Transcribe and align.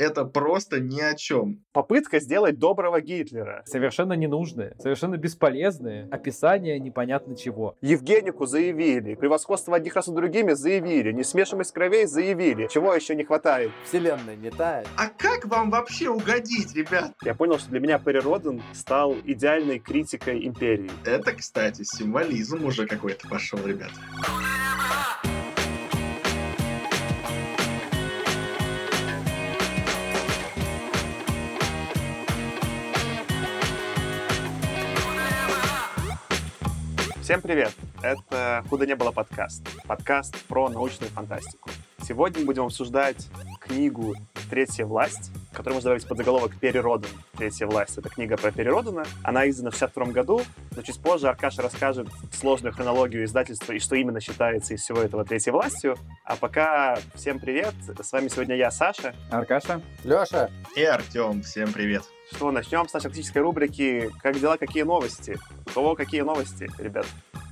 это 0.00 0.24
просто 0.24 0.80
ни 0.80 1.00
о 1.00 1.14
чем. 1.14 1.62
Попытка 1.72 2.20
сделать 2.20 2.58
доброго 2.58 3.02
Гитлера. 3.02 3.62
Совершенно 3.66 4.14
ненужные, 4.14 4.74
совершенно 4.78 5.18
бесполезные. 5.18 6.08
Описание 6.10 6.80
непонятно 6.80 7.36
чего. 7.36 7.76
Евгенику 7.82 8.46
заявили, 8.46 9.14
превосходство 9.14 9.76
одних 9.76 9.94
раз 9.94 10.06
над 10.06 10.16
другими 10.16 10.52
заявили, 10.52 11.12
несмешимость 11.12 11.72
кровей 11.72 12.06
заявили. 12.06 12.66
Чего 12.68 12.94
еще 12.94 13.14
не 13.14 13.24
хватает? 13.24 13.70
Вселенная 13.84 14.36
не 14.36 14.50
тает. 14.50 14.88
А 14.96 15.08
как 15.08 15.44
вам 15.44 15.70
вообще 15.70 16.08
угодить, 16.08 16.74
ребят? 16.74 17.12
Я 17.22 17.34
понял, 17.34 17.58
что 17.58 17.68
для 17.68 17.80
меня 17.80 17.98
Перри 17.98 18.20
Роден 18.20 18.62
стал 18.72 19.14
идеальной 19.24 19.80
критикой 19.80 20.46
империи. 20.46 20.90
Это, 21.04 21.32
кстати, 21.32 21.82
символизм 21.82 22.64
уже 22.64 22.86
какой-то 22.86 23.28
пошел, 23.28 23.58
ребят. 23.66 23.90
Всем 37.30 37.42
привет! 37.42 37.72
Это 38.02 38.64
«Худо 38.68 38.88
не 38.88 38.96
было» 38.96 39.12
подкаст. 39.12 39.62
Подкаст 39.86 40.36
про 40.46 40.68
научную 40.68 41.12
фантастику. 41.12 41.70
Сегодня 42.02 42.40
мы 42.40 42.46
будем 42.46 42.64
обсуждать 42.64 43.28
книгу 43.60 44.16
«Третья 44.50 44.84
власть», 44.84 45.30
которую 45.52 45.74
можно 45.74 45.90
добавить 45.90 46.08
под 46.08 46.18
заголовок 46.18 46.56
«Перри 46.58 46.80
Роден». 46.80 47.08
«Третья 47.38 47.68
власть»— 47.68 47.96
это 47.98 48.08
книга 48.08 48.36
про 48.36 48.50
Перри 48.50 48.68
Родена. 48.68 49.04
Она 49.22 49.48
издана 49.48 49.70
в 49.70 49.74
62 49.74 50.06
году, 50.06 50.42
но 50.74 50.82
чуть 50.82 51.00
позже 51.00 51.28
Аркаша 51.28 51.62
расскажет 51.62 52.08
сложную 52.32 52.74
хронологию 52.74 53.24
издательства 53.24 53.74
и 53.74 53.78
что 53.78 53.94
именно 53.94 54.18
считается 54.18 54.74
из 54.74 54.82
всего 54.82 55.00
этого 55.00 55.24
«Третьей 55.24 55.52
властью». 55.52 55.96
А 56.24 56.34
пока 56.34 56.98
всем 57.14 57.38
привет! 57.38 57.74
С 58.02 58.10
вами 58.10 58.26
сегодня 58.26 58.56
я, 58.56 58.72
Саша. 58.72 59.14
Аркаша? 59.30 59.80
Леша, 60.02 60.50
И 60.74 60.82
Артем, 60.82 61.42
всем 61.42 61.72
привет. 61.72 62.02
Что, 62.32 62.50
начнем 62.50 62.88
с 62.88 62.92
нашей 62.92 63.08
классической 63.08 63.42
рубрики 63.42 64.10
«Как 64.22 64.38
дела, 64.38 64.56
какие 64.56 64.84
новости?» 64.84 65.38
У 65.66 65.70
кого 65.70 65.94
какие 65.94 66.22
новости, 66.22 66.70
ребят? 66.78 67.06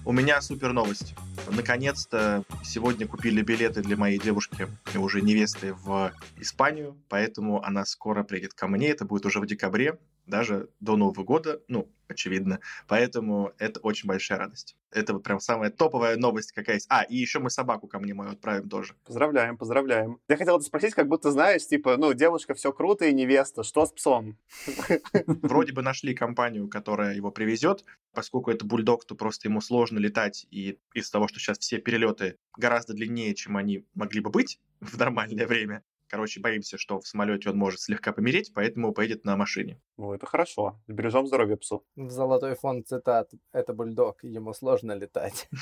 У 0.05 0.12
меня 0.12 0.41
супер 0.41 0.72
новость. 0.72 1.14
Наконец-то 1.50 2.42
сегодня 2.64 3.06
купили 3.06 3.42
билеты 3.42 3.83
для 3.83 3.97
моей 3.97 4.19
девушки, 4.19 4.66
уже 4.97 5.20
невесты, 5.20 5.75
в 5.75 6.12
Испанию, 6.36 6.97
поэтому 7.08 7.62
она 7.62 7.84
скоро 7.84 8.22
приедет 8.22 8.55
ко 8.55 8.66
мне, 8.66 8.88
это 8.88 9.05
будет 9.05 9.27
уже 9.27 9.41
в 9.41 9.47
декабре, 9.47 9.98
даже 10.29 10.69
до 10.81 10.97
Нового 10.97 11.25
года, 11.25 11.61
ну, 11.69 11.89
очевидно. 12.09 12.61
Поэтому 12.87 13.53
это 13.59 13.81
очень 13.81 14.07
большая 14.07 14.39
радость. 14.39 14.77
Это 14.91 15.12
вот 15.12 15.23
прям 15.23 15.41
самая 15.41 15.71
топовая 15.71 16.17
новость 16.17 16.53
какая 16.53 16.77
есть. 16.77 16.87
А, 16.89 17.03
и 17.03 17.17
еще 17.17 17.39
мы 17.39 17.51
собаку 17.51 17.87
ко 17.87 17.98
мне 17.98 18.15
мою 18.15 18.33
отправим 18.33 18.69
тоже. 18.69 18.95
Поздравляем, 19.05 19.56
поздравляем. 19.56 20.19
Я 20.29 20.37
хотел 20.37 20.61
спросить, 20.61 20.95
как 20.95 21.09
будто 21.09 21.31
знаешь, 21.31 21.67
типа, 21.67 21.97
ну, 21.97 22.12
девушка, 22.15 22.55
все 22.55 22.73
круто 22.73 23.05
и 23.05 23.12
невеста, 23.12 23.62
что 23.62 23.87
с 23.87 23.93
псом? 23.93 24.39
Вроде 25.27 25.73
бы 25.73 25.83
нашли 25.83 26.15
компанию, 26.15 26.69
которая 26.69 27.15
его 27.15 27.31
привезет. 27.31 27.84
Поскольку 28.12 28.51
это 28.51 28.65
бульдог, 28.65 29.05
то 29.05 29.15
просто 29.15 29.49
ему 29.49 29.61
сложно 29.61 29.99
летать. 29.99 30.47
И 30.51 30.79
из-за 30.95 31.12
того, 31.12 31.29
что 31.29 31.39
сейчас 31.39 31.59
все 31.59 31.79
перелеты 31.79 32.39
гораздо 32.56 32.95
длиннее, 32.95 33.34
чем 33.34 33.56
они 33.56 33.84
могли 33.95 34.21
бы 34.21 34.31
быть 34.31 34.61
в 34.81 34.97
нормальное 34.99 35.47
время, 35.47 35.83
Короче, 36.09 36.41
боимся, 36.41 36.78
что 36.78 37.01
в 37.01 37.06
самолете 37.06 37.51
он 37.51 37.59
может 37.59 37.81
слегка 37.81 38.12
помереть, 38.12 38.53
поэтому 38.55 38.92
поедет 38.92 39.25
на 39.25 39.37
машине. 39.37 39.78
Ну, 39.98 40.15
это 40.15 40.25
хорошо. 40.25 40.81
Бережем 40.87 41.27
здоровье 41.27 41.56
псу. 41.59 41.84
в 41.97 42.11
золотой 42.11 42.55
фонд 42.55 42.89
цитат. 42.89 43.31
Это 43.53 43.75
бульдог, 43.75 44.25
ему 44.25 44.55
сложно 44.55 44.92
летать. 44.92 45.48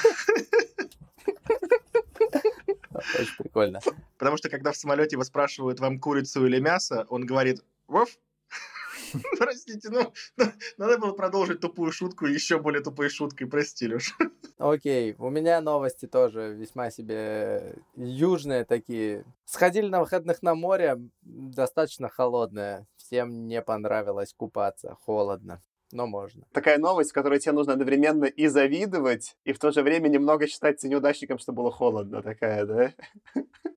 Очень 3.19 3.37
прикольно. 3.39 3.81
Потому 4.19 4.37
что 4.37 4.49
когда 4.49 4.71
в 4.73 4.77
самолете 4.77 5.17
его 5.17 5.25
спрашивают, 5.25 5.81
вам 5.81 5.99
курицу 5.99 6.47
или 6.47 6.61
мясо, 6.61 7.07
он 7.09 7.27
говорит, 7.27 7.63
вов, 7.89 8.09
Простите, 9.39 9.89
ну, 9.91 10.13
надо 10.77 10.99
было 10.99 11.13
продолжить 11.13 11.61
тупую 11.61 11.93
шутку 11.93 12.27
еще 12.27 12.59
более 12.59 12.83
тупой 12.83 13.09
шуткой, 13.09 13.47
прости, 13.47 13.89
Леш. 13.89 14.17
Окей, 14.59 15.15
у 15.19 15.31
меня 15.31 15.61
новости 15.61 16.07
тоже 16.07 16.55
весьма 16.55 16.91
себе 16.91 17.77
южные 17.95 18.65
такие. 18.65 19.25
Сходили 19.45 19.89
на 19.89 20.01
выходных 20.01 20.43
на 20.43 20.55
море, 20.55 20.99
достаточно 21.23 22.09
холодное. 22.09 22.87
Всем 22.97 23.47
не 23.47 23.63
понравилось 23.63 24.35
купаться, 24.37 24.97
холодно. 25.03 25.63
Но 25.93 26.07
можно. 26.07 26.45
Такая 26.53 26.79
новость, 26.79 27.13
которой 27.13 27.39
тебе 27.39 27.53
нужно 27.53 27.75
одновременно 27.75 28.25
и 28.25 28.49
завидовать, 28.49 29.37
и 29.45 29.53
в 29.53 29.59
то 29.59 29.71
же 29.71 29.83
время 29.83 30.09
немного 30.09 30.49
считаться 30.49 30.89
неудачником, 30.89 31.39
что 31.39 31.53
было 31.53 31.71
холодно. 31.71 32.23
Такая, 32.23 32.67
да? 32.67 32.93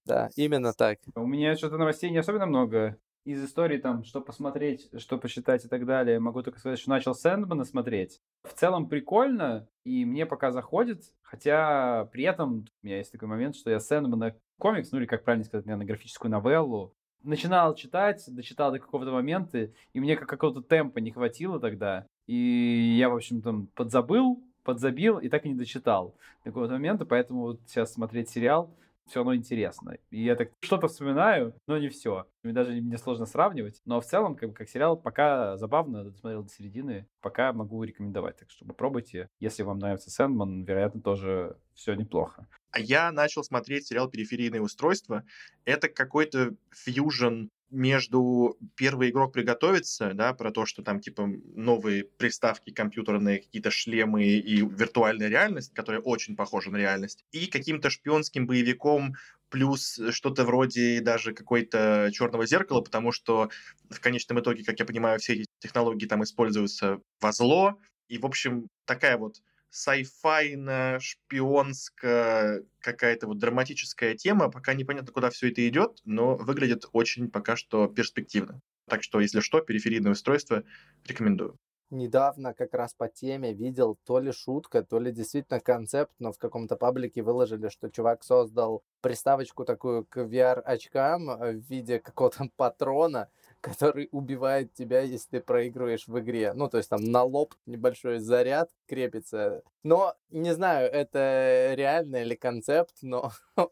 Да, 0.06 0.30
именно 0.36 0.74
так. 0.74 1.00
У 1.14 1.28
меня 1.28 1.56
что-то 1.56 1.78
новостей 1.78 2.10
не 2.10 2.18
особенно 2.18 2.48
много. 2.48 2.98
Из 3.26 3.44
истории 3.44 3.78
там, 3.78 4.04
что 4.04 4.22
посмотреть, 4.22 4.90
что 4.98 5.18
почитать 5.18 5.66
и 5.66 5.68
так 5.68 5.86
далее, 5.86 6.20
могу 6.20 6.42
только 6.42 6.60
сказать, 6.60 6.80
что 6.80 6.90
начал 6.90 7.14
Сэндмана 7.14 7.66
смотреть. 7.66 8.22
В 8.44 8.54
целом 8.54 8.88
прикольно, 8.88 9.68
и 9.84 10.06
мне 10.06 10.26
пока 10.26 10.52
заходит, 10.52 11.04
хотя 11.22 12.06
при 12.12 12.24
этом 12.24 12.66
у 12.82 12.86
меня 12.86 12.98
есть 12.98 13.12
такой 13.12 13.28
момент, 13.28 13.56
что 13.56 13.70
я 13.70 13.80
Сэндмана 13.80 14.36
комикс, 14.58 14.92
ну 14.92 15.00
или 15.00 15.06
как 15.06 15.24
правильно 15.24 15.46
сказать, 15.46 15.66
наверное, 15.66 15.86
графическую 15.86 16.32
новеллу, 16.32 16.94
начинал 17.24 17.76
читать, 17.76 18.24
дочитал 18.28 18.72
до 18.72 18.80
какого-то 18.80 19.12
момента, 19.12 19.70
и 19.94 20.00
мне 20.00 20.16
как 20.16 20.30
какого-то 20.30 20.62
темпа 20.62 21.00
не 21.00 21.12
хватило 21.12 21.60
тогда. 21.60 22.06
И 22.28 22.96
я, 22.98 23.10
в 23.10 23.16
общем, 23.16 23.42
там 23.42 23.68
подзабыл, 23.76 24.42
подзабил 24.64 25.18
и 25.18 25.30
так 25.30 25.46
и 25.46 25.50
не 25.50 25.56
дочитал 25.56 26.16
до 26.44 26.52
какого-то 26.52 26.74
момента, 26.74 27.06
поэтому 27.06 27.42
вот 27.42 27.60
сейчас 27.68 27.94
смотреть 27.94 28.30
сериал 28.30 28.74
все 29.10 29.20
равно 29.20 29.36
интересно. 29.36 29.98
И 30.10 30.24
я 30.24 30.36
так 30.36 30.52
что-то 30.62 30.88
вспоминаю, 30.88 31.56
но 31.68 31.78
не 31.78 31.90
все. 31.90 32.28
Мне 32.44 32.54
даже 32.54 32.72
мне 32.72 32.98
сложно 32.98 33.26
сравнивать. 33.26 33.82
Но 33.86 34.00
в 34.00 34.06
целом, 34.06 34.36
как, 34.36 34.54
как 34.54 34.70
сериал, 34.70 34.96
пока 34.98 35.58
забавно, 35.58 36.06
досмотрел 36.06 36.44
до 36.44 36.50
середины, 36.50 37.08
пока 37.22 37.52
могу 37.54 37.84
рекомендовать. 37.84 38.38
Так 38.38 38.50
что 38.50 38.66
попробуйте. 38.66 39.30
Если 39.40 39.64
вам 39.64 39.80
нравится 39.80 40.10
Сэндман, 40.10 40.64
вероятно, 40.64 41.02
тоже 41.02 41.58
все 41.74 41.96
неплохо. 41.96 42.48
А 42.72 42.80
я 42.80 43.12
начал 43.12 43.44
смотреть 43.44 43.88
сериал 43.88 44.10
«Периферийные 44.10 44.62
устройства». 44.62 45.24
Это 45.66 45.90
какой-то 45.90 46.56
фьюжн 46.72 47.48
между 47.70 48.58
первый 48.76 49.10
игрок 49.10 49.34
приготовится, 49.34 50.14
да, 50.14 50.34
про 50.34 50.52
то, 50.52 50.66
что 50.66 50.82
там 50.84 51.00
типа 51.00 51.28
новые 51.56 52.04
приставки 52.04 52.72
компьютерные, 52.72 53.40
какие-то 53.40 53.72
шлемы 53.72 54.26
и 54.26 54.62
виртуальная 54.62 55.28
реальность, 55.28 55.74
которая 55.74 56.02
очень 56.02 56.36
похожа 56.36 56.72
на 56.72 56.78
реальность, 56.78 57.26
и 57.32 57.48
каким-то 57.48 57.90
шпионским 57.90 58.48
боевиком 58.48 59.16
плюс 59.50 60.00
что-то 60.12 60.46
вроде 60.46 61.02
даже 61.02 61.34
какой-то 61.34 62.10
черного 62.14 62.46
зеркала, 62.46 62.82
потому 62.82 63.12
что 63.12 63.50
в 63.90 64.00
конечном 64.00 64.40
итоге, 64.40 64.64
как 64.64 64.80
я 64.80 64.86
понимаю, 64.86 65.20
все 65.20 65.34
эти 65.34 65.46
технологии 65.60 66.06
там 66.06 66.24
используются 66.24 67.00
во 67.20 67.32
зло, 67.32 67.80
и, 68.08 68.18
в 68.18 68.26
общем, 68.26 68.68
такая 68.86 69.18
вот 69.18 69.42
сайфайно, 69.70 71.00
шпионская, 71.00 72.64
какая-то 72.80 73.28
вот 73.28 73.38
драматическая 73.38 74.16
тема. 74.16 74.50
Пока 74.50 74.74
непонятно, 74.74 75.12
куда 75.12 75.30
все 75.30 75.52
это 75.52 75.68
идет, 75.68 76.00
но 76.06 76.36
выглядит 76.36 76.86
очень 76.92 77.30
пока 77.30 77.56
что 77.56 77.88
перспективно. 77.88 78.62
Так 78.88 79.04
что, 79.04 79.20
если 79.20 79.40
что, 79.40 79.62
периферийное 79.62 80.14
устройство 80.14 80.64
рекомендую. 81.08 81.58
Недавно 81.92 82.54
как 82.54 82.76
раз 82.76 82.94
по 82.94 83.08
теме 83.08 83.52
видел 83.52 83.98
то 84.06 84.20
ли 84.20 84.32
шутка, 84.32 84.84
то 84.84 85.00
ли 85.00 85.12
действительно 85.12 85.60
концепт, 85.60 86.14
но 86.20 86.32
в 86.32 86.38
каком-то 86.38 86.76
паблике 86.76 87.24
выложили, 87.24 87.70
что 87.70 87.90
чувак 87.90 88.24
создал 88.24 88.84
приставочку 89.02 89.66
такую 89.66 90.06
к 90.06 90.18
VR-очкам 90.18 91.26
в 91.26 91.54
виде 91.68 92.00
какого-то 92.00 92.50
патрона, 92.58 93.30
который 93.62 94.10
убивает 94.12 94.74
тебя, 94.74 95.02
если 95.02 95.38
ты 95.38 95.40
проигрываешь 95.42 96.08
в 96.08 96.18
игре. 96.20 96.54
Ну, 96.54 96.70
то 96.70 96.78
есть 96.78 96.90
там 96.90 97.04
на 97.04 97.24
лоб 97.24 97.54
небольшой 97.66 98.20
заряд 98.20 98.70
крепится. 98.88 99.64
Но 99.84 100.16
не 100.30 100.54
знаю, 100.54 100.90
это 100.92 101.74
реально 101.76 102.18
или 102.18 102.36
концепт, 102.36 102.96
но 103.02 103.32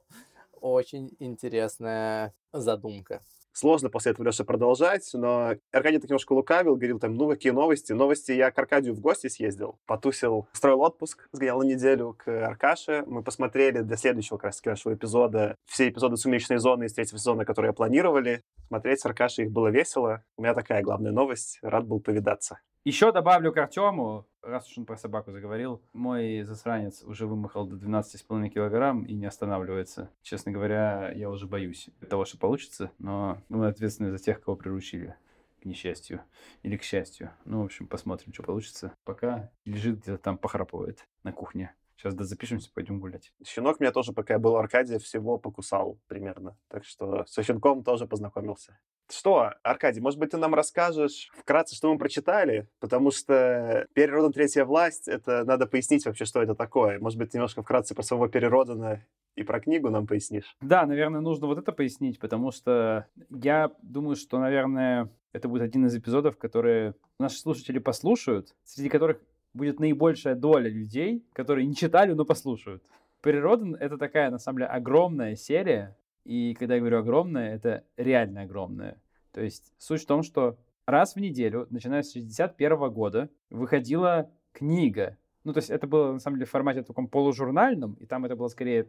очень 0.62 1.16
интересная 1.20 2.34
задумка. 2.52 3.22
Сложно 3.58 3.90
после 3.90 4.12
этого, 4.12 4.28
Леша, 4.28 4.44
продолжать, 4.44 5.10
но 5.14 5.56
Аркадий 5.72 5.98
так 5.98 6.12
немножко 6.12 6.34
лукавил, 6.34 6.76
говорил 6.76 7.00
там, 7.00 7.16
ну, 7.16 7.28
какие 7.28 7.52
новости? 7.52 7.92
Новости, 7.92 8.32
я 8.32 8.52
к 8.52 8.60
Аркадию 8.60 8.94
в 8.94 9.00
гости 9.00 9.30
съездил, 9.30 9.80
потусил, 9.88 10.48
строил 10.54 10.82
отпуск, 10.82 11.28
сгонял 11.32 11.58
на 11.62 11.64
неделю 11.64 12.16
к 12.16 12.28
Аркаше. 12.28 13.04
Мы 13.08 13.24
посмотрели 13.24 13.80
для 13.80 13.98
следующего, 13.98 14.38
как 14.38 14.44
раз 14.44 14.64
нашего 14.64 14.94
эпизода, 14.94 15.56
все 15.66 15.90
эпизоды 15.90 16.18
«Сумеречной 16.18 16.60
зоны» 16.60 16.84
из 16.84 16.94
третьего 16.94 17.18
сезона, 17.18 17.46
которые 17.46 17.74
планировали. 17.74 18.44
Смотреть 18.68 19.00
с 19.00 19.08
Аркашей 19.08 19.46
их 19.46 19.52
было 19.52 19.70
весело. 19.70 20.24
У 20.38 20.44
меня 20.44 20.54
такая 20.54 20.84
главная 20.84 21.12
новость. 21.12 21.58
Рад 21.64 21.88
был 21.88 22.00
повидаться. 22.00 22.60
Еще 22.88 23.12
добавлю 23.12 23.52
к 23.52 23.58
Артему, 23.58 24.26
раз 24.42 24.66
уж 24.70 24.78
он 24.78 24.86
про 24.86 24.96
собаку 24.96 25.34
заговорил, 25.34 25.82
мой 25.92 26.44
засранец 26.44 27.04
уже 27.04 27.28
вымахал 27.28 27.68
до 27.68 27.76
12,5 27.76 28.48
килограмм 28.48 29.04
и 29.04 29.14
не 29.14 29.26
останавливается. 29.26 30.10
Честно 30.22 30.54
говоря, 30.54 31.12
я 31.12 31.30
уже 31.30 31.48
боюсь 31.48 31.90
того, 32.10 32.24
что 32.24 32.38
получится, 32.38 32.90
но 32.98 33.42
мы 33.50 33.68
ответственны 33.68 34.10
за 34.10 34.20
тех, 34.20 34.40
кого 34.40 34.56
приручили 34.56 35.18
к 35.62 35.66
несчастью 35.66 36.22
или 36.64 36.78
к 36.78 36.84
счастью. 36.84 37.32
Ну, 37.44 37.62
в 37.62 37.66
общем, 37.66 37.88
посмотрим, 37.88 38.32
что 38.32 38.44
получится. 38.44 38.94
Пока 39.04 39.52
лежит 39.66 40.00
где-то 40.00 40.18
там, 40.18 40.38
похрапывает 40.38 41.06
на 41.24 41.34
кухне. 41.34 41.76
Сейчас 41.98 42.14
да 42.14 42.26
запишемся, 42.26 42.70
пойдем 42.72 43.00
гулять. 43.00 43.34
Щенок 43.44 43.80
меня 43.80 43.92
тоже, 43.92 44.14
пока 44.14 44.36
я 44.36 44.40
был 44.40 44.52
в 44.52 44.58
Аркадии, 44.58 44.98
всего 44.98 45.40
покусал 45.40 46.00
примерно. 46.08 46.56
Так 46.68 46.86
что 46.86 47.26
со 47.26 47.42
щенком 47.42 47.84
тоже 47.84 48.06
познакомился. 48.06 48.78
Что, 49.10 49.54
Аркадий, 49.64 50.00
может 50.00 50.20
быть, 50.20 50.32
ты 50.32 50.38
нам 50.38 50.54
расскажешь 50.54 51.30
вкратце, 51.34 51.76
что 51.76 51.92
мы 51.92 51.98
прочитали? 51.98 52.70
Потому 52.80 53.10
что 53.10 53.88
«Перероден 53.94 54.32
третья 54.32 54.64
власть»— 54.64 55.08
это 55.08 55.44
надо 55.46 55.66
пояснить 55.66 56.06
вообще, 56.06 56.26
что 56.26 56.42
это 56.42 56.54
такое. 56.54 57.00
Может 57.00 57.18
быть, 57.18 57.34
немножко 57.34 57.64
вкратце 57.64 57.96
про 57.96 58.04
своего 58.04 58.28
Переродана 58.28 59.04
и 59.36 59.44
про 59.44 59.60
книгу 59.60 59.90
нам 59.90 60.06
пояснишь? 60.06 60.56
Да, 60.62 60.86
наверное, 60.86 61.22
нужно 61.22 61.48
вот 61.48 61.58
это 61.58 61.72
пояснить, 61.72 62.20
потому 62.20 62.52
что 62.52 63.08
я 63.30 63.72
думаю, 63.82 64.18
что, 64.18 64.40
наверное, 64.40 65.10
это 65.32 65.48
будет 65.48 65.64
один 65.64 65.86
из 65.88 65.96
эпизодов, 65.96 66.38
которые 66.38 66.94
наши 67.18 67.40
слушатели 67.40 67.80
послушают, 67.80 68.56
среди 68.66 68.90
которых 68.90 69.20
будет 69.58 69.80
наибольшая 69.80 70.36
доля 70.36 70.70
людей, 70.70 71.26
которые 71.34 71.68
не 71.68 71.76
читали, 71.76 72.14
но 72.14 72.24
послушают. 72.24 72.84
Природа— 73.22 73.76
это 73.80 73.98
такая, 73.98 74.30
на 74.30 74.38
самом 74.38 74.60
деле, 74.60 74.70
огромная 74.70 75.36
серия, 75.36 75.98
и 76.24 76.54
когда 76.54 76.76
я 76.76 76.80
говорю 76.80 77.00
огромная, 77.00 77.56
это 77.56 77.84
реально 77.98 78.44
огромная. 78.44 79.02
То 79.34 79.42
есть 79.42 79.74
суть 79.78 80.04
в 80.04 80.06
том, 80.06 80.24
что 80.24 80.58
раз 80.86 81.16
в 81.16 81.20
неделю, 81.20 81.68
начиная 81.70 82.04
с 82.04 82.14
61 82.14 82.90
года, 82.92 83.30
выходила 83.50 84.30
книга. 84.54 85.18
Ну, 85.44 85.54
то 85.54 85.60
есть 85.60 85.70
это 85.70 85.88
было, 85.88 86.14
на 86.14 86.20
самом 86.20 86.38
деле, 86.38 86.46
в 86.46 86.52
формате 86.52 86.84
таком 86.84 87.08
полужурнальном, 87.08 87.94
и 88.00 88.06
там 88.06 88.26
это 88.26 88.36
было 88.36 88.48
скорее 88.48 88.88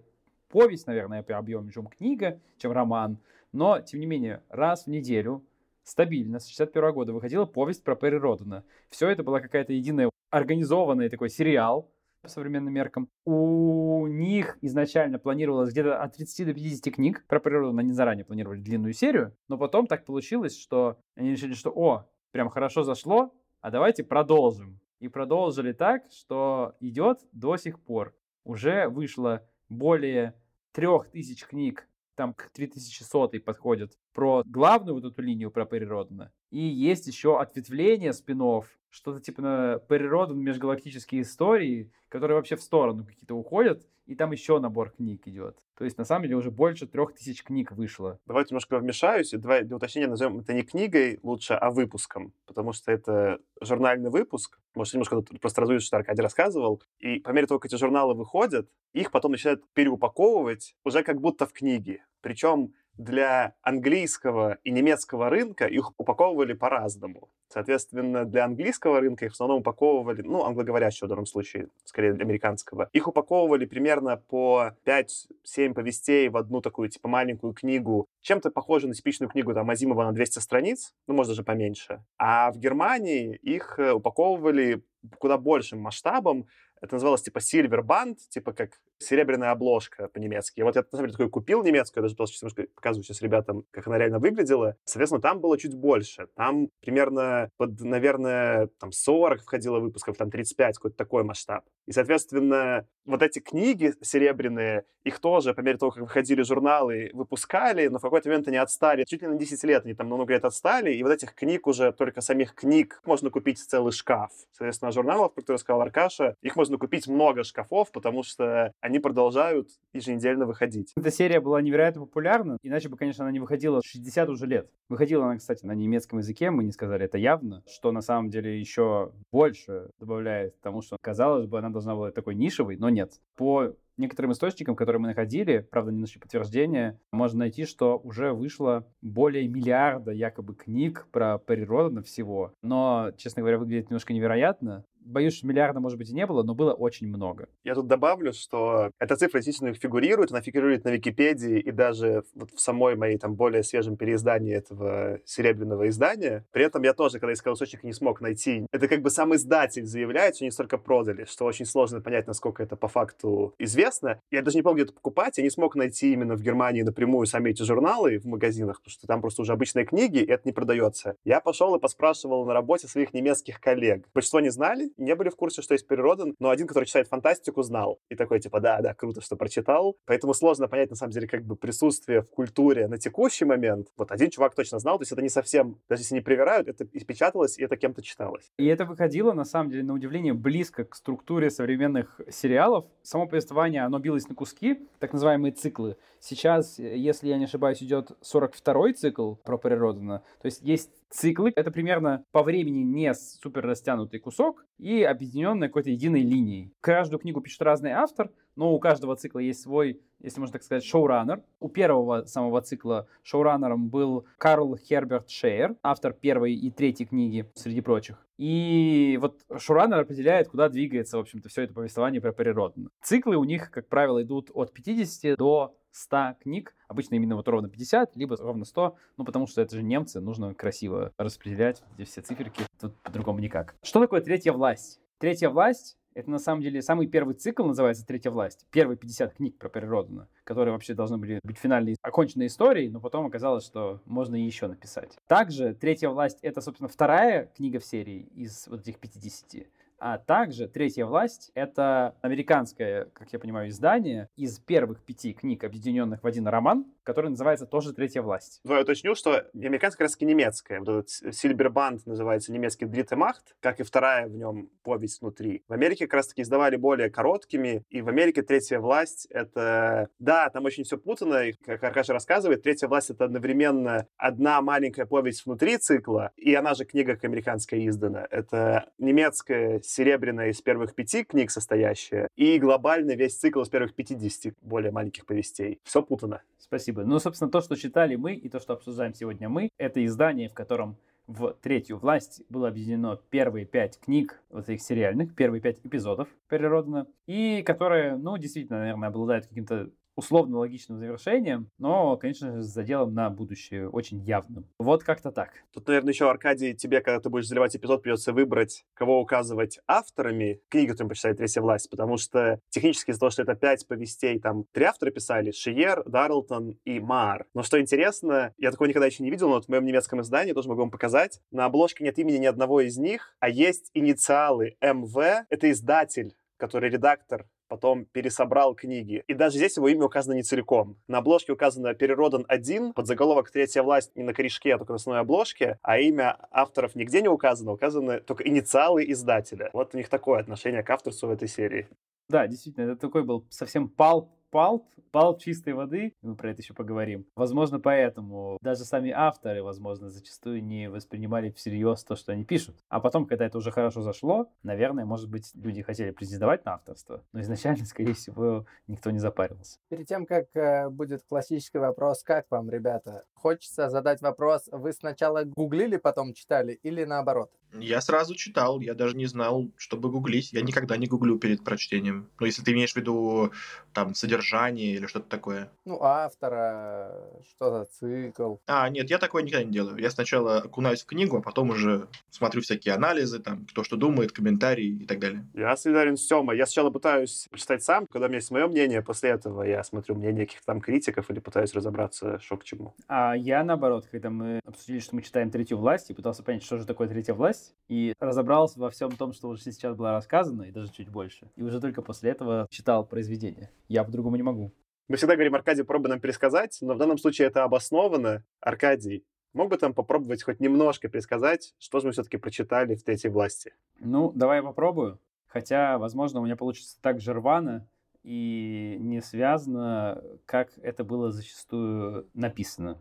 повесть, 0.48 0.86
наверное, 0.86 1.22
по 1.22 1.36
объему, 1.36 1.70
чем 1.70 1.86
книга, 1.86 2.40
чем 2.58 2.72
роман. 2.72 3.18
Но, 3.52 3.80
тем 3.80 4.00
не 4.00 4.06
менее, 4.06 4.42
раз 4.48 4.84
в 4.84 4.88
неделю 4.88 5.44
стабильно, 5.84 6.38
с 6.38 6.46
61 6.46 6.92
года 6.92 7.12
выходила 7.12 7.46
повесть 7.46 7.82
про 7.82 7.96
Перри 7.96 8.18
Родена. 8.18 8.64
Все 8.90 9.08
это 9.08 9.22
была 9.22 9.40
какая-то 9.40 9.72
единая 9.72 10.10
организованный 10.30 11.08
такой 11.08 11.30
сериал 11.30 11.90
по 12.22 12.28
современным 12.28 12.72
меркам. 12.72 13.08
У 13.24 14.06
них 14.08 14.58
изначально 14.60 15.18
планировалось 15.18 15.70
где-то 15.70 16.02
от 16.02 16.16
30 16.16 16.46
до 16.46 16.54
50 16.54 16.94
книг 16.94 17.24
про 17.26 17.40
природу, 17.40 17.76
они 17.76 17.92
заранее 17.92 18.24
планировали 18.24 18.60
длинную 18.60 18.92
серию, 18.92 19.36
но 19.48 19.56
потом 19.56 19.86
так 19.86 20.04
получилось, 20.04 20.58
что 20.60 20.98
они 21.14 21.30
решили, 21.30 21.54
что 21.54 21.70
о, 21.70 22.08
прям 22.32 22.48
хорошо 22.48 22.82
зашло, 22.82 23.32
а 23.60 23.70
давайте 23.70 24.04
продолжим. 24.04 24.80
И 25.00 25.06
продолжили 25.06 25.72
так, 25.72 26.10
что 26.10 26.74
идет 26.80 27.20
до 27.30 27.56
сих 27.56 27.80
пор. 27.80 28.16
Уже 28.44 28.88
вышло 28.88 29.46
более 29.68 30.34
трех 30.72 31.08
тысяч 31.10 31.46
книг 31.46 31.88
там 32.18 32.34
к 32.34 32.50
3100 32.50 33.40
подходят, 33.44 33.92
про 34.12 34.42
главную 34.44 34.96
вот 34.96 35.04
эту 35.04 35.22
линию 35.22 35.52
про 35.52 35.64
Перри 35.64 35.86
Родена. 35.86 36.32
И 36.50 36.60
есть 36.60 37.06
еще 37.06 37.40
ответвление 37.40 38.12
спинов, 38.12 38.66
что-то 38.90 39.20
типа 39.20 39.42
на 39.42 39.78
Перри 39.88 40.06
Роден 40.06 40.38
межгалактические 40.38 41.22
истории, 41.22 41.90
которые 42.08 42.36
вообще 42.36 42.56
в 42.56 42.62
сторону 42.62 43.04
какие-то 43.04 43.34
уходят, 43.34 43.86
и 44.06 44.14
там 44.14 44.32
еще 44.32 44.58
набор 44.58 44.90
книг 44.90 45.28
идет. 45.28 45.58
То 45.76 45.84
есть, 45.84 45.98
на 45.98 46.04
самом 46.04 46.22
деле, 46.22 46.36
уже 46.36 46.50
больше 46.50 46.86
трех 46.86 47.12
тысяч 47.12 47.44
книг 47.44 47.72
вышло. 47.72 48.18
Давайте 48.24 48.54
немножко 48.54 48.78
вмешаюсь, 48.78 49.34
и 49.34 49.36
давай 49.36 49.64
для 49.64 49.76
уточнения 49.76 50.08
назовем 50.08 50.38
это 50.38 50.54
не 50.54 50.62
книгой 50.62 51.20
лучше, 51.22 51.52
а 51.52 51.70
выпуском, 51.70 52.32
потому 52.46 52.72
что 52.72 52.90
это 52.90 53.38
журнальный 53.60 54.08
выпуск. 54.08 54.58
Может, 54.74 54.94
немножко 54.94 55.22
просто 55.40 55.60
разуешь, 55.60 55.82
что 55.82 55.98
Аркадий 55.98 56.22
рассказывал. 56.22 56.82
И 56.98 57.20
по 57.20 57.30
мере 57.30 57.46
того, 57.46 57.60
как 57.60 57.70
эти 57.70 57.78
журналы 57.78 58.14
выходят, 58.14 58.70
их 58.94 59.10
потом 59.10 59.32
начинают 59.32 59.62
переупаковывать 59.74 60.74
уже 60.84 61.02
как 61.02 61.20
будто 61.20 61.44
в 61.44 61.52
книги. 61.52 62.02
Причем 62.22 62.72
для 62.98 63.54
английского 63.62 64.58
и 64.64 64.70
немецкого 64.70 65.30
рынка 65.30 65.66
их 65.66 65.92
упаковывали 65.96 66.52
по-разному. 66.52 67.30
Соответственно, 67.48 68.24
для 68.26 68.44
английского 68.44 69.00
рынка 69.00 69.24
их 69.24 69.32
в 69.32 69.34
основном 69.34 69.60
упаковывали, 69.60 70.20
ну, 70.20 70.44
англоговорящего 70.44 71.06
в 71.06 71.08
данном 71.08 71.24
случае, 71.24 71.68
скорее 71.84 72.12
для 72.12 72.24
американского, 72.24 72.90
их 72.92 73.08
упаковывали 73.08 73.64
примерно 73.64 74.16
по 74.16 74.72
5-7 74.84 75.72
повестей 75.72 76.28
в 76.28 76.36
одну 76.36 76.60
такую, 76.60 76.90
типа, 76.90 77.08
маленькую 77.08 77.54
книгу, 77.54 78.06
чем-то 78.20 78.50
похоже 78.50 78.88
на 78.88 78.94
типичную 78.94 79.30
книгу 79.30 79.54
там 79.54 79.70
Азимова 79.70 80.04
на 80.04 80.12
200 80.12 80.40
страниц, 80.40 80.94
ну, 81.06 81.14
может, 81.14 81.30
даже 81.30 81.44
поменьше. 81.44 82.04
А 82.18 82.50
в 82.50 82.58
Германии 82.58 83.36
их 83.36 83.78
э, 83.78 83.92
упаковывали 83.92 84.82
куда 85.18 85.38
большим 85.38 85.80
масштабом, 85.80 86.46
это 86.80 86.94
называлось 86.94 87.22
типа 87.22 87.38
Silver 87.38 87.82
Band, 87.82 88.16
типа 88.30 88.52
как 88.52 88.80
серебряная 88.98 89.50
обложка 89.50 90.08
по-немецки. 90.08 90.60
И 90.60 90.62
вот 90.62 90.76
я, 90.76 90.82
на 90.82 90.88
самом 90.90 91.06
деле, 91.06 91.12
такой 91.12 91.30
купил 91.30 91.62
немецкую, 91.62 92.02
я 92.02 92.04
даже 92.04 92.16
просто 92.16 92.44
немножко 92.44 92.66
показываю 92.74 93.04
сейчас 93.04 93.22
ребятам, 93.22 93.64
как 93.70 93.86
она 93.86 93.98
реально 93.98 94.18
выглядела. 94.18 94.76
Соответственно, 94.84 95.22
там 95.22 95.40
было 95.40 95.58
чуть 95.58 95.74
больше. 95.74 96.28
Там 96.34 96.68
примерно 96.80 97.50
под, 97.56 97.80
наверное, 97.80 98.68
там 98.78 98.92
40 98.92 99.42
входило 99.42 99.78
выпусков, 99.78 100.16
там 100.16 100.30
35, 100.30 100.76
какой-то 100.76 100.96
такой 100.96 101.24
масштаб. 101.24 101.64
И, 101.86 101.92
соответственно, 101.92 102.86
вот 103.06 103.22
эти 103.22 103.38
книги 103.38 103.94
серебряные, 104.02 104.84
их 105.04 105.20
тоже, 105.20 105.54
по 105.54 105.60
мере 105.60 105.78
того, 105.78 105.90
как 105.90 106.02
выходили 106.02 106.42
журналы, 106.42 107.10
выпускали, 107.14 107.88
но 107.88 107.98
в 107.98 108.02
какой-то 108.02 108.28
момент 108.28 108.48
они 108.48 108.58
отстали. 108.58 109.04
Чуть 109.04 109.22
ли 109.22 109.28
на 109.28 109.36
10 109.36 109.64
лет 109.64 109.84
они 109.84 109.94
там 109.94 110.06
много 110.06 110.34
лет 110.34 110.44
отстали, 110.44 110.92
и 110.92 111.02
вот 111.02 111.12
этих 111.12 111.34
книг 111.34 111.66
уже, 111.66 111.92
только 111.92 112.20
самих 112.20 112.54
книг, 112.54 113.00
можно 113.06 113.30
купить 113.30 113.58
целый 113.58 113.92
шкаф. 113.92 114.30
Соответственно, 114.52 114.92
журналов, 114.92 115.32
про 115.34 115.40
которые 115.40 115.58
сказал 115.58 115.80
Аркаша, 115.80 116.36
их 116.42 116.56
можно 116.56 116.67
купить 116.76 117.08
много 117.08 117.44
шкафов, 117.44 117.90
потому 117.92 118.22
что 118.22 118.72
они 118.80 118.98
продолжают 118.98 119.70
еженедельно 119.94 120.44
выходить. 120.44 120.92
Эта 120.96 121.10
серия 121.10 121.40
была 121.40 121.62
невероятно 121.62 122.02
популярна, 122.02 122.58
иначе 122.62 122.88
бы, 122.88 122.96
конечно, 122.98 123.24
она 123.24 123.32
не 123.32 123.40
выходила 123.40 123.80
60 123.82 124.28
уже 124.28 124.46
лет. 124.46 124.70
Выходила 124.88 125.24
она, 125.24 125.38
кстати, 125.38 125.64
на 125.64 125.72
немецком 125.72 126.18
языке, 126.18 126.50
мы 126.50 126.64
не 126.64 126.72
сказали 126.72 127.04
это 127.06 127.16
явно, 127.16 127.62
что 127.66 127.92
на 127.92 128.02
самом 128.02 128.28
деле 128.28 128.58
еще 128.58 129.12
больше 129.32 129.90
добавляет 129.98 130.60
тому, 130.60 130.82
что, 130.82 130.96
казалось 131.00 131.46
бы, 131.46 131.58
она 131.58 131.70
должна 131.70 131.94
была 131.94 132.08
быть 132.08 132.14
такой 132.14 132.34
нишевой, 132.34 132.76
но 132.76 132.88
нет. 132.90 133.20
По 133.36 133.74
некоторым 133.98 134.32
источникам, 134.32 134.76
которые 134.76 135.00
мы 135.00 135.08
находили, 135.08 135.66
правда, 135.70 135.92
не 135.92 136.00
нашли 136.00 136.20
подтверждения, 136.20 136.98
можно 137.12 137.40
найти, 137.40 137.64
что 137.64 137.98
уже 137.98 138.32
вышло 138.32 138.86
более 139.02 139.48
миллиарда 139.48 140.12
якобы 140.12 140.54
книг 140.54 141.06
про 141.12 141.38
природу 141.38 142.02
всего. 142.02 142.52
Но, 142.62 143.10
честно 143.16 143.42
говоря, 143.42 143.58
выглядит 143.58 143.90
немножко 143.90 144.12
невероятно 144.12 144.84
боюсь, 145.08 145.34
что 145.34 145.46
миллиарда, 145.46 145.80
может 145.80 145.98
быть, 145.98 146.10
и 146.10 146.14
не 146.14 146.26
было, 146.26 146.42
но 146.42 146.54
было 146.54 146.72
очень 146.72 147.08
много. 147.08 147.48
Я 147.64 147.74
тут 147.74 147.86
добавлю, 147.86 148.32
что 148.32 148.90
эта 148.98 149.16
цифра 149.16 149.40
действительно 149.40 149.74
фигурирует, 149.74 150.30
она 150.30 150.40
фигурирует 150.40 150.84
на 150.84 150.90
Википедии 150.90 151.58
и 151.58 151.70
даже 151.70 152.24
вот 152.34 152.50
в 152.52 152.60
самой 152.60 152.96
моей 152.96 153.18
там 153.18 153.34
более 153.34 153.62
свежем 153.62 153.96
переиздании 153.96 154.54
этого 154.54 155.20
серебряного 155.24 155.88
издания. 155.88 156.44
При 156.52 156.64
этом 156.64 156.82
я 156.82 156.92
тоже, 156.92 157.18
когда 157.18 157.32
искал 157.32 157.54
источник, 157.54 157.82
не 157.82 157.92
смог 157.92 158.20
найти. 158.20 158.66
Это 158.70 158.88
как 158.88 159.02
бы 159.02 159.10
сам 159.10 159.34
издатель 159.34 159.86
заявляет, 159.86 160.36
что 160.36 160.44
они 160.44 160.50
столько 160.50 160.78
продали, 160.78 161.24
что 161.24 161.44
очень 161.44 161.66
сложно 161.66 162.00
понять, 162.00 162.26
насколько 162.26 162.62
это 162.62 162.76
по 162.76 162.88
факту 162.88 163.54
известно. 163.58 163.87
Я 164.30 164.42
даже 164.42 164.56
не 164.56 164.62
помню, 164.62 164.82
где 164.82 164.84
это 164.84 164.92
покупать, 164.92 165.38
я 165.38 165.44
не 165.44 165.50
смог 165.50 165.74
найти 165.74 166.12
именно 166.12 166.36
в 166.36 166.42
Германии 166.42 166.82
напрямую 166.82 167.26
сами 167.26 167.50
эти 167.50 167.62
журналы 167.62 168.18
в 168.18 168.26
магазинах, 168.26 168.80
потому 168.80 168.92
что 168.92 169.06
там 169.06 169.20
просто 169.20 169.42
уже 169.42 169.52
обычные 169.52 169.84
книги, 169.84 170.18
и 170.18 170.30
это 170.30 170.42
не 170.44 170.52
продается. 170.52 171.16
Я 171.24 171.40
пошел 171.40 171.74
и 171.74 171.80
поспрашивал 171.80 172.44
на 172.44 172.52
работе 172.52 172.88
своих 172.88 173.12
немецких 173.12 173.60
коллег. 173.60 174.06
Большинство 174.14 174.40
не 174.40 174.50
знали, 174.50 174.92
не 174.96 175.14
были 175.14 175.28
в 175.28 175.36
курсе, 175.36 175.62
что 175.62 175.74
есть 175.74 175.86
природа, 175.86 176.26
но 176.38 176.50
один, 176.50 176.66
который 176.66 176.84
читает 176.84 177.08
фантастику, 177.08 177.62
знал. 177.62 178.00
И 178.08 178.14
такой, 178.14 178.40
типа, 178.40 178.60
да, 178.60 178.80
да, 178.80 178.94
круто, 178.94 179.20
что 179.20 179.36
прочитал. 179.36 179.96
Поэтому 180.06 180.34
сложно 180.34 180.68
понять, 180.68 180.90
на 180.90 180.96
самом 180.96 181.12
деле, 181.12 181.26
как 181.26 181.44
бы 181.44 181.56
присутствие 181.56 182.22
в 182.22 182.30
культуре 182.30 182.88
на 182.88 182.98
текущий 182.98 183.44
момент. 183.44 183.88
Вот 183.96 184.10
один 184.10 184.30
чувак 184.30 184.54
точно 184.54 184.78
знал, 184.78 184.98
то 184.98 185.02
есть 185.02 185.12
это 185.12 185.22
не 185.22 185.28
совсем, 185.28 185.78
даже 185.88 186.02
если 186.02 186.14
не 186.14 186.20
привирают, 186.20 186.68
это 186.68 186.86
испечаталось, 186.92 187.58
и 187.58 187.64
это 187.64 187.76
кем-то 187.76 188.02
читалось. 188.02 188.50
И 188.58 188.66
это 188.66 188.84
выходило, 188.84 189.32
на 189.32 189.44
самом 189.44 189.70
деле, 189.70 189.82
на 189.84 189.94
удивление, 189.94 190.34
близко 190.34 190.84
к 190.84 190.94
структуре 190.94 191.50
современных 191.50 192.20
сериалов. 192.30 192.86
Само 193.08 193.26
повествование, 193.26 193.84
оно 193.84 193.98
билось 194.00 194.28
на 194.28 194.34
куски, 194.34 194.86
так 194.98 195.14
называемые 195.14 195.52
циклы. 195.52 195.96
Сейчас, 196.20 196.78
если 196.78 197.28
я 197.28 197.38
не 197.38 197.44
ошибаюсь, 197.44 197.82
идет 197.82 198.10
42-й 198.20 198.92
цикл 198.92 199.32
про 199.32 199.56
Природина. 199.56 200.22
То 200.42 200.44
есть 200.44 200.60
есть 200.60 200.90
циклы. 201.10 201.52
Это 201.56 201.70
примерно 201.70 202.24
по 202.32 202.42
времени 202.42 202.80
не 202.80 203.14
супер 203.14 203.64
растянутый 203.64 204.20
кусок 204.20 204.64
и 204.78 205.02
объединенный 205.02 205.68
какой-то 205.68 205.90
единой 205.90 206.22
линией. 206.22 206.72
Каждую 206.80 207.20
книгу 207.20 207.40
пишет 207.40 207.62
разный 207.62 207.90
автор, 207.90 208.30
но 208.56 208.74
у 208.74 208.80
каждого 208.80 209.14
цикла 209.16 209.38
есть 209.38 209.62
свой, 209.62 210.00
если 210.20 210.40
можно 210.40 210.54
так 210.54 210.62
сказать, 210.62 210.84
шоураннер. 210.84 211.42
У 211.60 211.68
первого 211.68 212.24
самого 212.24 212.60
цикла 212.60 213.06
шоураннером 213.22 213.88
был 213.88 214.26
Карл 214.36 214.76
Херберт 214.76 215.30
Шейер, 215.30 215.76
автор 215.82 216.12
первой 216.12 216.54
и 216.54 216.70
третьей 216.70 217.06
книги, 217.06 217.48
среди 217.54 217.80
прочих. 217.80 218.26
И 218.36 219.18
вот 219.20 219.40
шоураннер 219.56 220.00
определяет, 220.00 220.48
куда 220.48 220.68
двигается, 220.68 221.18
в 221.18 221.20
общем-то, 221.20 221.48
все 221.48 221.62
это 221.62 221.74
повествование 221.74 222.20
про 222.20 222.32
природу. 222.32 222.90
Циклы 223.02 223.36
у 223.36 223.44
них, 223.44 223.70
как 223.70 223.88
правило, 223.88 224.22
идут 224.22 224.50
от 224.52 224.72
50 224.72 225.36
до 225.36 225.76
100 225.92 226.36
книг, 226.40 226.74
обычно 226.88 227.14
именно 227.16 227.36
вот 227.36 227.48
ровно 227.48 227.68
50, 227.68 228.16
либо 228.16 228.36
ровно 228.36 228.64
100, 228.64 228.96
ну 229.16 229.24
потому 229.24 229.46
что 229.46 229.62
это 229.62 229.76
же 229.76 229.82
немцы, 229.82 230.20
нужно 230.20 230.54
красиво 230.54 231.12
распределять 231.16 231.82
эти 231.96 232.06
все 232.06 232.20
циферки, 232.20 232.62
тут 232.80 232.94
по-другому 233.02 233.38
никак. 233.38 233.74
Что 233.82 234.00
такое 234.00 234.20
третья 234.20 234.52
власть? 234.52 235.00
Третья 235.18 235.48
власть 235.48 235.98
это 236.18 236.32
на 236.32 236.40
самом 236.40 236.62
деле 236.62 236.82
самый 236.82 237.06
первый 237.06 237.36
цикл 237.36 237.64
называется 237.64 238.04
«Третья 238.04 238.32
власть». 238.32 238.66
Первые 238.72 238.96
50 238.96 239.34
книг 239.34 239.56
про 239.56 239.68
Переродана, 239.68 240.26
которые 240.42 240.72
вообще 240.72 240.92
должны 240.92 241.16
были 241.16 241.38
быть 241.44 241.58
финальной 241.58 241.94
оконченной 242.02 242.48
историей, 242.48 242.88
но 242.88 242.98
потом 242.98 243.26
оказалось, 243.26 243.64
что 243.64 244.00
можно 244.04 244.34
и 244.34 244.44
еще 244.44 244.66
написать. 244.66 245.16
Также 245.28 245.74
«Третья 245.74 246.08
власть»— 246.08 246.38
это, 246.42 246.60
собственно, 246.60 246.88
вторая 246.88 247.52
книга 247.56 247.78
в 247.78 247.84
серии 247.84 248.28
из 248.34 248.66
вот 248.66 248.80
этих 248.80 248.98
50. 248.98 249.68
А 250.00 250.18
также 250.18 250.68
«Третья 250.68 251.06
власть»— 251.06 251.50
это 251.54 252.14
американское, 252.20 253.06
как 253.06 253.32
я 253.32 253.38
понимаю, 253.40 253.68
издание 253.68 254.28
из 254.36 254.60
первых 254.60 255.02
пяти 255.02 255.32
книг, 255.32 255.64
объединенных 255.64 256.22
в 256.22 256.26
один 256.26 256.46
роман, 256.46 256.86
который 257.08 257.30
называется 257.30 257.64
тоже 257.64 257.94
«Третья 257.94 258.20
власть». 258.20 258.60
Я 258.64 258.82
уточню, 258.82 259.14
что 259.14 259.46
американская 259.54 260.06
как 260.06 260.12
раз 260.12 260.20
немецкая. 260.20 260.80
Вот 260.80 260.88
этот 260.90 261.34
Сильбербанд 261.34 262.04
называется 262.04 262.52
немецкий 262.52 262.84
«Дрите 262.84 263.16
Махт», 263.16 263.56
как 263.60 263.80
и 263.80 263.82
вторая 263.82 264.28
в 264.28 264.36
нем 264.36 264.68
повесть 264.82 265.22
внутри. 265.22 265.64
В 265.68 265.72
Америке 265.72 266.06
как 266.06 266.16
раз-таки 266.16 266.42
издавали 266.42 266.76
более 266.76 267.08
короткими, 267.08 267.82
и 267.88 268.02
в 268.02 268.10
Америке 268.10 268.42
«Третья 268.42 268.78
власть»— 268.78 269.26
это... 269.30 270.10
Да, 270.18 270.50
там 270.50 270.66
очень 270.66 270.84
все 270.84 270.98
путано, 270.98 271.44
и, 271.44 271.52
как 271.52 271.82
Аркаша 271.82 272.12
рассказывает, 272.12 272.62
«Третья 272.62 272.88
власть»— 272.88 273.08
это 273.10 273.24
одновременно 273.24 274.06
одна 274.18 274.60
маленькая 274.60 275.06
повесть 275.06 275.46
внутри 275.46 275.78
цикла, 275.78 276.32
и 276.36 276.54
она 276.54 276.74
же 276.74 276.84
книга 276.84 277.14
как 277.14 277.24
американская 277.24 277.86
издана. 277.86 278.26
Это 278.30 278.90
немецкая 278.98 279.80
серебряная 279.82 280.50
из 280.50 280.60
первых 280.60 280.94
пяти 280.94 281.24
книг 281.24 281.52
состоящая, 281.52 282.28
и 282.36 282.58
глобальный 282.58 283.16
весь 283.16 283.38
цикл 283.38 283.62
из 283.62 283.70
первых 283.70 283.94
50 283.94 284.52
более 284.60 284.92
маленьких 284.92 285.24
повестей. 285.24 285.80
Все 285.84 286.02
путано. 286.02 286.42
Спасибо. 286.58 286.97
Ну, 287.04 287.18
собственно, 287.18 287.50
то, 287.50 287.60
что 287.60 287.76
читали 287.76 288.16
мы 288.16 288.34
и 288.34 288.48
то, 288.48 288.60
что 288.60 288.74
обсуждаем 288.74 289.14
сегодня 289.14 289.48
мы, 289.48 289.70
это 289.78 290.04
издание, 290.04 290.48
в 290.48 290.54
котором 290.54 290.96
в 291.28 291.54
третью 291.60 291.98
власть 291.98 292.42
было 292.48 292.68
объединено 292.68 293.20
первые 293.30 293.66
пять 293.66 294.00
книг 294.00 294.42
вот 294.48 294.68
этих 294.68 294.82
сериальных, 294.82 295.34
первые 295.34 295.60
пять 295.60 295.78
эпизодов 295.84 296.28
переродано, 296.48 297.06
и 297.26 297.62
которые, 297.62 298.16
ну, 298.16 298.38
действительно, 298.38 298.78
наверное, 298.80 299.10
обладают 299.10 299.46
каким-то 299.46 299.90
условно 300.18 300.58
логичным 300.58 300.98
завершением, 300.98 301.70
но, 301.78 302.16
конечно 302.16 302.52
же, 302.52 302.62
с 302.62 302.66
заделом 302.66 303.14
на 303.14 303.30
будущее 303.30 303.88
очень 303.88 304.18
явным. 304.18 304.66
Вот 304.80 305.04
как-то 305.04 305.30
так. 305.30 305.50
Тут, 305.72 305.86
наверное, 305.86 306.12
еще, 306.12 306.28
Аркадий, 306.28 306.74
тебе, 306.74 307.00
когда 307.00 307.20
ты 307.20 307.28
будешь 307.28 307.46
заливать 307.46 307.76
эпизод, 307.76 308.02
придется 308.02 308.32
выбрать, 308.32 308.84
кого 308.94 309.20
указывать 309.20 309.78
авторами 309.86 310.60
книги, 310.70 310.88
которую 310.90 311.10
почитает 311.10 311.36
«Третья 311.36 311.60
власть», 311.60 311.88
потому 311.88 312.16
что 312.16 312.58
технически 312.68 313.12
из-за 313.12 313.20
того, 313.20 313.30
что 313.30 313.42
это 313.42 313.54
пять 313.54 313.86
повестей, 313.86 314.40
там 314.40 314.64
три 314.72 314.86
автора 314.86 315.12
писали, 315.12 315.52
Шиер, 315.52 316.02
Дарлтон 316.04 316.76
и 316.84 316.98
Мар. 316.98 317.46
Но 317.54 317.62
что 317.62 317.80
интересно, 317.80 318.52
я 318.58 318.72
такого 318.72 318.88
никогда 318.88 319.06
еще 319.06 319.22
не 319.22 319.30
видел, 319.30 319.46
но 319.46 319.54
вот 319.54 319.66
в 319.66 319.68
моем 319.68 319.84
немецком 319.84 320.20
издании, 320.20 320.52
тоже 320.52 320.68
могу 320.68 320.80
вам 320.80 320.90
показать, 320.90 321.40
на 321.52 321.64
обложке 321.66 322.02
нет 322.02 322.18
имени 322.18 322.38
ни 322.38 322.46
одного 322.46 322.80
из 322.80 322.98
них, 322.98 323.36
а 323.38 323.48
есть 323.48 323.92
инициалы 323.94 324.76
МВ, 324.80 325.46
это 325.48 325.70
издатель 325.70 326.34
который 326.58 326.90
редактор 326.90 327.46
потом 327.68 328.04
пересобрал 328.06 328.74
книги. 328.74 329.22
И 329.26 329.34
даже 329.34 329.58
здесь 329.58 329.76
его 329.76 329.88
имя 329.88 330.06
указано 330.06 330.34
не 330.34 330.42
целиком. 330.42 330.96
На 331.06 331.18
обложке 331.18 331.52
указано 331.52 331.94
«Переродан 331.94 332.44
один», 332.48 332.92
под 332.92 333.06
заголовок 333.06 333.50
«Третья 333.50 333.82
власть» 333.82 334.10
не 334.16 334.22
на 334.22 334.34
корешке, 334.34 334.74
а 334.74 334.78
только 334.78 334.92
на 334.92 334.96
основной 334.96 335.20
обложке, 335.20 335.78
а 335.82 335.98
имя 335.98 336.36
авторов 336.50 336.94
нигде 336.94 337.22
не 337.22 337.28
указано, 337.28 337.72
указаны 337.72 338.20
только 338.20 338.46
инициалы 338.48 339.04
издателя. 339.10 339.70
Вот 339.72 339.94
у 339.94 339.96
них 339.96 340.08
такое 340.08 340.40
отношение 340.40 340.82
к 340.82 340.90
авторству 340.90 341.28
в 341.28 341.30
этой 341.30 341.48
серии. 341.48 341.88
Да, 342.28 342.46
действительно, 342.46 342.92
это 342.92 342.96
такой 342.96 343.24
был 343.24 343.46
совсем 343.48 343.88
пал 343.88 344.30
палп, 344.50 344.86
палп 345.10 345.40
чистой 345.40 345.72
воды, 345.72 346.14
мы 346.22 346.36
про 346.36 346.50
это 346.50 346.62
еще 346.62 346.74
поговорим. 346.74 347.26
Возможно, 347.34 347.80
поэтому 347.80 348.58
даже 348.60 348.84
сами 348.84 349.10
авторы, 349.10 349.62
возможно, 349.62 350.10
зачастую 350.10 350.62
не 350.62 350.88
воспринимали 350.88 351.50
всерьез 351.50 352.04
то, 352.04 352.16
что 352.16 352.32
они 352.32 352.44
пишут. 352.44 352.76
А 352.88 353.00
потом, 353.00 353.26
когда 353.26 353.46
это 353.46 353.58
уже 353.58 353.70
хорошо 353.70 354.02
зашло, 354.02 354.50
наверное, 354.62 355.04
может 355.04 355.28
быть, 355.30 355.50
люди 355.54 355.82
хотели 355.82 356.10
претендовать 356.10 356.64
на 356.64 356.74
авторство, 356.74 357.24
но 357.32 357.40
изначально, 357.40 357.84
скорее 357.86 358.14
всего, 358.14 358.66
никто 358.86 359.10
не 359.10 359.18
запаривался. 359.18 359.78
Перед 359.88 360.06
тем, 360.06 360.26
как 360.26 360.54
э, 360.54 360.88
будет 360.88 361.22
классический 361.28 361.78
вопрос, 361.78 362.22
как 362.22 362.46
вам, 362.50 362.70
ребята, 362.70 363.24
хочется 363.38 363.88
задать 363.88 364.20
вопрос, 364.20 364.68
вы 364.72 364.92
сначала 364.92 365.44
гуглили, 365.44 365.96
потом 365.96 366.34
читали 366.34 366.78
или 366.82 367.04
наоборот? 367.04 367.50
Я 367.72 368.00
сразу 368.00 368.34
читал, 368.34 368.80
я 368.80 368.94
даже 368.94 369.16
не 369.16 369.26
знал, 369.26 369.70
чтобы 369.76 370.10
гуглить. 370.10 370.52
Я 370.52 370.62
никогда 370.62 370.96
не 370.96 371.06
гуглю 371.06 371.38
перед 371.38 371.64
прочтением. 371.64 372.30
Но 372.40 372.46
если 372.46 372.62
ты 372.62 372.72
имеешь 372.72 372.92
в 372.92 372.96
виду 372.96 373.52
там 373.92 374.14
содержание 374.14 374.94
или 374.94 375.06
что-то 375.06 375.28
такое. 375.28 375.70
Ну, 375.84 376.02
автора, 376.02 377.12
что 377.50 377.70
за 377.70 377.84
цикл. 377.84 378.56
А, 378.66 378.88
нет, 378.88 379.10
я 379.10 379.18
такое 379.18 379.42
никогда 379.42 379.64
не 379.64 379.72
делаю. 379.72 379.98
Я 379.98 380.10
сначала 380.10 380.58
окунаюсь 380.58 381.02
в 381.02 381.06
книгу, 381.06 381.36
а 381.36 381.42
потом 381.42 381.70
уже 381.70 382.08
смотрю 382.30 382.62
всякие 382.62 382.94
анализы, 382.94 383.38
там, 383.38 383.66
кто 383.66 383.84
что 383.84 383.96
думает, 383.96 384.32
комментарии 384.32 385.02
и 385.02 385.06
так 385.06 385.18
далее. 385.18 385.46
Я 385.54 385.76
солидарен 385.76 386.16
с 386.16 386.26
Тёмой. 386.26 386.56
Я 386.56 386.66
сначала 386.66 386.90
пытаюсь 386.90 387.48
прочитать 387.50 387.82
сам, 387.82 388.06
когда 388.06 388.26
у 388.26 388.28
меня 388.28 388.38
есть 388.38 388.50
мое 388.50 388.66
мнение, 388.66 389.02
после 389.02 389.30
этого 389.30 389.62
я 389.62 389.84
смотрю 389.84 390.14
мнение 390.14 390.46
каких-то 390.46 390.66
там 390.66 390.80
критиков 390.80 391.30
или 391.30 391.40
пытаюсь 391.40 391.74
разобраться, 391.74 392.38
что 392.40 392.56
к 392.56 392.64
чему. 392.64 392.94
А 393.08 393.27
я, 393.36 393.64
наоборот, 393.64 394.06
когда 394.10 394.30
мы 394.30 394.60
обсудили, 394.64 395.00
что 395.00 395.16
мы 395.16 395.22
читаем 395.22 395.50
«Третью 395.50 395.78
власть», 395.78 396.10
и 396.10 396.14
пытался 396.14 396.42
понять, 396.42 396.62
что 396.62 396.78
же 396.78 396.86
такое 396.86 397.08
«Третья 397.08 397.34
власть», 397.34 397.74
и 397.88 398.14
разобрался 398.18 398.78
во 398.78 398.90
всем 398.90 399.10
том, 399.12 399.32
что 399.32 399.48
уже 399.48 399.62
сейчас 399.62 399.96
было 399.96 400.12
рассказано, 400.12 400.62
и 400.62 400.70
даже 400.70 400.92
чуть 400.92 401.08
больше. 401.08 401.50
И 401.56 401.62
уже 401.62 401.80
только 401.80 402.02
после 402.02 402.30
этого 402.30 402.66
читал 402.70 403.06
произведение. 403.06 403.70
Я 403.88 404.04
по-другому 404.04 404.36
не 404.36 404.42
могу. 404.42 404.72
Мы 405.08 405.16
всегда 405.16 405.34
говорим, 405.34 405.54
Аркадий, 405.54 405.84
пробуй 405.84 406.10
нам 406.10 406.20
пересказать, 406.20 406.78
но 406.80 406.94
в 406.94 406.98
данном 406.98 407.18
случае 407.18 407.48
это 407.48 407.64
обосновано. 407.64 408.44
Аркадий, 408.60 409.24
мог 409.52 409.70
бы 409.70 409.76
там 409.76 409.94
попробовать 409.94 410.42
хоть 410.42 410.60
немножко 410.60 411.08
пересказать, 411.08 411.74
что 411.78 412.00
же 412.00 412.06
мы 412.06 412.12
все-таки 412.12 412.36
прочитали 412.36 412.94
в 412.94 413.02
«Третьей 413.02 413.30
власти»? 413.30 413.74
Ну, 413.98 414.32
давай 414.34 414.58
я 414.58 414.62
попробую. 414.62 415.18
Хотя, 415.46 415.98
возможно, 415.98 416.40
у 416.40 416.44
меня 416.44 416.56
получится 416.56 416.98
так 417.00 417.20
же 417.20 417.32
рвано 417.32 417.88
и 418.28 418.98
не 419.00 419.22
связано, 419.22 420.22
как 420.44 420.76
это 420.82 421.02
было 421.02 421.32
зачастую 421.32 422.28
написано. 422.34 422.98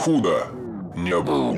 Худо 0.00 0.46
не 0.94 1.18
было. 1.18 1.56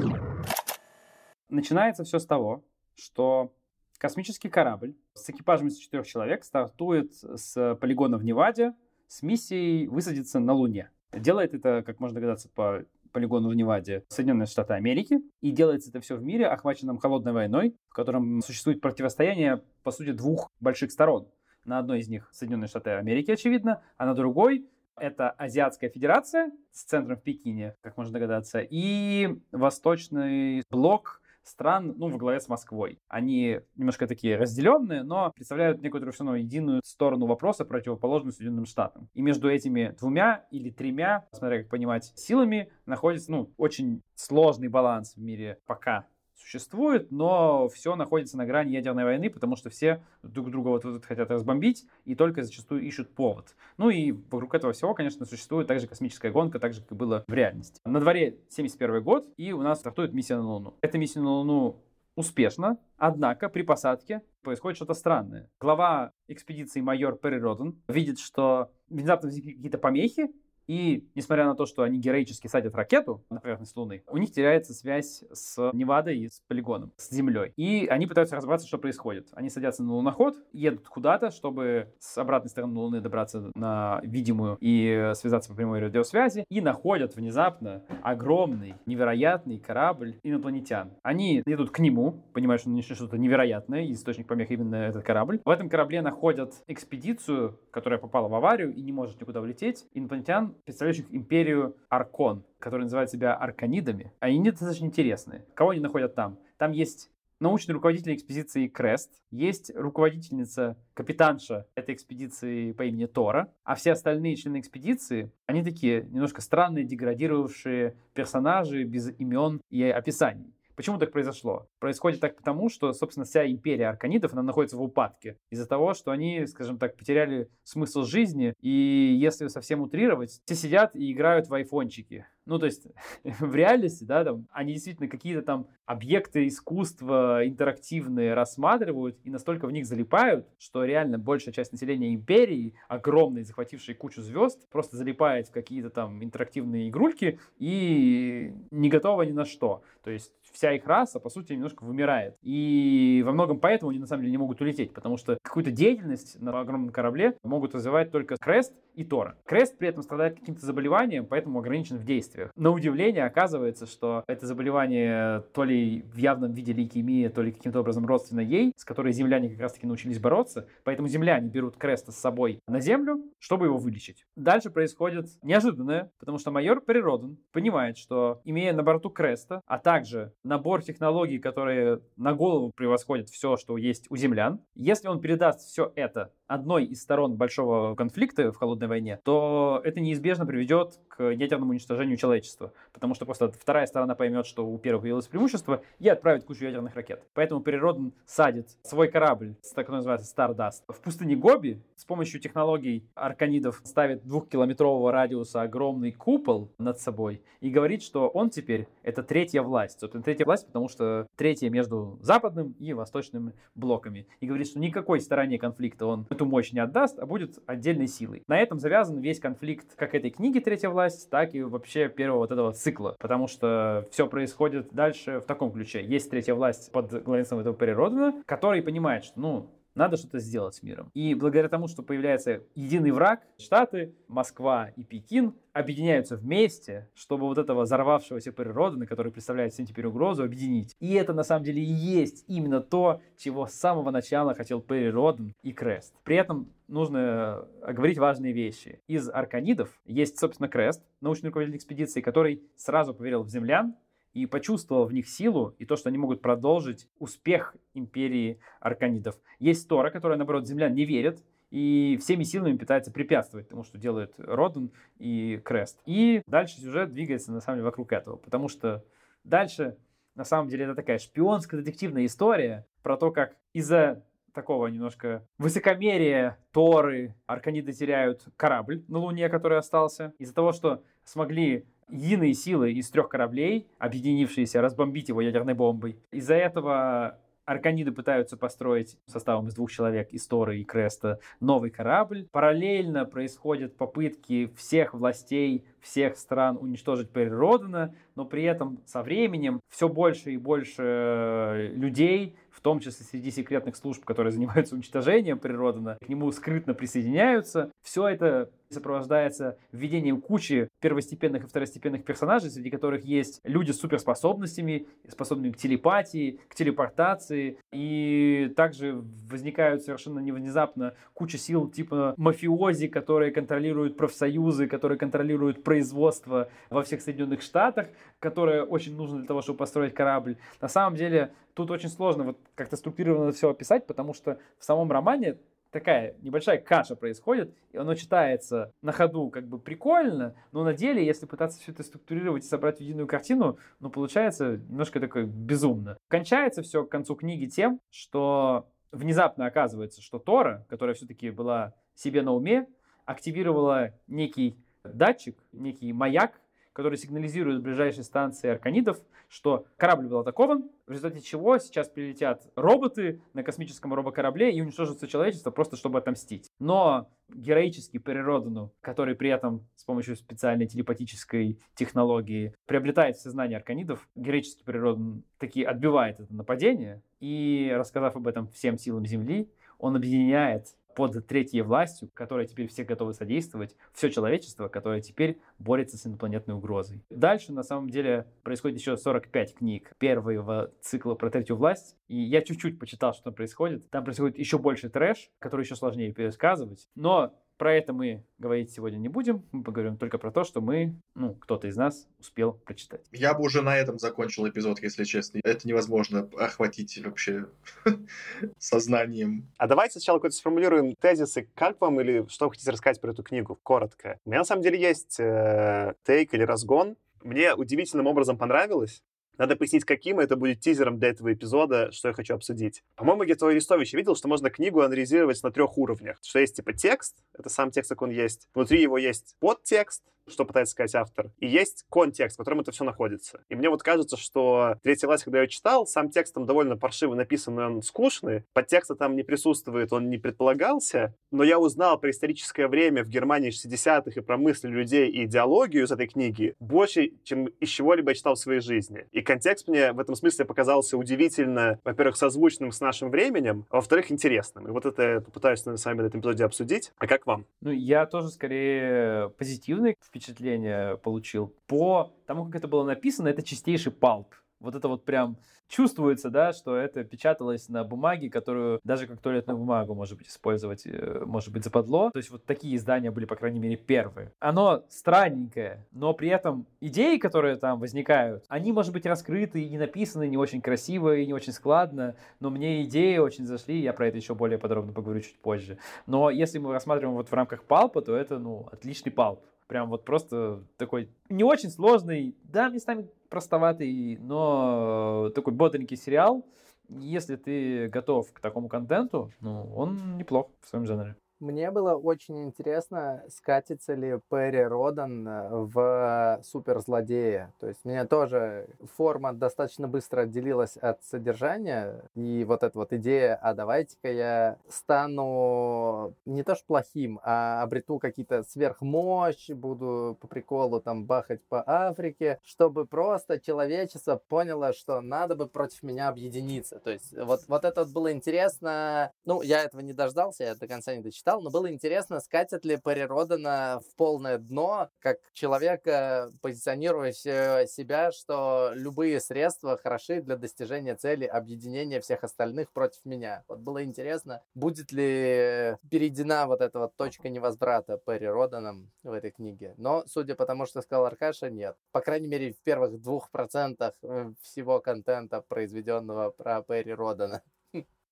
Начинается 1.48 2.04
все 2.04 2.20
с 2.20 2.26
того, 2.26 2.62
что 2.94 3.52
космический 3.98 4.48
корабль 4.48 4.94
с 5.14 5.28
экипажем 5.28 5.66
из 5.66 5.76
четырех 5.76 6.06
человек 6.06 6.44
стартует 6.44 7.14
с 7.14 7.76
полигона 7.80 8.16
в 8.16 8.24
Неваде 8.24 8.74
с 9.08 9.22
миссией 9.22 9.88
высадиться 9.88 10.38
на 10.38 10.52
Луне. 10.52 10.88
Делает 11.12 11.52
это, 11.52 11.82
как 11.84 11.98
можно 11.98 12.14
догадаться 12.14 12.48
по 12.48 12.84
полигону 13.10 13.48
в 13.48 13.54
Неваде, 13.54 14.04
Соединенные 14.08 14.46
Штаты 14.46 14.74
Америки. 14.74 15.18
И 15.40 15.50
делается 15.50 15.90
это 15.90 16.00
все 16.00 16.14
в 16.14 16.22
мире, 16.22 16.46
охваченном 16.46 16.98
холодной 16.98 17.32
войной, 17.32 17.74
в 17.88 17.94
котором 17.94 18.40
существует 18.40 18.80
противостояние, 18.80 19.62
по 19.82 19.90
сути, 19.90 20.12
двух 20.12 20.48
больших 20.60 20.92
сторон. 20.92 21.26
На 21.64 21.78
одной 21.78 22.00
из 22.00 22.08
них 22.08 22.28
Соединенные 22.32 22.68
Штаты 22.68 22.90
Америки, 22.90 23.30
очевидно, 23.30 23.82
а 23.96 24.06
на 24.06 24.14
другой 24.14 24.66
это 24.96 25.30
Азиатская 25.30 25.90
Федерация 25.90 26.52
с 26.70 26.84
центром 26.84 27.16
в 27.16 27.22
Пекине, 27.22 27.76
как 27.80 27.96
можно 27.96 28.12
догадаться, 28.12 28.60
и 28.60 29.28
Восточный 29.52 30.62
блок 30.70 31.22
стран, 31.44 31.94
ну, 31.96 32.08
в 32.08 32.16
главе 32.16 32.40
с 32.40 32.48
Москвой. 32.48 32.98
Они 33.08 33.60
немножко 33.76 34.06
такие 34.06 34.36
разделенные, 34.36 35.02
но 35.02 35.32
представляют 35.32 35.82
некоторую 35.82 36.12
все 36.12 36.24
равно 36.24 36.36
единую 36.36 36.82
сторону 36.84 37.26
вопроса, 37.26 37.64
противоположную 37.64 38.32
Соединенным 38.32 38.66
Штатам. 38.66 39.08
И 39.14 39.22
между 39.22 39.50
этими 39.50 39.94
двумя 39.98 40.46
или 40.50 40.70
тремя, 40.70 41.26
смотря 41.32 41.58
как 41.58 41.68
понимать, 41.68 42.12
силами, 42.14 42.70
находится, 42.86 43.30
ну, 43.32 43.52
очень 43.56 44.02
сложный 44.14 44.68
баланс 44.68 45.14
в 45.14 45.20
мире 45.20 45.58
пока 45.66 46.06
существует, 46.42 47.10
но 47.10 47.68
все 47.68 47.96
находится 47.96 48.36
на 48.36 48.46
грани 48.46 48.72
ядерной 48.72 49.04
войны, 49.04 49.30
потому 49.30 49.56
что 49.56 49.70
все 49.70 50.02
друг 50.22 50.50
друга 50.50 50.68
вот, 50.68 50.84
вот 50.84 51.04
хотят 51.04 51.30
разбомбить 51.30 51.86
и 52.04 52.14
только 52.14 52.42
зачастую 52.42 52.82
ищут 52.82 53.14
повод. 53.14 53.54
Ну 53.78 53.90
и 53.90 54.12
вокруг 54.12 54.54
этого 54.54 54.72
всего, 54.72 54.94
конечно, 54.94 55.24
существует 55.24 55.68
также 55.68 55.86
космическая 55.86 56.30
гонка, 56.30 56.58
так 56.58 56.74
же, 56.74 56.82
как 56.82 56.92
и 56.92 56.94
было 56.94 57.24
в 57.26 57.32
реальности. 57.32 57.80
На 57.84 58.00
дворе 58.00 58.38
71 58.50 59.02
год, 59.02 59.28
и 59.36 59.52
у 59.52 59.62
нас 59.62 59.80
стартует 59.80 60.12
миссия 60.12 60.36
на 60.36 60.46
Луну. 60.46 60.74
Эта 60.80 60.98
миссия 60.98 61.20
на 61.20 61.30
Луну 61.30 61.82
успешно, 62.16 62.78
однако 62.96 63.48
при 63.48 63.62
посадке 63.62 64.22
происходит 64.42 64.76
что-то 64.76 64.94
странное. 64.94 65.48
Глава 65.60 66.12
экспедиции 66.28 66.80
майор 66.80 67.16
Перри 67.16 67.38
Роден 67.38 67.80
видит, 67.88 68.18
что 68.18 68.70
внезапно 68.88 69.28
возникли 69.28 69.52
какие-то 69.52 69.78
помехи, 69.78 70.30
и 70.66 71.08
несмотря 71.14 71.46
на 71.46 71.54
то, 71.54 71.66
что 71.66 71.82
они 71.82 71.98
героически 71.98 72.46
садят 72.46 72.74
ракету 72.74 73.24
на 73.30 73.40
поверхность 73.40 73.76
Луны, 73.76 74.02
у 74.08 74.16
них 74.16 74.32
теряется 74.32 74.74
связь 74.74 75.24
с 75.32 75.70
Невадой 75.72 76.18
и 76.18 76.28
с 76.28 76.40
полигоном, 76.48 76.92
с 76.96 77.10
Землей. 77.10 77.52
И 77.56 77.86
они 77.86 78.06
пытаются 78.06 78.36
разобраться, 78.36 78.66
что 78.66 78.78
происходит. 78.78 79.28
Они 79.32 79.50
садятся 79.50 79.82
на 79.82 79.92
луноход, 79.92 80.36
едут 80.52 80.88
куда-то, 80.88 81.30
чтобы 81.30 81.92
с 81.98 82.16
обратной 82.18 82.50
стороны 82.50 82.78
Луны 82.78 83.00
добраться 83.00 83.50
на 83.54 84.00
видимую 84.02 84.56
и 84.60 85.12
связаться 85.14 85.50
по 85.50 85.56
прямой 85.56 85.80
радиосвязи, 85.80 86.44
и 86.48 86.60
находят 86.60 87.16
внезапно 87.16 87.82
огромный, 88.02 88.74
невероятный 88.86 89.58
корабль 89.58 90.18
инопланетян. 90.22 90.92
Они 91.02 91.42
едут 91.46 91.70
к 91.70 91.78
нему, 91.78 92.22
понимают, 92.32 92.62
что 92.62 92.70
нашли 92.70 92.94
что-то 92.94 93.18
невероятное, 93.18 93.82
и 93.82 93.92
источник 93.92 94.26
помех 94.26 94.50
именно 94.50 94.76
этот 94.76 95.04
корабль. 95.04 95.40
В 95.44 95.50
этом 95.50 95.68
корабле 95.68 96.02
находят 96.02 96.54
экспедицию, 96.66 97.58
которая 97.70 97.98
попала 97.98 98.28
в 98.28 98.34
аварию 98.34 98.72
и 98.72 98.82
не 98.82 98.92
может 98.92 99.20
никуда 99.20 99.40
улететь. 99.40 99.86
Инопланетян 99.94 100.51
представляющих 100.64 101.06
империю 101.10 101.76
Аркон, 101.88 102.44
которые 102.58 102.84
называют 102.84 103.10
себя 103.10 103.34
арканидами. 103.34 104.12
Они 104.20 104.50
достаточно 104.50 104.86
интересные. 104.86 105.44
Кого 105.54 105.70
они 105.70 105.80
находят 105.80 106.14
там? 106.14 106.38
Там 106.58 106.72
есть 106.72 107.10
научный 107.42 107.72
руководитель 107.72 108.14
экспедиции 108.14 108.68
Крест, 108.68 109.10
есть 109.30 109.72
руководительница, 109.74 110.76
капитанша 110.94 111.66
этой 111.74 111.94
экспедиции 111.94 112.72
по 112.72 112.84
имени 112.84 113.06
Тора, 113.06 113.52
а 113.64 113.74
все 113.74 113.92
остальные 113.92 114.36
члены 114.36 114.60
экспедиции, 114.60 115.32
они 115.46 115.64
такие 115.64 116.04
немножко 116.04 116.40
странные, 116.40 116.84
деградировавшие 116.84 117.96
персонажи 118.14 118.84
без 118.84 119.10
имен 119.18 119.60
и 119.70 119.82
описаний. 119.82 120.54
Почему 120.82 120.98
так 120.98 121.12
произошло? 121.12 121.68
Происходит 121.78 122.18
так 122.18 122.34
потому, 122.34 122.68
что, 122.68 122.92
собственно, 122.92 123.24
вся 123.24 123.48
империя 123.48 123.88
арканидов, 123.88 124.32
она 124.32 124.42
находится 124.42 124.76
в 124.76 124.82
упадке 124.82 125.38
из-за 125.48 125.64
того, 125.64 125.94
что 125.94 126.10
они, 126.10 126.44
скажем 126.48 126.76
так, 126.76 126.96
потеряли 126.96 127.48
смысл 127.62 128.02
жизни, 128.02 128.52
и 128.60 129.16
если 129.16 129.46
совсем 129.46 129.80
утрировать, 129.80 130.40
все 130.44 130.56
сидят 130.56 130.96
и 130.96 131.12
играют 131.12 131.46
в 131.46 131.54
айфончики. 131.54 132.26
Ну, 132.44 132.58
то 132.58 132.66
есть 132.66 132.86
в 133.24 133.54
реальности, 133.54 134.04
да, 134.04 134.24
там, 134.24 134.48
они 134.50 134.72
действительно 134.72 135.08
какие-то 135.08 135.42
там 135.42 135.68
объекты 135.86 136.46
искусства 136.48 137.46
интерактивные 137.46 138.34
рассматривают 138.34 139.18
и 139.22 139.30
настолько 139.30 139.66
в 139.66 139.72
них 139.72 139.86
залипают, 139.86 140.48
что 140.58 140.84
реально 140.84 141.18
большая 141.18 141.54
часть 141.54 141.72
населения 141.72 142.14
империи, 142.14 142.74
огромной, 142.88 143.44
захватившей 143.44 143.94
кучу 143.94 144.22
звезд, 144.22 144.68
просто 144.70 144.96
залипает 144.96 145.48
в 145.48 145.52
какие-то 145.52 145.90
там 145.90 146.22
интерактивные 146.24 146.88
игрульки 146.88 147.38
и 147.58 148.52
не 148.70 148.88
готова 148.88 149.22
ни 149.22 149.32
на 149.32 149.44
что. 149.44 149.84
То 150.02 150.10
есть 150.10 150.32
вся 150.52 150.72
их 150.72 150.86
раса, 150.86 151.20
по 151.20 151.28
сути, 151.28 151.52
немножко 151.52 151.84
вымирает. 151.84 152.36
И 152.42 153.22
во 153.24 153.32
многом 153.32 153.58
поэтому 153.58 153.90
они, 153.90 153.98
на 153.98 154.06
самом 154.06 154.22
деле, 154.22 154.32
не 154.32 154.38
могут 154.38 154.60
улететь, 154.60 154.92
потому 154.92 155.16
что 155.16 155.38
какую-то 155.42 155.70
деятельность 155.70 156.40
на 156.40 156.58
огромном 156.60 156.90
корабле 156.90 157.36
могут 157.42 157.74
развивать 157.74 158.10
только 158.10 158.36
Крест 158.40 158.74
и 158.94 159.04
Тора. 159.04 159.36
Крест 159.44 159.78
при 159.78 159.88
этом 159.88 160.02
страдает 160.02 160.38
каким-то 160.38 160.64
заболеванием, 160.64 161.26
поэтому 161.26 161.58
ограничен 161.58 161.96
в 161.96 162.04
действиях. 162.04 162.50
На 162.56 162.70
удивление 162.70 163.24
оказывается, 163.24 163.86
что 163.86 164.24
это 164.26 164.46
заболевание 164.46 165.40
то 165.54 165.64
ли 165.64 166.02
в 166.02 166.16
явном 166.16 166.52
виде 166.52 166.72
лейкемия, 166.72 167.30
то 167.30 167.42
ли 167.42 167.52
каким-то 167.52 167.80
образом 167.80 168.06
родственно 168.06 168.40
ей, 168.40 168.72
с 168.76 168.84
которой 168.84 169.12
земляне 169.12 169.50
как 169.50 169.60
раз-таки 169.60 169.86
научились 169.86 170.18
бороться, 170.18 170.66
поэтому 170.84 171.08
земляне 171.08 171.48
берут 171.48 171.76
Креста 171.76 172.12
с 172.12 172.18
собой 172.18 172.60
на 172.66 172.80
землю, 172.80 173.22
чтобы 173.38 173.66
его 173.66 173.78
вылечить. 173.78 174.24
Дальше 174.36 174.70
происходит 174.70 175.26
неожиданное, 175.42 176.10
потому 176.18 176.38
что 176.38 176.50
майор 176.50 176.80
Природан 176.80 177.38
понимает, 177.52 177.96
что 177.96 178.40
имея 178.44 178.72
на 178.72 178.82
борту 178.82 179.10
Креста, 179.10 179.62
а 179.66 179.78
также 179.78 180.32
набор 180.44 180.82
технологий, 180.82 181.38
которые 181.38 182.00
на 182.16 182.34
голову 182.34 182.72
превосходят 182.74 183.28
все, 183.28 183.56
что 183.56 183.76
есть 183.76 184.06
у 184.10 184.16
землян. 184.16 184.60
Если 184.74 185.08
он 185.08 185.20
передаст 185.20 185.60
все 185.60 185.92
это 185.94 186.32
одной 186.46 186.84
из 186.84 187.02
сторон 187.02 187.36
большого 187.36 187.94
конфликта 187.94 188.52
в 188.52 188.56
холодной 188.56 188.88
войне, 188.88 189.18
то 189.24 189.80
это 189.84 190.00
неизбежно 190.00 190.44
приведет 190.46 191.00
к 191.08 191.30
ядерному 191.30 191.70
уничтожению 191.70 192.16
человечества. 192.16 192.72
Потому 192.92 193.14
что 193.14 193.24
просто 193.24 193.52
вторая 193.52 193.86
сторона 193.86 194.14
поймет, 194.14 194.46
что 194.46 194.66
у 194.66 194.78
первых 194.78 195.02
появилось 195.02 195.26
преимущество, 195.26 195.82
и 195.98 196.08
отправит 196.08 196.44
кучу 196.44 196.64
ядерных 196.64 196.94
ракет. 196.94 197.26
Поэтому 197.34 197.60
Природан 197.60 198.12
садит 198.26 198.68
свой 198.82 199.08
корабль, 199.08 199.56
так 199.74 199.88
называется 199.88 200.32
Stardust, 200.34 200.82
в 200.88 201.00
пустыне 201.00 201.36
Гоби 201.36 201.82
с 201.96 202.04
помощью 202.04 202.40
технологий 202.40 203.08
арканидов 203.14 203.80
ставит 203.84 204.24
двухкилометрового 204.26 205.12
радиуса 205.12 205.62
огромный 205.62 206.12
купол 206.12 206.70
над 206.78 207.00
собой 207.00 207.42
и 207.60 207.70
говорит, 207.70 208.02
что 208.02 208.28
он 208.28 208.50
теперь 208.50 208.88
это 209.02 209.22
третья 209.22 209.62
власть. 209.62 210.00
Собственно, 210.00 210.22
третья 210.32 210.46
власть, 210.46 210.66
потому 210.66 210.88
что 210.88 211.26
третья 211.36 211.68
между 211.70 212.18
западным 212.22 212.74
и 212.78 212.92
восточным 212.92 213.52
блоками. 213.74 214.26
И 214.40 214.46
говорит, 214.46 214.66
что 214.66 214.78
никакой 214.80 215.20
стороне 215.20 215.58
конфликта 215.58 216.06
он 216.06 216.26
эту 216.30 216.46
мощь 216.46 216.72
не 216.72 216.80
отдаст, 216.80 217.18
а 217.18 217.26
будет 217.26 217.58
отдельной 217.66 218.06
силой. 218.06 218.42
На 218.46 218.58
этом 218.58 218.78
завязан 218.78 219.18
весь 219.18 219.40
конфликт 219.40 219.94
как 219.96 220.14
этой 220.14 220.30
книги 220.30 220.58
«Третья 220.58 220.88
власть», 220.88 221.28
так 221.30 221.54
и 221.54 221.62
вообще 221.62 222.08
первого 222.08 222.38
вот 222.38 222.50
этого 222.50 222.72
цикла, 222.72 223.16
потому 223.18 223.46
что 223.46 224.06
все 224.10 224.26
происходит 224.26 224.88
дальше 224.92 225.40
в 225.40 225.44
таком 225.44 225.70
ключе. 225.70 226.04
Есть 226.04 226.30
третья 226.30 226.54
власть 226.54 226.90
под 226.92 227.22
главенством 227.22 227.60
этого 227.60 227.76
Переродана, 227.76 228.42
который 228.46 228.82
понимает, 228.82 229.24
что, 229.24 229.40
ну, 229.40 229.70
надо 229.94 230.16
что-то 230.16 230.38
сделать 230.38 230.74
с 230.74 230.82
миром. 230.82 231.10
И 231.14 231.34
благодаря 231.34 231.68
тому, 231.68 231.88
что 231.88 232.02
появляется 232.02 232.62
единый 232.74 233.10
враг, 233.10 233.42
Штаты, 233.58 234.14
Москва 234.28 234.88
и 234.96 235.04
Пекин 235.04 235.54
объединяются 235.72 236.36
вместе, 236.36 237.08
чтобы 237.14 237.46
вот 237.46 237.58
этого 237.58 237.82
взорвавшегося 237.82 238.52
природы, 238.52 239.06
который 239.06 239.32
представляет 239.32 239.72
всем 239.72 239.86
теперь 239.86 240.06
угрозу, 240.06 240.44
объединить. 240.44 240.94
И 241.00 241.14
это 241.14 241.32
на 241.32 241.44
самом 241.44 241.64
деле 241.64 241.82
и 241.82 241.92
есть 241.92 242.44
именно 242.48 242.80
то, 242.80 243.20
чего 243.36 243.66
с 243.66 243.72
самого 243.72 244.10
начала 244.10 244.54
хотел 244.54 244.80
Перри 244.80 245.10
Роден 245.10 245.54
и 245.62 245.72
Крест. 245.72 246.14
При 246.24 246.36
этом 246.36 246.72
нужно 246.88 247.66
оговорить 247.82 248.18
важные 248.18 248.52
вещи. 248.52 249.00
Из 249.06 249.28
арканидов 249.28 249.98
есть, 250.04 250.38
собственно, 250.38 250.68
Крест, 250.68 251.02
научный 251.20 251.48
руководитель 251.48 251.76
экспедиции, 251.78 252.20
который 252.20 252.62
сразу 252.76 253.14
поверил 253.14 253.42
в 253.42 253.48
землян, 253.48 253.94
и 254.32 254.46
почувствовал 254.46 255.04
в 255.06 255.12
них 255.12 255.28
силу 255.28 255.74
и 255.78 255.84
то, 255.84 255.96
что 255.96 256.08
они 256.08 256.18
могут 256.18 256.40
продолжить 256.40 257.08
успех 257.18 257.76
империи 257.94 258.58
арканидов. 258.80 259.38
Есть 259.58 259.88
Тора, 259.88 260.10
которая, 260.10 260.38
наоборот, 260.38 260.66
землян 260.66 260.94
не 260.94 261.04
верит, 261.04 261.42
и 261.70 262.18
всеми 262.20 262.44
силами 262.44 262.76
пытается 262.76 263.10
препятствовать 263.10 263.68
тому, 263.68 263.82
что 263.82 263.98
делает 263.98 264.34
Роден 264.36 264.90
и 265.18 265.60
Крест. 265.64 266.00
И 266.04 266.42
дальше 266.46 266.80
сюжет 266.80 267.12
двигается, 267.12 267.52
на 267.52 267.60
самом 267.60 267.78
деле, 267.78 267.86
вокруг 267.86 268.12
этого, 268.12 268.36
потому 268.36 268.68
что 268.68 269.04
дальше, 269.44 269.96
на 270.34 270.44
самом 270.44 270.68
деле, 270.68 270.84
это 270.84 270.94
такая 270.94 271.18
шпионская 271.18 271.80
детективная 271.80 272.26
история 272.26 272.86
про 273.02 273.16
то, 273.16 273.30
как 273.30 273.56
из-за 273.72 274.22
такого 274.52 274.86
немножко 274.88 275.46
высокомерия 275.56 276.58
Торы 276.72 277.34
арканиды 277.46 277.92
теряют 277.92 278.44
корабль 278.56 279.02
на 279.08 279.18
Луне, 279.18 279.48
который 279.48 279.78
остался, 279.78 280.34
из-за 280.38 280.54
того, 280.54 280.72
что 280.72 281.02
смогли 281.24 281.86
единые 282.12 282.54
силы 282.54 282.92
из 282.92 283.10
трех 283.10 283.28
кораблей, 283.28 283.88
объединившиеся, 283.98 284.80
разбомбить 284.80 285.28
его 285.28 285.40
ядерной 285.40 285.74
бомбой. 285.74 286.18
Из-за 286.30 286.54
этого 286.54 287.38
Арканиды 287.64 288.10
пытаются 288.10 288.56
построить 288.56 289.16
составом 289.26 289.68
из 289.68 289.74
двух 289.74 289.90
человек, 289.90 290.30
из 290.32 290.48
и 290.52 290.84
Креста, 290.84 291.38
новый 291.60 291.90
корабль. 291.90 292.46
Параллельно 292.50 293.24
происходят 293.24 293.96
попытки 293.96 294.72
всех 294.76 295.14
властей, 295.14 295.84
всех 296.00 296.36
стран 296.36 296.76
уничтожить 296.80 297.30
Перри 297.30 297.50
Родена, 297.50 298.14
но 298.34 298.44
при 298.44 298.64
этом 298.64 298.98
со 299.06 299.22
временем 299.22 299.80
все 299.88 300.08
больше 300.08 300.52
и 300.52 300.56
больше 300.56 301.92
людей 301.94 302.56
в 302.72 302.80
том 302.80 302.98
числе 302.98 303.24
среди 303.24 303.50
секретных 303.50 303.94
служб, 303.96 304.24
которые 304.24 304.50
занимаются 304.50 304.96
уничтожением 304.96 305.58
природы, 305.58 306.16
к 306.20 306.28
нему 306.28 306.50
скрытно 306.50 306.94
присоединяются. 306.94 307.92
Все 308.02 308.26
это 308.26 308.70
сопровождается 308.92 309.76
введением 309.92 310.40
кучи 310.40 310.88
первостепенных 311.00 311.64
и 311.64 311.66
второстепенных 311.66 312.24
персонажей, 312.24 312.70
среди 312.70 312.90
которых 312.90 313.24
есть 313.24 313.60
люди 313.64 313.90
с 313.90 314.00
суперспособностями, 314.00 315.06
способными 315.28 315.72
к 315.72 315.76
телепатии, 315.76 316.60
к 316.68 316.74
телепортации. 316.74 317.78
И 317.92 318.72
также 318.76 319.22
возникают 319.50 320.02
совершенно 320.02 320.38
невнезапно 320.38 321.14
куча 321.34 321.58
сил 321.58 321.88
типа 321.88 322.34
мафиози, 322.36 323.08
которые 323.08 323.52
контролируют 323.52 324.16
профсоюзы, 324.16 324.86
которые 324.86 325.18
контролируют 325.18 325.82
производство 325.82 326.68
во 326.90 327.02
всех 327.02 327.22
Соединенных 327.22 327.62
Штатах, 327.62 328.08
которое 328.38 328.82
очень 328.82 329.16
нужно 329.16 329.38
для 329.38 329.46
того, 329.46 329.62
чтобы 329.62 329.78
построить 329.78 330.14
корабль. 330.14 330.56
На 330.80 330.88
самом 330.88 331.16
деле 331.16 331.52
тут 331.74 331.90
очень 331.90 332.08
сложно 332.08 332.44
вот 332.44 332.58
как-то 332.74 332.96
структурированно 332.96 333.52
все 333.52 333.70
описать, 333.70 334.06
потому 334.06 334.34
что 334.34 334.58
в 334.78 334.84
самом 334.84 335.10
романе 335.10 335.56
такая 335.92 336.34
небольшая 336.40 336.78
каша 336.78 337.14
происходит, 337.14 337.72
и 337.92 337.98
оно 337.98 338.14
читается 338.14 338.92
на 339.02 339.12
ходу 339.12 339.50
как 339.50 339.68
бы 339.68 339.78
прикольно, 339.78 340.56
но 340.72 340.82
на 340.82 340.94
деле, 340.94 341.24
если 341.24 341.46
пытаться 341.46 341.78
все 341.78 341.92
это 341.92 342.02
структурировать 342.02 342.64
и 342.64 342.68
собрать 342.68 342.98
в 342.98 343.00
единую 343.00 343.28
картину, 343.28 343.78
ну, 344.00 344.10
получается 344.10 344.78
немножко 344.88 345.20
такое 345.20 345.44
безумно. 345.44 346.16
Кончается 346.28 346.82
все 346.82 347.04
к 347.04 347.10
концу 347.10 347.36
книги 347.36 347.66
тем, 347.66 348.00
что 348.10 348.88
внезапно 349.12 349.66
оказывается, 349.66 350.22
что 350.22 350.38
Тора, 350.38 350.86
которая 350.88 351.14
все-таки 351.14 351.50
была 351.50 351.94
себе 352.14 352.42
на 352.42 352.52
уме, 352.52 352.88
активировала 353.26 354.14
некий 354.26 354.76
датчик, 355.04 355.58
некий 355.72 356.12
маяк, 356.12 356.60
который 356.92 357.18
сигнализирует 357.18 357.82
ближайшей 357.82 358.24
станции 358.24 358.70
арканидов, 358.70 359.18
что 359.48 359.86
корабль 359.96 360.26
был 360.26 360.38
атакован, 360.38 360.90
в 361.06 361.10
результате 361.10 361.42
чего 361.42 361.78
сейчас 361.78 362.08
прилетят 362.08 362.62
роботы 362.74 363.40
на 363.54 363.62
космическом 363.62 364.14
робокорабле 364.14 364.72
и 364.72 364.80
уничтожат 364.80 365.18
все 365.18 365.26
человечество 365.26 365.70
просто 365.70 365.96
чтобы 365.96 366.18
отомстить. 366.18 366.70
Но 366.78 367.28
героический 367.48 368.18
Переродину, 368.18 368.92
который 369.00 369.34
при 369.34 369.50
этом 369.50 369.86
с 369.96 370.04
помощью 370.04 370.36
специальной 370.36 370.86
телепатической 370.86 371.78
технологии 371.94 372.74
приобретает 372.86 373.38
сознание 373.38 373.76
арканидов, 373.78 374.28
героический 374.34 374.84
Переродин 374.84 375.44
таки 375.58 375.82
отбивает 375.82 376.40
это 376.40 376.54
нападение 376.54 377.22
и, 377.40 377.92
рассказав 377.94 378.36
об 378.36 378.46
этом 378.46 378.68
всем 378.68 378.98
силам 378.98 379.26
Земли, 379.26 379.68
он 379.98 380.16
объединяет 380.16 380.96
под 381.14 381.46
третьей 381.46 381.82
властью, 381.82 382.30
которой 382.34 382.66
теперь 382.66 382.88
все 382.88 383.04
готовы 383.04 383.34
содействовать, 383.34 383.96
все 384.12 384.30
человечество, 384.30 384.88
которое 384.88 385.20
теперь 385.20 385.58
борется 385.78 386.16
с 386.16 386.26
инопланетной 386.26 386.74
угрозой. 386.74 387.22
Дальше, 387.30 387.72
на 387.72 387.82
самом 387.82 388.10
деле, 388.10 388.46
происходит 388.62 388.98
еще 388.98 389.16
45 389.16 389.76
книг 389.76 390.12
первого 390.18 390.90
цикла 391.00 391.34
про 391.34 391.50
третью 391.50 391.76
власть, 391.76 392.16
и 392.28 392.36
я 392.36 392.62
чуть-чуть 392.62 392.98
почитал, 392.98 393.34
что 393.34 393.44
там 393.44 393.54
происходит. 393.54 394.08
Там 394.10 394.24
происходит 394.24 394.58
еще 394.58 394.78
больше 394.78 395.08
трэш, 395.08 395.50
который 395.58 395.82
еще 395.82 395.96
сложнее 395.96 396.32
пересказывать, 396.32 397.08
но 397.14 397.54
про 397.82 397.94
это 397.94 398.12
мы 398.12 398.44
говорить 398.58 398.92
сегодня 398.92 399.16
не 399.16 399.28
будем. 399.28 399.66
Мы 399.72 399.82
поговорим 399.82 400.16
только 400.16 400.38
про 400.38 400.52
то, 400.52 400.62
что 400.62 400.80
мы, 400.80 401.16
ну, 401.34 401.56
кто-то 401.56 401.88
из 401.88 401.96
нас 401.96 402.28
успел 402.38 402.74
прочитать. 402.74 403.22
Я 403.32 403.54
бы 403.54 403.64
уже 403.64 403.82
на 403.82 403.98
этом 403.98 404.20
закончил 404.20 404.68
эпизод, 404.68 405.02
если 405.02 405.24
честно. 405.24 405.58
Это 405.64 405.88
невозможно 405.88 406.48
охватить 406.56 407.20
вообще 407.24 407.66
сознанием. 408.78 409.68
А 409.78 409.88
давайте 409.88 410.12
сначала 410.12 410.36
какой-то 410.36 410.54
сформулируем 410.54 411.16
тезисы, 411.16 411.68
как 411.74 412.00
вам 412.00 412.20
или 412.20 412.46
что 412.46 412.66
вы 412.66 412.70
хотите 412.70 412.92
рассказать 412.92 413.20
про 413.20 413.32
эту 413.32 413.42
книгу, 413.42 413.76
коротко. 413.82 414.38
У 414.44 414.50
меня 414.50 414.60
на 414.60 414.64
самом 414.64 414.82
деле 414.82 415.00
есть 415.00 415.40
э, 415.40 416.14
тейк 416.24 416.54
или 416.54 416.62
разгон. 416.62 417.16
Мне 417.42 417.74
удивительным 417.74 418.28
образом 418.28 418.56
понравилось, 418.58 419.24
Надо 419.58 419.76
пояснить, 419.76 420.04
каким, 420.04 420.40
это 420.40 420.56
будет 420.56 420.80
тизером 420.80 421.18
для 421.18 421.28
этого 421.28 421.52
эпизода, 421.52 422.10
что 422.10 422.28
я 422.28 422.34
хочу 422.34 422.54
обсудить. 422.54 423.02
По-моему, 423.16 423.44
где-то 423.44 423.66
Арестович 423.66 424.14
видел, 424.14 424.34
что 424.34 424.48
можно 424.48 424.70
книгу 424.70 425.00
анализировать 425.00 425.62
на 425.62 425.70
трех 425.70 425.98
уровнях. 425.98 426.38
Что 426.42 426.58
есть, 426.58 426.76
типа, 426.76 426.92
текст, 426.92 427.36
это 427.56 427.68
сам 427.68 427.90
текст, 427.90 428.08
как 428.10 428.22
он 428.22 428.30
есть. 428.30 428.68
Внутри 428.74 429.02
его 429.02 429.18
есть 429.18 429.56
подтекст, 429.60 430.22
что 430.48 430.64
пытается 430.64 430.92
сказать 430.92 431.14
автор. 431.14 431.50
И 431.58 431.66
есть 431.66 432.04
контекст, 432.10 432.56
в 432.56 432.58
котором 432.58 432.80
это 432.80 432.92
все 432.92 433.04
находится. 433.04 433.60
И 433.68 433.74
мне 433.74 433.88
вот 433.88 434.02
кажется, 434.02 434.36
что 434.36 434.96
«Третья 435.02 435.26
власть», 435.26 435.44
когда 435.44 435.60
я 435.60 435.66
читал, 435.66 436.06
сам 436.06 436.30
текст 436.30 436.54
там 436.54 436.66
довольно 436.66 436.96
паршиво 436.96 437.34
написан, 437.34 437.78
и 437.78 437.82
он 437.82 438.02
скучный. 438.02 438.64
Подтекста 438.72 439.14
там 439.14 439.36
не 439.36 439.42
присутствует, 439.42 440.12
он 440.12 440.30
не 440.30 440.38
предполагался. 440.38 441.34
Но 441.50 441.64
я 441.64 441.78
узнал 441.78 442.18
про 442.18 442.30
историческое 442.30 442.88
время 442.88 443.24
в 443.24 443.28
Германии 443.28 443.70
60-х 443.70 444.32
и 444.34 444.42
про 444.42 444.56
мысли 444.56 444.88
людей 444.88 445.30
и 445.30 445.44
идеологию 445.44 446.04
из 446.04 446.12
этой 446.12 446.26
книги 446.26 446.74
больше, 446.80 447.32
чем 447.44 447.66
из 447.66 447.88
чего-либо 447.88 448.30
я 448.30 448.34
читал 448.34 448.54
в 448.54 448.58
своей 448.58 448.80
жизни. 448.80 449.26
И 449.32 449.42
контекст 449.42 449.88
мне 449.88 450.12
в 450.12 450.20
этом 450.20 450.34
смысле 450.34 450.64
показался 450.64 451.16
удивительно, 451.16 451.98
во-первых, 452.04 452.36
созвучным 452.36 452.92
с 452.92 453.00
нашим 453.00 453.30
временем, 453.30 453.86
а 453.90 453.96
во-вторых, 453.96 454.30
интересным. 454.30 454.88
И 454.88 454.90
вот 454.90 455.06
это 455.06 455.22
я 455.22 455.40
попытаюсь 455.40 455.80
с 455.80 456.04
вами 456.04 456.22
на 456.22 456.26
этом 456.26 456.40
эпизоде 456.40 456.64
обсудить. 456.64 457.12
А 457.18 457.26
как 457.26 457.46
вам? 457.46 457.66
Ну, 457.80 457.90
я 457.90 458.26
тоже 458.26 458.48
скорее 458.48 459.50
позитивный 459.58 460.16
впечатление 460.32 461.18
получил. 461.18 461.74
По 461.86 462.32
тому, 462.46 462.64
как 462.64 462.76
это 462.76 462.88
было 462.88 463.04
написано, 463.04 463.48
это 463.48 463.62
чистейший 463.62 464.12
палп. 464.12 464.54
Вот 464.80 464.94
это 464.94 465.06
вот 465.06 465.24
прям 465.24 465.58
чувствуется, 465.88 466.48
да, 466.48 466.72
что 466.72 466.96
это 466.96 467.22
печаталось 467.22 467.90
на 467.90 468.02
бумаге, 468.02 468.48
которую 468.48 468.98
даже 469.04 469.26
как 469.26 469.40
туалетную 469.40 469.78
бумагу, 469.78 470.14
может 470.14 470.38
быть, 470.38 470.48
использовать, 470.48 471.02
э, 471.04 471.42
может 471.44 471.70
быть, 471.70 471.84
западло. 471.84 472.30
То 472.30 472.38
есть 472.38 472.50
вот 472.50 472.64
такие 472.64 472.96
издания 472.96 473.30
были, 473.30 473.44
по 473.44 473.56
крайней 473.56 473.78
мере, 473.78 473.96
первые. 473.96 474.52
Оно 474.58 475.04
странненькое, 475.10 476.06
но 476.12 476.32
при 476.32 476.48
этом 476.48 476.86
идеи, 477.00 477.36
которые 477.36 477.76
там 477.76 478.00
возникают, 478.00 478.64
они, 478.68 478.90
может 478.90 479.12
быть, 479.12 479.26
раскрыты 479.26 479.84
и 479.84 479.98
написаны 479.98 480.48
не 480.48 480.56
очень 480.56 480.80
красиво 480.80 481.36
и 481.36 481.46
не 481.46 481.52
очень 481.52 481.74
складно, 481.74 482.34
но 482.58 482.70
мне 482.70 483.02
идеи 483.04 483.36
очень 483.36 483.66
зашли, 483.66 484.00
я 484.00 484.14
про 484.14 484.28
это 484.28 484.38
еще 484.38 484.54
более 484.54 484.78
подробно 484.78 485.12
поговорю 485.12 485.42
чуть 485.42 485.60
позже. 485.60 485.98
Но 486.26 486.48
если 486.48 486.78
мы 486.78 486.92
рассматриваем 486.92 487.36
вот 487.36 487.50
в 487.50 487.52
рамках 487.52 487.84
палпа, 487.84 488.22
то 488.22 488.34
это, 488.34 488.58
ну, 488.58 488.88
отличный 488.90 489.30
палп. 489.30 489.60
Прям 489.92 490.08
вот 490.08 490.24
просто 490.24 490.84
такой 490.96 491.28
не 491.50 491.64
очень 491.64 491.90
сложный, 491.90 492.56
да, 492.62 492.88
местами 492.88 493.28
простоватый, 493.50 494.38
но 494.40 495.50
такой 495.54 495.74
бодренький 495.74 496.16
сериал. 496.16 496.64
Если 497.10 497.56
ты 497.56 498.08
готов 498.08 498.50
к 498.54 498.60
такому 498.60 498.88
контенту, 498.88 499.52
ну, 499.60 499.92
он 499.94 500.38
неплох 500.38 500.70
в 500.80 500.88
своем 500.88 501.04
жанре. 501.04 501.36
Мне 501.62 501.92
было 501.92 502.16
очень 502.16 502.64
интересно, 502.64 503.44
скатится 503.48 504.14
ли 504.14 504.40
Перри 504.50 504.82
Родан 504.82 505.46
э, 505.46 505.68
в 505.70 506.60
суперзлодея. 506.64 507.72
То 507.78 507.86
есть 507.86 508.00
мне 508.02 508.24
тоже 508.24 508.88
форма 509.16 509.52
достаточно 509.52 510.08
быстро 510.08 510.40
отделилась 510.40 510.96
от 510.96 511.22
содержания. 511.22 512.24
И 512.34 512.64
вот 512.66 512.82
эта 512.82 512.98
вот 512.98 513.12
идея, 513.12 513.54
а 513.62 513.74
давайте-ка 513.74 514.32
я 514.32 514.76
стану 514.88 516.34
не 516.46 516.64
то 516.64 516.74
что 516.74 516.84
плохим, 516.84 517.38
а 517.44 517.84
обрету 517.84 518.18
какие-то 518.18 518.64
сверхмощь, 518.64 519.70
буду 519.70 520.36
по 520.40 520.48
приколу 520.48 521.00
там 521.00 521.26
бахать 521.26 521.62
по 521.68 521.84
Африке, 521.86 522.58
чтобы 522.64 523.06
просто 523.06 523.60
человечество 523.60 524.42
поняло, 524.48 524.92
что 524.92 525.20
надо 525.20 525.54
бы 525.54 525.68
против 525.68 526.02
меня 526.02 526.28
объединиться. 526.28 526.98
То 526.98 527.12
есть 527.12 527.38
вот, 527.38 527.60
вот 527.68 527.84
это 527.84 528.02
вот 528.02 528.12
было 528.12 528.32
интересно. 528.32 529.30
Ну, 529.44 529.62
я 529.62 529.84
этого 529.84 530.00
не 530.00 530.12
дождался, 530.12 530.64
я 530.64 530.74
до 530.74 530.88
конца 530.88 531.14
не 531.14 531.22
дочитал 531.22 531.51
читал, 531.52 531.62
но 531.62 531.70
было 531.70 531.90
интересно, 531.90 532.40
скатит 532.40 532.84
ли 532.84 532.96
Перри 532.96 533.24
Родана 533.24 534.00
в 534.00 534.16
полное 534.16 534.58
дно, 534.58 535.10
как 535.20 535.38
человека, 535.52 536.50
позиционирующего 536.62 537.86
себя, 537.86 538.32
что 538.32 538.90
любые 538.94 539.40
средства 539.40 539.98
хороши 540.02 540.40
для 540.40 540.56
достижения 540.56 541.14
цели 541.14 541.44
объединения 541.44 542.20
всех 542.20 542.44
остальных 542.44 542.90
против 542.92 543.24
меня. 543.24 543.64
Вот 543.68 543.80
было 543.80 544.02
интересно, 544.02 544.62
будет 544.74 545.12
ли 545.12 545.96
перейдена 546.10 546.66
вот 546.66 546.80
эта 546.80 546.98
вот 546.98 547.16
точка 547.16 547.48
невозврата 547.48 548.18
Перри 548.18 548.46
Роданом 548.46 549.10
в 549.22 549.32
этой 549.32 549.50
книге. 549.50 549.94
Но, 549.98 550.24
судя 550.26 550.54
по 550.54 550.64
тому, 550.64 550.86
что 550.86 551.02
сказал 551.02 551.26
Аркаша, 551.26 551.70
нет. 551.70 551.96
По 552.12 552.20
крайней 552.20 552.48
мере, 552.48 552.72
в 552.72 552.80
первых 552.82 553.20
двух 553.20 553.50
процентах 553.50 554.14
э, 554.22 554.52
всего 554.62 555.00
контента, 555.00 555.60
произведенного 555.60 556.50
про 556.50 556.82
Перри 556.82 557.12
Родана. 557.12 557.62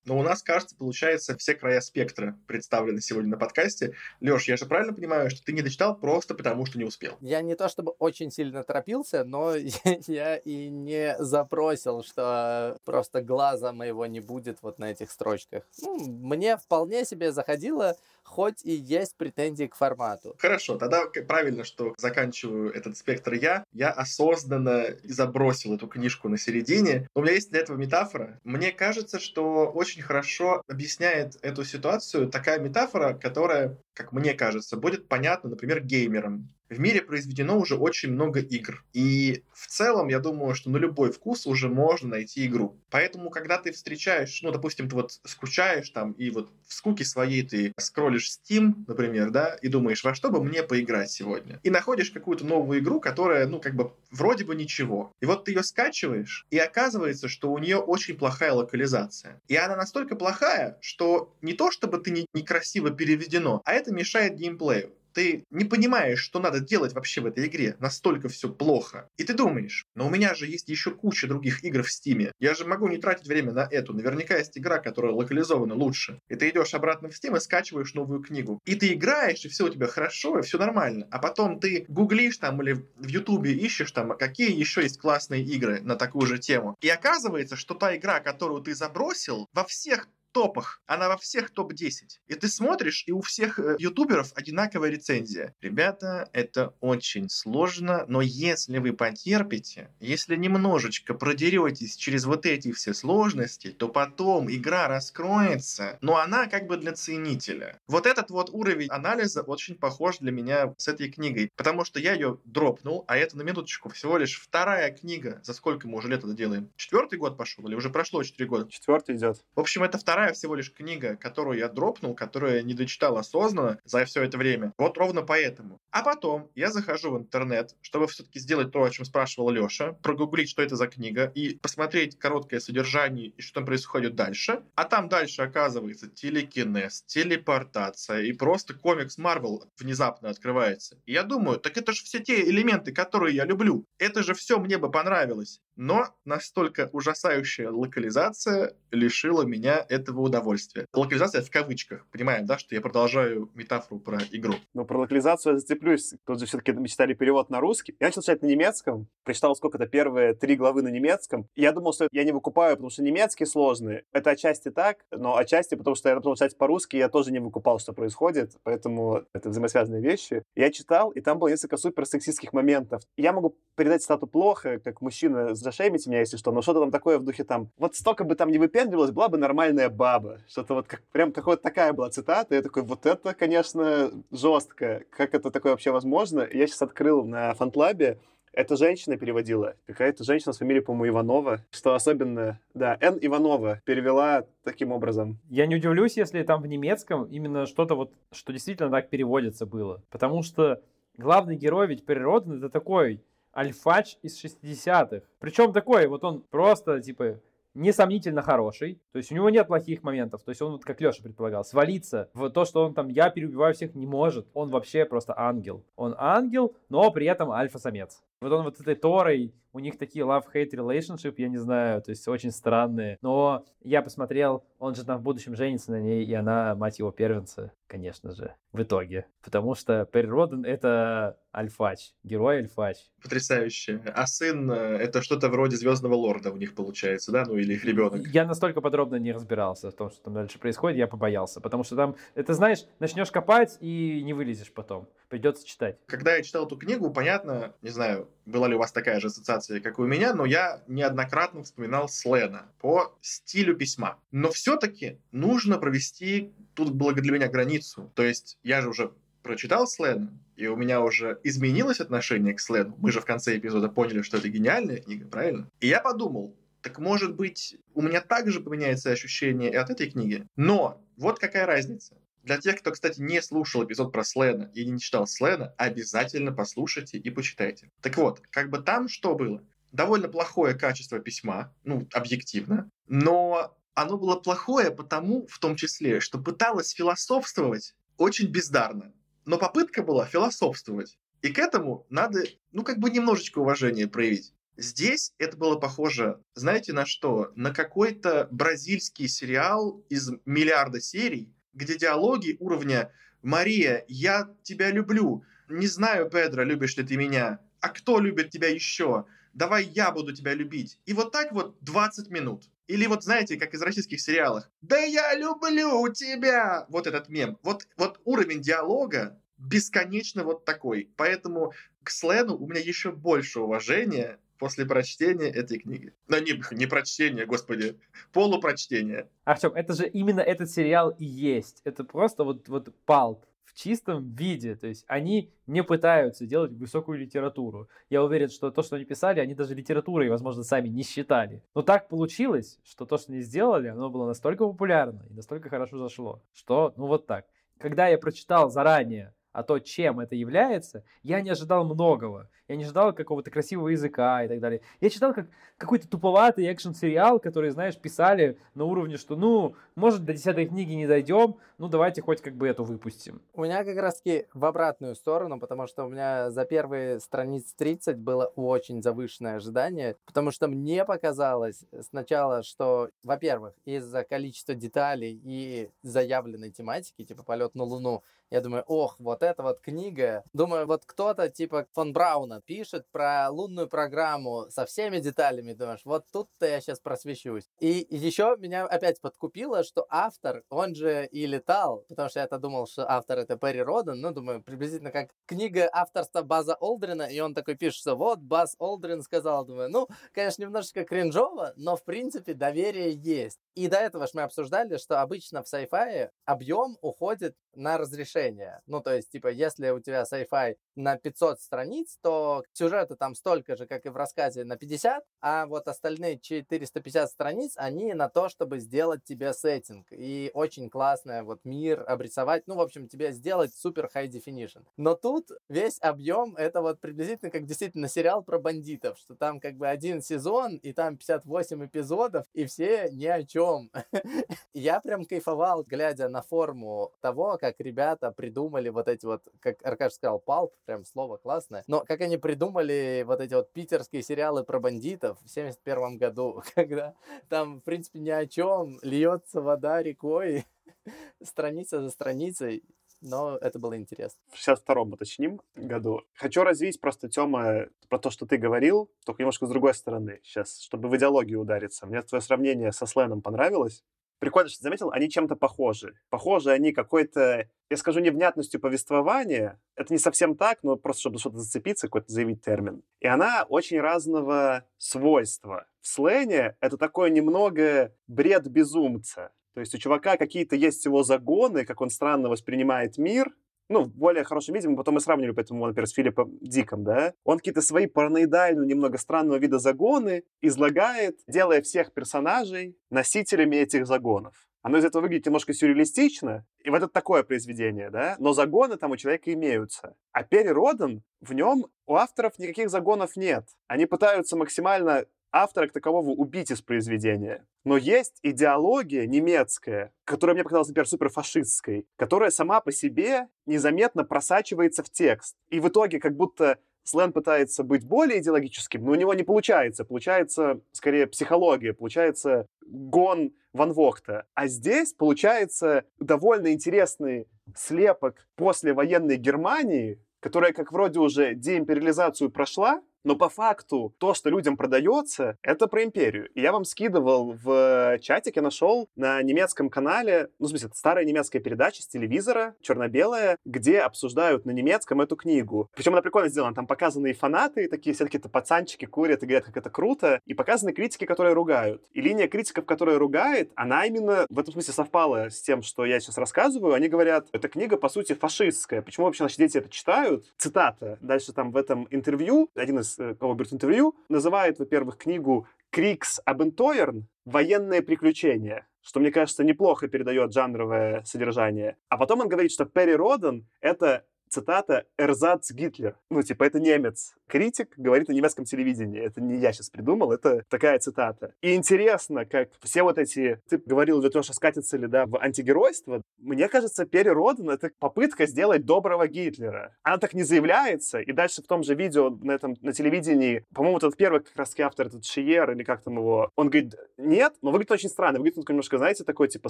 Но 0.05 0.17
у 0.17 0.23
нас, 0.23 0.41
кажется, 0.41 0.75
получается, 0.75 1.37
все 1.37 1.53
края 1.53 1.79
спектра 1.81 2.37
представлены 2.47 3.01
сегодня 3.01 3.31
на 3.31 3.37
подкасте. 3.37 3.93
Леш, 4.19 4.47
я 4.47 4.57
же 4.57 4.65
правильно 4.65 4.93
понимаю, 4.93 5.29
что 5.29 5.43
ты 5.43 5.53
не 5.53 5.61
дочитал 5.61 5.95
просто 5.95 6.33
потому, 6.33 6.65
что 6.65 6.79
не 6.79 6.85
успел? 6.85 7.17
Я 7.21 7.41
не 7.41 7.55
то 7.55 7.69
чтобы 7.69 7.91
очень 7.99 8.31
сильно 8.31 8.63
торопился, 8.63 9.23
но 9.23 9.53
я 10.07 10.37
и 10.37 10.69
не 10.69 11.15
запросил, 11.19 12.03
что 12.03 12.77
просто 12.83 13.21
глаза 13.21 13.73
моего 13.73 14.05
не 14.07 14.19
будет 14.19 14.59
вот 14.61 14.79
на 14.79 14.91
этих 14.91 15.11
строчках. 15.11 15.63
Ну, 15.81 15.99
мне 16.07 16.57
вполне 16.57 17.05
себе 17.05 17.31
заходило, 17.31 17.95
хоть 18.23 18.63
и 18.63 18.71
есть 18.71 19.15
претензии 19.17 19.65
к 19.65 19.75
формату. 19.75 20.35
Хорошо, 20.39 20.77
тогда 20.77 21.05
правильно, 21.27 21.63
что 21.63 21.93
заканчиваю 21.97 22.71
этот 22.71 22.97
спектр 22.97 23.33
я. 23.33 23.63
Я 23.73 23.89
осознанно 23.89 24.97
забросил 25.03 25.75
эту 25.75 25.87
книжку 25.87 26.29
на 26.29 26.37
середине. 26.37 27.07
У 27.13 27.21
меня 27.21 27.33
есть 27.33 27.51
для 27.51 27.61
этого 27.61 27.77
метафора. 27.77 28.39
Мне 28.43 28.71
кажется, 28.71 29.19
что 29.19 29.67
очень 29.67 30.01
хорошо 30.01 30.63
объясняет 30.67 31.37
эту 31.41 31.63
ситуацию 31.63 32.29
такая 32.29 32.59
метафора, 32.59 33.13
которая, 33.13 33.77
как 33.93 34.11
мне 34.11 34.33
кажется, 34.33 34.77
будет 34.77 35.07
понятна, 35.07 35.49
например, 35.49 35.83
геймерам 35.83 36.49
в 36.71 36.79
мире 36.79 37.01
произведено 37.01 37.59
уже 37.59 37.75
очень 37.75 38.11
много 38.11 38.39
игр. 38.39 38.83
И 38.93 39.43
в 39.53 39.67
целом, 39.67 40.07
я 40.07 40.19
думаю, 40.19 40.55
что 40.55 40.69
на 40.69 40.77
любой 40.77 41.11
вкус 41.11 41.45
уже 41.45 41.67
можно 41.67 42.09
найти 42.09 42.45
игру. 42.45 42.79
Поэтому, 42.89 43.29
когда 43.29 43.57
ты 43.57 43.73
встречаешь, 43.73 44.41
ну, 44.41 44.51
допустим, 44.51 44.89
ты 44.89 44.95
вот 44.95 45.11
скучаешь 45.25 45.89
там, 45.89 46.13
и 46.13 46.29
вот 46.29 46.49
в 46.65 46.73
скуке 46.73 47.03
своей 47.03 47.43
ты 47.43 47.73
скроллишь 47.77 48.29
Steam, 48.29 48.85
например, 48.87 49.31
да, 49.31 49.55
и 49.61 49.67
думаешь, 49.67 50.03
во 50.03 50.15
что 50.15 50.29
бы 50.29 50.41
мне 50.41 50.63
поиграть 50.63 51.11
сегодня? 51.11 51.59
И 51.63 51.69
находишь 51.69 52.09
какую-то 52.11 52.45
новую 52.45 52.79
игру, 52.79 53.01
которая, 53.01 53.47
ну, 53.47 53.59
как 53.59 53.75
бы 53.75 53.91
вроде 54.09 54.45
бы 54.45 54.55
ничего. 54.55 55.11
И 55.19 55.25
вот 55.25 55.43
ты 55.43 55.51
ее 55.51 55.63
скачиваешь, 55.63 56.47
и 56.51 56.57
оказывается, 56.57 57.27
что 57.27 57.51
у 57.51 57.57
нее 57.57 57.77
очень 57.77 58.15
плохая 58.15 58.53
локализация. 58.53 59.41
И 59.49 59.57
она 59.57 59.75
настолько 59.75 60.15
плохая, 60.15 60.77
что 60.79 61.35
не 61.41 61.51
то, 61.51 61.69
чтобы 61.69 61.97
ты 61.97 62.11
не, 62.11 62.25
некрасиво 62.33 62.91
переведено, 62.91 63.61
а 63.65 63.73
это 63.73 63.93
мешает 63.93 64.35
геймплею 64.35 64.93
ты 65.13 65.45
не 65.49 65.65
понимаешь, 65.65 66.19
что 66.19 66.39
надо 66.39 66.59
делать 66.59 66.93
вообще 66.93 67.21
в 67.21 67.25
этой 67.25 67.47
игре. 67.47 67.75
Настолько 67.79 68.29
все 68.29 68.49
плохо. 68.49 69.09
И 69.17 69.23
ты 69.23 69.33
думаешь, 69.33 69.85
но 69.95 70.07
у 70.07 70.09
меня 70.09 70.33
же 70.35 70.47
есть 70.47 70.69
еще 70.69 70.91
куча 70.91 71.27
других 71.27 71.63
игр 71.63 71.83
в 71.83 71.91
Стиме. 71.91 72.31
Я 72.39 72.53
же 72.53 72.65
могу 72.65 72.87
не 72.87 72.97
тратить 72.97 73.27
время 73.27 73.51
на 73.51 73.67
эту. 73.69 73.93
Наверняка 73.93 74.37
есть 74.37 74.57
игра, 74.57 74.79
которая 74.79 75.13
локализована 75.13 75.75
лучше. 75.75 76.19
И 76.29 76.35
ты 76.35 76.49
идешь 76.49 76.73
обратно 76.73 77.09
в 77.09 77.13
Steam 77.13 77.37
и 77.37 77.39
скачиваешь 77.39 77.93
новую 77.93 78.21
книгу. 78.21 78.59
И 78.65 78.75
ты 78.75 78.93
играешь, 78.93 79.45
и 79.45 79.49
все 79.49 79.65
у 79.65 79.69
тебя 79.69 79.87
хорошо, 79.87 80.39
и 80.39 80.41
все 80.41 80.57
нормально. 80.57 81.07
А 81.11 81.19
потом 81.19 81.59
ты 81.59 81.85
гуглишь 81.87 82.37
там 82.37 82.61
или 82.61 82.85
в 82.95 83.07
Ютубе 83.07 83.53
ищешь 83.53 83.91
там, 83.91 84.17
какие 84.17 84.51
еще 84.51 84.81
есть 84.81 84.99
классные 84.99 85.43
игры 85.43 85.81
на 85.81 85.95
такую 85.95 86.27
же 86.27 86.37
тему. 86.37 86.75
И 86.81 86.89
оказывается, 86.89 87.55
что 87.55 87.73
та 87.73 87.95
игра, 87.95 88.19
которую 88.19 88.61
ты 88.61 88.75
забросил, 88.75 89.47
во 89.53 89.63
всех 89.63 90.07
топах. 90.31 90.81
Она 90.85 91.09
во 91.09 91.17
всех 91.17 91.51
топ-10. 91.51 91.91
И 92.27 92.33
ты 92.35 92.47
смотришь, 92.47 93.03
и 93.07 93.11
у 93.11 93.21
всех 93.21 93.59
э, 93.59 93.75
ютуберов 93.79 94.31
одинаковая 94.35 94.89
рецензия. 94.89 95.55
Ребята, 95.61 96.29
это 96.33 96.73
очень 96.79 97.29
сложно, 97.29 98.05
но 98.07 98.21
если 98.21 98.77
вы 98.77 98.93
потерпите, 98.93 99.89
если 99.99 100.35
немножечко 100.35 101.13
продеретесь 101.13 101.95
через 101.95 102.25
вот 102.25 102.45
эти 102.45 102.71
все 102.71 102.93
сложности, 102.93 103.71
то 103.71 103.89
потом 103.89 104.51
игра 104.51 104.87
раскроется, 104.87 105.97
но 106.01 106.17
она 106.17 106.47
как 106.47 106.67
бы 106.67 106.77
для 106.77 106.93
ценителя. 106.93 107.79
Вот 107.87 108.05
этот 108.05 108.29
вот 108.29 108.49
уровень 108.51 108.89
анализа 108.89 109.41
очень 109.41 109.75
похож 109.75 110.19
для 110.19 110.31
меня 110.31 110.73
с 110.77 110.87
этой 110.87 111.09
книгой, 111.11 111.51
потому 111.55 111.85
что 111.85 111.99
я 111.99 112.13
ее 112.13 112.39
дропнул, 112.45 113.05
а 113.07 113.17
это 113.17 113.37
на 113.37 113.41
минуточку 113.41 113.89
всего 113.89 114.17
лишь 114.17 114.39
вторая 114.39 114.91
книга. 114.91 115.41
За 115.43 115.53
сколько 115.53 115.87
мы 115.87 115.97
уже 115.97 116.07
лет 116.07 116.23
это 116.23 116.33
делаем? 116.33 116.69
Четвертый 116.75 117.19
год 117.19 117.37
пошел 117.37 117.67
или 117.67 117.75
уже 117.75 117.89
прошло 117.89 118.23
четыре 118.23 118.47
года? 118.47 118.69
Четвертый 118.69 119.15
идет. 119.15 119.43
В 119.55 119.59
общем, 119.59 119.83
это 119.83 119.97
вторая 119.97 120.20
вторая 120.21 120.35
всего 120.35 120.53
лишь 120.53 120.71
книга, 120.71 121.15
которую 121.15 121.57
я 121.57 121.67
дропнул, 121.67 122.13
которую 122.13 122.53
я 122.55 122.61
не 122.61 122.75
дочитал 122.75 123.17
осознанно 123.17 123.79
за 123.85 124.05
все 124.05 124.21
это 124.21 124.37
время. 124.37 124.71
Вот 124.77 124.95
ровно 124.99 125.23
поэтому. 125.23 125.81
А 125.89 126.03
потом 126.03 126.51
я 126.53 126.69
захожу 126.69 127.11
в 127.11 127.17
интернет, 127.17 127.75
чтобы 127.81 128.05
все-таки 128.05 128.39
сделать 128.39 128.71
то, 128.71 128.83
о 128.83 128.89
чем 128.91 129.03
спрашивал 129.03 129.49
Леша, 129.49 129.93
прогуглить, 130.03 130.47
что 130.47 130.61
это 130.61 130.75
за 130.75 130.85
книга, 130.85 131.31
и 131.33 131.57
посмотреть 131.57 132.19
короткое 132.19 132.59
содержание 132.59 133.29
и 133.29 133.41
что 133.41 133.55
там 133.55 133.65
происходит 133.65 134.13
дальше. 134.13 134.61
А 134.75 134.83
там 134.83 135.09
дальше 135.09 135.41
оказывается 135.41 136.07
телекинез, 136.07 137.01
телепортация 137.07 138.21
и 138.21 138.31
просто 138.31 138.75
комикс 138.75 139.17
Марвел 139.17 139.71
внезапно 139.79 140.29
открывается. 140.29 141.01
И 141.07 141.13
я 141.13 141.23
думаю, 141.23 141.59
так 141.59 141.77
это 141.77 141.93
же 141.93 142.03
все 142.03 142.19
те 142.19 142.47
элементы, 142.47 142.91
которые 142.91 143.35
я 143.35 143.45
люблю. 143.45 143.85
Это 143.97 144.21
же 144.21 144.35
все 144.35 144.59
мне 144.59 144.77
бы 144.77 144.91
понравилось. 144.91 145.61
Но 145.75 146.07
настолько 146.25 146.89
ужасающая 146.91 147.69
локализация 147.69 148.75
лишила 148.91 149.43
меня 149.43 149.85
этого 149.89 150.21
удовольствия. 150.21 150.85
Локализация 150.93 151.41
в 151.41 151.49
кавычках. 151.49 152.05
Понимаем, 152.11 152.45
да, 152.45 152.57
что 152.57 152.75
я 152.75 152.81
продолжаю 152.81 153.49
метафору 153.55 153.99
про 153.99 154.19
игру. 154.31 154.55
Ну, 154.73 154.85
про 154.85 154.99
локализацию 154.99 155.53
я 155.53 155.59
зацеплюсь. 155.59 156.13
Тут 156.25 156.39
же 156.39 156.45
все-таки 156.45 156.73
мы 156.73 156.87
читали 156.87 157.13
перевод 157.13 157.49
на 157.49 157.59
русский. 157.59 157.95
Я 157.99 158.07
начал 158.07 158.21
читать 158.21 158.41
на 158.41 158.47
немецком, 158.47 159.07
прочитал 159.23 159.55
сколько-то 159.55 159.87
первые 159.87 160.33
три 160.33 160.55
главы 160.55 160.81
на 160.81 160.89
немецком. 160.89 161.47
Я 161.55 161.71
думал, 161.71 161.93
что 161.93 162.07
я 162.11 162.23
не 162.23 162.31
выкупаю, 162.31 162.75
потому 162.75 162.89
что 162.89 163.03
немецкий 163.03 163.45
сложный. 163.45 164.03
Это 164.11 164.31
отчасти 164.31 164.69
так, 164.69 165.05
но 165.11 165.37
отчасти 165.37 165.75
потому, 165.75 165.95
что 165.95 166.09
я 166.09 166.15
начал 166.15 166.35
читать 166.35 166.57
по-русски, 166.57 166.97
я 166.97 167.09
тоже 167.09 167.31
не 167.31 167.39
выкупал, 167.39 167.79
что 167.79 167.93
происходит, 167.93 168.57
поэтому 168.63 169.23
это 169.33 169.49
взаимосвязанные 169.49 170.01
вещи. 170.01 170.43
Я 170.55 170.71
читал, 170.71 171.11
и 171.11 171.21
там 171.21 171.39
было 171.39 171.49
несколько 171.49 171.77
супер 171.77 172.05
сексистских 172.05 172.53
моментов. 172.53 173.01
Я 173.17 173.33
могу 173.33 173.55
передать 173.75 174.03
стату 174.03 174.27
плохо, 174.27 174.79
как 174.79 175.01
мужчина, 175.01 175.55
зашеймите 175.63 176.09
меня, 176.09 176.19
если 176.19 176.37
что, 176.37 176.51
но 176.51 176.61
что-то 176.61 176.81
там 176.81 176.91
такое 176.91 177.19
в 177.19 177.23
духе 177.23 177.43
там, 177.43 177.69
вот 177.77 177.95
столько 177.95 178.23
бы 178.23 178.35
там 178.35 178.51
не 178.51 178.57
выпендривалась, 178.57 179.11
была 179.11 179.29
бы 179.29 179.37
нормальная 179.37 179.89
баба. 179.89 180.39
Что-то 180.47 180.75
вот 180.75 180.87
как, 180.87 181.01
прям 181.11 181.31
какая-то 181.31 181.61
такая 181.61 181.93
была 181.93 182.09
цитата, 182.09 182.55
я 182.55 182.61
такой, 182.61 182.83
вот 182.83 183.05
это, 183.05 183.33
конечно, 183.33 184.11
жестко. 184.31 185.03
Как 185.09 185.33
это 185.33 185.51
такое 185.51 185.73
вообще 185.73 185.91
возможно? 185.91 186.47
Я 186.51 186.67
сейчас 186.67 186.81
открыл 186.81 187.25
на 187.25 187.53
фантлабе 187.53 188.17
это 188.53 188.75
женщина 188.75 189.17
переводила. 189.17 189.75
Какая-то 189.87 190.23
женщина 190.23 190.53
с 190.53 190.57
фамилией, 190.57 190.83
по-моему, 190.83 191.15
Иванова. 191.15 191.61
Что 191.71 191.95
особенно... 191.95 192.59
Да, 192.73 192.97
Н. 192.99 193.17
Иванова 193.21 193.81
перевела 193.85 194.45
таким 194.63 194.91
образом. 194.91 195.39
Я 195.49 195.67
не 195.67 195.75
удивлюсь, 195.75 196.17
если 196.17 196.43
там 196.43 196.61
в 196.61 196.67
немецком 196.67 197.25
именно 197.25 197.65
что-то 197.65 197.95
вот, 197.95 198.11
что 198.31 198.51
действительно 198.51 198.89
так 198.89 199.09
переводится 199.09 199.65
было. 199.65 200.01
Потому 200.09 200.43
что 200.43 200.81
главный 201.17 201.55
герой 201.55 201.87
ведь 201.87 202.05
природан 202.05 202.57
это 202.57 202.69
такой 202.69 203.21
альфач 203.55 204.17
из 204.21 204.43
60-х. 204.43 205.25
Причем 205.39 205.73
такой, 205.73 206.07
вот 206.07 206.23
он 206.23 206.41
просто, 206.41 207.01
типа, 207.01 207.39
несомнительно 207.73 208.41
хороший, 208.41 208.99
то 209.11 209.17
есть 209.17 209.31
у 209.31 209.35
него 209.35 209.49
нет 209.49 209.67
плохих 209.67 210.03
моментов, 210.03 210.43
то 210.43 210.49
есть 210.49 210.61
он, 210.61 210.73
вот 210.73 210.83
как 210.83 210.99
Леша 210.99 211.23
предполагал, 211.23 211.63
свалиться 211.63 212.29
в 212.33 212.49
то, 212.49 212.65
что 212.65 212.85
он 212.85 212.93
там 212.93 213.07
«я 213.07 213.29
переубиваю 213.29 213.73
всех» 213.73 213.95
не 213.95 214.05
может, 214.05 214.47
он 214.53 214.69
вообще 214.69 215.05
просто 215.05 215.33
ангел. 215.37 215.83
Он 215.95 216.15
ангел, 216.17 216.75
но 216.89 217.09
при 217.11 217.25
этом 217.27 217.51
альфа-самец. 217.51 218.21
Вот 218.41 218.51
он 218.51 218.63
вот 218.63 218.79
этой 218.79 218.95
Торой, 218.95 219.53
у 219.71 219.77
них 219.77 219.99
такие 219.99 220.25
love-hate 220.25 220.71
relationship, 220.71 221.35
я 221.37 221.47
не 221.47 221.59
знаю, 221.59 222.01
то 222.01 222.09
есть 222.09 222.27
очень 222.27 222.49
странные. 222.49 223.19
Но 223.21 223.65
я 223.83 224.01
посмотрел, 224.01 224.65
он 224.79 224.95
же 224.95 225.05
там 225.05 225.19
в 225.19 225.21
будущем 225.21 225.55
женится 225.55 225.91
на 225.91 226.01
ней, 226.01 226.25
и 226.25 226.33
она, 226.33 226.73
мать 226.73 226.97
его, 226.97 227.11
первенца, 227.11 227.71
конечно 227.85 228.33
же, 228.33 228.55
в 228.73 228.81
итоге. 228.81 229.27
Потому 229.43 229.75
что 229.75 230.05
Перри 230.05 230.27
Роден— 230.27 230.65
это 230.65 231.37
альфач, 231.55 232.13
герой 232.23 232.57
альфач. 232.57 232.97
Потрясающе. 233.21 234.01
А 234.11 234.25
сын— 234.25 234.71
это 234.71 235.21
что-то 235.21 235.49
вроде 235.49 235.77
Звездного 235.77 236.15
Лорда 236.15 236.51
у 236.51 236.57
них 236.57 236.73
получается, 236.73 237.31
да? 237.31 237.43
Ну 237.45 237.57
или 237.57 237.75
их 237.75 237.85
ребенок. 237.85 238.25
Я 238.27 238.45
настолько 238.45 238.81
подробно 238.81 239.17
не 239.17 239.33
разбирался 239.33 239.91
в 239.91 239.93
том, 239.93 240.09
что 240.09 240.23
там 240.23 240.33
дальше 240.33 240.57
происходит, 240.57 240.97
я 240.97 241.05
побоялся. 241.05 241.61
Потому 241.61 241.83
что 241.83 241.95
там, 241.95 242.15
это 242.33 242.55
знаешь, 242.55 242.85
начнешь 242.99 243.29
копать 243.29 243.77
и 243.81 244.23
не 244.23 244.33
вылезешь 244.33 244.73
потом. 244.73 245.07
Придется 245.31 245.65
читать. 245.65 245.97
Когда 246.07 246.35
я 246.35 246.43
читал 246.43 246.65
эту 246.65 246.75
книгу, 246.75 247.09
понятно, 247.09 247.73
не 247.81 247.89
знаю, 247.89 248.29
была 248.45 248.67
ли 248.67 248.75
у 248.75 248.79
вас 248.79 248.91
такая 248.91 249.21
же 249.21 249.27
ассоциация, 249.27 249.79
как 249.79 249.97
и 249.97 250.01
у 250.01 250.05
меня, 250.05 250.33
но 250.33 250.43
я 250.43 250.83
неоднократно 250.87 251.63
вспоминал 251.63 252.09
Слена 252.09 252.69
по 252.81 253.17
стилю 253.21 253.77
письма. 253.77 254.19
Но 254.31 254.51
все-таки 254.51 255.19
нужно 255.31 255.77
провести 255.77 256.51
тут 256.75 256.93
было 256.93 257.13
для 257.13 257.31
меня 257.31 257.47
границу. 257.47 258.11
То 258.13 258.23
есть 258.23 258.57
я 258.61 258.81
же 258.81 258.89
уже 258.89 259.13
прочитал 259.41 259.87
Слена, 259.87 260.37
и 260.57 260.67
у 260.67 260.75
меня 260.75 260.99
уже 260.99 261.39
изменилось 261.45 262.01
отношение 262.01 262.53
к 262.53 262.59
Слену. 262.59 262.93
Мы 262.97 263.13
же 263.13 263.21
в 263.21 263.25
конце 263.25 263.57
эпизода 263.57 263.87
поняли, 263.87 264.23
что 264.23 264.35
это 264.35 264.49
гениальная 264.49 264.97
книга, 264.97 265.29
правильно? 265.29 265.69
И 265.79 265.87
я 265.87 266.01
подумал, 266.01 266.57
так 266.81 266.99
может 266.99 267.37
быть, 267.37 267.77
у 267.93 268.01
меня 268.01 268.19
также 268.19 268.59
поменяется 268.59 269.11
ощущение 269.11 269.71
и 269.71 269.75
от 269.75 269.91
этой 269.91 270.11
книги. 270.11 270.45
Но 270.57 271.01
вот 271.15 271.39
какая 271.39 271.65
разница. 271.65 272.17
Для 272.43 272.57
тех, 272.57 272.79
кто, 272.79 272.91
кстати, 272.91 273.19
не 273.21 273.41
слушал 273.41 273.83
эпизод 273.83 274.11
про 274.11 274.23
Слена 274.23 274.71
и 274.73 274.85
не 274.85 274.99
читал 274.99 275.27
Слена, 275.27 275.73
обязательно 275.77 276.51
послушайте 276.51 277.17
и 277.17 277.29
почитайте. 277.29 277.91
Так 278.01 278.17
вот, 278.17 278.41
как 278.49 278.69
бы 278.69 278.79
там 278.79 279.07
что 279.07 279.35
было? 279.35 279.63
Довольно 279.91 280.27
плохое 280.27 280.73
качество 280.73 281.19
письма, 281.19 281.73
ну, 281.83 282.07
объективно, 282.13 282.89
но 283.07 283.77
оно 283.93 284.17
было 284.17 284.37
плохое 284.37 284.89
потому, 284.89 285.45
в 285.47 285.59
том 285.59 285.75
числе, 285.75 286.19
что 286.19 286.39
пыталось 286.39 286.91
философствовать 286.91 287.93
очень 288.17 288.47
бездарно. 288.47 289.13
Но 289.45 289.57
попытка 289.57 290.01
была 290.01 290.25
философствовать. 290.25 291.17
И 291.41 291.49
к 291.49 291.59
этому 291.59 292.05
надо, 292.09 292.43
ну, 292.71 292.83
как 292.83 292.99
бы 292.99 293.09
немножечко 293.09 293.59
уважения 293.59 294.07
проявить. 294.07 294.53
Здесь 294.77 295.33
это 295.37 295.57
было 295.57 295.75
похоже, 295.75 296.41
знаете, 296.53 296.93
на 296.93 297.05
что? 297.05 297.51
На 297.55 297.71
какой-то 297.71 298.47
бразильский 298.51 299.27
сериал 299.27 300.03
из 300.09 300.31
миллиарда 300.45 301.01
серий, 301.01 301.53
где 301.73 301.97
диалоги 301.97 302.57
уровня 302.59 303.11
«Мария, 303.41 304.05
я 304.07 304.49
тебя 304.63 304.91
люблю», 304.91 305.43
«Не 305.69 305.87
знаю, 305.87 306.29
Педро, 306.29 306.63
любишь 306.63 306.97
ли 306.97 307.03
ты 307.03 307.15
меня», 307.15 307.59
«А 307.79 307.89
кто 307.89 308.19
любит 308.19 308.49
тебя 308.49 308.67
еще?» 308.67 309.25
«Давай 309.53 309.83
я 309.83 310.11
буду 310.11 310.33
тебя 310.33 310.53
любить». 310.53 310.99
И 311.05 311.13
вот 311.13 311.31
так 311.31 311.51
вот 311.51 311.77
20 311.81 312.29
минут. 312.29 312.69
Или 312.87 313.05
вот, 313.05 313.23
знаете, 313.23 313.57
как 313.57 313.73
из 313.73 313.81
российских 313.81 314.21
сериалов. 314.21 314.63
«Да 314.81 314.97
я 314.97 315.35
люблю 315.35 316.07
тебя!» 316.13 316.85
Вот 316.89 317.07
этот 317.07 317.27
мем. 317.27 317.57
Вот, 317.63 317.87
вот 317.97 318.21
уровень 318.23 318.61
диалога 318.61 319.41
бесконечно 319.57 320.43
вот 320.43 320.65
такой. 320.65 321.11
Поэтому 321.17 321.73
к 322.03 322.09
Слену 322.09 322.57
у 322.57 322.67
меня 322.67 322.81
еще 322.81 323.11
больше 323.11 323.59
уважения, 323.59 324.39
после 324.61 324.85
прочтения 324.85 325.49
этой 325.49 325.79
книги. 325.79 326.13
Ну, 326.27 326.39
не, 326.39 326.61
не 326.75 326.85
прочтение, 326.85 327.47
господи, 327.47 327.99
полупрочтение. 328.31 329.27
Артем, 329.43 329.71
это 329.73 329.93
же 329.95 330.07
именно 330.07 330.39
этот 330.39 330.69
сериал 330.69 331.15
и 331.17 331.25
есть. 331.25 331.81
Это 331.83 332.03
просто 332.03 332.43
вот, 332.43 332.69
вот 332.69 332.93
палп 333.05 333.43
в 333.63 333.73
чистом 333.73 334.35
виде. 334.35 334.75
То 334.75 334.85
есть 334.85 335.03
они 335.07 335.51
не 335.65 335.81
пытаются 335.81 336.45
делать 336.45 336.73
высокую 336.73 337.17
литературу. 337.17 337.89
Я 338.11 338.23
уверен, 338.23 338.49
что 338.49 338.69
то, 338.69 338.83
что 338.83 338.97
они 338.97 339.05
писали, 339.05 339.39
они 339.39 339.55
даже 339.55 339.73
литературой, 339.73 340.29
возможно, 340.29 340.63
сами 340.63 340.89
не 340.89 341.01
считали. 341.01 341.63
Но 341.73 341.81
так 341.81 342.07
получилось, 342.07 342.77
что 342.83 343.07
то, 343.07 343.17
что 343.17 343.31
они 343.31 343.41
сделали, 343.41 343.87
оно 343.87 344.11
было 344.11 344.27
настолько 344.27 344.63
популярно 344.63 345.25
и 345.31 345.33
настолько 345.33 345.69
хорошо 345.69 345.97
зашло, 345.97 346.43
что, 346.53 346.93
ну 346.97 347.07
вот 347.07 347.25
так. 347.25 347.47
Когда 347.79 348.07
я 348.07 348.19
прочитал 348.19 348.69
заранее 348.69 349.33
а 349.51 349.63
то, 349.63 349.79
чем 349.79 350.19
это 350.19 350.35
является, 350.35 351.03
я 351.23 351.41
не 351.41 351.49
ожидал 351.49 351.85
многого. 351.85 352.49
Я 352.67 352.77
не 352.77 352.85
ожидал 352.85 353.13
какого-то 353.13 353.51
красивого 353.51 353.89
языка 353.89 354.45
и 354.45 354.47
так 354.47 354.61
далее. 354.61 354.79
Я 355.01 355.09
читал 355.09 355.33
как 355.33 355.47
какой-то 355.77 356.07
туповатый 356.07 356.65
экшн-сериал, 356.67 357.39
который, 357.39 357.69
знаешь, 357.71 357.97
писали 357.97 358.57
на 358.75 358.85
уровне, 358.85 359.17
что, 359.17 359.35
ну, 359.35 359.75
может, 359.95 360.23
до 360.23 360.33
десятой 360.33 360.67
книги 360.67 360.93
не 360.93 361.05
дойдем, 361.05 361.57
ну, 361.77 361.89
давайте 361.89 362.21
хоть 362.21 362.41
как 362.41 362.55
бы 362.55 362.69
эту 362.69 362.85
выпустим. 362.85 363.41
У 363.53 363.63
меня 363.63 363.83
как 363.83 363.97
раз-таки 363.97 364.45
в 364.53 364.63
обратную 364.63 365.15
сторону, 365.15 365.59
потому 365.59 365.85
что 365.85 366.05
у 366.05 366.09
меня 366.09 366.49
за 366.49 366.63
первые 366.63 367.19
страниц 367.19 367.73
30 367.73 368.17
было 368.17 368.45
очень 368.55 369.01
завышенное 369.03 369.57
ожидание, 369.57 370.15
потому 370.25 370.51
что 370.51 370.69
мне 370.69 371.03
показалось 371.03 371.83
сначала, 372.09 372.63
что, 372.63 373.09
во-первых, 373.23 373.73
из-за 373.83 374.23
количества 374.23 374.75
деталей 374.75 375.41
и 375.43 375.89
заявленной 376.03 376.71
тематики, 376.71 377.25
типа 377.25 377.43
полет 377.43 377.75
на 377.75 377.83
Луну, 377.83 378.23
я 378.51 378.59
думаю, 378.59 378.83
ох, 378.87 379.15
вот 379.19 379.43
эта 379.43 379.63
вот 379.63 379.79
книга. 379.79 380.43
Думаю, 380.51 380.85
вот 380.85 381.05
кто-то 381.05 381.49
типа 381.49 381.87
фон 381.93 382.11
Брауна 382.11 382.61
пишет 382.61 383.05
про 383.11 383.49
лунную 383.49 383.87
программу 383.87 384.65
со 384.69 384.85
всеми 384.85 385.19
деталями. 385.19 385.71
Думаешь, 385.71 386.01
вот 386.03 386.25
тут-то 386.33 386.65
я 386.65 386.81
сейчас 386.81 386.99
просвещусь. 386.99 387.69
И 387.79 388.05
еще 388.09 388.57
меня 388.59 388.85
опять 388.85 389.21
подкупило, 389.21 389.85
что 389.85 390.05
автор, 390.09 390.63
он 390.69 390.95
же 390.95 391.25
и 391.27 391.45
летал, 391.45 392.03
потому 392.09 392.29
что 392.29 392.41
я-то 392.41 392.57
думал, 392.59 392.87
что 392.87 393.09
автор 393.09 393.39
это 393.39 393.55
Перри 393.55 393.81
Родан. 393.81 394.19
Ну, 394.19 394.31
думаю, 394.31 394.61
приблизительно 394.61 395.11
как 395.11 395.29
книга 395.45 395.89
авторства 395.91 396.41
База 396.41 396.75
Олдрина, 396.75 397.23
и 397.23 397.39
он 397.39 397.53
такой 397.53 397.75
пишет, 397.75 398.01
что 398.01 398.15
вот 398.15 398.39
Баз 398.39 398.75
Олдрин 398.79 399.21
сказал. 399.21 399.65
Думаю, 399.65 399.89
ну, 399.89 400.09
конечно, 400.33 400.61
немножечко 400.63 401.05
кринжово, 401.05 401.71
но 401.77 401.95
в 401.95 402.03
принципе 402.03 402.53
доверие 402.53 403.13
есть. 403.13 403.59
И 403.75 403.87
до 403.87 403.95
этого 403.95 404.25
же 404.25 404.31
мы 404.33 404.41
обсуждали, 404.41 404.97
что 404.97 405.21
обычно 405.21 405.63
в 405.63 405.73
sci-fi 405.73 406.29
объем 406.43 406.97
уходит 407.01 407.55
на 407.75 407.97
разрешение. 407.97 408.81
Ну, 408.85 409.01
то 409.01 409.15
есть, 409.15 409.29
типа, 409.29 409.47
если 409.47 409.89
у 409.89 409.99
тебя 409.99 410.23
sci-fi 410.23 410.75
на 410.95 411.17
500 411.17 411.59
страниц, 411.59 412.17
то 412.21 412.63
сюжета 412.73 413.15
там 413.15 413.35
столько 413.35 413.75
же, 413.75 413.85
как 413.85 414.05
и 414.05 414.09
в 414.09 414.15
рассказе 414.15 414.63
на 414.63 414.77
50, 414.77 415.23
а 415.41 415.65
вот 415.65 415.87
остальные 415.87 416.39
450 416.39 417.29
страниц, 417.29 417.73
они 417.75 418.13
на 418.13 418.29
то, 418.29 418.49
чтобы 418.49 418.79
сделать 418.79 419.23
тебе 419.23 419.53
сеттинг. 419.53 420.07
И 420.11 420.51
очень 420.53 420.89
классно 420.89 421.43
вот 421.43 421.61
мир 421.63 422.03
обрисовать, 422.07 422.67
ну, 422.67 422.75
в 422.75 422.81
общем, 422.81 423.07
тебе 423.07 423.31
сделать 423.31 423.73
супер 423.73 424.09
high 424.13 424.29
definition. 424.29 424.83
Но 424.97 425.15
тут 425.15 425.49
весь 425.69 425.99
объем, 426.01 426.55
это 426.55 426.81
вот 426.81 426.99
приблизительно 426.99 427.51
как 427.51 427.65
действительно 427.65 428.07
сериал 428.07 428.43
про 428.43 428.59
бандитов, 428.59 429.17
что 429.17 429.35
там 429.35 429.59
как 429.59 429.75
бы 429.75 429.87
один 429.87 430.21
сезон, 430.21 430.77
и 430.77 430.93
там 430.93 431.17
58 431.17 431.85
эпизодов, 431.85 432.45
и 432.53 432.65
все 432.65 433.09
ни 433.11 433.25
о 433.25 433.43
чем. 433.43 433.91
Я 434.73 434.99
прям 435.01 435.25
кайфовал, 435.25 435.83
глядя 435.83 436.29
на 436.29 436.41
форму 436.41 437.11
того, 437.21 437.57
как 437.61 437.79
ребята 437.79 438.31
придумали 438.31 438.89
вот 438.89 439.07
эти 439.07 439.25
вот, 439.25 439.43
как 439.59 439.85
Аркаш 439.85 440.13
сказал, 440.13 440.39
палп, 440.39 440.73
прям 440.85 441.05
слово 441.05 441.37
классное, 441.37 441.83
но 441.87 442.01
как 442.01 442.21
они 442.21 442.37
придумали 442.37 443.23
вот 443.25 443.39
эти 443.39 443.53
вот 443.53 443.71
питерские 443.71 444.23
сериалы 444.23 444.63
про 444.63 444.79
бандитов 444.79 445.37
в 445.45 445.49
71 445.49 446.17
году, 446.17 446.63
когда 446.75 447.13
там, 447.47 447.79
в 447.79 447.83
принципе, 447.83 448.19
ни 448.19 448.31
о 448.31 448.47
чем, 448.47 448.99
льется 449.03 449.61
вода 449.61 450.01
рекой, 450.01 450.65
страница 451.43 452.01
за 452.01 452.09
страницей, 452.09 452.83
но 453.21 453.57
это 453.57 453.77
было 453.77 453.95
интересно. 453.95 454.39
В 454.49 454.57
62-м 454.57 455.13
уточним 455.13 455.61
году. 455.75 456.23
Хочу 456.33 456.63
развить 456.63 456.99
просто, 456.99 457.29
Тёма, 457.29 457.87
про 458.09 458.17
то, 458.17 458.31
что 458.31 458.47
ты 458.47 458.57
говорил, 458.57 459.11
только 459.23 459.43
немножко 459.43 459.67
с 459.67 459.69
другой 459.69 459.93
стороны 459.93 460.39
сейчас, 460.43 460.79
чтобы 460.81 461.07
в 461.07 461.15
идеологию 461.15 461.61
удариться. 461.61 462.07
Мне 462.07 462.23
твое 462.23 462.41
сравнение 462.41 462.91
со 462.91 463.05
Сленом 463.05 463.43
понравилось. 463.43 464.03
Прикольно, 464.41 464.69
что 464.69 464.81
заметил, 464.81 465.11
они 465.11 465.29
чем-то 465.29 465.55
похожи. 465.55 466.15
Похожи 466.31 466.71
они 466.71 466.93
какой-то, 466.93 467.69
я 467.91 467.97
скажу, 467.97 468.21
невнятностью 468.21 468.81
повествования. 468.81 469.79
Это 469.95 470.11
не 470.11 470.17
совсем 470.17 470.57
так, 470.57 470.79
но 470.81 470.95
просто 470.95 471.19
чтобы 471.19 471.37
что-то 471.37 471.59
зацепиться, 471.59 472.07
какой-то 472.07 472.31
заявить 472.31 472.63
термин. 472.63 473.03
И 473.19 473.27
она 473.27 473.67
очень 473.69 474.01
разного 474.01 474.87
свойства. 474.97 475.85
В 476.01 476.07
слене 476.07 476.75
это 476.79 476.97
такое 476.97 477.29
немного 477.29 478.15
бред 478.25 478.67
безумца. 478.67 479.51
То 479.75 479.79
есть 479.79 479.93
у 479.93 479.99
чувака 479.99 480.37
какие-то 480.37 480.75
есть 480.75 481.05
его 481.05 481.21
загоны, 481.21 481.85
как 481.85 482.01
он 482.01 482.09
странно 482.09 482.49
воспринимает 482.49 483.19
мир, 483.19 483.53
ну, 483.91 484.03
в 484.05 484.15
более 484.15 484.43
хорошем 484.43 484.75
виде, 484.75 484.87
мы 484.87 484.95
потом 484.95 485.17
и 485.17 485.19
сравнили, 485.19 485.51
поэтому, 485.51 485.85
например, 485.85 486.07
с 486.07 486.13
Филиппом 486.13 486.57
Диком, 486.61 487.03
да, 487.03 487.33
он 487.43 487.57
какие-то 487.57 487.81
свои 487.81 488.07
параноидальные, 488.07 488.87
немного 488.87 489.17
странного 489.17 489.57
вида 489.57 489.79
загоны 489.79 490.43
излагает, 490.61 491.37
делая 491.47 491.81
всех 491.81 492.13
персонажей 492.13 492.97
носителями 493.09 493.75
этих 493.75 494.07
загонов. 494.07 494.67
Оно 494.81 494.97
из 494.97 495.05
этого 495.05 495.21
выглядит 495.21 495.45
немножко 495.45 495.73
сюрреалистично, 495.73 496.65
и 496.83 496.89
вот 496.89 496.97
это 496.97 497.09
такое 497.09 497.43
произведение, 497.43 498.09
да, 498.09 498.35
но 498.39 498.53
загоны 498.53 498.97
там 498.97 499.11
у 499.11 499.17
человека 499.17 499.53
имеются. 499.53 500.15
А 500.31 500.43
Перри 500.43 500.69
Родан, 500.69 501.21
в 501.39 501.53
нем 501.53 501.85
у 502.07 502.15
авторов 502.15 502.57
никаких 502.57 502.89
загонов 502.89 503.35
нет. 503.35 503.67
Они 503.87 504.07
пытаются 504.07 504.57
максимально 504.57 505.25
автора 505.51 505.85
как 505.85 505.93
такового 505.93 506.29
убить 506.29 506.71
из 506.71 506.81
произведения. 506.81 507.65
Но 507.83 507.97
есть 507.97 508.39
идеология 508.43 509.25
немецкая, 509.25 510.13
которая 510.23 510.53
мне 510.53 510.63
показалась, 510.63 510.87
например, 510.89 511.07
суперфашистской, 511.07 512.07
которая 512.15 512.51
сама 512.51 512.81
по 512.81 512.91
себе 512.91 513.47
незаметно 513.65 514.23
просачивается 514.23 515.03
в 515.03 515.09
текст. 515.09 515.55
И 515.69 515.79
в 515.79 515.87
итоге 515.87 516.19
как 516.19 516.35
будто 516.35 516.77
Слен 517.03 517.33
пытается 517.33 517.83
быть 517.83 518.05
более 518.05 518.39
идеологическим, 518.39 519.03
но 519.03 519.11
у 519.11 519.15
него 519.15 519.33
не 519.33 519.43
получается. 519.43 520.05
Получается, 520.05 520.81
скорее, 520.91 521.27
психология, 521.27 521.93
получается 521.93 522.67
гон 522.85 523.53
Ван 523.73 523.93
Вохта. 523.93 524.45
А 524.53 524.67
здесь 524.67 525.13
получается 525.13 526.05
довольно 526.19 526.73
интересный 526.73 527.47
слепок 527.75 528.47
после 528.55 528.93
военной 528.93 529.37
Германии, 529.37 530.19
которая 530.39 530.73
как 530.73 530.91
вроде 530.91 531.19
уже 531.19 531.55
деимпериализацию 531.55 532.51
прошла, 532.51 533.01
но 533.23 533.35
по 533.35 533.49
факту 533.49 534.13
то, 534.17 534.33
что 534.33 534.49
людям 534.49 534.77
продается, 534.77 535.57
это 535.61 535.87
про 535.87 536.03
империю. 536.03 536.49
И 536.53 536.61
я 536.61 536.71
вам 536.71 536.85
скидывал 536.85 537.53
в 537.53 538.17
чатик, 538.21 538.55
я 538.55 538.61
нашел 538.61 539.09
на 539.15 539.41
немецком 539.41 539.89
канале, 539.89 540.49
ну, 540.59 540.67
в 540.67 540.69
смысле, 540.69 540.87
это 540.87 540.97
старая 540.97 541.25
немецкая 541.25 541.59
передача 541.59 542.01
с 542.01 542.07
телевизора, 542.07 542.75
черно-белая, 542.81 543.57
где 543.65 543.99
обсуждают 543.99 544.65
на 544.65 544.71
немецком 544.71 545.21
эту 545.21 545.35
книгу. 545.35 545.89
Причем 545.95 546.13
она 546.13 546.21
прикольно 546.21 546.49
сделана. 546.49 546.75
Там 546.75 546.87
показаны 546.87 547.31
и 547.31 547.33
фанаты, 547.33 547.87
такие 547.87 548.15
все 548.15 548.25
какие-то 548.25 548.49
пацанчики 548.49 549.05
курят 549.05 549.43
и 549.43 549.45
говорят, 549.45 549.65
как 549.65 549.77
это 549.77 549.89
круто, 549.89 550.39
и 550.45 550.53
показаны 550.53 550.93
критики, 550.93 551.25
которые 551.25 551.53
ругают. 551.53 552.03
И 552.13 552.21
линия 552.21 552.47
критиков, 552.47 552.85
которая 552.85 553.17
ругает, 553.17 553.71
она 553.75 554.05
именно 554.05 554.45
в 554.49 554.59
этом 554.59 554.73
смысле 554.73 554.93
совпала 554.93 555.49
с 555.49 555.61
тем, 555.61 555.81
что 555.81 556.05
я 556.05 556.19
сейчас 556.19 556.37
рассказываю. 556.37 556.93
Они 556.93 557.07
говорят, 557.07 557.47
эта 557.51 557.67
книга, 557.67 557.97
по 557.97 558.09
сути, 558.09 558.33
фашистская. 558.33 559.01
Почему 559.01 559.25
вообще 559.25 559.43
наши 559.43 559.57
дети 559.57 559.77
это 559.77 559.89
читают? 559.89 560.45
Цитата. 560.57 561.17
Дальше 561.21 561.53
там 561.53 561.71
в 561.71 561.77
этом 561.77 562.07
интервью 562.09 562.69
один 562.75 562.99
из 562.99 563.10
Э, 563.19 563.35
кого 563.35 563.53
берет 563.53 563.73
интервью, 563.73 564.15
называет, 564.29 564.79
во-первых, 564.79 565.17
книгу 565.17 565.67
«Крикс 565.89 566.39
Абентойерн. 566.45 567.27
Военные 567.45 568.01
приключения», 568.01 568.87
что, 569.01 569.19
мне 569.19 569.31
кажется, 569.31 569.63
неплохо 569.63 570.07
передает 570.07 570.53
жанровое 570.53 571.23
содержание. 571.23 571.97
А 572.09 572.17
потом 572.17 572.41
он 572.41 572.49
говорит, 572.49 572.71
что 572.71 572.85
Перри 572.85 573.15
Родан— 573.15 573.67
это 573.81 574.25
цитата 574.51 575.05
«Эрзац 575.17 575.71
Гитлер». 575.71 576.17
Ну, 576.29 576.43
типа, 576.43 576.65
это 576.65 576.79
немец. 576.79 577.35
Критик 577.47 577.93
говорит 577.97 578.27
на 578.27 578.33
немецком 578.33 578.65
телевидении. 578.65 579.21
Это 579.21 579.41
не 579.41 579.57
я 579.57 579.73
сейчас 579.73 579.89
придумал, 579.89 580.31
это 580.31 580.63
такая 580.69 580.99
цитата. 580.99 581.53
И 581.61 581.73
интересно, 581.73 582.45
как 582.45 582.69
все 582.81 583.03
вот 583.03 583.17
эти... 583.17 583.61
Ты 583.69 583.77
говорил, 583.77 584.21
Летеша, 584.21 584.53
скатится 584.53 584.97
ли, 584.97 585.07
да, 585.07 585.25
в 585.25 585.41
антигеройство. 585.41 586.21
Мне 586.37 586.67
кажется, 586.67 587.05
Перри 587.05 587.29
Родан— 587.29 587.69
это 587.71 587.91
попытка 587.99 588.45
сделать 588.45 588.85
доброго 588.85 589.27
Гитлера. 589.27 589.95
Она 590.03 590.17
так 590.17 590.33
не 590.33 590.43
заявляется, 590.43 591.19
и 591.19 591.31
дальше 591.31 591.61
в 591.61 591.67
том 591.67 591.83
же 591.83 591.95
видео 591.95 592.29
на 592.29 592.51
этом, 592.51 592.75
на 592.81 592.93
телевидении, 592.93 593.65
по-моему, 593.73 593.97
этот 593.97 594.17
первый 594.17 594.41
как 594.41 594.55
раз 594.55 594.75
автор, 594.79 595.07
этот 595.07 595.25
Шиер, 595.25 595.71
или 595.71 595.83
как 595.83 596.01
там 596.03 596.17
его, 596.17 596.49
он 596.55 596.69
говорит, 596.69 596.95
нет, 597.17 597.53
но 597.61 597.71
выглядит 597.71 597.91
очень 597.91 598.09
странно. 598.09 598.39
Выглядит 598.39 598.59
он 598.59 598.65
немножко, 598.69 598.97
знаете, 598.97 599.23
такой, 599.23 599.47
типа, 599.47 599.69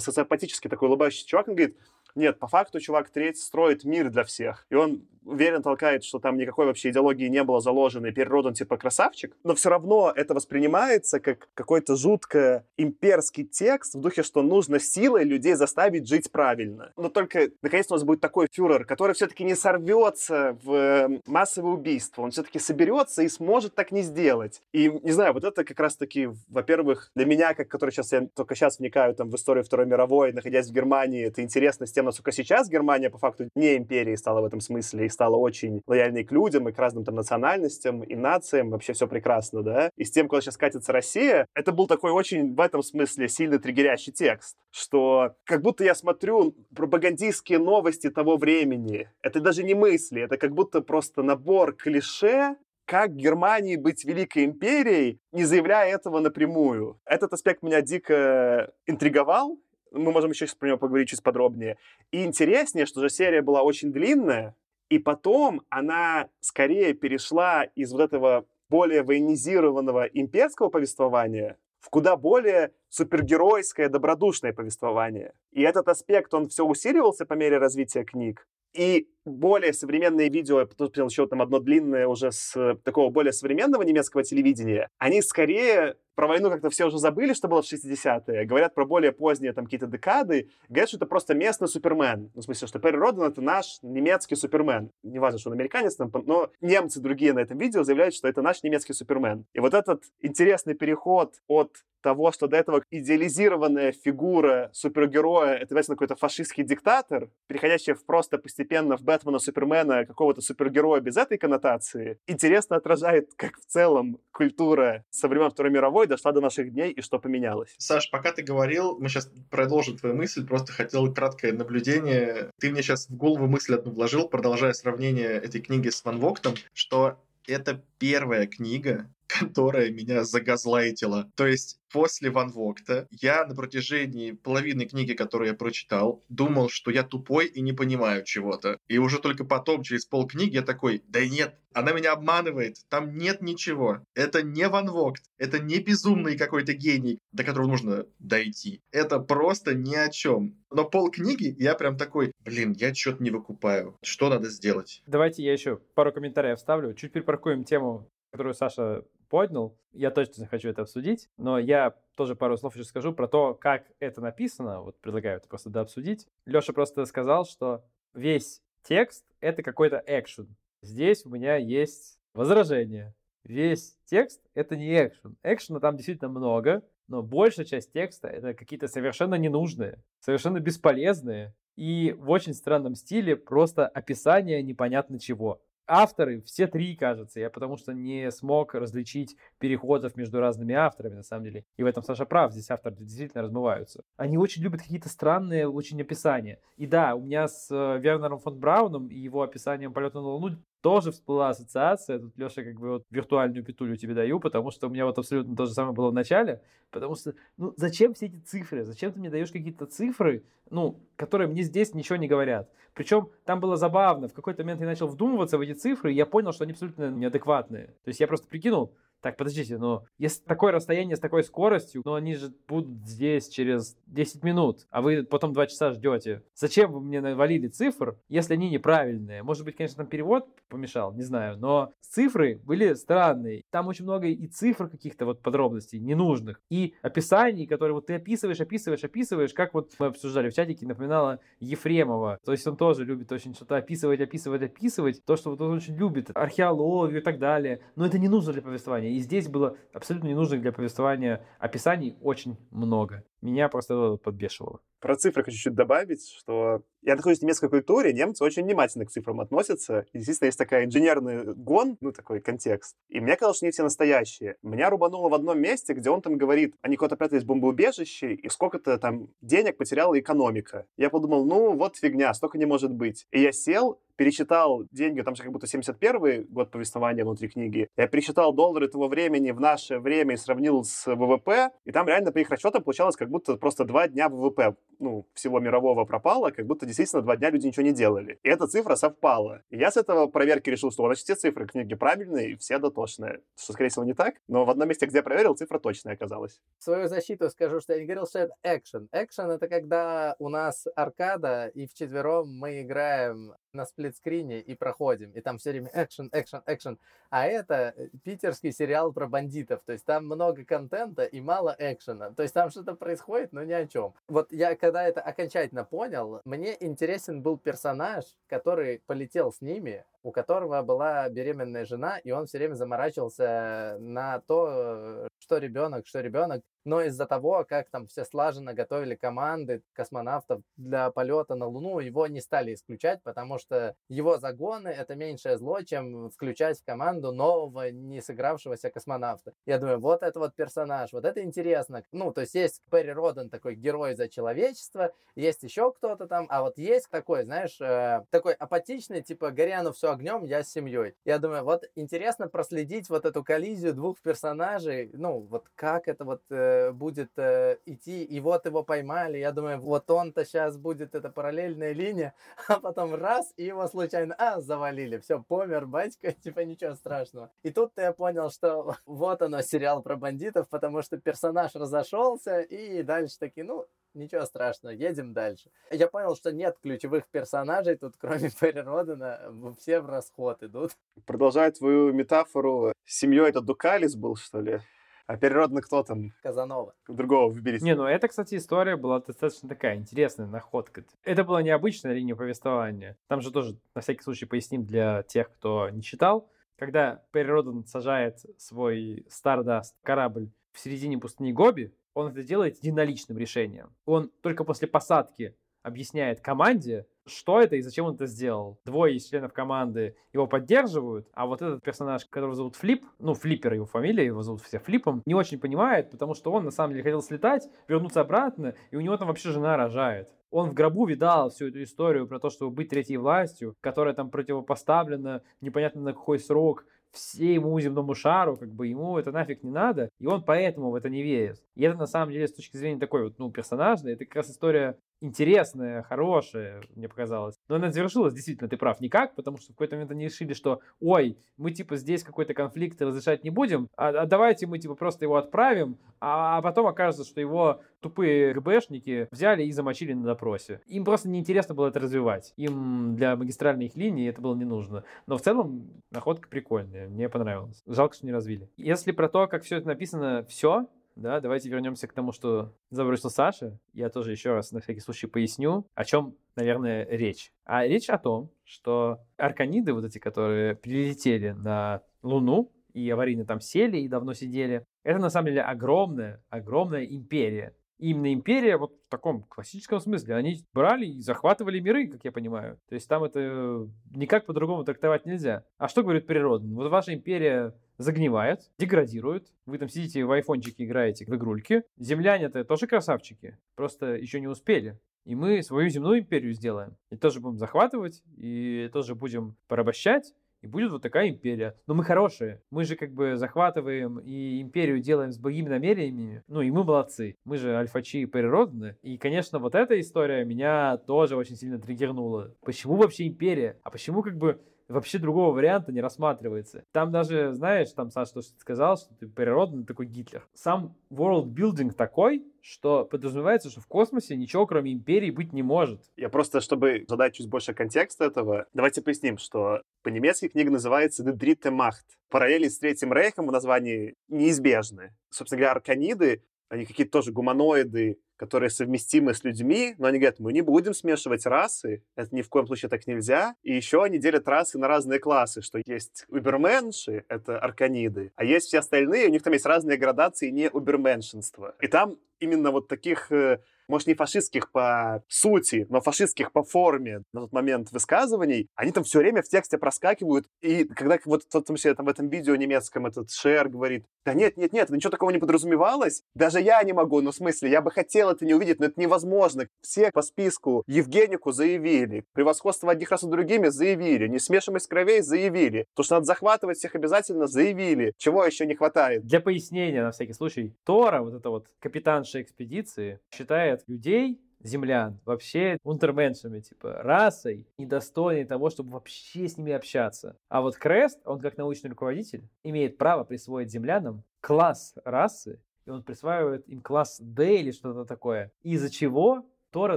социопатический 0.00 0.70
такой 0.70 0.88
улыбающийся 0.88 1.28
чувак. 1.28 1.48
Он 1.48 1.54
говорит, 1.54 1.76
нет, 2.14 2.38
по 2.38 2.46
факту 2.46 2.80
чувак 2.80 3.10
треть 3.10 3.38
строит 3.38 3.84
мир 3.84 4.10
для 4.10 4.24
всех. 4.24 4.66
И 4.72 4.74
он 4.74 5.02
уверенно 5.24 5.62
толкает, 5.62 6.04
что 6.04 6.18
там 6.18 6.36
никакой 6.36 6.66
вообще 6.66 6.90
идеологии 6.90 7.28
не 7.28 7.42
было 7.42 7.60
заложено, 7.60 8.06
и 8.06 8.12
переродан 8.12 8.54
типа 8.54 8.76
красавчик, 8.76 9.36
но 9.44 9.54
все 9.54 9.70
равно 9.70 10.12
это 10.14 10.34
воспринимается 10.34 11.20
как 11.20 11.48
какой-то 11.54 11.96
жутко 11.96 12.64
имперский 12.76 13.44
текст 13.44 13.94
в 13.94 14.00
духе, 14.00 14.22
что 14.22 14.42
нужно 14.42 14.80
силой 14.80 15.24
людей 15.24 15.54
заставить 15.54 16.08
жить 16.08 16.30
правильно. 16.30 16.92
Но 16.96 17.08
только, 17.08 17.50
наконец, 17.62 17.86
у 17.90 17.94
нас 17.94 18.04
будет 18.04 18.20
такой 18.20 18.48
фюрер, 18.50 18.84
который 18.84 19.14
все-таки 19.14 19.44
не 19.44 19.54
сорвется 19.54 20.56
в 20.62 20.72
эм, 20.72 21.22
массовое 21.26 21.72
убийство, 21.72 22.22
он 22.22 22.30
все-таки 22.30 22.58
соберется 22.58 23.22
и 23.22 23.28
сможет 23.28 23.74
так 23.74 23.92
не 23.92 24.02
сделать. 24.02 24.62
И, 24.72 24.88
не 25.02 25.12
знаю, 25.12 25.32
вот 25.32 25.44
это 25.44 25.64
как 25.64 25.78
раз-таки, 25.78 26.30
во-первых, 26.48 27.10
для 27.14 27.26
меня, 27.26 27.54
как 27.54 27.68
который 27.68 27.90
сейчас, 27.90 28.12
я 28.12 28.26
только 28.34 28.54
сейчас 28.54 28.78
вникаю 28.78 29.14
там 29.14 29.30
в 29.30 29.36
историю 29.36 29.64
Второй 29.64 29.86
мировой, 29.86 30.32
находясь 30.32 30.68
в 30.68 30.72
Германии, 30.72 31.26
это 31.26 31.42
интересно 31.42 31.86
с 31.86 31.92
тем, 31.92 32.06
насколько 32.06 32.32
сейчас 32.32 32.68
Германия 32.68 33.10
по 33.10 33.18
факту 33.18 33.48
не 33.54 33.76
империей 33.76 34.16
стала 34.16 34.40
в 34.40 34.44
этом 34.44 34.60
смысле, 34.62 35.06
и 35.06 35.08
стала 35.10 35.36
очень 35.36 35.82
лояльной 35.86 36.24
к 36.24 36.32
людям 36.32 36.68
и 36.68 36.72
к 36.72 36.78
разным 36.78 37.04
там 37.04 37.16
национальностям 37.16 38.02
и 38.02 38.14
нациям, 38.14 38.70
вообще 38.70 38.94
все 38.94 39.06
прекрасно, 39.06 39.62
да. 39.62 39.90
И 39.96 40.04
с 40.04 40.10
тем, 40.10 40.28
куда 40.28 40.40
сейчас 40.40 40.56
катится 40.56 40.92
Россия, 40.92 41.46
это 41.54 41.72
был 41.72 41.86
такой 41.86 42.12
очень 42.12 42.54
в 42.54 42.60
этом 42.60 42.82
смысле 42.82 43.28
сильно 43.28 43.58
триггерящий 43.58 44.12
текст, 44.12 44.56
что 44.70 45.34
как 45.44 45.62
будто 45.62 45.84
я 45.84 45.94
смотрю 45.94 46.54
пропагандистские 46.74 47.58
новости 47.58 48.08
того 48.08 48.36
времени. 48.36 49.08
Это 49.22 49.40
даже 49.40 49.62
не 49.62 49.74
мысли, 49.74 50.22
это 50.22 50.36
как 50.36 50.52
будто 50.52 50.80
просто 50.80 51.22
набор 51.22 51.74
клише, 51.74 52.56
как 52.84 53.14
Германии 53.14 53.76
быть 53.76 54.04
великой 54.04 54.44
империей, 54.44 55.18
не 55.32 55.44
заявляя 55.44 55.94
этого 55.94 56.20
напрямую. 56.20 57.00
Этот 57.04 57.32
аспект 57.32 57.62
меня 57.62 57.80
дико 57.80 58.72
интриговал, 58.86 59.58
мы 59.92 60.12
можем 60.12 60.30
еще 60.30 60.46
про 60.58 60.68
него 60.68 60.78
поговорить 60.78 61.08
чуть 61.08 61.22
подробнее. 61.22 61.76
И 62.10 62.24
интереснее, 62.24 62.86
что 62.86 63.00
же 63.00 63.10
серия 63.10 63.42
была 63.42 63.62
очень 63.62 63.92
длинная, 63.92 64.54
и 64.88 64.98
потом 64.98 65.62
она 65.70 66.28
скорее 66.40 66.94
перешла 66.94 67.64
из 67.64 67.92
вот 67.92 68.00
этого 68.00 68.46
более 68.68 69.02
военизированного 69.02 70.04
имперского 70.04 70.68
повествования 70.68 71.58
в 71.80 71.90
куда 71.90 72.16
более 72.16 72.72
супергеройское, 72.88 73.88
добродушное 73.88 74.52
повествование. 74.52 75.34
И 75.50 75.62
этот 75.62 75.88
аспект, 75.88 76.32
он 76.32 76.48
все 76.48 76.64
усиливался 76.64 77.26
по 77.26 77.34
мере 77.34 77.58
развития 77.58 78.04
книг. 78.04 78.46
И 78.72 79.08
более 79.24 79.72
современные 79.72 80.28
видео, 80.28 80.64
посмотрел 80.66 81.08
еще 81.08 81.26
там 81.26 81.42
одно 81.42 81.58
длинное 81.58 82.06
уже 82.06 82.32
с 82.32 82.76
такого 82.84 83.10
более 83.10 83.32
современного 83.32 83.82
немецкого 83.82 84.24
телевидения, 84.24 84.88
они 84.98 85.22
скорее 85.22 85.96
про 86.14 86.26
войну 86.26 86.50
как-то 86.50 86.70
все 86.70 86.86
уже 86.86 86.98
забыли, 86.98 87.32
что 87.32 87.48
было 87.48 87.62
в 87.62 87.72
60-е, 87.72 88.44
говорят 88.44 88.74
про 88.74 88.84
более 88.84 89.12
поздние 89.12 89.52
там 89.52 89.64
какие-то 89.64 89.86
декады, 89.86 90.50
говорят, 90.68 90.88
что 90.88 90.98
это 90.98 91.06
просто 91.06 91.34
местный 91.34 91.68
супермен. 91.68 92.30
Ну, 92.34 92.40
в 92.40 92.44
смысле, 92.44 92.68
что 92.68 92.78
Перри 92.78 92.96
Родан— 92.96 93.24
это 93.30 93.40
наш 93.40 93.78
немецкий 93.82 94.36
супермен. 94.36 94.90
Не 95.02 95.18
важно, 95.18 95.38
что 95.38 95.50
он 95.50 95.54
американец, 95.54 95.96
там, 95.96 96.10
но 96.26 96.50
немцы 96.60 97.00
другие 97.00 97.32
на 97.32 97.40
этом 97.40 97.58
видео 97.58 97.82
заявляют, 97.82 98.14
что 98.14 98.28
это 98.28 98.42
наш 98.42 98.62
немецкий 98.62 98.92
супермен. 98.92 99.46
И 99.54 99.60
вот 99.60 99.74
этот 99.74 100.04
интересный 100.20 100.74
переход 100.74 101.36
от 101.48 101.76
того, 102.02 102.32
что 102.32 102.48
до 102.48 102.56
этого 102.56 102.82
идеализированная 102.90 103.92
фигура 103.92 104.70
супергероя— 104.72 105.54
это, 105.54 105.74
обязательно 105.74 105.96
какой-то 105.96 106.16
фашистский 106.16 106.64
диктатор, 106.64 107.30
переходящий 107.46 107.94
в 107.94 108.04
просто 108.04 108.38
постепенно 108.38 108.96
в 108.96 109.02
Бэтмена, 109.12 109.38
Супермена, 109.38 110.06
какого-то 110.06 110.40
супергероя 110.40 111.00
без 111.00 111.16
этой 111.16 111.36
коннотации, 111.36 112.18
интересно 112.26 112.76
отражает, 112.76 113.30
как 113.36 113.58
в 113.58 113.66
целом 113.66 114.18
культура 114.32 115.04
со 115.10 115.28
времен 115.28 115.50
Второй 115.50 115.70
мировой 115.70 116.06
дошла 116.06 116.32
до 116.32 116.40
наших 116.40 116.72
дней 116.72 116.92
и 116.92 117.02
что 117.02 117.18
поменялось. 117.18 117.74
Саш, 117.78 118.10
пока 118.10 118.32
ты 118.32 118.42
говорил, 118.42 118.98
мы 118.98 119.08
сейчас 119.08 119.30
продолжим 119.50 119.98
твою 119.98 120.14
мысль, 120.14 120.46
просто 120.46 120.72
хотел 120.72 121.12
краткое 121.12 121.52
наблюдение. 121.52 122.50
Ты 122.58 122.70
мне 122.70 122.82
сейчас 122.82 123.08
в 123.08 123.16
голову 123.16 123.46
мысль 123.46 123.74
одну 123.74 123.92
вложил, 123.92 124.28
продолжая 124.28 124.72
сравнение 124.72 125.28
этой 125.28 125.60
книги 125.60 125.90
с 125.90 126.04
Ван 126.04 126.18
Воктом, 126.18 126.54
что 126.72 127.18
это 127.46 127.82
первая 127.98 128.46
книга, 128.46 129.10
которая 129.38 129.90
меня 129.90 130.24
загазлайтила. 130.24 131.30
То 131.36 131.46
есть 131.46 131.78
после 131.92 132.30
Ван 132.30 132.50
Вогта 132.50 133.06
я 133.10 133.46
на 133.46 133.54
протяжении 133.54 134.32
половины 134.32 134.86
книги, 134.86 135.12
которую 135.12 135.48
я 135.48 135.54
прочитал, 135.54 136.24
думал, 136.28 136.68
что 136.68 136.90
я 136.90 137.02
тупой 137.02 137.46
и 137.46 137.60
не 137.60 137.72
понимаю 137.72 138.24
чего-то. 138.24 138.78
И 138.88 138.98
уже 138.98 139.18
только 139.18 139.44
потом, 139.44 139.82
через 139.82 140.06
полкниги, 140.06 140.54
я 140.54 140.62
такой, 140.62 141.02
да 141.06 141.24
нет, 141.26 141.58
она 141.72 141.92
меня 141.92 142.12
обманывает, 142.12 142.76
там 142.88 143.16
нет 143.16 143.42
ничего. 143.42 144.04
Это 144.14 144.42
не 144.42 144.68
Ван 144.68 144.90
Вогт, 144.90 145.22
это 145.38 145.58
не 145.58 145.78
безумный 145.78 146.36
какой-то 146.36 146.74
гений, 146.74 147.18
до 147.32 147.44
которого 147.44 147.68
нужно 147.68 148.06
дойти. 148.18 148.80
Это 148.90 149.18
просто 149.18 149.74
ни 149.74 149.94
о 149.94 150.08
чем. 150.08 150.56
Но 150.70 150.84
пол 150.84 151.10
книги 151.10 151.54
я 151.58 151.74
прям 151.74 151.96
такой, 151.96 152.32
блин, 152.40 152.74
я 152.78 152.94
что-то 152.94 153.22
не 153.22 153.30
выкупаю. 153.30 153.96
Что 154.02 154.28
надо 154.28 154.48
сделать? 154.48 155.02
Давайте 155.06 155.42
я 155.42 155.52
еще 155.52 155.76
пару 155.94 156.12
комментариев 156.12 156.58
вставлю. 156.58 156.94
Чуть 156.94 157.12
припаркуем 157.12 157.64
тему, 157.64 158.08
которую 158.30 158.54
Саша 158.54 159.04
поднял. 159.32 159.74
Я 159.92 160.10
точно 160.10 160.46
хочу 160.46 160.68
это 160.68 160.82
обсудить, 160.82 161.30
но 161.38 161.58
я 161.58 161.94
тоже 162.16 162.36
пару 162.36 162.58
слов 162.58 162.74
еще 162.76 162.84
скажу 162.84 163.14
про 163.14 163.26
то, 163.26 163.54
как 163.54 163.86
это 163.98 164.20
написано. 164.20 164.82
Вот 164.82 165.00
предлагаю 165.00 165.38
это 165.38 165.48
просто 165.48 165.70
дообсудить. 165.70 166.28
Леша 166.44 166.74
просто 166.74 167.06
сказал, 167.06 167.46
что 167.46 167.82
весь 168.12 168.60
текст— 168.82 169.24
это 169.40 169.62
какой-то 169.62 170.04
экшен. 170.06 170.54
Здесь 170.82 171.24
у 171.24 171.30
меня 171.30 171.56
есть 171.56 172.18
возражение. 172.34 173.14
Весь 173.42 173.96
текст— 174.04 174.42
это 174.54 174.76
не 174.76 175.06
экшен. 175.06 175.38
Экшена 175.42 175.80
там 175.80 175.96
действительно 175.96 176.28
много, 176.28 176.82
но 177.08 177.22
большая 177.22 177.64
часть 177.64 177.90
текста— 177.90 178.28
это 178.28 178.52
какие-то 178.52 178.86
совершенно 178.86 179.36
ненужные, 179.36 180.04
совершенно 180.20 180.60
бесполезные 180.60 181.54
и 181.74 182.14
в 182.18 182.28
очень 182.28 182.52
странном 182.52 182.94
стиле 182.94 183.36
просто 183.36 183.88
описание 183.88 184.62
непонятно 184.62 185.18
чего 185.18 185.62
авторы, 185.92 186.40
все 186.42 186.66
три, 186.66 186.96
кажется, 186.96 187.38
я 187.38 187.50
потому 187.50 187.76
что 187.76 187.92
не 187.92 188.30
смог 188.30 188.74
различить 188.74 189.36
переходов 189.58 190.16
между 190.16 190.40
разными 190.40 190.74
авторами, 190.74 191.16
на 191.16 191.22
самом 191.22 191.44
деле. 191.44 191.64
И 191.76 191.82
в 191.82 191.86
этом 191.86 192.02
Саша 192.02 192.24
прав, 192.24 192.52
здесь 192.52 192.70
авторы 192.70 192.96
действительно 192.96 193.42
размываются. 193.42 194.02
Они 194.16 194.38
очень 194.38 194.62
любят 194.62 194.80
какие-то 194.80 195.10
странные 195.10 195.68
очень 195.68 196.00
описания. 196.00 196.58
И 196.78 196.86
да, 196.86 197.14
у 197.14 197.20
меня 197.20 197.46
с 197.46 197.68
э, 197.70 197.98
Вернером 197.98 198.38
фон 198.38 198.58
Брауном 198.58 199.08
и 199.08 199.18
его 199.18 199.42
описанием 199.42 199.92
полета 199.92 200.20
на 200.20 200.28
Луну 200.28 200.56
тоже 200.82 201.12
всплыла 201.12 201.50
ассоциация. 201.50 202.18
Тут, 202.18 202.36
Леша, 202.36 202.62
как 202.62 202.78
бы 202.78 202.90
вот 202.90 203.04
виртуальную 203.10 203.64
петулю 203.64 203.96
тебе 203.96 204.14
даю, 204.14 204.40
потому 204.40 204.70
что 204.70 204.88
у 204.88 204.90
меня 204.90 205.06
вот 205.06 205.16
абсолютно 205.16 205.56
то 205.56 205.64
же 205.64 205.72
самое 205.72 205.94
было 205.94 206.10
в 206.10 206.12
начале. 206.12 206.60
Потому 206.90 207.14
что, 207.14 207.34
ну, 207.56 207.72
зачем 207.76 208.12
все 208.12 208.26
эти 208.26 208.36
цифры? 208.36 208.84
Зачем 208.84 209.12
ты 209.12 209.18
мне 209.18 209.30
даешь 209.30 209.50
какие-то 209.50 209.86
цифры, 209.86 210.44
ну, 210.70 211.00
которые 211.16 211.48
мне 211.48 211.62
здесь 211.62 211.94
ничего 211.94 212.16
не 212.16 212.28
говорят? 212.28 212.68
Причем 212.94 213.30
там 213.44 213.60
было 213.60 213.76
забавно. 213.76 214.28
В 214.28 214.34
какой-то 214.34 214.62
момент 214.62 214.80
я 214.80 214.86
начал 214.86 215.06
вдумываться 215.06 215.56
в 215.56 215.60
эти 215.62 215.72
цифры, 215.72 216.12
и 216.12 216.16
я 216.16 216.26
понял, 216.26 216.52
что 216.52 216.64
они 216.64 216.72
абсолютно 216.72 217.10
неадекватные. 217.10 217.86
То 217.86 218.08
есть 218.08 218.20
я 218.20 218.26
просто 218.26 218.48
прикинул, 218.48 218.92
так, 219.22 219.36
подождите, 219.36 219.78
но 219.78 220.04
если 220.18 220.42
такое 220.42 220.72
расстояние 220.72 221.16
с 221.16 221.20
такой 221.20 221.44
скоростью, 221.44 222.02
но 222.04 222.14
они 222.14 222.34
же 222.34 222.52
будут 222.68 223.06
здесь 223.06 223.48
через 223.48 223.96
10 224.06 224.42
минут, 224.42 224.86
а 224.90 225.00
вы 225.00 225.22
потом 225.22 225.52
2 225.52 225.66
часа 225.68 225.92
ждете. 225.92 226.42
Зачем 226.54 226.92
вы 226.92 227.00
мне 227.00 227.20
навалили 227.20 227.68
цифр, 227.68 228.16
если 228.28 228.54
они 228.54 228.68
неправильные? 228.68 229.42
Может 229.42 229.64
быть, 229.64 229.76
конечно, 229.76 229.98
там 229.98 230.06
перевод 230.06 230.48
помешал, 230.68 231.14
не 231.14 231.22
знаю, 231.22 231.56
но 231.58 231.92
цифры 232.00 232.60
были 232.64 232.94
странные. 232.94 233.62
Там 233.70 233.88
очень 233.88 234.04
много 234.04 234.26
и 234.26 234.46
цифр 234.48 234.88
каких-то 234.88 235.24
вот 235.24 235.40
подробностей 235.40 235.98
ненужных, 236.00 236.60
и 236.68 236.94
описаний, 237.02 237.66
которые 237.66 237.94
вот 237.94 238.06
ты 238.06 238.14
описываешь, 238.14 238.60
описываешь, 238.60 239.04
описываешь, 239.04 239.54
как 239.54 239.72
вот 239.72 239.92
мы 239.98 240.06
обсуждали 240.06 240.50
в 240.50 240.54
чатике, 240.54 240.86
напоминала 240.86 241.38
Ефремова. 241.60 242.38
То 242.44 242.52
есть 242.52 242.66
он 242.66 242.76
тоже 242.76 243.04
любит 243.04 243.30
очень 243.30 243.54
что-то 243.54 243.76
описывать, 243.76 244.20
описывать, 244.20 244.62
описывать. 244.62 245.24
То, 245.24 245.36
что 245.36 245.50
вот 245.50 245.60
он 245.60 245.76
очень 245.76 245.96
любит, 245.96 246.30
археологию 246.34 247.20
и 247.20 247.24
так 247.24 247.38
далее. 247.38 247.80
Но 247.96 248.06
это 248.06 248.18
не 248.18 248.28
нужно 248.28 248.52
для 248.52 248.62
повествования. 248.62 249.11
И 249.12 249.20
здесь 249.20 249.48
было 249.48 249.76
абсолютно 249.92 250.28
ненужных 250.28 250.62
для 250.62 250.72
повествования 250.72 251.44
описаний 251.58 252.16
очень 252.22 252.56
много. 252.70 253.24
Меня 253.42 253.68
просто 253.68 254.16
подбешивало. 254.16 254.80
Про 255.00 255.16
цифры 255.16 255.42
хочу 255.42 255.56
чуть 255.56 255.74
добавить, 255.74 256.30
что 256.30 256.82
я 257.02 257.16
нахожусь 257.16 257.40
в 257.40 257.42
немецкой 257.42 257.68
культуре, 257.68 258.12
немцы 258.12 258.44
очень 258.44 258.62
внимательно 258.62 259.04
к 259.04 259.10
цифрам 259.10 259.40
относятся. 259.40 260.06
И, 260.12 260.18
естественно, 260.18 260.46
есть 260.46 260.58
такая 260.58 260.84
инженерный 260.84 261.52
гон, 261.54 261.96
ну, 262.00 262.12
такой 262.12 262.40
контекст. 262.40 262.96
И 263.08 263.18
мне 263.18 263.34
казалось, 263.34 263.56
что 263.56 263.66
они 263.66 263.72
все 263.72 263.82
настоящие. 263.82 264.56
Меня 264.62 264.90
рубануло 264.90 265.28
в 265.28 265.34
одном 265.34 265.60
месте, 265.60 265.92
где 265.94 266.08
он 266.08 266.22
там 266.22 266.38
говорит, 266.38 266.76
они 266.82 266.96
куда-то 266.96 267.16
прятались 267.16 267.42
в 267.42 267.46
бомбоубежище, 267.46 268.34
и 268.34 268.48
сколько-то 268.48 268.96
там 268.98 269.26
денег 269.40 269.76
потеряла 269.76 270.16
экономика. 270.18 270.86
Я 270.96 271.10
подумал, 271.10 271.44
ну, 271.44 271.76
вот 271.76 271.96
фигня, 271.96 272.32
столько 272.34 272.56
не 272.56 272.66
может 272.66 272.92
быть. 272.92 273.26
И 273.32 273.40
я 273.40 273.50
сел, 273.50 273.98
пересчитал 274.14 274.84
деньги, 274.92 275.20
там 275.22 275.34
же 275.34 275.42
как 275.42 275.50
будто 275.50 275.66
71 275.66 276.46
год 276.48 276.70
повествования 276.70 277.24
внутри 277.24 277.48
книги. 277.48 277.88
Я 277.96 278.06
пересчитал 278.06 278.52
доллары 278.52 278.86
того 278.86 279.08
времени 279.08 279.50
в 279.50 279.58
наше 279.60 279.98
время 279.98 280.34
и 280.34 280.36
сравнил 280.36 280.84
с 280.84 281.12
ВВП, 281.12 281.70
и 281.84 281.90
там 281.90 282.06
реально 282.06 282.30
по 282.30 282.38
их 282.38 282.50
расчетам 282.50 282.84
получалось, 282.84 283.16
как 283.16 283.28
будто 283.32 283.56
просто 283.56 283.84
два 283.84 284.06
дня 284.08 284.28
ВВП 284.28 284.76
ну, 285.02 285.26
всего 285.34 285.60
мирового 285.60 286.04
пропало, 286.04 286.50
как 286.50 286.66
будто 286.66 286.86
действительно 286.86 287.22
два 287.22 287.36
дня 287.36 287.50
люди 287.50 287.66
ничего 287.66 287.84
не 287.84 287.92
делали. 287.92 288.38
И 288.42 288.48
эта 288.48 288.66
цифра 288.66 288.94
совпала. 288.94 289.62
И 289.70 289.76
я 289.76 289.90
с 289.90 289.96
этого 289.96 290.28
проверки 290.28 290.70
решил, 290.70 290.92
что 290.92 291.04
значит 291.06 291.24
все 291.24 291.34
цифры 291.34 291.66
книги 291.66 291.94
правильные 291.94 292.52
и 292.52 292.56
все 292.56 292.78
дотошные. 292.78 293.40
Что, 293.56 293.72
скорее 293.72 293.90
всего, 293.90 294.04
не 294.04 294.14
так, 294.14 294.36
но 294.46 294.64
в 294.64 294.70
одном 294.70 294.88
месте, 294.88 295.06
где 295.06 295.18
я 295.18 295.22
проверил, 295.22 295.54
цифра 295.54 295.78
точная 295.78 296.14
оказалась. 296.14 296.60
В 296.78 296.84
свою 296.84 297.08
защиту 297.08 297.50
скажу, 297.50 297.80
что 297.80 297.94
я 297.94 298.00
не 298.00 298.06
говорил, 298.06 298.26
что 298.26 298.38
это 298.38 298.54
экшен. 298.62 299.08
Экшен— 299.12 299.50
это 299.50 299.66
когда 299.66 300.36
у 300.38 300.48
нас 300.48 300.86
аркада, 300.94 301.66
и 301.66 301.86
вчетвером 301.86 302.48
мы 302.48 302.82
играем 302.82 303.54
на 303.72 303.86
сплитскрине 303.86 304.60
и 304.60 304.74
проходим, 304.74 305.30
и 305.32 305.40
там 305.40 305.58
все 305.58 305.70
время 305.70 305.90
экшен, 305.94 306.28
экшен, 306.32 306.62
экшен. 306.66 306.98
А 307.30 307.46
это 307.46 307.94
э, 307.96 308.08
питерский 308.22 308.72
сериал 308.72 309.12
про 309.12 309.26
бандитов, 309.26 309.82
то 309.84 309.92
есть 309.92 310.04
там 310.04 310.26
много 310.26 310.64
контента 310.64 311.24
и 311.24 311.40
мало 311.40 311.74
экшена. 311.78 312.30
То 312.32 312.42
есть 312.42 312.54
там 312.54 312.70
что-то 312.70 312.94
происходит, 312.94 313.52
но 313.52 313.64
ни 313.64 313.72
о 313.72 313.86
чем. 313.86 314.14
Вот 314.28 314.52
я 314.52 314.76
когда 314.76 315.04
это 315.04 315.20
окончательно 315.20 315.84
понял, 315.84 316.40
мне 316.44 316.76
интересен 316.80 317.42
был 317.42 317.56
персонаж, 317.56 318.24
который 318.46 319.02
полетел 319.06 319.52
с 319.52 319.60
ними, 319.60 320.04
у 320.22 320.32
которого 320.32 320.82
была 320.82 321.28
беременная 321.28 321.84
жена, 321.84 322.18
и 322.18 322.30
он 322.30 322.46
все 322.46 322.58
время 322.58 322.74
заморачивался 322.74 323.96
на 324.00 324.40
то, 324.40 325.28
что 325.38 325.58
ребенок, 325.58 326.06
что 326.06 326.20
ребенок. 326.20 326.62
Но 326.84 327.00
из-за 327.02 327.26
того, 327.26 327.64
как 327.68 327.90
там 327.90 328.06
все 328.08 328.24
слаженно 328.24 328.74
готовили 328.74 329.14
команды 329.14 329.82
космонавтов 329.92 330.62
для 330.76 331.10
полета 331.10 331.54
на 331.54 331.66
Луну, 331.66 332.00
его 332.00 332.26
не 332.26 332.40
стали 332.40 332.74
исключать, 332.74 333.22
потому 333.22 333.58
что 333.58 333.94
его 334.08 334.38
загоны— 334.38 334.88
это 334.88 335.14
меньшее 335.14 335.58
зло, 335.58 335.82
чем 335.82 336.30
включать 336.30 336.80
в 336.80 336.84
команду 336.84 337.32
нового, 337.32 337.90
не 337.90 338.20
сыгравшегося 338.20 338.90
космонавта. 338.90 339.52
Я 339.64 339.78
думаю, 339.78 340.00
вот 340.00 340.22
это 340.22 340.38
вот 340.40 340.56
персонаж, 340.56 341.12
вот 341.12 341.24
это 341.24 341.42
интересно. 341.42 342.02
Ну, 342.10 342.32
то 342.32 342.40
есть 342.40 342.54
есть 342.54 342.82
Перри 342.90 343.12
Роден, 343.12 343.48
такой 343.48 343.76
герой 343.76 344.16
за 344.16 344.28
человечество, 344.28 345.12
есть 345.36 345.62
еще 345.62 345.92
кто-то 345.92 346.26
там, 346.26 346.46
а 346.48 346.62
вот 346.62 346.78
есть 346.78 347.08
такой, 347.10 347.44
знаешь, 347.44 347.80
э, 347.80 348.24
такой 348.30 348.54
апатичный, 348.54 349.22
типа, 349.22 349.50
горяну 349.50 349.92
все 349.92 350.11
огнем, 350.12 350.44
я 350.44 350.62
с 350.62 350.70
семьей. 350.70 351.14
Я 351.24 351.38
думаю, 351.38 351.64
вот 351.64 351.84
интересно 351.96 352.48
проследить 352.48 353.08
вот 353.08 353.24
эту 353.24 353.42
коллизию 353.42 353.94
двух 353.94 354.20
персонажей, 354.20 355.10
ну, 355.14 355.40
вот 355.40 355.66
как 355.74 356.08
это 356.08 356.24
вот 356.24 356.42
э, 356.50 356.92
будет 356.92 357.30
э, 357.36 357.78
идти, 357.86 358.22
и 358.24 358.40
вот 358.40 358.66
его 358.66 358.82
поймали, 358.82 359.38
я 359.38 359.52
думаю, 359.52 359.80
вот 359.80 360.10
он-то 360.10 360.44
сейчас 360.44 360.76
будет, 360.76 361.14
эта 361.14 361.28
параллельная 361.30 361.92
линия, 361.92 362.34
а 362.68 362.80
потом 362.80 363.14
раз, 363.14 363.52
и 363.56 363.64
его 363.64 363.88
случайно, 363.88 364.34
а, 364.38 364.60
завалили, 364.60 365.18
все, 365.18 365.42
помер 365.42 365.86
батька, 365.86 366.32
типа 366.44 366.60
ничего 366.60 366.94
страшного. 366.94 367.50
И 367.62 367.70
тут 367.70 367.92
я 367.96 368.12
понял, 368.12 368.50
что 368.50 368.94
вот 369.06 369.42
оно, 369.42 369.62
сериал 369.62 370.02
про 370.02 370.16
бандитов, 370.16 370.68
потому 370.68 371.02
что 371.02 371.18
персонаж 371.18 371.74
разошелся, 371.74 372.60
и 372.60 373.02
дальше 373.02 373.38
таки, 373.38 373.62
ну, 373.62 373.86
ничего 374.14 374.44
страшного, 374.44 374.92
едем 374.92 375.32
дальше. 375.32 375.70
Я 375.90 376.08
понял, 376.08 376.36
что 376.36 376.52
нет 376.52 376.76
ключевых 376.82 377.26
персонажей 377.28 377.96
тут, 377.96 378.14
кроме 378.18 378.50
Перри 378.50 378.80
Родена, 378.80 379.52
все 379.78 380.00
в 380.00 380.06
расход 380.08 380.62
идут. 380.62 380.92
Продолжая 381.26 381.70
твою 381.70 382.12
метафору, 382.12 382.92
семьей 383.04 383.48
это 383.48 383.60
Дукалис 383.60 384.14
был, 384.14 384.36
что 384.36 384.60
ли? 384.60 384.80
А 385.26 385.36
переродно 385.36 385.80
кто 385.80 386.02
там? 386.02 386.32
Казанова. 386.42 386.94
Другого 387.08 387.50
выберите. 387.50 387.84
Не, 387.84 387.94
ну 387.94 388.04
это, 388.04 388.28
кстати, 388.28 388.56
история 388.56 388.96
была 388.96 389.20
достаточно 389.20 389.68
такая 389.68 389.96
интересная 389.96 390.46
находка. 390.46 391.04
Это 391.24 391.44
была 391.44 391.62
необычная 391.62 392.12
линия 392.12 392.34
повествования. 392.34 393.16
Там 393.28 393.40
же 393.40 393.50
тоже, 393.50 393.78
на 393.94 394.00
всякий 394.00 394.22
случай, 394.22 394.46
поясним 394.46 394.84
для 394.84 395.22
тех, 395.22 395.50
кто 395.52 395.88
не 395.90 396.02
читал. 396.02 396.50
Когда 396.76 397.22
Перероден 397.30 397.86
сажает 397.86 398.40
свой 398.58 399.26
Stardust 399.30 399.92
корабль 400.02 400.50
в 400.72 400.80
середине 400.80 401.18
пустыни 401.18 401.52
Гоби, 401.52 401.94
он 402.14 402.32
это 402.32 402.42
делает 402.42 402.78
единоличным 402.78 403.38
решением. 403.38 403.90
Он 404.04 404.30
только 404.40 404.64
после 404.64 404.88
посадки 404.88 405.54
объясняет 405.82 406.40
команде, 406.40 407.06
что 407.26 407.60
это 407.60 407.76
и 407.76 407.80
зачем 407.80 408.06
он 408.06 408.14
это 408.14 408.26
сделал. 408.26 408.78
Двое 408.84 409.16
из 409.16 409.26
членов 409.26 409.52
команды 409.52 410.16
его 410.32 410.46
поддерживают, 410.46 411.28
а 411.34 411.46
вот 411.46 411.62
этот 411.62 411.82
персонаж, 411.82 412.24
которого 412.26 412.54
зовут 412.54 412.76
Флип, 412.76 413.04
ну, 413.18 413.34
Флиппер 413.34 413.74
его 413.74 413.86
фамилия, 413.86 414.26
его 414.26 414.42
зовут 414.42 414.62
все 414.62 414.78
Флипом, 414.78 415.22
не 415.26 415.34
очень 415.34 415.58
понимает, 415.58 416.10
потому 416.10 416.34
что 416.34 416.52
он 416.52 416.64
на 416.64 416.70
самом 416.70 416.92
деле 416.92 417.04
хотел 417.04 417.22
слетать, 417.22 417.68
вернуться 417.88 418.20
обратно, 418.20 418.74
и 418.90 418.96
у 418.96 419.00
него 419.00 419.16
там 419.16 419.28
вообще 419.28 419.50
жена 419.50 419.76
рожает. 419.76 420.28
Он 420.50 420.68
в 420.68 420.74
гробу 420.74 421.06
видал 421.06 421.48
всю 421.48 421.68
эту 421.68 421.82
историю 421.82 422.28
про 422.28 422.38
то, 422.38 422.50
чтобы 422.50 422.74
быть 422.74 422.90
третьей 422.90 423.16
властью, 423.16 423.74
которая 423.80 424.14
там 424.14 424.30
противопоставлена 424.30 425.42
непонятно 425.62 426.02
на 426.02 426.12
какой 426.12 426.38
срок 426.38 426.84
всему 427.12 427.78
земному 427.80 428.14
шару, 428.14 428.56
как 428.56 428.72
бы 428.72 428.86
ему 428.86 429.18
это 429.18 429.32
нафиг 429.32 429.62
не 429.62 429.70
надо, 429.70 430.08
и 430.18 430.26
он 430.26 430.42
поэтому 430.44 430.90
в 430.90 430.94
это 430.94 431.08
не 431.08 431.22
верит. 431.22 431.62
И 431.74 431.84
это 431.84 431.96
на 431.98 432.06
самом 432.06 432.32
деле 432.32 432.48
с 432.48 432.54
точки 432.54 432.76
зрения 432.76 432.98
такой 432.98 433.24
вот, 433.24 433.38
ну, 433.38 433.50
персонажной, 433.50 434.14
это 434.14 434.24
как 434.24 434.36
раз 434.36 434.50
история 434.50 434.98
интересная, 435.22 436.02
хорошая, 436.02 436.82
мне 436.94 437.08
показалось. 437.08 437.58
Но 437.68 437.76
она 437.76 437.90
завершилась, 437.90 438.34
действительно, 438.34 438.68
ты 438.68 438.76
прав, 438.76 439.00
никак, 439.00 439.34
потому 439.34 439.56
что 439.56 439.72
в 439.72 439.76
какой-то 439.76 439.94
момент 439.94 440.10
они 440.10 440.24
решили, 440.24 440.52
что, 440.52 440.80
ой, 441.00 441.38
мы, 441.56 441.70
типа, 441.70 441.96
здесь 441.96 442.24
какой-то 442.24 442.54
конфликт 442.54 443.00
разрешать 443.00 443.44
не 443.44 443.50
будем, 443.50 443.88
а, 443.96 444.08
а 444.08 444.26
давайте 444.26 444.66
мы, 444.66 444.78
типа, 444.78 444.94
просто 444.94 445.24
его 445.24 445.36
отправим, 445.36 445.96
а, 446.20 446.58
а 446.58 446.62
потом 446.62 446.86
окажется, 446.86 447.24
что 447.24 447.40
его 447.40 447.80
тупые 448.00 448.52
ГБшники 448.54 449.28
взяли 449.30 449.62
и 449.62 449.72
замочили 449.72 450.12
на 450.12 450.24
допросе. 450.24 450.80
Им 450.86 451.04
просто 451.04 451.28
неинтересно 451.28 451.74
было 451.74 451.88
это 451.88 452.00
развивать. 452.00 452.52
Им 452.56 453.14
для 453.16 453.36
магистральной 453.36 453.86
их 453.86 453.96
линии 453.96 454.28
это 454.28 454.40
было 454.40 454.54
не 454.54 454.64
нужно. 454.64 455.04
Но 455.26 455.38
в 455.38 455.42
целом 455.42 455.90
находка 456.10 456.48
прикольная, 456.48 457.08
мне 457.08 457.28
понравилось. 457.28 457.82
Жалко, 457.86 458.16
что 458.16 458.26
не 458.26 458.32
развили. 458.32 458.68
Если 458.76 459.12
про 459.12 459.28
то, 459.28 459.46
как 459.46 459.62
все 459.62 459.76
это 459.76 459.86
написано, 459.86 460.44
все, 460.48 460.88
да, 461.14 461.40
давайте 461.40 461.68
вернемся 461.68 462.06
к 462.08 462.12
тому, 462.12 462.32
что 462.32 462.74
забросил 462.90 463.30
Саша. 463.30 463.78
Я 463.92 464.08
тоже 464.08 464.32
еще 464.32 464.52
раз 464.52 464.72
на 464.72 464.80
всякий 464.80 465.00
случай 465.00 465.26
поясню, 465.26 465.86
о 465.94 466.04
чем, 466.04 466.36
наверное, 466.56 467.06
речь. 467.08 467.52
А 467.64 467.86
речь 467.86 468.08
о 468.08 468.18
том, 468.18 468.50
что 468.64 469.20
арканиды, 469.36 469.92
вот 469.92 470.04
эти, 470.04 470.18
которые 470.18 470.74
прилетели 470.74 471.50
на 471.50 472.02
Луну, 472.22 472.72
и 472.92 473.08
аварийно 473.08 473.44
там 473.44 473.60
сели 473.60 473.98
и 473.98 474.08
давно 474.08 474.34
сидели, 474.34 474.84
это 475.02 475.18
на 475.18 475.30
самом 475.30 475.46
деле 475.46 475.62
огромная, 475.62 476.42
огромная 476.50 477.04
империя. 477.04 477.74
Именно 478.02 478.32
империя 478.32 478.76
вот 478.78 478.96
в 479.06 479.08
таком 479.08 479.44
классическом 479.44 480.00
смысле. 480.00 480.34
Они 480.34 480.56
брали 480.74 481.06
и 481.06 481.20
захватывали 481.20 481.78
миры, 481.78 482.08
как 482.08 482.24
я 482.24 482.32
понимаю. 482.32 482.80
То 482.88 482.96
есть 482.96 483.08
там 483.08 483.22
это 483.22 483.88
никак 484.10 484.44
по-другому 484.44 484.82
трактовать 484.82 485.24
нельзя. 485.24 485.64
А 485.78 485.86
что 485.86 486.02
говорит 486.02 486.26
природа? 486.26 486.66
Вот 486.66 486.90
ваша 486.90 487.14
империя 487.14 487.72
загнивает, 487.98 488.72
деградирует. 488.76 489.52
Вы 489.66 489.78
там 489.78 489.88
сидите 489.88 490.24
в 490.24 490.32
айфончике, 490.32 490.84
играете 490.84 491.26
в 491.26 491.34
игрульки. 491.36 491.84
Земляне-то 491.96 492.64
тоже 492.64 492.88
красавчики, 492.88 493.56
просто 493.76 494.16
еще 494.16 494.40
не 494.40 494.48
успели. 494.48 494.98
И 495.24 495.36
мы 495.36 495.62
свою 495.62 495.88
земную 495.88 496.18
империю 496.18 496.54
сделаем. 496.54 496.96
И 497.10 497.16
тоже 497.16 497.38
будем 497.38 497.58
захватывать, 497.58 498.24
и 498.36 498.90
тоже 498.92 499.14
будем 499.14 499.54
порабощать, 499.68 500.34
и 500.62 500.66
будет 500.66 500.92
вот 500.92 501.02
такая 501.02 501.28
империя. 501.28 501.76
Но 501.86 501.94
мы 501.94 502.04
хорошие. 502.04 502.62
Мы 502.70 502.84
же 502.84 502.96
как 502.96 503.12
бы 503.12 503.36
захватываем 503.36 504.18
и 504.18 504.60
империю 504.62 505.00
делаем 505.00 505.32
с 505.32 505.38
благими 505.38 505.68
намерениями. 505.68 506.42
Ну 506.48 506.62
и 506.62 506.70
мы 506.70 506.84
молодцы. 506.84 507.36
Мы 507.44 507.58
же 507.58 507.76
альфачи 507.76 508.24
природные. 508.26 508.96
И, 509.02 509.18
конечно, 509.18 509.58
вот 509.58 509.74
эта 509.74 509.98
история 510.00 510.44
меня 510.44 510.96
тоже 510.96 511.36
очень 511.36 511.56
сильно 511.56 511.78
триггернула. 511.78 512.54
Почему 512.64 512.96
вообще 512.96 513.26
империя? 513.26 513.78
А 513.82 513.90
почему 513.90 514.22
как 514.22 514.38
бы 514.38 514.60
вообще 514.88 515.18
другого 515.18 515.52
варианта 515.54 515.92
не 515.92 516.00
рассматривается. 516.00 516.84
Там 516.92 517.10
даже, 517.10 517.52
знаешь, 517.52 517.90
там, 517.92 518.10
Саша, 518.10 518.34
то, 518.34 518.42
что 518.42 518.54
ты 518.54 518.60
сказал, 518.60 518.96
что 518.96 519.14
ты 519.14 519.28
природный 519.28 519.84
такой 519.84 520.06
Гитлер. 520.06 520.46
Сам 520.54 520.96
world 521.10 521.46
building 521.46 521.92
такой, 521.92 522.44
что 522.60 523.04
подразумевается, 523.04 523.70
что 523.70 523.80
в 523.80 523.86
космосе 523.86 524.36
ничего 524.36 524.66
кроме 524.66 524.92
империи 524.92 525.30
быть 525.30 525.52
не 525.52 525.62
может. 525.62 526.00
Я 526.16 526.28
просто, 526.28 526.60
чтобы 526.60 527.04
задать 527.08 527.34
чуть 527.34 527.48
больше 527.48 527.74
контекста 527.74 528.24
этого, 528.24 528.66
давайте 528.72 529.02
поясним, 529.02 529.38
что 529.38 529.82
по-немецки 530.02 530.48
книга 530.48 530.70
называется 530.70 531.24
«Die 531.24 531.36
dritte 531.36 531.70
Macht». 531.70 532.04
Параллели 532.28 532.68
с 532.68 532.78
Третьим 532.78 533.12
Рейхом 533.12 533.46
в 533.46 533.52
названии 533.52 534.14
неизбежны. 534.28 535.14
Собственно 535.30 535.58
говоря, 535.58 535.72
арканиды, 535.72 536.42
они 536.68 536.86
какие-то 536.86 537.12
тоже 537.12 537.32
гуманоиды, 537.32 538.18
которые 538.42 538.70
совместимы 538.70 539.34
с 539.34 539.44
людьми, 539.44 539.94
но 539.98 540.08
они 540.08 540.18
говорят, 540.18 540.40
мы 540.40 540.52
не 540.52 540.62
будем 540.62 540.94
смешивать 540.94 541.46
расы, 541.46 542.02
это 542.16 542.34
ни 542.34 542.42
в 542.42 542.48
коем 542.48 542.66
случае 542.66 542.88
так 542.88 543.06
нельзя. 543.06 543.54
И 543.62 543.72
еще 543.72 544.02
они 544.02 544.18
делят 544.18 544.48
расы 544.48 544.78
на 544.78 544.88
разные 544.88 545.20
классы, 545.20 545.62
что 545.62 545.80
есть 545.86 546.24
уберменши, 546.26 547.24
это 547.28 547.56
арканиды, 547.60 548.32
а 548.34 548.42
есть 548.42 548.66
все 548.66 548.80
остальные, 548.80 549.28
у 549.28 549.30
них 549.30 549.44
там 549.44 549.52
есть 549.52 549.64
разные 549.64 549.96
градации 549.96 550.50
не 550.50 550.68
уберменшинства. 550.68 551.76
И 551.80 551.86
там 551.86 552.18
именно 552.40 552.72
вот 552.72 552.88
таких 552.88 553.30
э, 553.30 553.60
может, 553.92 554.08
не 554.08 554.14
фашистских 554.14 554.70
по 554.72 555.22
сути, 555.28 555.86
но 555.90 556.00
фашистских 556.00 556.50
по 556.50 556.62
форме 556.62 557.24
на 557.34 557.42
тот 557.42 557.52
момент 557.52 557.92
высказываний, 557.92 558.68
они 558.74 558.90
там 558.90 559.04
все 559.04 559.18
время 559.18 559.42
в 559.42 559.48
тексте 559.48 559.76
проскакивают. 559.76 560.46
И 560.62 560.84
когда 560.84 561.18
вот 561.26 561.42
в 561.44 561.62
том 561.62 561.76
числе 561.76 561.94
там 561.94 562.06
в 562.06 562.08
этом 562.08 562.30
видео 562.30 562.56
немецком 562.56 563.04
этот 563.04 563.30
Шер 563.30 563.68
говорит, 563.68 564.06
да 564.24 564.32
нет, 564.32 564.56
нет, 564.56 564.72
нет, 564.72 564.88
ничего 564.88 565.10
такого 565.10 565.28
не 565.28 565.38
подразумевалось. 565.38 566.22
Даже 566.34 566.60
я 566.60 566.82
не 566.84 566.94
могу, 566.94 567.20
ну 567.20 567.32
в 567.32 567.34
смысле, 567.34 567.70
я 567.70 567.82
бы 567.82 567.90
хотел 567.90 568.30
это 568.30 568.46
не 568.46 568.54
увидеть, 568.54 568.80
но 568.80 568.86
это 568.86 568.98
невозможно. 568.98 569.68
Все 569.82 570.10
по 570.10 570.22
списку 570.22 570.84
Евгенику 570.86 571.52
заявили, 571.52 572.24
превосходство 572.32 572.90
одних 572.92 573.10
раз 573.10 573.22
над 573.22 573.32
другими 573.32 573.68
заявили, 573.68 574.26
несмешимость 574.26 574.88
кровей 574.88 575.20
заявили, 575.20 575.84
то, 575.94 576.02
что 576.02 576.14
надо 576.14 576.24
захватывать 576.24 576.78
всех 576.78 576.94
обязательно 576.94 577.46
заявили. 577.46 578.14
Чего 578.16 578.42
еще 578.46 578.64
не 578.64 578.74
хватает? 578.74 579.26
Для 579.26 579.40
пояснения, 579.40 580.02
на 580.02 580.12
всякий 580.12 580.32
случай, 580.32 580.74
Тора, 580.84 581.20
вот 581.20 581.34
это 581.34 581.50
вот 581.50 581.66
капитанша 581.78 582.40
экспедиции, 582.40 583.20
считает 583.34 583.81
людей, 583.86 584.40
землян, 584.60 585.18
вообще 585.24 585.78
унтерменшами, 585.82 586.60
типа, 586.60 587.00
расой, 587.02 587.66
недостойной 587.78 588.44
того, 588.44 588.70
чтобы 588.70 588.92
вообще 588.92 589.48
с 589.48 589.56
ними 589.56 589.72
общаться. 589.72 590.36
А 590.48 590.60
вот 590.60 590.76
Крест, 590.76 591.20
он 591.24 591.40
как 591.40 591.56
научный 591.56 591.90
руководитель, 591.90 592.48
имеет 592.62 592.98
право 592.98 593.24
присвоить 593.24 593.70
землянам 593.70 594.22
класс 594.40 594.94
расы, 595.04 595.60
и 595.84 595.90
он 595.90 596.02
присваивает 596.02 596.68
им 596.68 596.80
класс 596.80 597.18
D 597.20 597.56
или 597.56 597.72
что-то 597.72 598.04
такое, 598.04 598.52
из-за 598.62 598.90
чего 598.90 599.44
Тора 599.70 599.96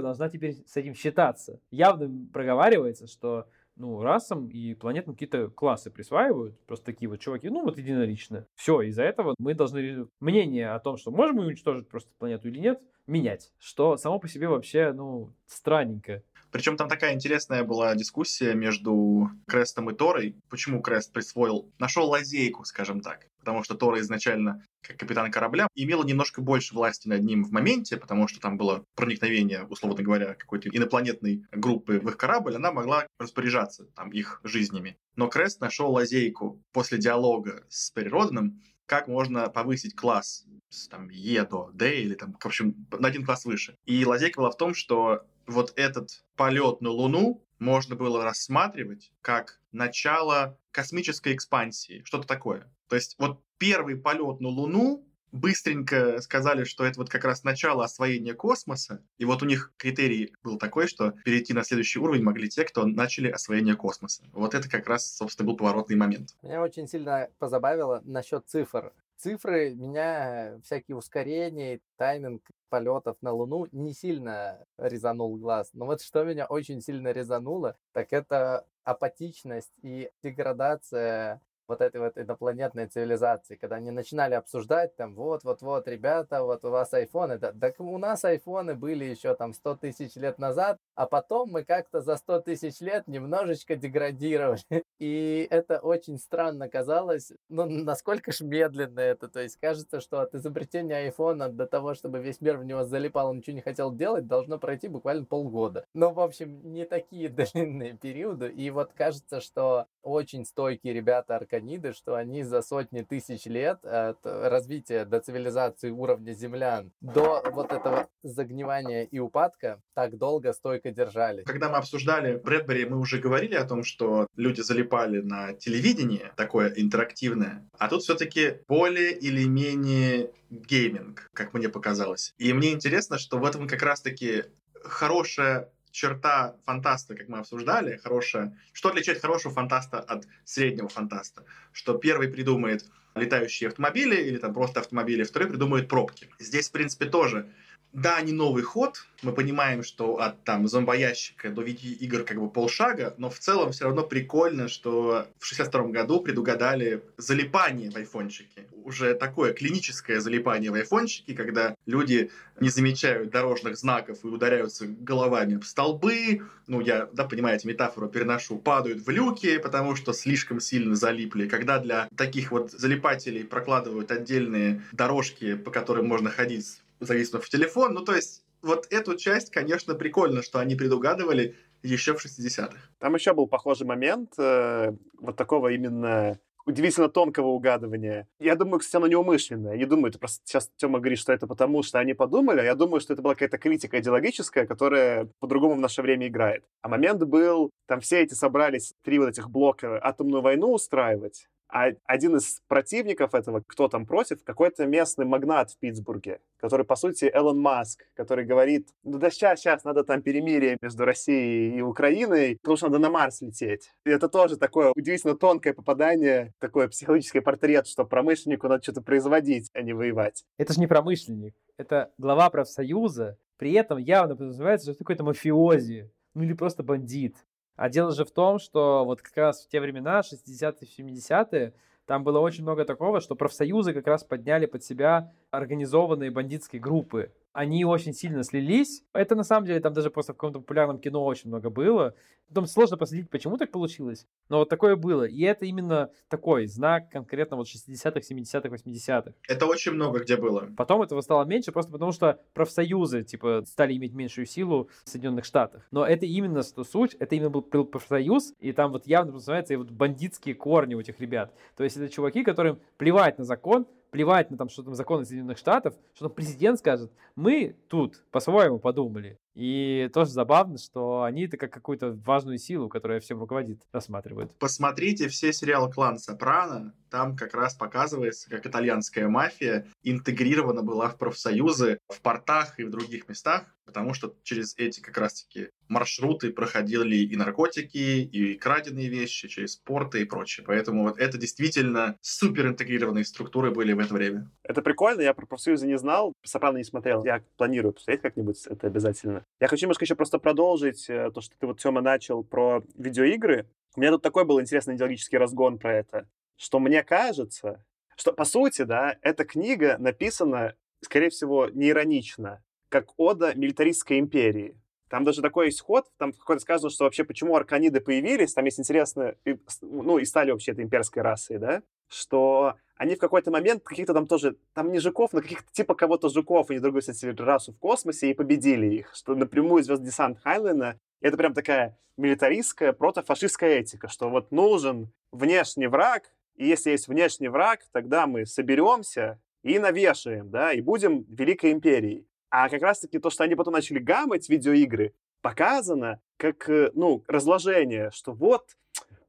должна 0.00 0.28
теперь 0.28 0.64
с 0.66 0.76
этим 0.76 0.94
считаться. 0.94 1.60
Явно 1.70 2.26
проговаривается, 2.32 3.06
что 3.06 3.46
ну, 3.76 4.02
расам 4.02 4.48
и 4.48 4.74
планетам 4.74 5.14
какие-то 5.14 5.48
классы 5.48 5.90
присваивают, 5.90 6.58
просто 6.66 6.86
такие 6.86 7.08
вот 7.08 7.20
чуваки, 7.20 7.48
ну, 7.48 7.64
вот 7.64 7.78
единолично. 7.78 8.46
Все, 8.54 8.80
из-за 8.82 9.02
этого 9.02 9.34
мы 9.38 9.54
должны 9.54 10.08
мнение 10.20 10.70
о 10.70 10.80
том, 10.80 10.96
что 10.96 11.10
можем 11.10 11.36
мы 11.36 11.46
уничтожить 11.46 11.88
просто 11.88 12.10
планету 12.18 12.48
или 12.48 12.58
нет, 12.58 12.80
менять, 13.06 13.52
что 13.58 13.96
само 13.96 14.18
по 14.18 14.28
себе 14.28 14.48
вообще, 14.48 14.92
ну, 14.92 15.32
странненько. 15.46 16.22
Причем 16.50 16.76
там 16.76 16.88
такая 16.88 17.14
интересная 17.14 17.64
была 17.64 17.94
дискуссия 17.94 18.54
между 18.54 19.30
Крестом 19.46 19.90
и 19.90 19.94
Торой. 19.94 20.36
Почему 20.48 20.80
Крест 20.80 21.12
присвоил, 21.12 21.70
нашел 21.78 22.08
лазейку, 22.08 22.64
скажем 22.64 23.00
так. 23.00 23.26
Потому 23.38 23.62
что 23.62 23.74
Тора 23.74 24.00
изначально, 24.00 24.64
как 24.82 24.96
капитан 24.96 25.30
корабля, 25.30 25.68
имела 25.74 26.04
немножко 26.04 26.40
больше 26.40 26.74
власти 26.74 27.08
над 27.08 27.22
ним 27.22 27.44
в 27.44 27.52
моменте, 27.52 27.96
потому 27.96 28.26
что 28.26 28.40
там 28.40 28.56
было 28.56 28.84
проникновение, 28.94 29.64
условно 29.64 30.02
говоря, 30.02 30.34
какой-то 30.34 30.68
инопланетной 30.68 31.44
группы 31.52 32.00
в 32.00 32.08
их 32.08 32.16
корабль, 32.16 32.56
она 32.56 32.72
могла 32.72 33.06
распоряжаться 33.18 33.84
там 33.94 34.10
их 34.10 34.40
жизнями. 34.42 34.96
Но 35.14 35.28
Крест 35.28 35.60
нашел 35.60 35.92
лазейку 35.92 36.60
после 36.72 36.98
диалога 36.98 37.64
с 37.68 37.90
Переродным, 37.90 38.60
как 38.86 39.08
можно 39.08 39.48
повысить 39.48 39.94
класс 39.94 40.44
там 40.90 41.08
Е 41.08 41.44
до 41.44 41.70
Д 41.72 42.02
или 42.02 42.14
там, 42.14 42.36
в 42.38 42.46
общем, 42.46 42.86
на 42.90 43.08
один 43.08 43.24
класс 43.24 43.44
выше. 43.44 43.76
И 43.86 44.04
лазейка 44.04 44.40
была 44.40 44.50
в 44.50 44.56
том, 44.56 44.74
что 44.74 45.22
вот 45.46 45.72
этот 45.76 46.24
полет 46.36 46.80
на 46.80 46.90
Луну 46.90 47.44
можно 47.58 47.96
было 47.96 48.22
рассматривать 48.24 49.10
как 49.22 49.60
начало 49.72 50.58
космической 50.70 51.34
экспансии, 51.34 52.02
что-то 52.04 52.26
такое. 52.26 52.70
То 52.88 52.96
есть 52.96 53.16
вот 53.18 53.42
первый 53.58 53.96
полет 53.96 54.40
на 54.40 54.48
Луну 54.48 55.06
быстренько 55.32 56.20
сказали, 56.20 56.64
что 56.64 56.84
это 56.84 57.00
вот 57.00 57.10
как 57.10 57.24
раз 57.24 57.44
начало 57.44 57.84
освоения 57.84 58.34
космоса. 58.34 59.02
И 59.18 59.24
вот 59.24 59.42
у 59.42 59.46
них 59.46 59.72
критерий 59.76 60.34
был 60.42 60.58
такой, 60.58 60.88
что 60.88 61.12
перейти 61.24 61.52
на 61.52 61.62
следующий 61.62 61.98
уровень 61.98 62.22
могли 62.22 62.48
те, 62.48 62.64
кто 62.64 62.86
начали 62.86 63.28
освоение 63.28 63.76
космоса. 63.76 64.24
Вот 64.32 64.54
это 64.54 64.68
как 64.68 64.86
раз, 64.86 65.14
собственно, 65.14 65.48
был 65.48 65.56
поворотный 65.56 65.96
момент. 65.96 66.34
Меня 66.42 66.62
очень 66.62 66.88
сильно 66.88 67.28
позабавило 67.38 68.02
насчет 68.04 68.46
цифр. 68.46 68.92
Цифры 69.16 69.74
меня, 69.74 70.58
всякие 70.62 70.96
ускорения, 70.96 71.80
тайминг 71.96 72.42
полетов 72.68 73.16
на 73.22 73.32
Луну 73.32 73.66
не 73.72 73.94
сильно 73.94 74.66
резанул 74.76 75.36
глаз. 75.38 75.70
Но 75.72 75.86
вот 75.86 76.02
что 76.02 76.22
меня 76.24 76.46
очень 76.46 76.82
сильно 76.82 77.12
резануло, 77.12 77.76
так 77.92 78.12
это 78.12 78.66
апатичность 78.84 79.72
и 79.82 80.10
деградация 80.22 81.40
вот 81.68 81.80
этой 81.80 82.00
вот 82.00 82.18
инопланетной 82.18 82.86
цивилизации, 82.86 83.56
когда 83.56 83.76
они 83.76 83.90
начинали 83.90 84.34
обсуждать 84.34 84.96
там, 84.96 85.14
вот-вот-вот, 85.14 85.88
ребята, 85.88 86.42
вот 86.42 86.64
у 86.64 86.70
вас 86.70 86.92
айфоны, 86.94 87.38
да, 87.38 87.52
так 87.52 87.80
у 87.80 87.98
нас 87.98 88.24
айфоны 88.24 88.74
были 88.74 89.04
еще 89.04 89.34
там 89.34 89.52
100 89.52 89.76
тысяч 89.76 90.16
лет 90.16 90.38
назад, 90.38 90.78
а 90.94 91.06
потом 91.06 91.50
мы 91.50 91.64
как-то 91.64 92.00
за 92.00 92.16
100 92.16 92.40
тысяч 92.40 92.80
лет 92.80 93.06
немножечко 93.06 93.76
деградировали. 93.76 94.60
И 94.98 95.46
это 95.50 95.78
очень 95.78 96.18
странно 96.18 96.68
казалось, 96.68 97.32
ну, 97.48 97.66
насколько 97.66 98.32
ж 98.32 98.40
медленно 98.40 99.00
это, 99.00 99.28
то 99.28 99.40
есть 99.40 99.56
кажется, 99.58 100.00
что 100.00 100.20
от 100.20 100.34
изобретения 100.34 100.96
айфона 100.96 101.48
до 101.48 101.66
того, 101.66 101.94
чтобы 101.94 102.18
весь 102.20 102.40
мир 102.40 102.56
в 102.56 102.64
него 102.64 102.84
залипал 102.84 103.32
и 103.32 103.36
ничего 103.36 103.56
не 103.56 103.62
хотел 103.62 103.92
делать, 103.92 104.26
должно 104.26 104.58
пройти 104.58 104.88
буквально 104.88 105.24
полгода. 105.24 105.84
Но, 105.94 106.12
в 106.12 106.20
общем, 106.20 106.72
не 106.72 106.84
такие 106.84 107.28
длинные 107.28 107.96
периоды, 107.96 108.48
и 108.48 108.70
вот 108.70 108.92
кажется, 108.94 109.40
что 109.40 109.86
очень 110.02 110.44
стойкие 110.44 110.94
ребята, 110.94 111.36
арканиды, 111.56 111.92
что 111.92 112.14
они 112.14 112.42
за 112.42 112.62
сотни 112.62 113.02
тысяч 113.02 113.46
лет 113.46 113.84
от 113.84 114.18
развития 114.24 115.04
до 115.04 115.20
цивилизации 115.20 115.90
уровня 115.90 116.32
землян 116.32 116.92
до 117.00 117.42
вот 117.52 117.72
этого 117.72 118.08
загнивания 118.22 119.04
и 119.04 119.18
упадка 119.18 119.80
так 119.94 120.16
долго 120.16 120.52
стойко 120.52 120.90
держались. 120.90 121.44
Когда 121.44 121.68
мы 121.68 121.78
обсуждали 121.78 122.36
Брэдбери, 122.36 122.86
мы 122.86 122.98
уже 122.98 123.18
говорили 123.18 123.54
о 123.54 123.64
том, 123.64 123.84
что 123.84 124.26
люди 124.36 124.60
залипали 124.60 125.20
на 125.20 125.54
телевидение, 125.54 126.32
такое 126.36 126.72
интерактивное, 126.76 127.68
а 127.78 127.88
тут 127.88 128.02
все-таки 128.02 128.58
более 128.68 129.12
или 129.12 129.44
менее 129.44 130.30
гейминг, 130.50 131.28
как 131.32 131.54
мне 131.54 131.68
показалось. 131.68 132.34
И 132.38 132.52
мне 132.52 132.72
интересно, 132.72 133.18
что 133.18 133.38
в 133.38 133.44
этом 133.44 133.66
как 133.66 133.82
раз-таки 133.82 134.44
хорошая 134.84 135.70
черта 135.96 136.54
фантаста, 136.66 137.14
как 137.14 137.28
мы 137.28 137.38
обсуждали, 137.38 137.96
хорошая. 137.96 138.52
Что 138.74 138.90
отличает 138.90 139.20
хорошего 139.22 139.54
фантаста 139.54 139.98
от 139.98 140.26
среднего 140.44 140.88
фантаста? 140.88 141.42
Что 141.72 141.94
первый 141.96 142.28
придумает 142.28 142.84
летающие 143.14 143.68
автомобили 143.68 144.14
или 144.14 144.36
там 144.36 144.52
просто 144.52 144.80
автомобили, 144.80 145.22
второй 145.22 145.48
придумает 145.48 145.88
пробки. 145.88 146.28
Здесь, 146.38 146.68
в 146.68 146.72
принципе, 146.72 147.06
тоже 147.06 147.48
да, 147.96 148.20
не 148.20 148.32
новый 148.32 148.62
ход, 148.62 149.06
мы 149.22 149.32
понимаем, 149.32 149.82
что 149.82 150.20
от 150.20 150.44
там 150.44 150.68
зомбоящика 150.68 151.48
до 151.48 151.62
видеоигр 151.62 152.24
как 152.24 152.38
бы 152.38 152.50
полшага, 152.50 153.14
но 153.16 153.30
в 153.30 153.38
целом 153.38 153.72
все 153.72 153.86
равно 153.86 154.02
прикольно, 154.02 154.68
что 154.68 155.26
в 155.38 155.46
62 155.46 155.84
году 155.84 156.20
предугадали 156.20 157.02
залипание 157.16 157.90
в 157.90 157.96
айфончике. 157.96 158.66
Уже 158.84 159.14
такое 159.14 159.54
клиническое 159.54 160.20
залипание 160.20 160.70
в 160.70 160.74
айфончике, 160.74 161.34
когда 161.34 161.74
люди 161.86 162.30
не 162.60 162.68
замечают 162.68 163.30
дорожных 163.30 163.78
знаков 163.78 164.18
и 164.24 164.28
ударяются 164.28 164.86
головами 164.86 165.56
в 165.56 165.66
столбы, 165.66 166.42
ну, 166.66 166.82
я, 166.82 167.08
да, 167.14 167.24
понимаете, 167.24 167.66
метафору 167.66 168.08
переношу, 168.08 168.58
падают 168.58 169.06
в 169.06 169.08
люки, 169.08 169.56
потому 169.56 169.96
что 169.96 170.12
слишком 170.12 170.60
сильно 170.60 170.96
залипли. 170.96 171.48
Когда 171.48 171.78
для 171.78 172.08
таких 172.14 172.50
вот 172.50 172.72
залипателей 172.72 173.44
прокладывают 173.44 174.10
отдельные 174.10 174.82
дорожки, 174.92 175.54
по 175.54 175.70
которым 175.70 176.06
можно 176.08 176.28
ходить 176.28 176.82
зависнув 177.00 177.44
в 177.44 177.48
телефон. 177.48 177.94
Ну, 177.94 178.04
то 178.04 178.14
есть, 178.14 178.44
вот 178.62 178.86
эту 178.90 179.16
часть, 179.16 179.50
конечно, 179.50 179.94
прикольно, 179.94 180.42
что 180.42 180.58
они 180.58 180.74
предугадывали 180.74 181.56
еще 181.82 182.14
в 182.14 182.24
60-х. 182.24 182.76
Там 182.98 183.14
еще 183.14 183.32
был 183.32 183.46
похожий 183.46 183.86
момент 183.86 184.32
э, 184.38 184.92
вот 185.20 185.36
такого 185.36 185.68
именно 185.68 186.38
удивительно 186.66 187.08
тонкого 187.08 187.48
угадывания. 187.48 188.26
Я 188.40 188.56
думаю, 188.56 188.80
кстати, 188.80 188.96
оно 188.96 189.06
неумышленное. 189.06 189.76
Не 189.76 189.86
думаю, 189.86 190.08
это 190.08 190.18
просто 190.18 190.42
сейчас 190.44 190.68
Тёма 190.76 190.98
говорит, 190.98 191.18
что 191.18 191.32
это 191.32 191.46
потому, 191.46 191.82
что 191.82 192.00
они 192.00 192.12
подумали, 192.12 192.60
а 192.60 192.64
я 192.64 192.74
думаю, 192.74 193.00
что 193.00 193.12
это 193.12 193.22
была 193.22 193.34
какая-то 193.34 193.58
критика 193.58 193.98
идеологическая, 194.00 194.66
которая 194.66 195.28
по-другому 195.38 195.76
в 195.76 195.80
наше 195.80 196.02
время 196.02 196.26
играет. 196.26 196.64
А 196.82 196.88
момент 196.88 197.22
был, 197.22 197.70
там 197.86 198.00
все 198.00 198.20
эти 198.22 198.34
собрались, 198.34 198.94
три 199.04 199.18
вот 199.18 199.28
этих 199.28 199.48
блока, 199.48 200.00
атомную 200.02 200.42
войну 200.42 200.72
устраивать, 200.72 201.46
а 201.68 201.90
один 202.04 202.36
из 202.36 202.60
противников 202.68 203.34
этого, 203.34 203.62
кто 203.66 203.88
там 203.88 204.06
против, 204.06 204.42
какой-то 204.44 204.86
местный 204.86 205.24
магнат 205.24 205.70
в 205.70 205.78
Питтсбурге, 205.78 206.40
который, 206.58 206.86
по 206.86 206.96
сути, 206.96 207.30
Элон 207.32 207.58
Маск, 207.58 208.04
который 208.14 208.44
говорит, 208.44 208.88
ну 209.02 209.18
да 209.18 209.30
сейчас, 209.30 209.60
сейчас, 209.60 209.84
надо 209.84 210.04
там 210.04 210.22
перемирие 210.22 210.78
между 210.80 211.04
Россией 211.04 211.76
и 211.78 211.80
Украиной, 211.80 212.58
потому 212.62 212.76
что 212.76 212.86
надо 212.86 212.98
на 212.98 213.10
Марс 213.10 213.40
лететь. 213.40 213.90
И 214.04 214.10
это 214.10 214.28
тоже 214.28 214.56
такое 214.56 214.92
удивительно 214.94 215.36
тонкое 215.36 215.72
попадание, 215.72 216.52
такой 216.58 216.88
психологический 216.88 217.40
портрет, 217.40 217.86
что 217.86 218.04
промышленнику 218.04 218.68
надо 218.68 218.82
что-то 218.82 219.02
производить, 219.02 219.70
а 219.74 219.82
не 219.82 219.92
воевать. 219.92 220.44
Это 220.58 220.72
же 220.72 220.80
не 220.80 220.86
промышленник, 220.86 221.54
это 221.76 222.12
глава 222.18 222.48
профсоюза, 222.50 223.38
при 223.56 223.72
этом 223.72 223.98
явно 223.98 224.36
подразумевается, 224.36 224.84
что 224.84 224.92
это 224.92 224.98
какой-то 224.98 225.24
мафиози, 225.24 226.10
ну 226.34 226.42
или 226.42 226.52
просто 226.52 226.82
бандит. 226.82 227.36
А 227.76 227.88
дело 227.88 228.12
же 228.12 228.24
в 228.24 228.30
том, 228.30 228.58
что 228.58 229.04
вот 229.04 229.22
как 229.22 229.36
раз 229.36 229.64
в 229.64 229.68
те 229.68 229.80
времена, 229.80 230.20
60-е, 230.20 230.88
70-е, 230.98 231.74
там 232.06 232.24
было 232.24 232.38
очень 232.38 232.62
много 232.62 232.84
такого, 232.84 233.20
что 233.20 233.34
профсоюзы 233.34 233.92
как 233.92 234.06
раз 234.06 234.24
подняли 234.24 234.66
под 234.66 234.82
себя 234.82 235.32
организованные 235.50 236.30
бандитские 236.30 236.80
группы 236.80 237.32
они 237.56 237.86
очень 237.86 238.12
сильно 238.12 238.44
слились. 238.44 239.02
Это 239.14 239.34
на 239.34 239.42
самом 239.42 239.66
деле 239.66 239.80
там 239.80 239.94
даже 239.94 240.10
просто 240.10 240.34
в 240.34 240.36
каком-то 240.36 240.60
популярном 240.60 240.98
кино 240.98 241.24
очень 241.24 241.48
много 241.48 241.70
было. 241.70 242.14
Потом 242.48 242.66
сложно 242.66 242.98
последить, 242.98 243.30
почему 243.30 243.56
так 243.56 243.72
получилось, 243.72 244.26
но 244.50 244.58
вот 244.58 244.68
такое 244.68 244.94
было. 244.94 245.24
И 245.24 245.40
это 245.42 245.64
именно 245.64 246.10
такой 246.28 246.66
знак 246.66 247.08
конкретно 247.10 247.56
вот 247.56 247.66
60-х, 247.66 248.20
70-х, 248.20 248.68
80-х. 248.68 249.32
Это 249.48 249.66
очень 249.66 249.92
много 249.92 250.20
где 250.20 250.36
было. 250.36 250.68
Потом 250.76 251.00
этого 251.00 251.22
стало 251.22 251.46
меньше, 251.46 251.72
просто 251.72 251.90
потому 251.90 252.12
что 252.12 252.38
профсоюзы, 252.52 253.24
типа, 253.24 253.64
стали 253.66 253.96
иметь 253.96 254.12
меньшую 254.12 254.44
силу 254.44 254.90
в 255.04 255.08
Соединенных 255.08 255.46
Штатах. 255.46 255.88
Но 255.90 256.06
это 256.06 256.26
именно 256.26 256.62
что 256.62 256.84
суть, 256.84 257.14
это 257.14 257.34
именно 257.36 257.50
был 257.50 257.62
профсоюз, 257.62 258.52
и 258.60 258.72
там 258.72 258.92
вот 258.92 259.06
явно 259.06 259.32
называется 259.32 259.72
и 259.72 259.76
вот 259.76 259.90
бандитские 259.90 260.54
корни 260.54 260.94
у 260.94 261.00
этих 261.00 261.18
ребят. 261.20 261.54
То 261.74 261.84
есть 261.84 261.96
это 261.96 262.10
чуваки, 262.10 262.44
которым 262.44 262.80
плевать 262.98 263.38
на 263.38 263.44
закон, 263.44 263.86
плевать 264.16 264.50
на 264.50 264.56
там, 264.56 264.70
что 264.70 264.82
там 264.82 264.94
законы 264.94 265.26
Соединенных 265.26 265.58
Штатов, 265.58 265.94
что 266.14 266.28
там 266.28 266.34
президент 266.34 266.78
скажет, 266.78 267.12
мы 267.34 267.76
тут 267.88 268.24
по-своему 268.30 268.78
подумали. 268.78 269.38
И 269.56 270.10
тоже 270.12 270.32
забавно, 270.32 270.76
что 270.76 271.22
они 271.22 271.46
это 271.46 271.56
как 271.56 271.72
какую-то 271.72 272.12
важную 272.12 272.58
силу, 272.58 272.90
которая 272.90 273.20
всем 273.20 273.40
руководит, 273.40 273.80
рассматривают. 273.90 274.54
Посмотрите 274.58 275.28
все 275.28 275.50
сериалы 275.50 275.90
«Клан 275.90 276.18
Сопрано», 276.18 276.94
там 277.10 277.34
как 277.34 277.54
раз 277.54 277.74
показывается, 277.74 278.50
как 278.50 278.66
итальянская 278.66 279.28
мафия 279.28 279.86
интегрирована 280.02 280.82
была 280.82 281.08
в 281.08 281.16
профсоюзы 281.16 281.98
в 282.08 282.20
портах 282.20 282.78
и 282.78 282.84
в 282.84 282.90
других 282.90 283.28
местах, 283.28 283.64
потому 283.86 284.12
что 284.12 284.34
через 284.42 284.76
эти 284.76 285.00
как 285.00 285.16
раз-таки 285.16 285.70
маршруты 285.88 286.50
проходили 286.50 287.16
и 287.16 287.34
наркотики, 287.36 287.96
и 288.20 288.58
краденые 288.58 289.08
вещи, 289.08 289.48
через 289.48 289.76
порты 289.76 290.20
и 290.20 290.24
прочее. 290.24 290.66
Поэтому 290.66 291.04
вот 291.04 291.18
это 291.18 291.38
действительно 291.38 292.16
супер 292.20 292.66
интегрированные 292.66 293.24
структуры 293.24 293.70
были 293.70 293.94
в 293.94 294.00
это 294.00 294.12
время. 294.12 294.50
Это 294.62 294.82
прикольно, 294.82 295.22
я 295.22 295.32
про 295.32 295.46
профсоюзы 295.46 295.86
не 295.86 295.96
знал, 295.96 296.34
Сопрано 296.44 296.76
не 296.76 296.84
смотрел. 296.84 297.24
Я 297.24 297.42
планирую 297.56 297.94
посмотреть 297.94 298.20
как-нибудь 298.20 298.66
это 298.66 298.88
обязательно. 298.88 299.45
Я 299.60 299.68
хочу 299.68 299.84
немножко 299.84 300.04
еще 300.04 300.14
просто 300.14 300.38
продолжить 300.38 301.08
э, 301.08 301.30
то, 301.32 301.40
что 301.40 301.56
ты 301.58 301.66
вот, 301.66 301.80
Тёма, 301.80 302.00
начал 302.00 302.44
про 302.44 302.82
видеоигры. 302.94 303.68
У 303.96 304.00
меня 304.00 304.10
тут 304.10 304.22
такой 304.22 304.44
был 304.44 304.60
интересный 304.60 304.96
идеологический 304.96 305.38
разгон 305.38 305.78
про 305.78 305.94
это 305.94 306.28
что 306.56 306.78
мне 306.78 307.02
кажется, 307.02 307.84
что, 308.16 308.32
по 308.32 308.44
сути, 308.44 308.82
да, 308.82 309.16
эта 309.22 309.44
книга 309.44 309.96
написана, 309.98 310.74
скорее 311.02 311.30
всего, 311.30 311.68
не 311.68 311.90
иронично, 311.90 312.62
как 312.88 313.08
ода 313.18 313.54
милитаристской 313.54 314.18
империи. 314.18 314.80
Там 315.08 315.24
даже 315.24 315.40
такой 315.40 315.66
есть 315.66 315.82
ход, 315.82 316.06
там 316.16 316.32
какой-то 316.32 316.62
сказано, 316.62 316.90
что 316.90 317.04
вообще 317.04 317.22
почему 317.22 317.54
арканиды 317.54 318.00
появились, 318.00 318.54
там 318.54 318.64
есть 318.64 318.80
интересно, 318.80 319.36
ну, 319.82 320.18
и 320.18 320.24
стали 320.24 320.50
вообще 320.50 320.72
этой 320.72 320.84
имперской 320.84 321.22
расой, 321.22 321.58
да, 321.58 321.82
что 322.08 322.74
они 322.96 323.14
в 323.14 323.18
какой-то 323.18 323.50
момент 323.50 323.82
каких-то 323.82 324.14
там 324.14 324.26
тоже, 324.26 324.56
там 324.72 324.90
не 324.90 324.98
жуков, 324.98 325.32
но 325.32 325.40
каких-то 325.40 325.70
типа 325.72 325.94
кого-то 325.94 326.28
жуков, 326.28 326.70
они 326.70 326.80
другую, 326.80 327.02
кстати, 327.02 327.26
расу 327.26 327.72
в 327.72 327.78
космосе 327.78 328.30
и 328.30 328.34
победили 328.34 328.86
их, 328.86 329.14
что 329.14 329.34
напрямую 329.34 329.82
звезд 329.82 330.02
десант 330.02 330.38
Хайлена 330.42 330.98
это 331.20 331.36
прям 331.36 331.54
такая 331.54 331.98
милитаристская 332.16 332.92
протофашистская 332.92 333.80
этика, 333.80 334.08
что 334.08 334.30
вот 334.30 334.50
нужен 334.50 335.10
внешний 335.32 335.86
враг, 335.86 336.32
и 336.56 336.66
если 336.66 336.90
есть 336.90 337.08
внешний 337.08 337.48
враг, 337.48 337.80
тогда 337.92 338.26
мы 338.26 338.46
соберемся 338.46 339.38
и 339.62 339.78
навешаем, 339.78 340.50
да, 340.50 340.72
и 340.72 340.80
будем 340.80 341.24
Великой 341.28 341.72
Империей. 341.72 342.26
А 342.48 342.68
как 342.68 342.80
раз-таки 342.82 343.18
то, 343.18 343.28
что 343.28 343.44
они 343.44 343.54
потом 343.54 343.74
начали 343.74 343.98
гамать 343.98 344.48
видеоигры, 344.48 345.12
показано 345.42 346.20
как, 346.36 346.68
э, 346.68 346.90
ну, 346.94 347.22
разложение, 347.26 348.10
что 348.12 348.32
вот 348.32 348.76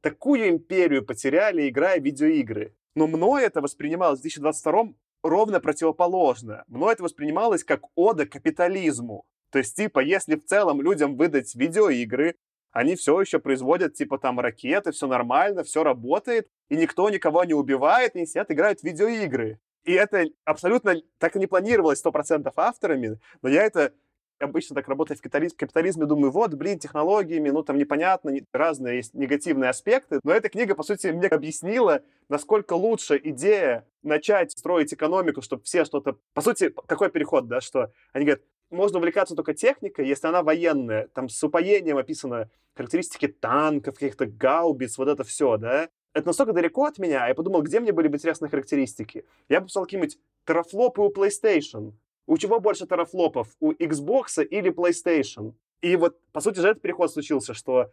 такую 0.00 0.48
империю 0.48 1.04
потеряли, 1.04 1.68
играя 1.68 2.00
в 2.00 2.04
видеоигры. 2.04 2.74
Но 2.94 3.06
мной 3.06 3.44
это 3.44 3.60
воспринималось 3.60 4.20
в 4.20 4.22
2022 4.22 4.94
ровно 5.22 5.60
противоположно. 5.60 6.64
Мной 6.68 6.94
это 6.94 7.02
воспринималось 7.02 7.64
как 7.64 7.82
ода 7.94 8.26
капитализму. 8.26 9.24
То 9.50 9.58
есть, 9.58 9.76
типа, 9.76 10.00
если 10.00 10.36
в 10.36 10.44
целом 10.44 10.82
людям 10.82 11.16
выдать 11.16 11.54
видеоигры, 11.54 12.36
они 12.70 12.96
все 12.96 13.20
еще 13.20 13.38
производят, 13.38 13.94
типа, 13.94 14.18
там, 14.18 14.38
ракеты, 14.40 14.92
все 14.92 15.06
нормально, 15.06 15.64
все 15.64 15.82
работает, 15.82 16.48
и 16.68 16.76
никто 16.76 17.08
никого 17.08 17.44
не 17.44 17.54
убивает, 17.54 18.14
и 18.14 18.26
сидят, 18.26 18.50
играют 18.50 18.80
в 18.80 18.84
видеоигры. 18.84 19.58
И 19.84 19.92
это 19.92 20.24
абсолютно 20.44 20.96
так 21.18 21.34
и 21.36 21.38
не 21.38 21.46
планировалось 21.46 22.04
100% 22.04 22.52
авторами, 22.56 23.18
но 23.40 23.48
я 23.48 23.64
это 23.64 23.94
обычно 24.38 24.74
так 24.74 24.88
работая 24.88 25.16
в 25.16 25.20
капитализме, 25.20 25.56
капитализме, 25.56 26.06
думаю, 26.06 26.30
вот, 26.30 26.54
блин, 26.54 26.78
технологиями, 26.78 27.50
ну, 27.50 27.62
там 27.62 27.78
непонятно, 27.78 28.32
разные 28.52 28.96
есть 28.96 29.14
негативные 29.14 29.70
аспекты, 29.70 30.20
но 30.22 30.32
эта 30.32 30.48
книга, 30.48 30.74
по 30.74 30.82
сути, 30.82 31.08
мне 31.08 31.28
объяснила, 31.28 32.02
насколько 32.28 32.74
лучше 32.74 33.20
идея 33.22 33.86
начать 34.02 34.52
строить 34.52 34.92
экономику, 34.92 35.42
чтобы 35.42 35.64
все 35.64 35.84
что-то... 35.84 36.18
По 36.34 36.40
сути, 36.40 36.72
какой 36.86 37.10
переход, 37.10 37.48
да, 37.48 37.60
что 37.60 37.92
они 38.12 38.24
говорят, 38.24 38.42
можно 38.70 38.98
увлекаться 38.98 39.34
только 39.34 39.54
техникой, 39.54 40.06
если 40.06 40.26
она 40.26 40.42
военная. 40.42 41.08
Там 41.08 41.28
с 41.28 41.42
упоением 41.42 41.96
описаны 41.96 42.50
характеристики 42.74 43.28
танков, 43.28 43.94
каких-то 43.94 44.26
гаубиц, 44.26 44.98
вот 44.98 45.08
это 45.08 45.24
все, 45.24 45.56
да. 45.56 45.88
Это 46.14 46.26
настолько 46.26 46.52
далеко 46.52 46.84
от 46.84 46.98
меня, 46.98 47.28
я 47.28 47.34
подумал, 47.34 47.62
где 47.62 47.80
мне 47.80 47.92
были 47.92 48.08
бы 48.08 48.16
интересные 48.16 48.50
характеристики. 48.50 49.24
Я 49.48 49.60
бы 49.60 49.66
писал 49.66 49.84
какие-нибудь 49.84 50.18
терафлопы 50.46 51.02
у 51.02 51.12
PlayStation. 51.12 51.92
У 52.28 52.36
чего 52.36 52.60
больше 52.60 52.86
терафлопов? 52.86 53.48
У 53.58 53.72
Xbox 53.72 54.44
или 54.44 54.70
PlayStation? 54.70 55.54
И 55.80 55.96
вот, 55.96 56.18
по 56.30 56.42
сути 56.42 56.60
же, 56.60 56.68
этот 56.68 56.82
переход 56.82 57.10
случился, 57.10 57.54
что 57.54 57.90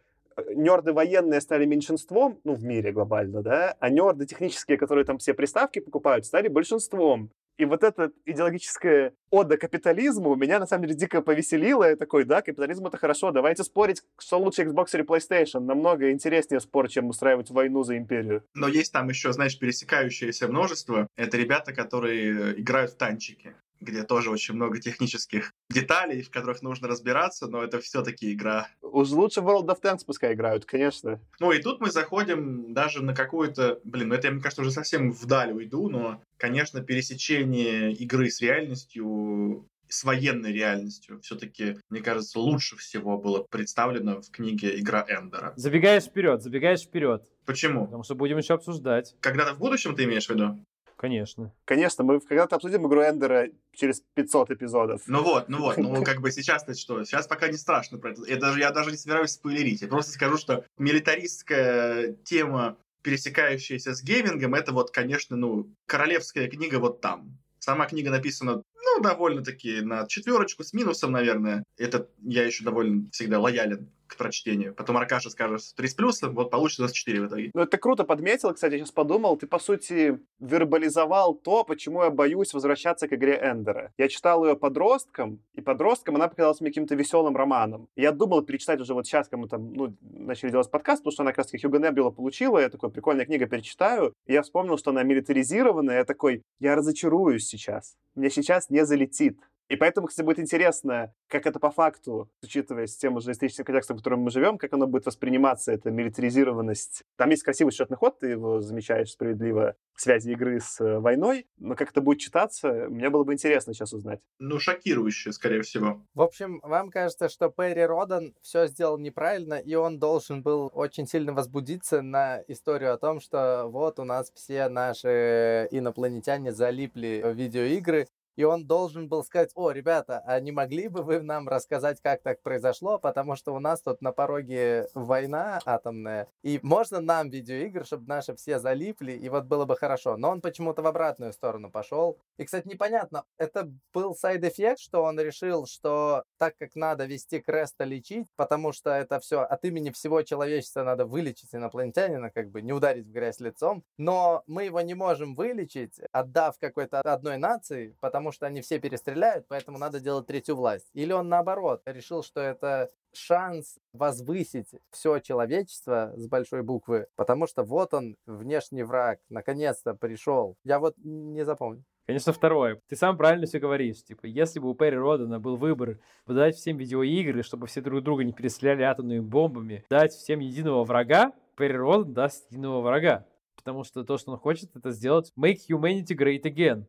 нерды 0.54 0.92
военные 0.92 1.40
стали 1.40 1.64
меньшинством, 1.64 2.38
ну, 2.44 2.52
в 2.52 2.62
мире 2.62 2.92
глобально, 2.92 3.42
да, 3.42 3.74
а 3.80 3.88
нерды 3.88 4.26
технические, 4.26 4.76
которые 4.76 5.06
там 5.06 5.16
все 5.16 5.32
приставки 5.32 5.78
покупают, 5.78 6.26
стали 6.26 6.48
большинством. 6.48 7.30
И 7.56 7.64
вот 7.64 7.82
эта 7.82 8.12
идеологическая 8.26 9.14
ода 9.30 9.56
капитализму 9.56 10.34
меня, 10.34 10.58
на 10.58 10.66
самом 10.66 10.82
деле, 10.84 10.98
дико 10.98 11.22
повеселила. 11.22 11.84
Я 11.84 11.96
такой, 11.96 12.24
да, 12.24 12.42
капитализм— 12.42 12.86
это 12.88 12.98
хорошо, 12.98 13.30
давайте 13.30 13.64
спорить, 13.64 14.02
что 14.18 14.38
лучше 14.38 14.64
Xbox 14.64 14.88
или 14.92 15.02
PlayStation. 15.02 15.60
Намного 15.60 16.12
интереснее 16.12 16.60
спор, 16.60 16.88
чем 16.88 17.08
устраивать 17.08 17.50
войну 17.50 17.82
за 17.82 17.96
империю. 17.96 18.42
Но 18.52 18.68
есть 18.68 18.92
там 18.92 19.08
еще, 19.08 19.32
знаешь, 19.32 19.58
пересекающееся 19.58 20.48
множество. 20.48 21.08
Это 21.16 21.38
ребята, 21.38 21.72
которые 21.72 22.60
играют 22.60 22.90
в 22.90 22.96
танчики 22.98 23.54
где 23.80 24.02
тоже 24.02 24.30
очень 24.30 24.54
много 24.54 24.80
технических 24.80 25.52
деталей, 25.70 26.22
в 26.22 26.30
которых 26.30 26.62
нужно 26.62 26.88
разбираться, 26.88 27.46
но 27.46 27.62
это 27.62 27.80
все-таки 27.80 28.32
игра. 28.32 28.68
Уж 28.82 29.10
лучше 29.10 29.40
World 29.40 29.66
of 29.66 29.80
Tanks 29.82 30.00
пускай 30.06 30.34
играют, 30.34 30.64
конечно. 30.64 31.20
Ну 31.40 31.52
и 31.52 31.60
тут 31.60 31.80
мы 31.80 31.90
заходим 31.90 32.72
даже 32.72 33.02
на 33.02 33.14
какую-то... 33.14 33.80
Блин, 33.84 34.08
ну 34.08 34.14
это 34.14 34.28
я, 34.28 34.32
мне 34.32 34.42
кажется, 34.42 34.62
уже 34.62 34.70
совсем 34.70 35.12
вдаль 35.12 35.52
уйду, 35.52 35.88
но, 35.88 36.22
конечно, 36.36 36.80
пересечение 36.82 37.92
игры 37.92 38.30
с 38.30 38.40
реальностью 38.40 39.66
с 39.88 40.04
военной 40.04 40.52
реальностью 40.52 41.20
все-таки, 41.20 41.78
мне 41.90 42.00
кажется, 42.00 42.40
лучше 42.40 42.76
всего 42.76 43.18
было 43.18 43.44
представлено 43.48 44.20
в 44.20 44.30
книге 44.30 44.78
«Игра 44.80 45.04
Эндера». 45.08 45.52
Забегаешь 45.56 46.04
вперед, 46.04 46.42
забегаешь 46.42 46.82
вперед. 46.82 47.22
Почему? 47.44 47.84
Потому 47.84 48.02
что 48.02 48.14
будем 48.14 48.38
еще 48.38 48.54
обсуждать. 48.54 49.14
Когда-то 49.20 49.54
в 49.54 49.58
будущем 49.58 49.94
ты 49.94 50.04
имеешь 50.04 50.26
в 50.26 50.30
виду? 50.30 50.58
Конечно. 50.96 51.52
Конечно, 51.66 52.04
мы 52.04 52.20
когда-то 52.20 52.56
обсудим 52.56 52.86
игру 52.86 53.02
Эндера 53.02 53.48
через 53.72 54.02
500 54.14 54.52
эпизодов. 54.52 55.02
Ну 55.06 55.22
вот, 55.22 55.48
ну 55.48 55.58
вот, 55.58 55.76
ну 55.76 56.02
как 56.04 56.20
бы 56.20 56.30
сейчас-то 56.30 56.74
что? 56.74 57.04
Сейчас 57.04 57.26
пока 57.26 57.48
не 57.48 57.58
страшно 57.58 57.98
про 57.98 58.12
это. 58.12 58.24
Я 58.26 58.36
даже, 58.36 58.58
я 58.60 58.70
даже 58.70 58.90
не 58.90 58.96
собираюсь 58.96 59.32
спойлерить. 59.32 59.82
Я 59.82 59.88
просто 59.88 60.12
скажу, 60.12 60.38
что 60.38 60.64
милитаристская 60.78 62.14
тема, 62.24 62.78
пересекающаяся 63.02 63.94
с 63.94 64.02
геймингом, 64.02 64.54
это 64.54 64.72
вот, 64.72 64.90
конечно, 64.90 65.36
ну, 65.36 65.70
королевская 65.86 66.48
книга 66.48 66.76
вот 66.78 67.00
там. 67.00 67.38
Сама 67.58 67.86
книга 67.86 68.10
написана, 68.10 68.62
ну, 68.74 69.02
довольно-таки 69.02 69.82
на 69.82 70.06
четверочку 70.06 70.64
с 70.64 70.72
минусом, 70.72 71.12
наверное. 71.12 71.64
Это 71.76 72.08
я 72.22 72.44
еще 72.44 72.64
довольно 72.64 73.10
всегда 73.10 73.38
лоялен 73.38 73.90
к 74.06 74.16
прочтению. 74.16 74.74
Потом 74.74 74.96
Аркаша 74.96 75.30
скажет 75.30 75.62
3 75.76 75.88
с 75.88 75.94
плюсом, 75.94 76.34
вот 76.34 76.50
получится 76.50 76.82
24 76.82 77.20
в 77.20 77.26
итоге. 77.28 77.50
Ну, 77.54 77.60
это 77.62 77.78
круто 77.78 78.04
подметил, 78.04 78.52
кстати, 78.52 78.74
я 78.74 78.78
сейчас 78.78 78.92
подумал. 78.92 79.36
Ты, 79.36 79.46
по 79.46 79.58
сути, 79.58 80.20
вербализовал 80.38 81.34
то, 81.34 81.64
почему 81.64 82.02
я 82.04 82.10
боюсь 82.10 82.54
возвращаться 82.54 83.08
к 83.08 83.12
игре 83.12 83.38
Эндера. 83.42 83.92
Я 83.98 84.08
читал 84.08 84.44
ее 84.44 84.56
подростком, 84.56 85.40
и 85.54 85.60
подростком 85.60 86.16
она 86.16 86.28
показалась 86.28 86.60
мне 86.60 86.70
каким-то 86.70 86.94
веселым 86.94 87.36
романом. 87.36 87.88
Я 87.96 88.12
думал 88.12 88.42
перечитать 88.42 88.80
уже 88.80 88.94
вот 88.94 89.06
сейчас, 89.06 89.28
когда 89.28 89.42
мы 89.42 89.48
там, 89.48 89.72
ну, 89.72 89.96
начали 90.00 90.50
делать 90.50 90.70
подкаст, 90.70 91.02
потому 91.02 91.12
что 91.12 91.22
она 91.22 91.32
как 91.32 91.38
раз-таки 91.38 91.62
Хьюго 91.62 91.78
Небюла 91.78 92.10
получила, 92.10 92.58
я 92.58 92.68
такой, 92.68 92.90
прикольная 92.90 93.26
книга, 93.26 93.46
перечитаю. 93.46 94.12
И 94.26 94.32
я 94.32 94.42
вспомнил, 94.42 94.78
что 94.78 94.90
она 94.90 95.02
милитаризированная, 95.02 95.98
я 95.98 96.04
такой, 96.04 96.42
я 96.60 96.74
разочаруюсь 96.74 97.46
сейчас. 97.46 97.96
Мне 98.14 98.30
сейчас 98.30 98.70
не 98.70 98.84
залетит. 98.84 99.38
И 99.68 99.76
поэтому, 99.76 100.06
кстати, 100.06 100.24
будет 100.24 100.38
интересно, 100.38 101.12
как 101.28 101.46
это 101.46 101.58
по 101.58 101.70
факту, 101.70 102.30
учитывая 102.42 102.86
систему 102.86 103.20
журналистическим 103.20 103.64
контекстом, 103.64 103.96
в 103.96 104.00
котором 104.00 104.20
мы 104.20 104.30
живем, 104.30 104.58
как 104.58 104.72
оно 104.72 104.86
будет 104.86 105.06
восприниматься, 105.06 105.72
эта 105.72 105.90
милитаризированность. 105.90 107.02
Там 107.16 107.30
есть 107.30 107.42
красивый 107.42 107.72
счетный 107.72 107.96
ход, 107.96 108.18
ты 108.20 108.28
его 108.28 108.60
замечаешь 108.60 109.10
справедливо, 109.10 109.76
в 109.94 110.02
связи 110.02 110.32
игры 110.32 110.60
с 110.60 110.80
э, 110.80 110.98
войной, 110.98 111.46
но 111.56 111.74
как 111.74 111.90
это 111.90 112.00
будет 112.00 112.20
читаться, 112.20 112.86
мне 112.90 113.08
было 113.08 113.24
бы 113.24 113.32
интересно 113.32 113.72
сейчас 113.72 113.92
узнать. 113.92 114.20
Ну, 114.38 114.58
шокирующе, 114.58 115.32
скорее 115.32 115.62
всего. 115.62 116.02
В 116.14 116.20
общем, 116.20 116.60
вам 116.62 116.90
кажется, 116.90 117.28
что 117.28 117.48
Перри 117.48 117.84
Родан 117.84 118.34
все 118.42 118.66
сделал 118.66 118.98
неправильно, 118.98 119.54
и 119.54 119.74
он 119.74 119.98
должен 119.98 120.42
был 120.42 120.70
очень 120.74 121.06
сильно 121.06 121.32
возбудиться 121.32 122.02
на 122.02 122.42
историю 122.46 122.92
о 122.92 122.98
том, 122.98 123.20
что 123.20 123.66
вот 123.68 123.98
у 123.98 124.04
нас 124.04 124.30
все 124.34 124.68
наши 124.68 125.66
инопланетяне 125.70 126.52
залипли 126.52 127.22
в 127.24 127.32
видеоигры, 127.32 128.06
и 128.36 128.44
он 128.44 128.66
должен 128.66 129.08
был 129.08 129.24
сказать, 129.24 129.50
о, 129.54 129.70
ребята, 129.70 130.22
а 130.26 130.38
не 130.40 130.52
могли 130.52 130.88
бы 130.88 131.02
вы 131.02 131.20
нам 131.20 131.48
рассказать, 131.48 132.00
как 132.00 132.22
так 132.22 132.42
произошло, 132.42 132.98
потому 132.98 133.36
что 133.36 133.54
у 133.54 133.58
нас 133.58 133.82
тут 133.82 134.00
на 134.02 134.12
пороге 134.12 134.88
война 134.94 135.60
атомная, 135.64 136.28
и 136.42 136.60
можно 136.62 137.00
нам 137.00 137.30
видеоигры, 137.30 137.84
чтобы 137.84 138.06
наши 138.06 138.34
все 138.36 138.58
залипли, 138.58 139.12
и 139.12 139.28
вот 139.28 139.44
было 139.44 139.64
бы 139.64 139.76
хорошо. 139.76 140.16
Но 140.16 140.30
он 140.30 140.40
почему-то 140.40 140.82
в 140.82 140.86
обратную 140.86 141.32
сторону 141.32 141.70
пошел. 141.70 142.18
И, 142.36 142.44
кстати, 142.44 142.68
непонятно, 142.68 143.24
это 143.38 143.70
был 143.92 144.14
сайд-эффект, 144.14 144.80
что 144.80 145.02
он 145.02 145.18
решил, 145.18 145.66
что 145.66 146.24
так 146.38 146.56
как 146.58 146.74
надо 146.74 147.06
вести 147.06 147.40
Креста 147.40 147.84
лечить, 147.84 148.26
потому 148.36 148.72
что 148.72 148.90
это 148.90 149.20
все 149.20 149.40
от 149.40 149.64
имени 149.64 149.90
всего 149.90 150.22
человечества 150.22 150.82
надо 150.82 151.06
вылечить 151.06 151.54
инопланетянина, 151.54 152.30
как 152.30 152.50
бы 152.50 152.62
не 152.62 152.72
ударить 152.72 153.06
в 153.06 153.12
грязь 153.12 153.40
лицом, 153.40 153.84
но 153.96 154.42
мы 154.46 154.64
его 154.64 154.80
не 154.80 154.94
можем 154.94 155.34
вылечить, 155.34 155.98
отдав 156.12 156.58
какой-то 156.58 157.00
одной 157.00 157.38
нации, 157.38 157.96
потому 158.00 158.25
потому 158.26 158.32
что 158.32 158.46
они 158.46 158.60
все 158.60 158.80
перестреляют, 158.80 159.46
поэтому 159.46 159.78
надо 159.78 160.00
делать 160.00 160.26
третью 160.26 160.56
власть. 160.56 160.90
Или 160.94 161.12
он 161.12 161.28
наоборот 161.28 161.82
решил, 161.86 162.24
что 162.24 162.40
это 162.40 162.90
шанс 163.12 163.78
возвысить 163.92 164.66
все 164.90 165.20
человечество 165.20 166.12
с 166.16 166.26
большой 166.26 166.62
буквы, 166.62 167.06
потому 167.14 167.46
что 167.46 167.62
вот 167.62 167.94
он, 167.94 168.16
внешний 168.26 168.82
враг, 168.82 169.20
наконец-то 169.28 169.94
пришел. 169.94 170.56
Я 170.64 170.80
вот 170.80 170.96
не 170.98 171.44
запомню. 171.44 171.84
Конечно, 172.04 172.32
второе. 172.32 172.80
Ты 172.88 172.96
сам 172.96 173.16
правильно 173.16 173.46
все 173.46 173.60
говоришь. 173.60 174.02
Типа, 174.02 174.26
если 174.26 174.58
бы 174.58 174.70
у 174.70 174.74
Перри 174.74 174.96
Родана 174.96 175.38
был 175.38 175.56
выбор 175.56 176.00
выдать 176.26 176.56
всем 176.56 176.78
видеоигры, 176.78 177.44
чтобы 177.44 177.68
все 177.68 177.80
друг 177.80 178.02
друга 178.02 178.24
не 178.24 178.32
перестреляли 178.32 178.82
атомными 178.82 179.20
бомбами, 179.20 179.84
дать 179.88 180.12
всем 180.12 180.40
единого 180.40 180.82
врага, 180.82 181.32
Перри 181.56 181.76
Родан 181.76 182.12
даст 182.12 182.50
единого 182.50 182.80
врага. 182.80 183.24
Потому 183.54 183.84
что 183.84 184.02
то, 184.02 184.18
что 184.18 184.32
он 184.32 184.38
хочет, 184.38 184.74
это 184.74 184.90
сделать 184.90 185.32
Make 185.38 185.58
Humanity 185.70 186.16
Great 186.16 186.42
Again 186.42 186.86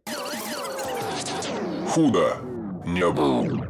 худо 1.97 2.37
не 2.85 3.09
было. 3.11 3.67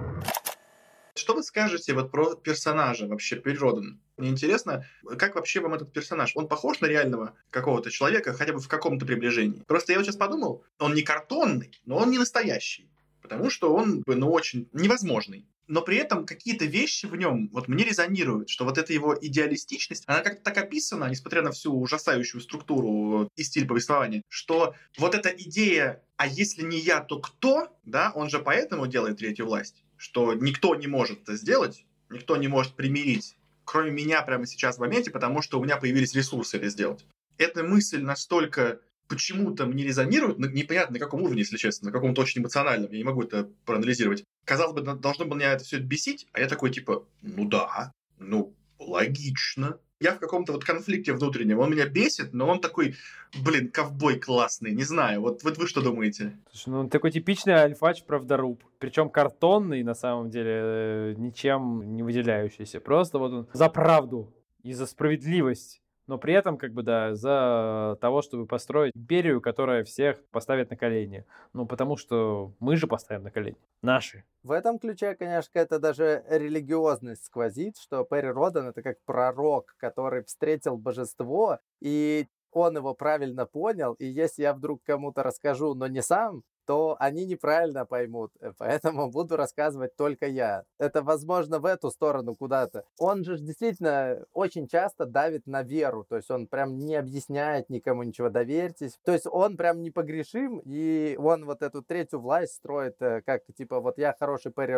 Что 1.16 1.34
вы 1.34 1.44
скажете 1.44 1.94
вот 1.94 2.12
про 2.12 2.36
персонажа 2.36 3.08
вообще 3.08 3.38
Перродан? 3.38 4.02
Мне 4.18 4.28
интересно, 4.28 4.86
как 5.18 5.36
вообще 5.36 5.62
вам 5.62 5.76
этот 5.76 5.94
персонаж? 5.94 6.34
Он 6.36 6.50
похож 6.50 6.82
на 6.82 6.88
реального 6.88 7.36
какого-то 7.52 7.90
человека, 7.90 8.34
хотя 8.34 8.52
бы 8.52 8.60
в 8.60 8.68
каком-то 8.68 9.06
приближении? 9.06 9.64
Просто 9.66 9.94
я 9.94 10.00
вот 10.00 10.06
сейчас 10.06 10.18
подумал, 10.18 10.66
он 10.78 10.94
не 10.94 11.04
картонный, 11.04 11.72
но 11.86 12.00
он 12.00 12.12
не 12.12 12.18
настоящий. 12.18 12.92
Потому 13.22 13.50
что 13.50 13.74
он, 13.74 14.04
ну, 14.06 14.30
очень 14.30 14.68
невозможный 14.74 15.46
но 15.68 15.82
при 15.82 15.98
этом 15.98 16.26
какие-то 16.26 16.66
вещи 16.66 17.06
в 17.06 17.16
нем 17.16 17.50
вот 17.52 17.68
мне 17.68 17.84
резонируют, 17.84 18.50
что 18.50 18.66
вот 18.66 18.78
эта 18.78 18.94
его 18.94 19.18
идеалистичность, 19.20 20.04
она 20.08 20.22
как-то 20.22 20.42
так 20.44 20.58
описана, 20.58 21.10
несмотря 21.10 21.42
на 21.42 21.52
всю 21.52 21.78
ужасающую 21.78 22.42
структуру 22.42 23.30
и 23.36 23.44
стиль 23.44 23.68
повествования, 23.68 24.24
что 24.30 24.74
вот 24.98 25.16
эта 25.16 25.30
идея 25.30 26.04
«а 26.16 26.28
если 26.28 26.64
не 26.64 26.80
я, 26.80 27.02
то 27.02 27.20
кто?», 27.20 27.78
да, 27.84 28.12
он 28.16 28.30
же 28.30 28.40
поэтому 28.40 28.88
делает 28.88 29.18
третью 29.18 29.46
власть, 29.46 29.84
что 29.98 30.34
никто 30.34 30.76
не 30.76 30.88
может 30.88 31.24
это 31.24 31.36
сделать, 31.36 31.86
никто 32.10 32.38
не 32.38 32.48
может 32.48 32.74
примирить, 32.76 33.36
кроме 33.66 33.92
меня 33.92 34.22
прямо 34.22 34.46
сейчас 34.46 34.78
в 34.78 34.80
моменте, 34.80 35.12
потому 35.12 35.42
что 35.42 35.60
у 35.60 35.64
меня 35.64 35.78
появились 35.78 36.14
ресурсы 36.14 36.58
это 36.58 36.70
сделать. 36.70 37.06
Эта 37.38 37.64
мысль 37.64 38.02
настолько 38.02 38.80
почему-то 39.08 39.66
мне 39.66 39.84
резонирует, 39.84 40.40
непонятно 40.40 40.94
на 40.94 41.00
каком 41.00 41.22
уровне, 41.22 41.42
если 41.42 41.58
честно, 41.58 41.88
на 41.88 41.92
каком-то 41.92 42.22
очень 42.22 42.42
эмоциональном, 42.42 42.92
я 42.92 42.98
не 42.98 43.04
могу 43.04 43.24
это 43.24 43.50
проанализировать. 43.66 44.24
Казалось 44.46 44.74
бы, 44.74 44.96
должно 44.96 45.26
было 45.26 45.38
меня 45.38 45.54
это 45.54 45.64
все 45.64 45.80
бесить, 45.80 46.28
а 46.34 46.40
я 46.40 46.48
такой 46.48 46.72
типа, 46.72 47.06
ну 47.22 47.46
да, 47.46 47.92
ну 48.20 48.54
логично. 48.80 49.80
Я 50.00 50.14
в 50.14 50.20
каком-то 50.20 50.54
вот 50.54 50.64
конфликте 50.64 51.12
внутреннем. 51.14 51.58
Он 51.58 51.72
меня 51.72 51.88
бесит, 51.88 52.32
но 52.32 52.48
он 52.48 52.62
такой, 52.62 52.96
блин, 53.44 53.72
ковбой 53.72 54.20
классный, 54.20 54.72
не 54.72 54.84
знаю. 54.84 55.22
Вот, 55.22 55.44
вот 55.44 55.58
вы 55.58 55.68
что 55.68 55.82
думаете? 55.82 56.38
Слушай, 56.52 56.70
ну 56.70 56.80
он 56.82 56.90
такой 56.90 57.12
типичный 57.12 57.54
альфач 57.54 58.04
правдоруб. 58.04 58.64
Причем 58.78 59.10
картонный, 59.10 59.82
на 59.82 59.96
самом 59.96 60.30
деле, 60.30 60.52
э, 60.52 61.14
ничем 61.18 61.96
не 61.96 62.04
выделяющийся. 62.04 62.80
Просто 62.80 63.18
вот 63.18 63.32
он 63.34 63.48
за 63.54 63.70
правду 63.70 64.32
и 64.62 64.74
за 64.74 64.86
справедливость 64.86 65.82
но 66.08 66.18
при 66.18 66.34
этом, 66.34 66.58
как 66.58 66.74
бы, 66.74 66.84
да, 66.84 67.14
за 67.14 67.98
того, 68.02 68.22
чтобы 68.22 68.46
построить 68.46 68.96
империю, 68.96 69.42
которая 69.42 69.84
всех 69.84 70.24
поставит 70.32 70.70
на 70.70 70.78
колени. 70.78 71.26
Ну, 71.54 71.66
потому 71.66 71.98
что 71.98 72.54
мы 72.60 72.78
же 72.78 72.88
поставим 72.88 73.24
на 73.24 73.32
колени. 73.32 73.58
Наши. 73.82 74.24
В 74.44 74.52
этом 74.52 74.80
ключе, 74.80 75.16
конечно, 75.16 75.60
это 75.60 75.80
даже 75.80 76.24
религиозность 76.30 77.26
сквозит, 77.26 77.78
что 77.78 78.04
Перри 78.04 78.30
Родан— 78.30 78.68
это 78.70 78.82
как 78.82 78.98
пророк, 79.06 79.76
который 79.78 80.24
встретил 80.24 80.78
божество, 80.78 81.60
и 81.82 82.28
он 82.52 82.78
его 82.78 82.94
правильно 82.94 83.46
понял, 83.46 83.94
и 83.94 84.06
если 84.06 84.44
я 84.44 84.54
вдруг 84.54 84.82
кому-то 84.84 85.22
расскажу, 85.24 85.74
но 85.76 85.88
не 85.88 86.02
сам, 86.02 86.44
то 86.68 86.98
они 87.00 87.26
неправильно 87.26 87.86
поймут. 87.86 88.32
Э, 88.42 88.52
поэтому 88.58 89.10
буду 89.10 89.38
рассказывать 89.38 89.96
только 89.96 90.28
я. 90.28 90.66
Это, 90.78 91.02
возможно, 91.02 91.60
в 91.60 91.66
эту 91.66 91.90
сторону 91.90 92.36
куда-то. 92.36 92.84
Он 93.00 93.24
же 93.24 93.40
действительно 93.40 94.26
очень 94.34 94.68
часто 94.68 95.06
давит 95.06 95.48
на 95.48 95.64
веру. 95.64 96.06
То 96.08 96.18
есть 96.18 96.30
он 96.30 96.48
прям 96.48 96.78
не 96.78 96.96
объясняет 96.96 97.70
никому 97.70 98.04
ничего, 98.04 98.30
доверьтесь. 98.30 99.00
То 99.04 99.14
есть 99.14 99.26
он 99.26 99.58
прям 99.58 99.82
непогрешим, 99.82 100.62
и 100.66 101.16
он 101.18 101.46
вот 101.46 101.62
эту 101.62 101.82
третью 101.82 102.20
власть 102.20 102.56
строит 102.56 103.02
э, 103.02 103.22
как, 103.22 103.44
типа, 103.58 103.80
вот 103.80 103.98
я 103.98 104.16
хороший 104.20 104.52
Перри 104.52 104.78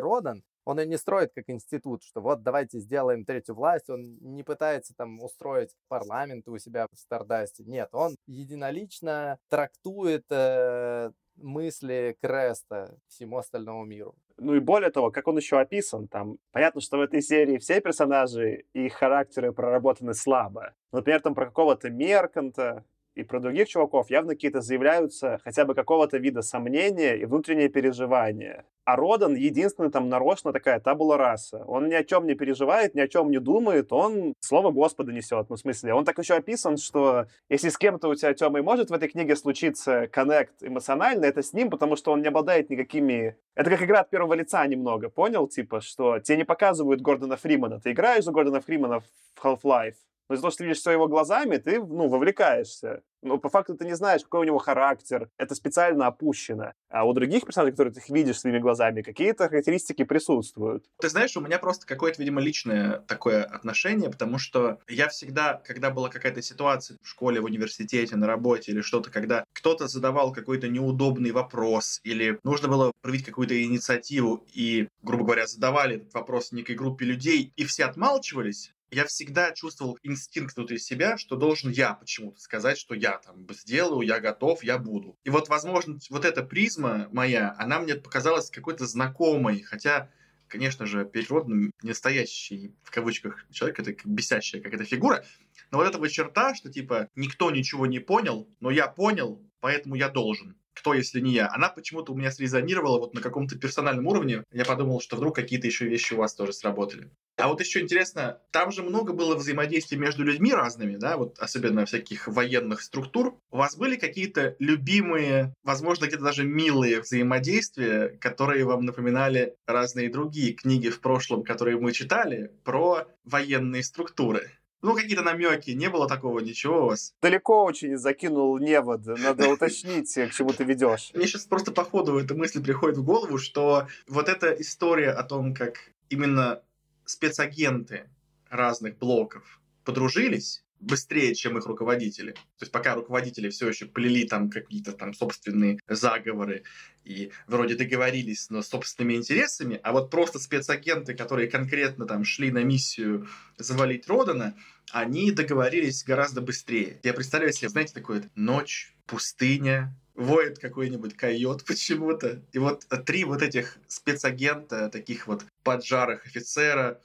он 0.65 0.79
и 0.79 0.85
не 0.85 0.97
строит 0.97 1.31
как 1.33 1.49
институт, 1.49 2.03
что 2.03 2.21
вот 2.21 2.43
давайте 2.43 2.79
сделаем 2.79 3.25
третью 3.25 3.55
власть, 3.55 3.89
он 3.89 4.03
не 4.21 4.43
пытается 4.43 4.93
там 4.95 5.19
устроить 5.21 5.71
парламент 5.87 6.47
у 6.47 6.57
себя 6.59 6.85
в 6.91 6.97
Стардасте. 6.97 7.63
Нет, 7.63 7.89
он 7.91 8.15
единолично 8.27 9.39
трактует 9.49 10.25
э, 10.29 11.11
мысли 11.41 12.17
Креста 12.21 12.95
всему 13.07 13.37
остальному 13.37 13.85
миру. 13.85 14.15
Ну 14.37 14.55
и 14.55 14.59
более 14.59 14.89
того, 14.89 15.11
как 15.11 15.27
он 15.27 15.37
еще 15.37 15.59
описан, 15.59 16.07
там 16.07 16.37
понятно, 16.51 16.81
что 16.81 16.97
в 16.97 17.01
этой 17.01 17.21
серии 17.21 17.57
все 17.57 17.81
персонажи 17.81 18.65
и 18.73 18.85
их 18.85 18.93
характеры 18.93 19.51
проработаны 19.51 20.13
слабо. 20.13 20.73
Например, 20.91 21.21
там 21.21 21.35
про 21.35 21.45
какого-то 21.45 21.89
Мерканта, 21.89 22.85
и 23.19 23.23
про 23.23 23.39
других 23.39 23.67
чуваков 23.67 24.09
явно 24.09 24.33
какие-то 24.33 24.61
заявляются 24.61 25.39
хотя 25.43 25.65
бы 25.65 25.75
какого-то 25.75 26.17
вида 26.17 26.41
сомнения 26.41 27.15
и 27.15 27.25
внутреннее 27.25 27.69
переживание. 27.69 28.65
А 28.85 28.95
Родан 28.95 29.35
единственный 29.35 29.91
там 29.91 30.09
нарочно 30.09 30.51
такая 30.51 30.79
табула 30.79 31.17
раса. 31.17 31.63
Он 31.67 31.89
ни 31.89 31.93
о 31.93 32.03
чем 32.03 32.25
не 32.25 32.33
переживает, 32.33 32.95
ни 32.95 33.01
о 33.01 33.07
чем 33.07 33.29
не 33.29 33.39
думает, 33.39 33.91
он 33.93 34.33
слово 34.39 34.71
Господа 34.71 35.11
несет. 35.11 35.49
Ну, 35.49 35.57
в 35.57 35.59
смысле, 35.59 35.93
он 35.93 36.05
так 36.05 36.17
еще 36.17 36.33
описан, 36.33 36.77
что 36.77 37.27
если 37.49 37.69
с 37.69 37.77
кем-то 37.77 38.07
у 38.07 38.15
тебя, 38.15 38.33
Тёма, 38.33 38.59
и 38.59 38.63
может 38.63 38.89
в 38.89 38.93
этой 38.93 39.07
книге 39.07 39.35
случиться 39.35 40.07
коннект 40.07 40.63
эмоционально, 40.63 41.25
это 41.25 41.43
с 41.43 41.53
ним, 41.53 41.69
потому 41.69 41.95
что 41.95 42.11
он 42.11 42.21
не 42.21 42.29
обладает 42.29 42.69
никакими... 42.71 43.35
Это 43.53 43.69
как 43.69 43.83
игра 43.83 43.99
от 43.99 44.09
первого 44.09 44.33
лица 44.33 44.65
немного, 44.65 45.09
понял? 45.09 45.47
Типа, 45.47 45.81
что 45.81 46.19
тебе 46.19 46.37
не 46.37 46.45
показывают 46.45 47.01
Гордона 47.01 47.35
Фримана. 47.35 47.79
Ты 47.79 47.91
играешь 47.91 48.23
за 48.23 48.31
Гордона 48.31 48.61
Фримана 48.61 49.01
в 49.01 49.45
Half-Life, 49.45 49.95
но 50.29 50.35
из-за 50.35 50.43
того, 50.43 50.51
что 50.51 50.57
ты 50.59 50.63
видишь 50.65 50.79
все 50.79 50.91
его 50.91 51.07
глазами, 51.07 51.57
ты, 51.57 51.79
ну, 51.79 52.07
вовлекаешься. 52.07 53.01
Но 53.21 53.37
по 53.37 53.49
факту 53.49 53.75
ты 53.75 53.85
не 53.85 53.95
знаешь, 53.95 54.23
какой 54.23 54.41
у 54.41 54.43
него 54.43 54.59
характер. 54.59 55.29
Это 55.37 55.55
специально 55.55 56.07
опущено. 56.07 56.71
А 56.89 57.05
у 57.05 57.13
других 57.13 57.45
персонажей, 57.45 57.71
которые 57.71 57.93
ты 57.93 57.99
их 57.99 58.09
видишь 58.09 58.39
своими 58.39 58.59
глазами, 58.59 59.01
какие-то 59.01 59.49
характеристики 59.49 60.03
присутствуют. 60.03 60.85
Ты 61.01 61.09
знаешь, 61.09 61.35
у 61.35 61.41
меня 61.41 61.59
просто 61.59 61.85
какое-то, 61.85 62.21
видимо, 62.21 62.39
личное 62.39 62.99
такое 63.07 63.43
отношение, 63.43 64.09
потому 64.09 64.37
что 64.37 64.79
я 64.87 65.09
всегда, 65.09 65.61
когда 65.65 65.89
была 65.89 66.09
какая-то 66.09 66.41
ситуация 66.41 66.97
в 67.01 67.07
школе, 67.07 67.41
в 67.41 67.45
университете, 67.45 68.15
на 68.15 68.27
работе 68.27 68.71
или 68.71 68.81
что-то, 68.81 69.11
когда 69.11 69.43
кто-то 69.53 69.87
задавал 69.87 70.31
какой-то 70.31 70.69
неудобный 70.69 71.31
вопрос 71.31 71.99
или 72.03 72.39
нужно 72.43 72.67
было 72.69 72.91
проявить 73.01 73.25
какую-то 73.25 73.61
инициативу 73.61 74.45
и, 74.53 74.87
грубо 75.01 75.25
говоря, 75.25 75.47
задавали 75.47 75.97
этот 75.97 76.13
вопрос 76.13 76.51
некой 76.51 76.75
группе 76.75 77.05
людей, 77.05 77.51
и 77.55 77.65
все 77.65 77.85
отмалчивались, 77.85 78.73
я 78.91 79.05
всегда 79.05 79.51
чувствовал 79.51 79.97
инстинкт 80.03 80.55
внутри 80.55 80.79
себя, 80.79 81.17
что 81.17 81.35
должен 81.35 81.71
я 81.71 81.93
почему-то 81.93 82.39
сказать, 82.39 82.77
что 82.77 82.95
я 82.95 83.17
там 83.17 83.47
сделаю, 83.51 84.07
я 84.07 84.19
готов, 84.19 84.63
я 84.63 84.77
буду. 84.77 85.17
И 85.23 85.29
вот, 85.29 85.49
возможно, 85.49 85.97
вот 86.09 86.25
эта 86.25 86.43
призма 86.43 87.07
моя, 87.11 87.55
она 87.57 87.79
мне 87.79 87.95
показалась 87.95 88.49
какой-то 88.49 88.85
знакомой, 88.87 89.61
хотя 89.61 90.09
конечно 90.49 90.85
же, 90.85 91.05
переродным 91.05 91.71
не 91.83 91.89
настоящий, 91.89 92.73
в 92.83 92.91
кавычках, 92.91 93.45
человек, 93.51 93.79
это 93.79 93.95
бесящая 94.03 94.61
какая-то 94.61 94.83
фигура, 94.83 95.23
но 95.71 95.77
вот 95.77 95.87
эта 95.87 95.99
вот 95.99 96.09
черта, 96.09 96.55
что 96.55 96.71
типа 96.71 97.07
никто 97.15 97.51
ничего 97.51 97.85
не 97.85 97.99
понял, 97.99 98.49
но 98.59 98.71
я 98.71 98.87
понял, 98.87 99.41
поэтому 99.59 99.95
я 99.95 100.09
должен. 100.09 100.57
Кто, 100.79 100.93
если 100.93 101.19
не 101.19 101.33
я? 101.33 101.49
Она 101.51 101.67
почему-то 101.67 102.13
у 102.13 102.15
меня 102.15 102.31
срезонировала 102.31 102.99
вот 102.99 103.13
на 103.13 103.19
каком-то 103.19 103.57
персональном 103.57 104.07
уровне. 104.07 104.45
Я 104.53 104.63
подумал, 104.63 105.01
что 105.01 105.17
вдруг 105.17 105.35
какие-то 105.35 105.67
еще 105.67 105.85
вещи 105.85 106.13
у 106.13 106.17
вас 106.17 106.33
тоже 106.33 106.53
сработали. 106.53 107.11
А 107.35 107.49
вот 107.49 107.59
еще 107.59 107.81
интересно, 107.81 108.41
там 108.51 108.71
же 108.71 108.81
много 108.81 109.11
было 109.11 109.35
взаимодействия 109.35 109.97
между 109.97 110.23
людьми 110.23 110.53
разными, 110.53 110.95
да, 110.95 111.17
вот 111.17 111.37
особенно 111.39 111.85
всяких 111.85 112.29
военных 112.29 112.81
структур. 112.81 113.37
У 113.51 113.57
вас 113.57 113.75
были 113.75 113.97
какие-то 113.97 114.55
любимые, 114.59 115.53
возможно, 115.63 116.05
где-то 116.05 116.23
даже 116.23 116.45
милые 116.45 117.01
взаимодействия, 117.01 118.17
которые 118.21 118.63
вам 118.63 118.85
напоминали 118.85 119.55
разные 119.67 120.09
другие 120.09 120.53
книги 120.53 120.87
в 120.87 121.01
прошлом, 121.01 121.43
которые 121.43 121.77
мы 121.77 121.91
читали, 121.91 122.53
про 122.63 123.05
военные 123.25 123.83
структуры? 123.83 124.49
Ну, 124.81 124.95
какие-то 124.95 125.23
намеки, 125.23 125.71
не 125.71 125.89
было 125.89 126.07
такого, 126.07 126.39
ничего 126.39 126.83
у 126.83 126.87
вас? 126.87 127.13
Далеко 127.21 127.63
очень 127.63 127.97
закинул 127.97 128.57
невод, 128.59 129.05
надо 129.05 129.49
уточнить, 129.49 130.13
к 130.13 130.31
чему 130.31 130.53
ты 130.53 130.63
ведешь. 130.63 131.11
Мне 131.13 131.27
сейчас 131.27 131.45
просто 131.45 131.71
по 131.71 131.83
ходу 131.83 132.17
эта 132.17 132.33
мысль 132.33 132.63
приходит 132.63 132.97
в 132.97 133.03
голову, 133.03 133.37
что 133.37 133.87
вот 134.07 134.29
эта 134.29 134.51
история 134.53 135.11
о 135.11 135.23
том, 135.23 135.53
как 135.53 135.79
именно 136.09 136.61
спецагенты 137.05 138.09
разных 138.49 138.97
блоков 138.97 139.59
подружились 139.83 140.63
быстрее, 140.79 141.35
чем 141.35 141.57
их 141.57 141.65
руководители. 141.65 142.31
То 142.31 142.61
есть 142.61 142.71
пока 142.71 142.95
руководители 142.95 143.49
все 143.49 143.67
еще 143.67 143.85
плели 143.85 144.25
там 144.25 144.49
какие-то 144.49 144.93
там 144.93 145.13
собственные 145.13 145.79
заговоры 145.87 146.63
и 147.03 147.31
вроде 147.47 147.75
договорились, 147.75 148.49
но 148.49 148.61
с 148.61 148.69
собственными 148.69 149.15
интересами, 149.15 149.79
а 149.83 149.91
вот 149.91 150.09
просто 150.09 150.39
спецагенты, 150.39 151.13
которые 151.13 151.49
конкретно 151.49 152.05
там 152.05 152.23
шли 152.23 152.51
на 152.51 152.63
миссию 152.63 153.27
завалить 153.57 154.07
Родана, 154.07 154.55
они 154.91 155.31
договорились 155.31 156.03
гораздо 156.03 156.41
быстрее. 156.41 156.99
Я 157.03 157.13
представляю 157.13 157.53
себе, 157.53 157.69
знаете, 157.69 157.93
такое 157.93 158.29
ночь, 158.35 158.95
пустыня, 159.05 159.95
воет 160.15 160.59
какой-нибудь 160.59 161.15
койот 161.15 161.63
почему-то. 161.67 162.41
И 162.51 162.59
вот 162.59 162.85
три 163.05 163.23
вот 163.23 163.41
этих 163.41 163.77
спецагента, 163.87 164.89
таких 164.89 165.27
вот 165.27 165.45
поджарых 165.63 166.25
офицера, 166.25 167.01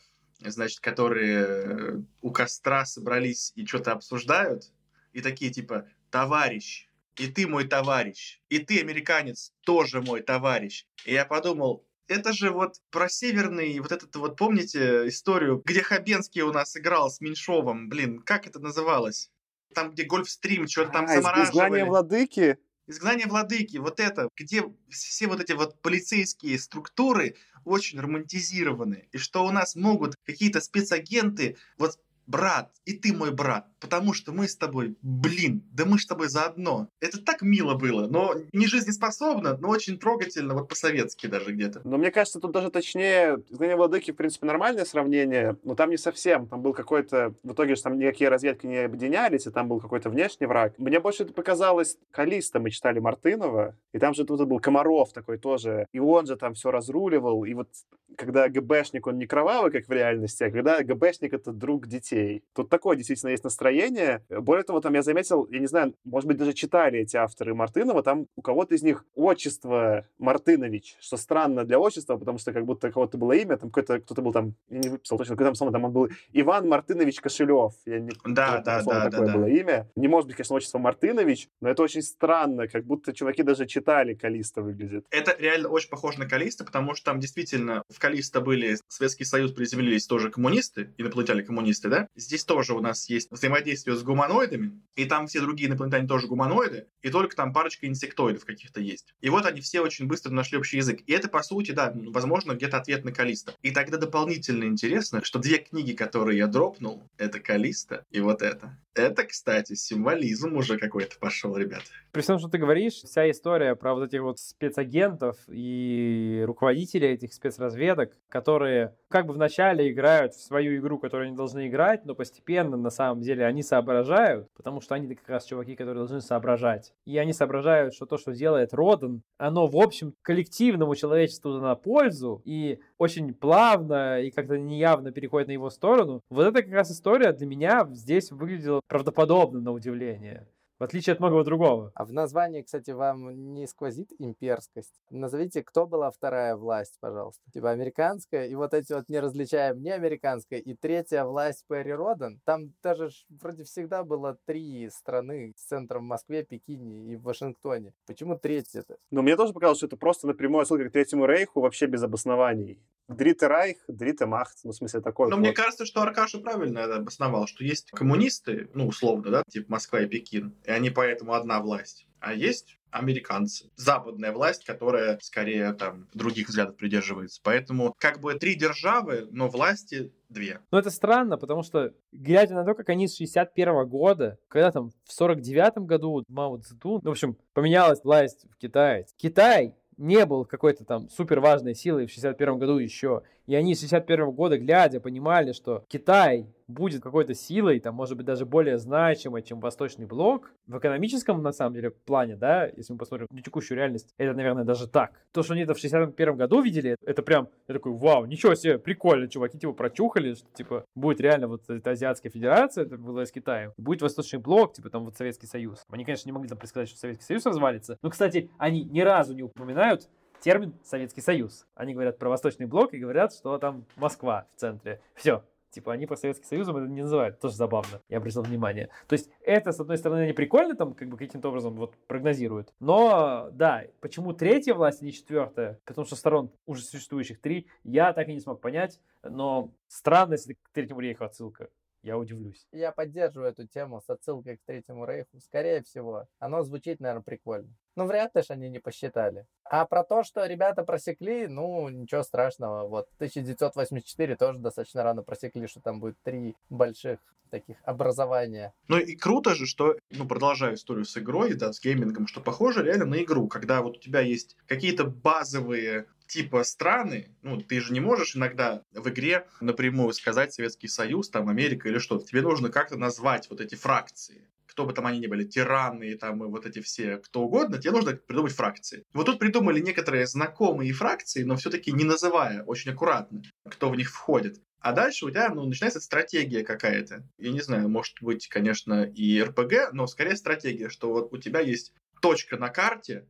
значит, 0.50 0.80
которые 0.80 2.04
у 2.20 2.30
костра 2.30 2.84
собрались 2.84 3.52
и 3.54 3.66
что-то 3.66 3.92
обсуждают, 3.92 4.72
и 5.12 5.20
такие 5.20 5.50
типа 5.50 5.88
«товарищ», 6.10 6.88
и 7.16 7.28
ты 7.28 7.46
мой 7.46 7.64
товарищ, 7.64 8.40
и 8.48 8.58
ты, 8.58 8.80
американец, 8.80 9.52
тоже 9.60 10.00
мой 10.00 10.20
товарищ. 10.20 10.86
И 11.04 11.12
я 11.12 11.24
подумал, 11.24 11.86
это 12.08 12.32
же 12.32 12.50
вот 12.50 12.76
про 12.90 13.08
северный, 13.08 13.78
вот 13.80 13.92
этот 13.92 14.14
вот, 14.16 14.36
помните 14.36 15.08
историю, 15.08 15.62
где 15.64 15.82
Хабенский 15.82 16.42
у 16.42 16.52
нас 16.52 16.76
играл 16.76 17.10
с 17.10 17.20
Меньшовым, 17.20 17.88
блин, 17.88 18.20
как 18.20 18.46
это 18.46 18.58
называлось? 18.58 19.30
Там, 19.74 19.92
где 19.92 20.04
Гольфстрим, 20.04 20.68
что-то 20.68 20.92
там 20.92 21.04
а, 21.06 21.08
замораживали. 21.08 21.82
владыки? 21.82 22.58
Изгнание 22.86 23.26
владыки, 23.26 23.78
вот 23.78 23.98
это, 23.98 24.28
где 24.36 24.62
все 24.90 25.26
вот 25.26 25.40
эти 25.40 25.52
вот 25.52 25.80
полицейские 25.80 26.58
структуры 26.58 27.36
очень 27.64 27.98
романтизированы, 27.98 29.08
и 29.10 29.16
что 29.16 29.46
у 29.46 29.50
нас 29.50 29.74
могут 29.74 30.16
какие-то 30.24 30.60
спецагенты 30.60 31.56
вот 31.78 31.98
брат, 32.26 32.70
и 32.84 32.92
ты 32.92 33.12
мой 33.12 33.32
брат, 33.32 33.66
потому 33.80 34.12
что 34.12 34.32
мы 34.32 34.48
с 34.48 34.56
тобой, 34.56 34.96
блин, 35.02 35.62
да 35.72 35.84
мы 35.84 35.98
с 35.98 36.06
тобой 36.06 36.28
заодно. 36.28 36.88
Это 37.00 37.22
так 37.22 37.42
мило 37.42 37.74
было, 37.74 38.06
но 38.06 38.34
не 38.52 38.66
жизнеспособно, 38.66 39.56
но 39.58 39.68
очень 39.68 39.98
трогательно, 39.98 40.54
вот 40.54 40.68
по-советски 40.68 41.26
даже 41.26 41.52
где-то. 41.52 41.82
Но 41.84 41.98
мне 41.98 42.10
кажется, 42.10 42.40
тут 42.40 42.52
даже 42.52 42.70
точнее, 42.70 43.42
«Изгнание 43.48 43.76
владыки», 43.76 44.10
в 44.10 44.16
принципе, 44.16 44.46
нормальное 44.46 44.84
сравнение, 44.84 45.56
но 45.64 45.74
там 45.74 45.90
не 45.90 45.96
совсем. 45.96 46.46
Там 46.46 46.62
был 46.62 46.72
какой-то, 46.72 47.34
в 47.42 47.52
итоге 47.52 47.76
же 47.76 47.82
там 47.82 47.98
никакие 47.98 48.28
разведки 48.28 48.66
не 48.66 48.78
объединялись, 48.78 49.46
и 49.46 49.50
там 49.50 49.68
был 49.68 49.80
какой-то 49.80 50.10
внешний 50.10 50.46
враг. 50.46 50.74
Мне 50.78 51.00
больше 51.00 51.24
это 51.24 51.32
показалось, 51.32 51.98
Калиста 52.10 52.60
мы 52.60 52.70
читали 52.70 52.98
Мартынова, 52.98 53.76
и 53.92 53.98
там 53.98 54.14
же 54.14 54.24
тут 54.24 54.46
был 54.46 54.60
Комаров 54.60 55.12
такой 55.12 55.38
тоже, 55.38 55.86
и 55.92 55.98
он 55.98 56.26
же 56.26 56.36
там 56.36 56.54
все 56.54 56.70
разруливал, 56.70 57.44
и 57.44 57.54
вот 57.54 57.68
когда 58.16 58.48
ГБшник, 58.48 59.06
он 59.06 59.18
не 59.18 59.26
кровавый, 59.26 59.72
как 59.72 59.88
в 59.88 59.92
реальности, 59.92 60.44
а 60.44 60.50
когда 60.50 60.82
ГБшник— 60.82 61.32
это 61.34 61.52
друг 61.52 61.86
детей. 61.86 62.13
Тут 62.54 62.68
такое 62.68 62.96
действительно 62.96 63.30
есть 63.30 63.44
настроение. 63.44 64.24
Более 64.28 64.64
того, 64.64 64.80
там 64.80 64.94
я 64.94 65.02
заметил, 65.02 65.46
я 65.50 65.58
не 65.58 65.66
знаю, 65.66 65.94
может 66.04 66.28
быть, 66.28 66.36
даже 66.36 66.52
читали 66.52 67.00
эти 67.00 67.16
авторы 67.16 67.54
Мартынова, 67.54 68.02
там 68.02 68.26
у 68.36 68.42
кого-то 68.42 68.74
из 68.74 68.82
них 68.82 69.04
отчество 69.14 70.06
Мартынович, 70.18 70.96
что 71.00 71.16
странно 71.16 71.64
для 71.64 71.78
отчества, 71.78 72.16
потому 72.16 72.38
что 72.38 72.52
как 72.52 72.64
будто 72.64 72.90
кого-то 72.92 73.18
было 73.18 73.32
имя, 73.32 73.56
там 73.56 73.70
какой-то, 73.70 74.00
кто-то 74.00 74.22
был 74.22 74.32
там, 74.32 74.54
не 74.68 74.88
выписал 74.88 75.18
точно, 75.18 75.34
какой 75.34 75.46
там 75.46 75.54
слово, 75.54 75.72
там 75.72 75.84
он 75.84 75.92
был 75.92 76.08
Иван 76.32 76.68
Мартынович 76.68 77.20
Кошелев. 77.20 77.72
Я 77.86 77.98
не, 77.98 78.12
да, 78.24 78.60
да, 78.60 78.82
да, 78.82 79.10
такое 79.10 79.26
да, 79.26 79.32
было 79.34 79.44
да. 79.44 79.48
имя. 79.48 79.90
Не 79.96 80.08
может 80.08 80.26
быть, 80.28 80.36
конечно, 80.36 80.56
отчество 80.56 80.78
Мартынович, 80.78 81.48
но 81.60 81.70
это 81.70 81.82
очень 81.82 82.02
странно, 82.02 82.68
как 82.68 82.84
будто 82.84 83.12
чуваки 83.12 83.42
даже 83.42 83.66
читали 83.66 84.14
Калиста 84.14 84.62
выглядит. 84.62 85.06
Это 85.10 85.36
реально 85.38 85.68
очень 85.68 85.90
похоже 85.90 86.18
на 86.18 86.28
Калиста, 86.28 86.64
потому 86.64 86.94
что 86.94 87.06
там 87.06 87.20
действительно 87.20 87.82
в 87.88 87.98
Калиста 87.98 88.40
были 88.40 88.76
Советский 88.88 89.24
Союз 89.24 89.52
приземлились 89.52 90.06
тоже 90.06 90.30
коммунисты, 90.30 90.94
инопланетяне-коммунисты, 90.98 91.88
да? 91.88 92.03
Здесь 92.14 92.44
тоже 92.44 92.74
у 92.74 92.80
нас 92.80 93.08
есть 93.08 93.30
взаимодействие 93.30 93.96
с 93.96 94.02
гуманоидами, 94.02 94.80
и 94.96 95.04
там 95.04 95.26
все 95.26 95.40
другие 95.40 95.68
инопланетяне 95.68 96.06
тоже 96.06 96.26
гуманоиды, 96.26 96.86
и 97.02 97.10
только 97.10 97.36
там 97.36 97.52
парочка 97.52 97.86
инсектоидов 97.86 98.44
каких-то 98.44 98.80
есть. 98.80 99.14
И 99.20 99.30
вот 99.30 99.46
они 99.46 99.60
все 99.60 99.80
очень 99.80 100.06
быстро 100.06 100.30
нашли 100.30 100.58
общий 100.58 100.78
язык. 100.78 101.00
И 101.06 101.12
это, 101.12 101.28
по 101.28 101.42
сути, 101.42 101.72
да, 101.72 101.92
возможно, 101.94 102.52
где-то 102.52 102.78
ответ 102.78 103.04
на 103.04 103.12
Калиста. 103.12 103.54
И 103.62 103.70
тогда 103.70 103.98
дополнительно 103.98 104.64
интересно, 104.64 105.24
что 105.24 105.38
две 105.38 105.58
книги, 105.58 105.92
которые 105.92 106.38
я 106.38 106.46
дропнул, 106.46 107.02
это 107.18 107.40
Калиста 107.40 108.04
и 108.10 108.20
вот 108.20 108.42
это. 108.42 108.78
Это, 108.94 109.24
кстати, 109.24 109.74
символизм 109.74 110.56
уже 110.56 110.78
какой-то 110.78 111.18
пошел, 111.18 111.56
ребят. 111.56 111.82
При 112.12 112.22
всем, 112.22 112.38
что 112.38 112.48
ты 112.48 112.58
говоришь, 112.58 112.94
вся 112.94 113.28
история 113.28 113.74
про 113.74 113.92
вот 113.94 114.06
этих 114.06 114.22
вот 114.22 114.38
спецагентов 114.38 115.36
и 115.48 116.44
руководителей 116.46 117.08
этих 117.08 117.34
спецразведок, 117.34 118.16
которые 118.28 118.94
как 119.14 119.26
бы 119.26 119.34
вначале 119.34 119.92
играют 119.92 120.34
в 120.34 120.42
свою 120.42 120.76
игру, 120.80 120.98
которую 120.98 121.28
они 121.28 121.36
должны 121.36 121.68
играть, 121.68 122.04
но 122.04 122.16
постепенно, 122.16 122.76
на 122.76 122.90
самом 122.90 123.20
деле, 123.20 123.46
они 123.46 123.62
соображают, 123.62 124.48
потому 124.56 124.80
что 124.80 124.96
они 124.96 125.14
как 125.14 125.28
раз 125.28 125.44
чуваки, 125.44 125.76
которые 125.76 125.98
должны 125.98 126.20
соображать. 126.20 126.92
И 127.04 127.16
они 127.16 127.32
соображают, 127.32 127.94
что 127.94 128.06
то, 128.06 128.18
что 128.18 128.32
делает 128.32 128.74
Родан, 128.74 129.22
оно, 129.38 129.68
в 129.68 129.76
общем, 129.76 130.14
коллективному 130.22 130.96
человечеству 130.96 131.52
на 131.60 131.76
пользу, 131.76 132.42
и 132.44 132.80
очень 132.98 133.32
плавно 133.32 134.20
и 134.20 134.32
как-то 134.32 134.58
неявно 134.58 135.12
переходит 135.12 135.46
на 135.46 135.52
его 135.52 135.70
сторону. 135.70 136.20
Вот 136.28 136.48
это 136.48 136.64
как 136.64 136.72
раз 136.72 136.90
история 136.90 137.30
для 137.30 137.46
меня 137.46 137.88
здесь 137.92 138.32
выглядела 138.32 138.80
правдоподобно 138.88 139.60
на 139.60 139.70
удивление. 139.70 140.48
В 140.78 140.82
отличие 140.82 141.12
от 141.12 141.20
многого 141.20 141.44
другого. 141.44 141.92
А 141.94 142.04
в 142.04 142.12
названии, 142.12 142.62
кстати, 142.62 142.90
вам 142.90 143.54
не 143.54 143.66
сквозит 143.68 144.10
имперскость? 144.18 144.92
Назовите, 145.08 145.62
кто 145.62 145.86
была 145.86 146.10
вторая 146.10 146.56
власть, 146.56 146.96
пожалуйста. 147.00 147.42
Типа 147.52 147.70
американская, 147.70 148.46
и 148.46 148.54
вот 148.56 148.74
эти 148.74 148.92
вот 148.92 149.08
не 149.08 149.20
различаем 149.20 149.80
не 149.80 149.90
американская, 149.90 150.58
и 150.58 150.74
третья 150.74 151.24
власть 151.24 151.64
Перри 151.68 151.92
Родан. 151.92 152.40
Там 152.44 152.72
даже 152.82 153.10
вроде 153.28 153.62
всегда 153.62 154.02
было 154.02 154.36
три 154.46 154.90
страны 154.90 155.54
с 155.56 155.64
центром 155.64 156.02
в 156.02 156.08
Москве, 156.08 156.44
Пекине 156.44 157.12
и 157.12 157.16
в 157.16 157.22
Вашингтоне. 157.22 157.92
Почему 158.06 158.36
третья-то? 158.36 158.96
Но 159.12 159.22
мне 159.22 159.36
тоже 159.36 159.52
показалось, 159.52 159.78
что 159.78 159.86
это 159.86 159.96
просто 159.96 160.26
напрямую 160.26 160.62
отсылка 160.62 160.88
к 160.88 160.92
Третьему 160.92 161.26
Рейху 161.26 161.60
вообще 161.60 161.86
без 161.86 162.02
обоснований. 162.02 162.80
Дрите 163.08 163.46
Райх, 163.46 163.78
Дрите 163.88 164.26
Махт, 164.26 164.58
ну, 164.64 164.72
в 164.72 164.76
смысле, 164.76 165.00
такой. 165.00 165.28
Но 165.28 165.36
вот. 165.36 165.40
мне 165.40 165.52
кажется, 165.52 165.84
что 165.84 166.02
Аркаша 166.02 166.38
правильно 166.38 166.78
это 166.78 166.96
обосновал, 166.96 167.46
что 167.46 167.64
есть 167.64 167.90
коммунисты, 167.90 168.70
ну, 168.74 168.86
условно, 168.86 169.30
да, 169.30 169.42
типа 169.48 169.72
Москва 169.72 170.00
и 170.00 170.06
Пекин, 170.06 170.54
и 170.64 170.70
они 170.70 170.90
поэтому 170.90 171.34
одна 171.34 171.60
власть. 171.60 172.06
А 172.20 172.32
есть 172.32 172.78
американцы. 172.94 173.70
Западная 173.76 174.32
власть, 174.32 174.64
которая 174.64 175.18
скорее 175.20 175.72
там 175.72 176.06
других 176.14 176.48
взглядов 176.48 176.76
придерживается. 176.76 177.40
Поэтому 177.42 177.92
как 177.98 178.20
бы 178.20 178.34
три 178.34 178.54
державы, 178.54 179.26
но 179.30 179.48
власти 179.48 180.12
две. 180.28 180.60
Но 180.70 180.78
это 180.78 180.90
странно, 180.90 181.36
потому 181.36 181.64
что, 181.64 181.92
глядя 182.12 182.54
на 182.54 182.64
то, 182.64 182.74
как 182.74 182.88
они 182.88 183.08
с 183.08 183.16
61 183.16 183.86
года, 183.88 184.38
когда 184.48 184.70
там 184.70 184.90
в 185.04 185.12
49 185.12 185.78
году 185.78 186.24
Мао 186.28 186.56
Цзэдун, 186.58 187.00
ну, 187.02 187.10
в 187.10 187.12
общем, 187.12 187.36
поменялась 187.52 188.02
власть 188.04 188.46
в 188.50 188.56
Китае. 188.56 189.06
Китай 189.16 189.74
не 189.96 190.24
был 190.26 190.44
какой-то 190.44 190.84
там 190.84 191.08
супер 191.10 191.40
важной 191.40 191.74
силой 191.74 192.06
в 192.06 192.10
61 192.10 192.58
году 192.58 192.78
еще. 192.78 193.22
И 193.46 193.54
они 193.54 193.74
с 193.74 193.80
61 193.80 194.30
года, 194.32 194.58
глядя, 194.58 195.00
понимали, 195.00 195.52
что 195.52 195.84
Китай 195.88 196.46
будет 196.66 197.02
какой-то 197.02 197.34
силой, 197.34 197.78
там, 197.80 197.94
может 197.94 198.16
быть, 198.16 198.24
даже 198.24 198.46
более 198.46 198.78
значимой, 198.78 199.42
чем 199.42 199.60
Восточный 199.60 200.06
блок. 200.06 200.52
В 200.66 200.78
экономическом, 200.78 201.42
на 201.42 201.52
самом 201.52 201.74
деле, 201.74 201.90
плане, 201.90 202.36
да, 202.36 202.66
если 202.66 202.92
мы 202.92 202.98
посмотрим 202.98 203.26
на 203.30 203.42
текущую 203.42 203.76
реальность, 203.76 204.14
это, 204.16 204.34
наверное, 204.34 204.64
даже 204.64 204.88
так. 204.88 205.12
То, 205.32 205.42
что 205.42 205.52
они 205.52 205.62
это 205.62 205.74
в 205.74 205.78
61 205.78 206.36
году 206.36 206.62
видели, 206.62 206.96
это 207.04 207.22
прям, 207.22 207.48
я 207.68 207.74
такой, 207.74 207.92
вау, 207.92 208.24
ничего 208.24 208.54
себе, 208.54 208.78
прикольно, 208.78 209.28
чуваки, 209.28 209.58
типа, 209.58 209.72
прочухали, 209.74 210.34
что, 210.34 210.46
типа, 210.54 210.84
будет 210.94 211.20
реально 211.20 211.48
вот 211.48 211.68
эта 211.68 211.90
Азиатская 211.90 212.30
Федерация, 212.30 212.84
это 212.84 212.96
была 212.96 213.26
с 213.26 213.32
Китаем, 213.32 213.72
будет 213.76 214.00
Восточный 214.00 214.38
блок, 214.38 214.72
типа, 214.72 214.88
там, 214.88 215.04
вот 215.04 215.16
Советский 215.16 215.46
Союз. 215.46 215.82
Они, 215.90 216.04
конечно, 216.04 216.28
не 216.28 216.32
могли 216.32 216.48
там 216.48 216.58
предсказать, 216.58 216.88
что 216.88 216.98
Советский 216.98 217.24
Союз 217.24 217.44
развалится, 217.44 217.98
но, 218.00 218.08
кстати, 218.08 218.50
они 218.56 218.84
ни 218.84 219.00
разу 219.00 219.34
не 219.34 219.42
упоминают 219.42 220.08
термин 220.44 220.74
Советский 220.84 221.22
Союз. 221.22 221.66
Они 221.74 221.94
говорят 221.94 222.18
про 222.18 222.28
Восточный 222.28 222.66
блок 222.66 222.92
и 222.92 222.98
говорят, 222.98 223.32
что 223.32 223.56
там 223.56 223.86
Москва 223.96 224.46
в 224.54 224.60
центре. 224.60 225.00
Все. 225.14 225.42
Типа 225.70 225.92
они 225.92 226.06
про 226.06 226.16
Советский 226.16 226.44
Союз 226.44 226.68
это 226.68 226.80
не 226.80 227.00
называют. 227.00 227.40
Тоже 227.40 227.56
забавно. 227.56 228.02
Я 228.10 228.18
обратил 228.18 228.42
внимание. 228.42 228.90
То 229.08 229.14
есть 229.14 229.30
это, 229.40 229.72
с 229.72 229.80
одной 229.80 229.96
стороны, 229.96 230.26
не 230.26 230.34
прикольно, 230.34 230.76
там 230.76 230.92
как 230.92 231.08
бы 231.08 231.16
каким-то 231.16 231.48
образом 231.48 231.74
вот 231.74 231.96
прогнозируют. 232.06 232.74
Но, 232.78 233.48
да, 233.52 233.84
почему 234.00 234.34
третья 234.34 234.74
власть, 234.74 235.00
а 235.00 235.06
не 235.06 235.12
четвертая? 235.12 235.80
Потому 235.86 236.06
что 236.06 236.14
сторон 236.14 236.52
уже 236.66 236.82
существующих 236.82 237.40
три, 237.40 237.66
я 237.82 238.12
так 238.12 238.28
и 238.28 238.34
не 238.34 238.40
смог 238.40 238.60
понять. 238.60 239.00
Но 239.22 239.72
странно, 239.88 240.34
если 240.34 240.52
к 240.52 240.70
третьему 240.74 241.00
рейху 241.00 241.24
отсылка 241.24 241.70
я 242.04 242.18
удивлюсь. 242.18 242.66
Я 242.70 242.92
поддерживаю 242.92 243.50
эту 243.50 243.66
тему 243.66 244.00
с 244.00 244.10
отсылкой 244.10 244.58
к 244.58 244.64
Третьему 244.66 245.06
Рейху. 245.06 245.40
Скорее 245.40 245.82
всего, 245.82 246.26
оно 246.38 246.62
звучит, 246.62 247.00
наверное, 247.00 247.22
прикольно. 247.22 247.74
Ну, 247.96 248.06
вряд 248.06 248.36
ли 248.36 248.42
же 248.42 248.52
они 248.52 248.68
не 248.68 248.78
посчитали. 248.78 249.46
А 249.64 249.86
про 249.86 250.04
то, 250.04 250.22
что 250.22 250.44
ребята 250.44 250.84
просекли, 250.84 251.46
ну, 251.46 251.88
ничего 251.88 252.22
страшного. 252.22 252.86
Вот 252.86 253.08
1984 253.16 254.36
тоже 254.36 254.58
достаточно 254.58 255.02
рано 255.02 255.22
просекли, 255.22 255.66
что 255.66 255.80
там 255.80 256.00
будет 256.00 256.16
три 256.22 256.56
больших 256.68 257.20
таких 257.50 257.76
образования. 257.84 258.74
Ну 258.88 258.98
и 258.98 259.14
круто 259.16 259.54
же, 259.54 259.66
что, 259.66 259.96
ну, 260.10 260.26
продолжаю 260.26 260.74
историю 260.74 261.04
с 261.04 261.16
игрой, 261.16 261.54
да, 261.54 261.72
с 261.72 261.80
геймингом, 261.80 262.26
что 262.26 262.40
похоже 262.40 262.82
реально 262.82 263.06
на 263.06 263.22
игру, 263.22 263.46
когда 263.48 263.80
вот 263.80 263.96
у 263.96 264.00
тебя 264.00 264.20
есть 264.20 264.56
какие-то 264.66 265.04
базовые 265.04 266.06
типа 266.26 266.64
страны, 266.64 267.28
ну, 267.42 267.60
ты 267.60 267.80
же 267.80 267.92
не 267.92 268.00
можешь 268.00 268.36
иногда 268.36 268.82
в 268.92 269.08
игре 269.08 269.46
напрямую 269.60 270.12
сказать 270.12 270.52
Советский 270.52 270.88
Союз, 270.88 271.28
там, 271.30 271.48
Америка 271.48 271.88
или 271.88 271.98
что-то. 271.98 272.26
Тебе 272.26 272.42
нужно 272.42 272.70
как-то 272.70 272.96
назвать 272.96 273.48
вот 273.50 273.60
эти 273.60 273.74
фракции. 273.74 274.48
Кто 274.66 274.86
бы 274.86 274.92
там 274.92 275.06
они 275.06 275.20
ни 275.20 275.26
были, 275.28 275.44
тираны, 275.44 276.16
там, 276.16 276.42
и 276.44 276.48
вот 276.48 276.66
эти 276.66 276.80
все, 276.80 277.18
кто 277.18 277.42
угодно, 277.42 277.78
тебе 277.78 277.92
нужно 277.92 278.14
придумать 278.14 278.52
фракции. 278.52 279.04
Вот 279.12 279.26
тут 279.26 279.38
придумали 279.38 279.78
некоторые 279.80 280.26
знакомые 280.26 280.92
фракции, 280.92 281.44
но 281.44 281.56
все-таки 281.56 281.92
не 281.92 282.04
называя 282.04 282.64
очень 282.64 282.90
аккуратно, 282.90 283.42
кто 283.68 283.90
в 283.90 283.96
них 283.96 284.10
входит. 284.10 284.60
А 284.80 284.92
дальше 284.92 285.26
у 285.26 285.30
тебя 285.30 285.48
ну, 285.48 285.64
начинается 285.64 286.00
стратегия 286.00 286.64
какая-то. 286.64 287.26
Я 287.38 287.52
не 287.52 287.60
знаю, 287.60 287.88
может 287.88 288.20
быть, 288.20 288.48
конечно, 288.48 289.04
и 289.04 289.40
РПГ, 289.40 289.92
но 289.92 290.06
скорее 290.06 290.36
стратегия, 290.36 290.88
что 290.88 291.10
вот 291.10 291.32
у 291.32 291.38
тебя 291.38 291.60
есть 291.60 291.94
точка 292.20 292.56
на 292.58 292.68
карте, 292.68 293.26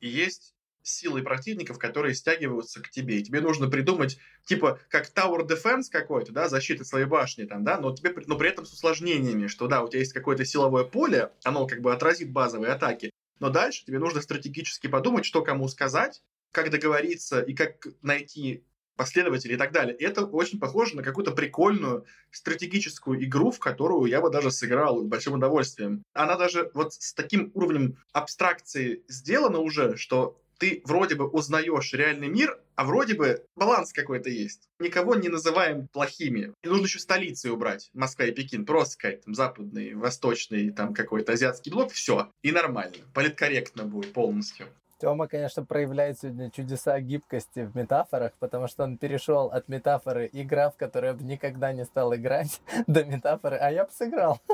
и 0.00 0.08
есть 0.08 0.54
силой 0.82 1.22
противников, 1.22 1.78
которые 1.78 2.14
стягиваются 2.14 2.80
к 2.82 2.90
тебе. 2.90 3.18
И 3.18 3.22
тебе 3.22 3.40
нужно 3.40 3.68
придумать, 3.68 4.18
типа, 4.44 4.80
как 4.88 5.10
Tower 5.14 5.46
Defense 5.46 5.84
какой-то, 5.90 6.32
да, 6.32 6.48
защита 6.48 6.84
своей 6.84 7.06
башни 7.06 7.44
там, 7.44 7.64
да, 7.64 7.78
но 7.78 7.94
тебе, 7.94 8.14
но 8.26 8.36
при 8.36 8.48
этом 8.48 8.64
с 8.64 8.72
усложнениями, 8.72 9.46
что, 9.46 9.66
да, 9.66 9.82
у 9.82 9.88
тебя 9.88 10.00
есть 10.00 10.12
какое-то 10.12 10.44
силовое 10.44 10.84
поле, 10.84 11.30
оно 11.44 11.66
как 11.66 11.80
бы 11.80 11.92
отразит 11.92 12.32
базовые 12.32 12.72
атаки, 12.72 13.10
но 13.38 13.50
дальше 13.50 13.84
тебе 13.84 13.98
нужно 13.98 14.20
стратегически 14.20 14.86
подумать, 14.86 15.24
что 15.24 15.42
кому 15.42 15.68
сказать, 15.68 16.22
как 16.52 16.70
договориться 16.70 17.40
и 17.40 17.54
как 17.54 17.86
найти 18.02 18.64
последователей 18.96 19.54
и 19.54 19.58
так 19.58 19.72
далее. 19.72 19.96
Это 19.96 20.26
очень 20.26 20.60
похоже 20.60 20.94
на 20.96 21.02
какую-то 21.02 21.30
прикольную 21.30 22.04
стратегическую 22.30 23.24
игру, 23.24 23.50
в 23.50 23.58
которую 23.58 24.10
я 24.10 24.20
бы 24.20 24.28
даже 24.30 24.50
сыграл 24.50 25.00
с 25.00 25.06
большим 25.06 25.34
удовольствием. 25.34 26.02
Она 26.12 26.36
даже 26.36 26.70
вот 26.74 26.92
с 26.92 27.14
таким 27.14 27.50
уровнем 27.54 27.96
абстракции 28.12 29.02
сделана 29.08 29.58
уже, 29.58 29.96
что 29.96 30.38
ты 30.60 30.82
вроде 30.84 31.14
бы 31.14 31.26
узнаешь 31.26 31.92
реальный 31.94 32.28
мир, 32.28 32.60
а 32.76 32.84
вроде 32.84 33.14
бы 33.14 33.46
баланс 33.56 33.92
какой-то 33.92 34.28
есть. 34.28 34.68
Никого 34.78 35.14
не 35.14 35.28
называем 35.28 35.88
плохими. 35.88 36.52
И 36.62 36.68
нужно 36.68 36.84
еще 36.84 36.98
столицы 36.98 37.50
убрать. 37.50 37.90
Москва 37.94 38.26
и 38.26 38.30
Пекин. 38.30 38.66
Просто 38.66 38.92
сказать, 38.92 39.24
там, 39.24 39.34
западный, 39.34 39.94
восточный, 39.94 40.70
там, 40.70 40.92
какой-то 40.92 41.32
азиатский 41.32 41.72
блок. 41.72 41.92
Все. 41.92 42.30
И 42.42 42.52
нормально. 42.52 42.98
Политкорректно 43.14 43.84
будет 43.84 44.12
полностью. 44.12 44.66
Тёма, 45.00 45.28
конечно, 45.28 45.64
проявляет 45.64 46.20
сегодня 46.20 46.50
чудеса 46.50 47.00
гибкости 47.00 47.60
в 47.60 47.74
метафорах, 47.74 48.32
потому 48.38 48.68
что 48.68 48.84
он 48.84 48.98
перешел 48.98 49.46
от 49.46 49.66
метафоры 49.68 50.28
игра, 50.30 50.68
в 50.68 50.76
которую 50.76 51.12
я 51.12 51.16
бы 51.16 51.24
никогда 51.24 51.72
не 51.72 51.86
стал 51.86 52.14
играть, 52.14 52.60
до 52.86 53.02
метафоры, 53.04 53.56
а 53.56 53.70
я 53.70 53.86
бы 53.86 53.90
сыграл. 53.92 54.38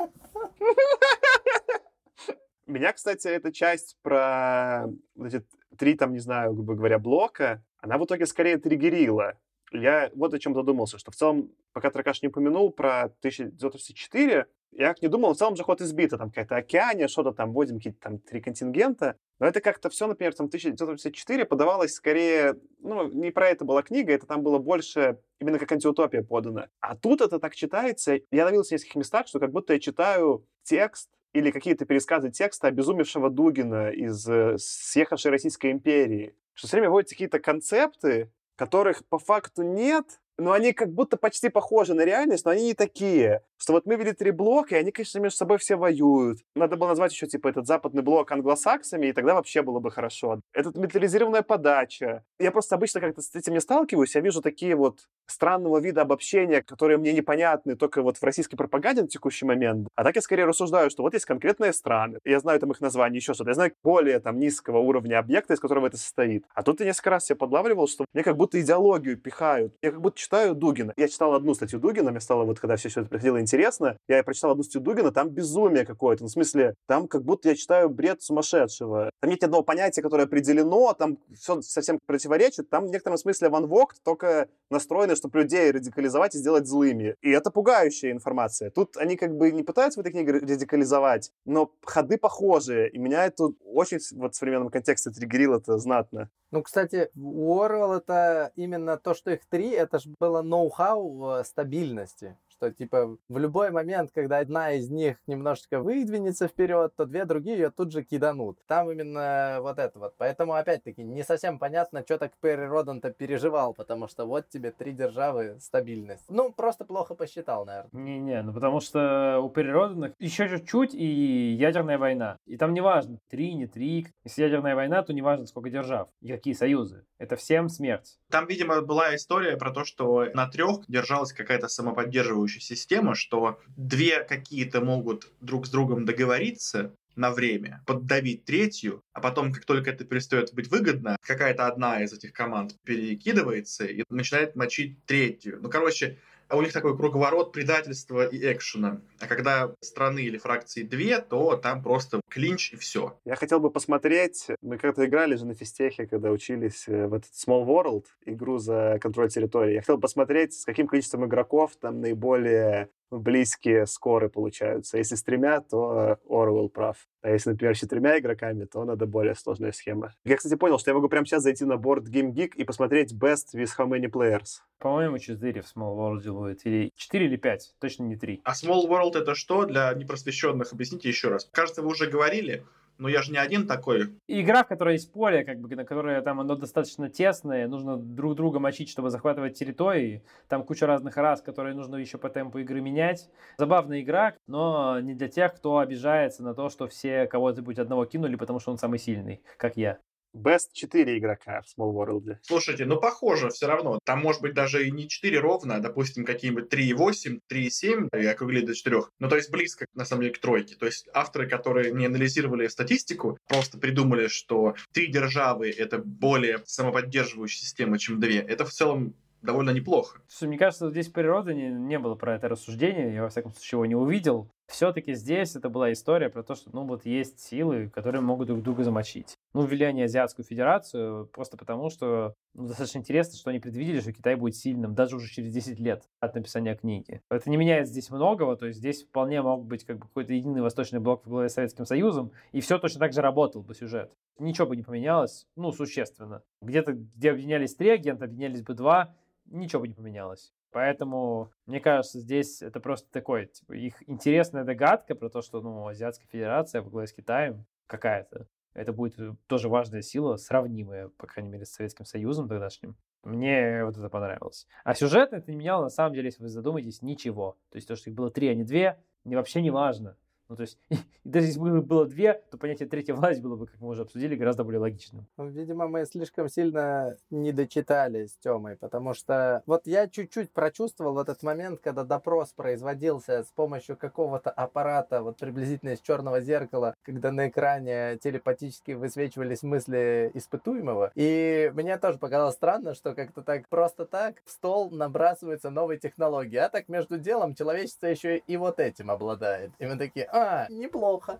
Меня, 2.67 2.93
кстати, 2.93 3.29
эта 3.29 3.53
часть 3.53 3.97
про 4.03 4.87
эти 5.23 5.45
три, 5.79 5.95
там, 5.95 6.12
не 6.12 6.19
знаю, 6.19 6.53
грубо 6.53 6.75
говоря, 6.75 6.99
блока, 6.99 7.62
она 7.79 7.97
в 7.97 8.05
итоге 8.05 8.27
скорее 8.27 8.59
триггерила. 8.59 9.39
Я 9.73 10.11
вот 10.14 10.35
о 10.35 10.39
чем 10.39 10.55
задумался, 10.55 10.99
что 10.99 11.11
в 11.11 11.17
целом, 11.17 11.51
пока 11.73 11.91
Тракаш 11.91 12.23
не 12.23 12.29
упомянул 12.29 12.71
про 12.71 13.05
1984, 13.05 14.47
я 14.73 14.89
как 14.89 15.03
не 15.03 15.09
думал, 15.09 15.35
в 15.35 15.37
целом 15.37 15.57
же 15.57 15.64
ход 15.64 15.81
избито, 15.81 16.19
там 16.19 16.31
какая-то 16.31 16.57
океане, 16.57 17.09
что-то 17.09 17.33
там, 17.33 17.53
вводим 17.53 17.77
какие-то 17.77 18.01
там 18.01 18.19
три 18.19 18.41
контингента, 18.41 19.17
но 19.39 19.47
это 19.47 19.61
как-то 19.61 19.89
все, 19.89 20.07
например, 20.07 20.35
там 20.35 20.47
1984 20.47 21.45
подавалось 21.45 21.95
скорее, 21.95 22.57
ну, 22.81 23.09
не 23.09 23.31
про 23.31 23.49
это 23.49 23.64
была 23.64 23.83
книга, 23.83 24.12
это 24.12 24.27
там 24.27 24.43
было 24.43 24.59
больше 24.59 25.19
именно 25.41 25.59
как 25.59 25.73
антиутопия 25.73 26.23
подано. 26.23 26.67
А 26.81 26.97
тут 26.97 27.21
это 27.21 27.39
так 27.39 27.55
читается, 27.55 28.21
я 28.31 28.45
ловился 28.45 28.71
в 28.71 28.73
нескольких 28.73 28.97
местах, 28.97 29.29
что 29.29 29.41
как 29.41 29.53
будто 29.53 29.73
я 29.73 29.81
читаю 29.81 30.47
текст 30.62 31.11
или 31.37 31.51
какие-то 31.51 31.84
пересказы 31.84 32.30
текста 32.30 32.68
обезумевшего 32.68 33.28
Дугина 33.28 33.91
из 33.91 34.26
э, 34.26 34.57
съехавшей 34.59 35.30
Российской 35.30 35.70
империи. 35.70 36.34
Что 36.55 36.66
все 36.66 36.76
время 36.78 36.91
вводятся 36.91 37.14
какие-то 37.14 37.41
концепты, 37.41 38.30
которых 38.57 39.05
по 39.07 39.18
факту 39.18 39.62
нет, 39.62 40.18
но 40.39 40.53
они 40.53 40.72
как 40.72 40.93
будто 40.93 41.18
почти 41.18 41.51
похожи 41.51 41.93
на 41.93 42.05
реальность, 42.07 42.47
но 42.47 42.53
они 42.53 42.64
не 42.64 42.74
такие. 42.74 43.43
Что 43.59 43.74
вот 43.74 43.84
мы 43.84 43.97
вели 43.97 44.12
три 44.12 44.30
блока, 44.30 44.76
и 44.76 44.78
они, 44.78 44.93
конечно, 44.93 45.18
между 45.18 45.37
собой 45.37 45.59
все 45.59 45.76
воюют. 45.76 46.41
Надо 46.55 46.76
было 46.76 46.89
назвать 46.89 47.12
еще, 47.12 47.26
типа, 47.26 47.49
этот 47.49 47.66
западный 47.66 48.03
блок 48.03 48.32
англосаксами, 48.32 49.07
и 49.07 49.12
тогда 49.12 49.34
вообще 49.34 49.62
было 49.62 49.78
бы 49.78 49.91
хорошо. 49.91 50.41
Это 50.55 50.78
металлизированная 50.78 51.43
подача. 51.43 52.24
Я 52.39 52.51
просто 52.51 52.74
обычно 52.74 53.01
как-то 53.01 53.20
с 53.20 53.34
этим 53.34 53.53
не 53.53 53.61
сталкиваюсь, 53.61 54.14
я 54.14 54.20
вижу 54.22 54.41
такие 54.41 54.74
вот 54.74 55.09
странного 55.27 55.79
вида 55.79 56.03
обобщения, 56.03 56.62
которые 56.62 56.99
мне 56.99 57.12
непонятны 57.12 57.77
только 57.77 58.03
вот 58.03 58.16
в 58.16 58.22
российской 58.22 58.57
пропаганде 58.57 59.03
на 59.03 59.09
текущий 59.09 59.45
момент. 59.45 59.89
А 59.95 60.05
так 60.05 60.16
я 60.16 60.22
скорее 60.22 60.45
рассуждаю, 60.45 60.91
что 60.91 61.03
вот 61.03 61.14
есть 61.14 61.27
конкретные 61.27 61.72
страны, 61.72 62.18
я 62.24 62.41
знаю 62.41 62.61
там 62.61 62.70
их 62.72 62.81
название, 62.81 63.18
еще 63.18 63.35
что-то, 63.35 63.51
я 63.51 63.55
знаю 63.55 63.72
более 63.83 64.20
там 64.20 64.39
низкого 64.39 64.79
уровня 64.79 65.18
объекта, 65.18 65.55
из 65.55 65.61
которого 65.61 65.87
это 65.87 65.97
состоит. 65.97 66.45
А 66.55 66.62
тут 66.62 66.81
я 66.81 66.87
несколько 66.87 67.11
раз 67.11 67.27
себе 67.27 67.37
подлавливал, 67.37 67.89
что 67.89 68.05
мне 68.12 68.22
как 68.22 68.37
будто 68.37 68.61
идеологию 68.61 69.16
пихают. 69.16 69.74
Я 69.83 69.91
как 69.91 70.01
будто 70.01 70.18
читаю 70.18 70.55
Дугина. 70.55 70.93
Я 70.97 71.09
читал 71.09 71.35
одну 71.35 71.55
статью 71.55 71.81
Дугина, 71.81 72.11
мне 72.11 72.20
стало 72.20 72.45
вот, 72.45 72.61
когда 72.61 72.77
все, 72.77 72.89
это 72.89 73.05
приходило 73.05 73.41
интересно, 73.41 73.97
я 74.09 74.22
прочитал 74.22 74.53
одну 74.53 74.62
статью 74.62 74.81
Дугина, 74.81 75.11
там 75.12 75.29
безумие 75.29 75.85
какое-то. 75.85 76.24
Ну, 76.24 76.29
в 76.29 76.33
смысле, 76.33 76.74
там 76.87 77.09
как 77.09 77.22
будто 77.22 77.49
я 77.49 77.57
читаю 77.57 77.89
бред 77.89 78.22
сумасшедшего. 78.22 79.11
Там 79.20 79.31
нет 79.31 79.43
одного 79.43 79.62
понятия, 79.62 80.03
которое 80.03 80.24
определено, 80.24 80.95
там 80.95 81.18
все 81.35 81.61
совсем 81.62 81.99
противоречит. 82.07 82.70
Там 82.70 82.87
в 82.87 82.91
некотором 82.91 83.18
смысле 83.18 83.49
Ван 83.49 83.66
Вогт 83.66 84.03
только 84.03 84.49
настроены, 84.70 85.16
чтобы 85.17 85.41
людей 85.41 85.71
радикализовать 85.71 86.35
и 86.35 86.39
сделать 86.39 86.67
злыми. 86.67 87.17
И 87.23 87.31
это 87.31 87.51
пугающая 87.51 88.12
информация. 88.12 88.71
Тут 88.71 88.97
они 88.97 89.17
как 89.17 89.37
бы 89.37 89.51
не 89.51 89.62
пытаются 89.62 89.99
в 89.99 90.03
этой 90.03 90.12
книге 90.12 90.33
радикализовать, 90.33 91.33
но 91.45 91.73
ходы 91.85 92.19
похожие. 92.19 92.89
И 92.91 92.99
меня 92.99 93.27
это 93.27 93.49
очень 93.64 93.99
вот 94.12 94.35
в 94.35 94.37
современном 94.37 94.71
контексте 94.71 95.11
триггерило 95.11 95.57
это 95.57 95.79
знатно. 95.79 96.31
Ну, 96.53 96.62
кстати, 96.62 97.11
Уоррелл 97.17 97.95
это 97.95 98.53
именно 98.55 98.97
то, 98.97 99.14
что 99.14 99.33
их 99.33 99.47
три, 99.47 99.71
это 99.71 99.99
же 99.99 100.14
было 100.21 100.43
ноу-хау 100.43 101.43
стабильности 101.45 102.37
что 102.57 102.70
типа 102.70 103.16
в 103.28 103.38
любой 103.38 103.70
момент, 103.70 104.11
когда 104.14 104.38
одна 104.38 104.72
из 104.72 104.90
них 104.90 105.16
немножечко 105.26 105.80
выдвинется 105.80 106.48
вперед, 106.48 106.92
то 106.96 107.04
две 107.04 107.24
другие 107.24 107.57
ее 107.57 107.70
тут 107.70 107.92
же 107.92 108.02
киданут. 108.02 108.59
Там 108.66 108.90
именно 108.90 109.59
вот 109.61 109.78
это 109.78 109.98
вот. 109.98 110.14
Поэтому, 110.18 110.54
опять-таки, 110.54 111.02
не 111.02 111.22
совсем 111.22 111.59
понятно, 111.59 112.02
что 112.02 112.18
так 112.18 112.32
Перри 112.40 112.64
Родан-то 112.66 113.11
переживал, 113.11 113.74
потому 113.74 114.09
что 114.09 114.26
вот 114.26 114.48
тебе 114.48 114.70
три 114.70 114.92
державы 114.92 115.57
стабильность. 115.61 116.24
Ну, 116.28 116.52
просто 116.52 116.84
плохо 116.84 117.14
посчитал, 117.14 117.64
наверное. 117.64 117.90
Не-не, 117.92 118.42
ну 118.42 118.52
потому 118.52 118.80
что 118.80 119.40
у 119.42 119.50
Перри 119.50 119.70
Родана 119.70 120.14
еще 120.18 120.48
чуть-чуть 120.48 120.94
и 120.94 121.52
ядерная 121.52 121.98
война. 121.98 122.38
И 122.46 122.57
там 122.57 122.74
не 122.74 122.80
важно, 122.80 123.18
три, 123.28 123.54
не 123.54 123.66
три. 123.66 124.07
Если 124.24 124.42
ядерная 124.42 124.74
война, 124.74 125.02
то 125.02 125.12
не 125.12 125.22
важно, 125.22 125.46
сколько 125.46 125.70
держав 125.70 126.09
и 126.20 126.28
какие 126.28 126.54
союзы. 126.54 127.04
Это 127.18 127.36
всем 127.36 127.68
смерть. 127.68 128.18
Там, 128.30 128.46
видимо, 128.46 128.80
была 128.82 129.14
история 129.14 129.57
про 129.57 129.70
то, 129.70 129.84
что 129.84 130.26
на 130.34 130.48
трех 130.48 130.86
держалась 130.88 131.32
какая-то 131.32 131.68
самоподдерживающая 131.68 132.45
существующая 132.47 132.76
система, 132.76 133.14
что 133.14 133.61
две 133.76 134.22
какие-то 134.22 134.80
могут 134.80 135.30
друг 135.40 135.66
с 135.66 135.70
другом 135.70 136.05
договориться, 136.05 136.92
на 137.16 137.30
время, 137.30 137.82
поддавить 137.86 138.44
третью, 138.44 139.03
а 139.14 139.22
потом, 139.22 139.51
как 139.51 139.64
только 139.64 139.90
это 139.90 140.05
перестает 140.05 140.53
быть 140.53 140.68
выгодно, 140.68 141.16
какая-то 141.22 141.66
одна 141.66 142.03
из 142.03 142.12
этих 142.12 142.34
команд 142.34 142.76
перекидывается 142.84 143.86
и 143.86 144.05
начинает 144.11 144.55
мочить 144.55 145.03
третью. 145.07 145.59
Ну, 145.62 145.70
короче, 145.70 146.18
у 146.51 146.62
них 146.62 146.72
такой 146.72 146.97
круговорот 146.97 147.53
предательства 147.53 148.26
и 148.26 148.53
экшена. 148.53 149.01
А 149.20 149.26
когда 149.26 149.72
страны 149.80 150.20
или 150.20 150.38
фракции 150.38 150.82
две, 150.82 151.20
то 151.20 151.57
там 151.57 151.82
просто 151.82 152.20
клинч 152.28 152.72
и 152.72 152.76
все. 152.76 153.18
Я 153.24 153.36
хотел 153.36 153.61
бы 153.61 153.70
посмотреть, 153.70 154.47
мы 154.62 154.78
как-то 154.78 155.07
играли 155.07 155.36
же 155.36 155.47
на 155.47 155.55
физтехе, 155.55 156.07
когда 156.07 156.30
учились 156.30 156.84
э, 156.86 157.07
в 157.07 157.14
этот 157.14 157.30
Small 157.32 157.66
World, 157.66 158.05
игру 158.26 158.59
за 158.59 158.99
контроль 159.01 159.28
территории. 159.28 159.74
Я 159.74 159.80
хотел 159.80 159.99
посмотреть, 159.99 160.55
с 160.55 160.64
каким 160.64 160.86
количеством 160.86 161.24
игроков 161.24 161.72
там 161.80 162.01
наиболее 162.01 162.88
близкие 163.11 163.86
скоры 163.86 164.28
получаются. 164.28 164.98
Если 164.98 165.14
с 165.14 165.22
тремя, 165.22 165.61
то 165.61 166.18
Орвелл 166.28 166.68
прав. 166.68 166.96
А 167.22 167.30
если, 167.30 167.50
например, 167.50 167.76
с 167.76 167.80
четырьмя 167.80 168.18
игроками, 168.18 168.64
то 168.64 168.84
надо 168.84 169.07
более 169.07 169.34
сложная 169.34 169.72
схема. 169.72 170.14
Я, 170.24 170.36
кстати, 170.36 170.54
понял, 170.54 170.78
что 170.78 170.90
я 170.90 170.94
могу 170.94 171.09
прямо 171.09 171.26
сейчас 171.26 171.42
зайти 171.42 171.64
на 171.64 171.76
борт 171.76 172.09
Game 172.09 172.32
Geek 172.32 172.52
и 172.54 172.64
посмотреть 172.64 173.12
Best 173.12 173.54
with 173.54 173.70
how 173.78 173.88
many 173.88 174.11
players. 174.11 174.61
По-моему, 174.78 175.18
4 175.18 175.62
в 175.62 175.64
Small 175.64 175.96
World 175.96 176.22
делают. 176.22 176.61
Или 176.64 176.90
4 176.94 177.26
или 177.26 177.36
5, 177.36 177.74
точно 177.80 178.04
не 178.04 178.16
3. 178.16 178.42
А 178.44 178.52
Small 178.52 178.88
World 178.88 179.18
это 179.18 179.34
что? 179.34 179.64
Для 179.64 179.92
непросвещенных 179.94 180.72
объясните 180.72 181.09
еще 181.09 181.28
раз. 181.28 181.48
Кажется, 181.52 181.82
вы 181.82 181.88
уже 181.88 182.09
говорили, 182.09 182.64
но 182.99 183.09
я 183.09 183.22
же 183.22 183.32
не 183.32 183.38
один 183.38 183.66
такой. 183.66 184.14
Игра, 184.28 184.64
в 184.64 184.68
которой 184.68 184.94
есть 184.94 185.12
поле, 185.12 185.44
как 185.44 185.61
бы, 185.61 185.74
на 185.74 185.84
которое 185.84 186.20
там 186.22 186.40
оно 186.40 186.57
достаточно 186.57 187.09
тесное, 187.09 187.68
нужно 187.68 187.97
друг 187.97 188.34
друга 188.36 188.59
мочить, 188.59 188.88
чтобы 188.88 189.11
захватывать 189.11 189.59
территории. 189.59 190.22
Там 190.49 190.64
куча 190.64 190.86
разных 190.86 191.16
рас, 191.16 191.42
которые 191.42 191.74
нужно 191.74 191.97
еще 191.97 192.18
по 192.18 192.28
темпу 192.28 192.59
игры 192.59 192.80
менять. 192.80 193.28
Забавная 193.59 194.01
игра, 194.01 194.34
но 194.47 195.01
не 195.01 195.14
для 195.14 195.28
тех, 195.28 195.55
кто 195.55 195.78
обижается 195.78 196.42
на 196.42 196.55
то, 196.55 196.68
что 196.68 196.86
все 196.88 197.26
кого-нибудь 197.26 197.78
одного 197.78 198.05
кинули, 198.05 198.36
потому 198.36 198.61
что 198.61 198.70
он 198.70 198.78
самый 198.78 198.99
сильный, 198.99 199.42
как 199.57 199.76
я. 199.76 199.99
Best 200.37 200.72
4 200.72 201.18
игрока 201.18 201.62
в 201.62 201.78
Small 201.78 201.93
World. 201.93 202.37
Слушайте, 202.43 202.84
ну 202.84 203.01
похоже 203.01 203.49
все 203.49 203.66
равно. 203.66 203.99
Там 204.05 204.20
может 204.20 204.43
быть 204.43 204.55
даже 204.55 204.87
и 204.87 204.91
не 204.91 205.09
4 205.09 205.39
ровно, 205.41 205.76
а, 205.76 205.80
допустим, 205.80 206.24
какие-нибудь 206.24 206.72
3,8, 206.72 207.41
3,7 207.51 208.09
и 208.20 208.26
округлить 208.26 208.66
до 208.66 208.74
4. 208.74 209.03
Ну, 209.18 209.28
то 209.28 209.37
есть 209.37 209.51
близко, 209.51 209.87
на 209.95 210.05
самом 210.05 210.22
деле, 210.22 210.34
к 210.34 210.39
тройке. 210.39 210.76
То 210.76 210.87
есть 210.87 211.09
авторы, 211.12 211.49
которые 211.49 211.93
не 211.93 212.07
анализировали 212.07 212.66
статистику, 212.68 213.39
просто 213.49 213.78
придумали, 213.78 214.28
что 214.28 214.74
три 214.93 215.07
державы— 215.09 215.70
это 215.76 215.99
более 215.99 216.62
самоподдерживающая 216.64 217.61
система, 217.61 217.99
чем 217.99 218.20
две. 218.20 218.39
Это 218.39 218.64
в 218.64 218.70
целом 218.70 219.14
довольно 219.43 219.70
неплохо. 219.70 220.20
Слушай, 220.28 220.49
мне 220.49 220.59
кажется, 220.59 220.91
здесь 220.91 221.09
природы 221.09 221.55
не, 221.55 221.68
не 221.68 221.99
было 221.99 222.14
про 222.14 222.34
это 222.34 222.49
рассуждения, 222.49 223.14
я 223.14 223.22
во 223.22 223.28
всяком 223.28 223.53
случае 223.53 223.76
его 223.78 223.87
не 223.87 223.95
увидел. 223.95 224.51
Все-таки 224.67 225.14
здесь 225.14 225.55
это 225.55 225.69
была 225.69 225.93
история 225.93 226.29
про 226.29 226.43
то, 226.43 226.55
что 226.55 226.71
ну 226.73 226.85
вот 226.85 227.07
есть 227.07 227.41
силы, 227.41 227.89
которые 227.89 228.21
могут 228.21 228.49
друг 228.49 228.62
друга 228.62 228.83
замочить. 228.83 229.37
Ну, 229.55 229.64
ввели 229.64 229.85
они 229.85 230.03
Азиатскую 230.03 230.45
Федерацию 230.45 231.27
просто 231.27 231.57
потому, 231.57 231.89
что 231.89 232.35
ну, 232.53 232.67
достаточно 232.67 232.99
интересно, 232.99 233.37
что 233.37 233.51
они 233.51 233.61
предвидели, 233.61 234.01
что 234.01 234.12
Китай 234.12 234.35
будет 234.35 234.57
сильным 234.57 234.95
даже 234.95 235.17
уже 235.17 235.29
через 235.29 235.53
10 235.53 235.79
лет 235.79 236.05
от 236.21 236.35
написания 236.35 236.75
книги. 236.75 237.21
Это 237.31 237.49
не 237.49 237.57
меняет 237.57 237.89
здесь 237.89 238.11
многого, 238.11 238.57
то 238.57 238.67
есть 238.67 238.81
здесь 238.81 239.05
вполне 239.05 239.41
мог 239.41 239.64
быть 239.64 239.85
как 239.85 239.99
бы 239.99 240.03
какой-то 240.09 240.33
единый 240.33 240.62
восточный 240.62 241.01
блок 241.01 241.25
в 241.25 241.29
главе 241.29 241.49
с 241.49 241.55
Советским 241.55 241.87
Союзом, 241.87 242.33
и 242.53 242.61
все 242.61 242.79
точно 242.79 243.01
так 243.01 243.12
же 243.12 243.21
работал 243.21 243.62
бы 243.62 243.75
сюжет. 243.75 244.12
Ничего 244.39 244.67
бы 244.67 244.77
не 244.77 244.83
поменялось, 244.83 245.47
ну, 245.55 245.71
существенно. 245.71 246.43
Где-то, 246.61 246.93
где 246.93 247.31
объединялись 247.31 247.75
три 247.75 247.91
агента, 247.91 248.25
объединялись 248.25 248.62
бы 248.62 248.75
два, 248.75 249.14
ничего 249.47 249.83
бы 249.83 249.89
не 249.89 249.95
поменялось. 249.95 250.53
Поэтому, 250.77 251.53
мне 251.64 251.81
кажется, 251.81 252.20
здесь 252.20 252.61
это 252.61 252.81
просто 252.81 253.11
такой, 253.11 253.47
типа, 253.47 253.72
их 253.72 254.07
интересная 254.07 254.62
догадка 254.62 255.14
про 255.14 255.31
то, 255.31 255.41
что, 255.41 255.62
ну, 255.62 255.87
Азиатская 255.87 256.29
Федерация 256.29 256.83
во 256.83 256.91
главе 256.91 257.07
с 257.07 257.14
Китаем 257.14 257.64
какая-то, 257.87 258.47
это 258.74 258.93
будет 258.93 259.18
э, 259.18 259.35
тоже 259.47 259.70
важная 259.70 260.03
сила, 260.03 260.37
сравнимая, 260.37 261.09
по 261.16 261.27
крайней 261.27 261.49
мере, 261.49 261.64
с 261.64 261.72
Советским 261.72 262.05
Союзом 262.05 262.47
тогдашним. 262.47 262.95
Мне 263.24 263.87
вот 263.87 263.97
это 263.97 264.11
понравилось. 264.11 264.66
А 264.85 264.95
сюжет 264.95 265.33
это 265.33 265.51
не 265.51 265.57
меняло, 265.57 265.85
на 265.85 265.89
самом 265.89 266.12
деле, 266.12 266.27
если 266.27 266.43
вы 266.43 266.51
задумаетесь, 266.51 267.01
ничего. 267.01 267.57
То 267.70 267.77
есть 267.77 267.89
то, 267.89 267.97
что 267.97 268.11
их 268.11 268.14
было 268.14 268.31
три, 268.31 268.49
а 268.49 268.55
не 268.55 268.64
две, 268.64 268.99
не, 269.24 269.35
вообще 269.35 269.62
не 269.62 269.70
важно. 269.70 270.18
Ну, 270.49 270.57
то 270.57 270.62
есть, 270.62 270.78
даже 271.24 271.47
если 271.47 271.59
бы 271.59 271.82
было 271.82 272.07
две, 272.07 272.34
то 272.51 272.59
понятие 272.59 272.88
третья 272.88 273.14
власть 273.14 273.42
было 273.42 273.57
бы, 273.57 273.66
как 273.66 273.80
мы 273.80 273.88
уже 273.88 274.03
обсудили, 274.03 274.36
гораздо 274.36 274.64
более 274.64 274.80
логичным. 274.80 275.26
Ну, 275.36 275.49
видимо, 275.49 275.88
мы 275.88 276.05
слишком 276.07 276.49
сильно 276.49 277.16
не 277.30 277.53
дочитали 277.53 278.26
с 278.26 278.36
Тёмой, 278.36 278.76
потому 278.76 279.14
что 279.14 279.62
вот 279.66 279.86
я 279.86 280.09
чуть-чуть 280.09 280.53
прочувствовал 280.53 281.18
этот 281.18 281.42
момент, 281.42 281.80
когда 281.80 282.05
допрос 282.05 282.53
производился 282.53 283.42
с 283.42 283.51
помощью 283.53 283.97
какого-то 283.97 284.51
аппарата, 284.51 285.22
вот 285.22 285.38
приблизительно 285.38 285.90
из 285.90 286.01
черного 286.01 286.40
зеркала, 286.40 286.94
когда 287.03 287.32
на 287.32 287.49
экране 287.49 288.18
телепатически 288.22 288.92
высвечивались 288.92 289.62
мысли 289.62 290.30
испытуемого. 290.34 291.11
И 291.14 291.72
мне 291.74 291.99
тоже 291.99 292.18
показалось 292.18 292.55
странно, 292.55 292.94
что 292.94 293.14
как-то 293.14 293.42
так 293.42 293.68
просто 293.68 294.05
так 294.05 294.36
в 294.44 294.51
стол 294.51 294.90
набрасываются 294.90 295.70
новые 295.70 295.99
технологии, 295.99 296.57
а 296.57 296.68
так 296.68 296.88
между 296.88 297.18
делом 297.18 297.55
человечество 297.55 298.07
еще 298.07 298.38
и 298.38 298.57
вот 298.57 298.80
этим 298.80 299.11
обладает. 299.11 299.72
И 299.78 299.86
мы 299.86 299.97
такие, 299.97 300.26
а, 300.37 300.66
неплохо. 300.68 301.39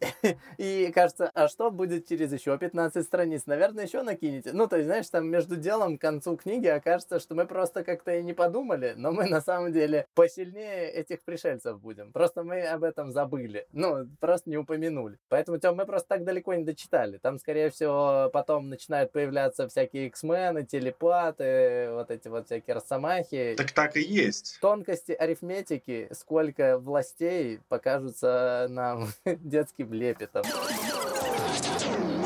И 0.58 0.90
кажется, 0.92 1.30
а 1.34 1.48
что 1.48 1.70
будет 1.70 2.08
через 2.08 2.32
еще 2.32 2.56
15 2.58 3.04
страниц? 3.04 3.46
Наверное, 3.46 3.84
еще 3.84 4.02
накинете. 4.02 4.52
Ну, 4.52 4.66
то 4.66 4.76
есть, 4.76 4.86
знаешь, 4.86 5.08
там 5.08 5.28
между 5.28 5.56
делом 5.56 5.96
к 5.96 6.00
концу 6.00 6.36
книги 6.36 6.66
окажется, 6.66 7.20
что 7.20 7.34
мы 7.34 7.46
просто 7.46 7.84
как-то 7.84 8.16
и 8.16 8.22
не 8.22 8.32
подумали, 8.32 8.94
но 8.96 9.12
мы 9.12 9.28
на 9.28 9.40
самом 9.40 9.72
деле 9.72 10.06
посильнее 10.14 10.90
этих 10.90 11.22
пришельцев 11.22 11.80
будем. 11.80 12.12
Просто 12.12 12.42
мы 12.42 12.62
об 12.62 12.82
этом 12.82 13.12
забыли. 13.12 13.66
Ну, 13.72 14.08
просто 14.18 14.50
не 14.50 14.56
упомянули. 14.56 15.18
Поэтому, 15.28 15.58
Тем, 15.58 15.76
мы 15.76 15.86
просто 15.86 16.08
так 16.08 16.24
далеко 16.24 16.54
не 16.54 16.64
дочитали. 16.64 17.18
Там, 17.18 17.38
скорее 17.38 17.70
всего, 17.70 18.30
потом 18.32 18.68
начинают 18.68 19.12
появляться 19.12 19.68
всякие 19.68 20.06
X-мены, 20.08 20.64
телепаты, 20.64 21.90
вот 21.92 22.10
эти 22.10 22.28
вот 22.28 22.46
всякие 22.46 22.74
росомахи. 22.74 23.54
Так 23.56 23.72
так 23.72 23.96
и 23.96 24.02
есть. 24.02 24.58
Тонкости 24.60 25.12
арифметики, 25.12 26.08
сколько 26.12 26.78
властей 26.78 27.60
покажутся 27.68 28.31
нам 28.68 29.08
детским 29.26 29.92
лепетом. 29.92 30.44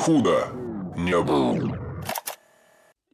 Худо 0.01 0.49
не 0.97 1.21
было. 1.23 1.87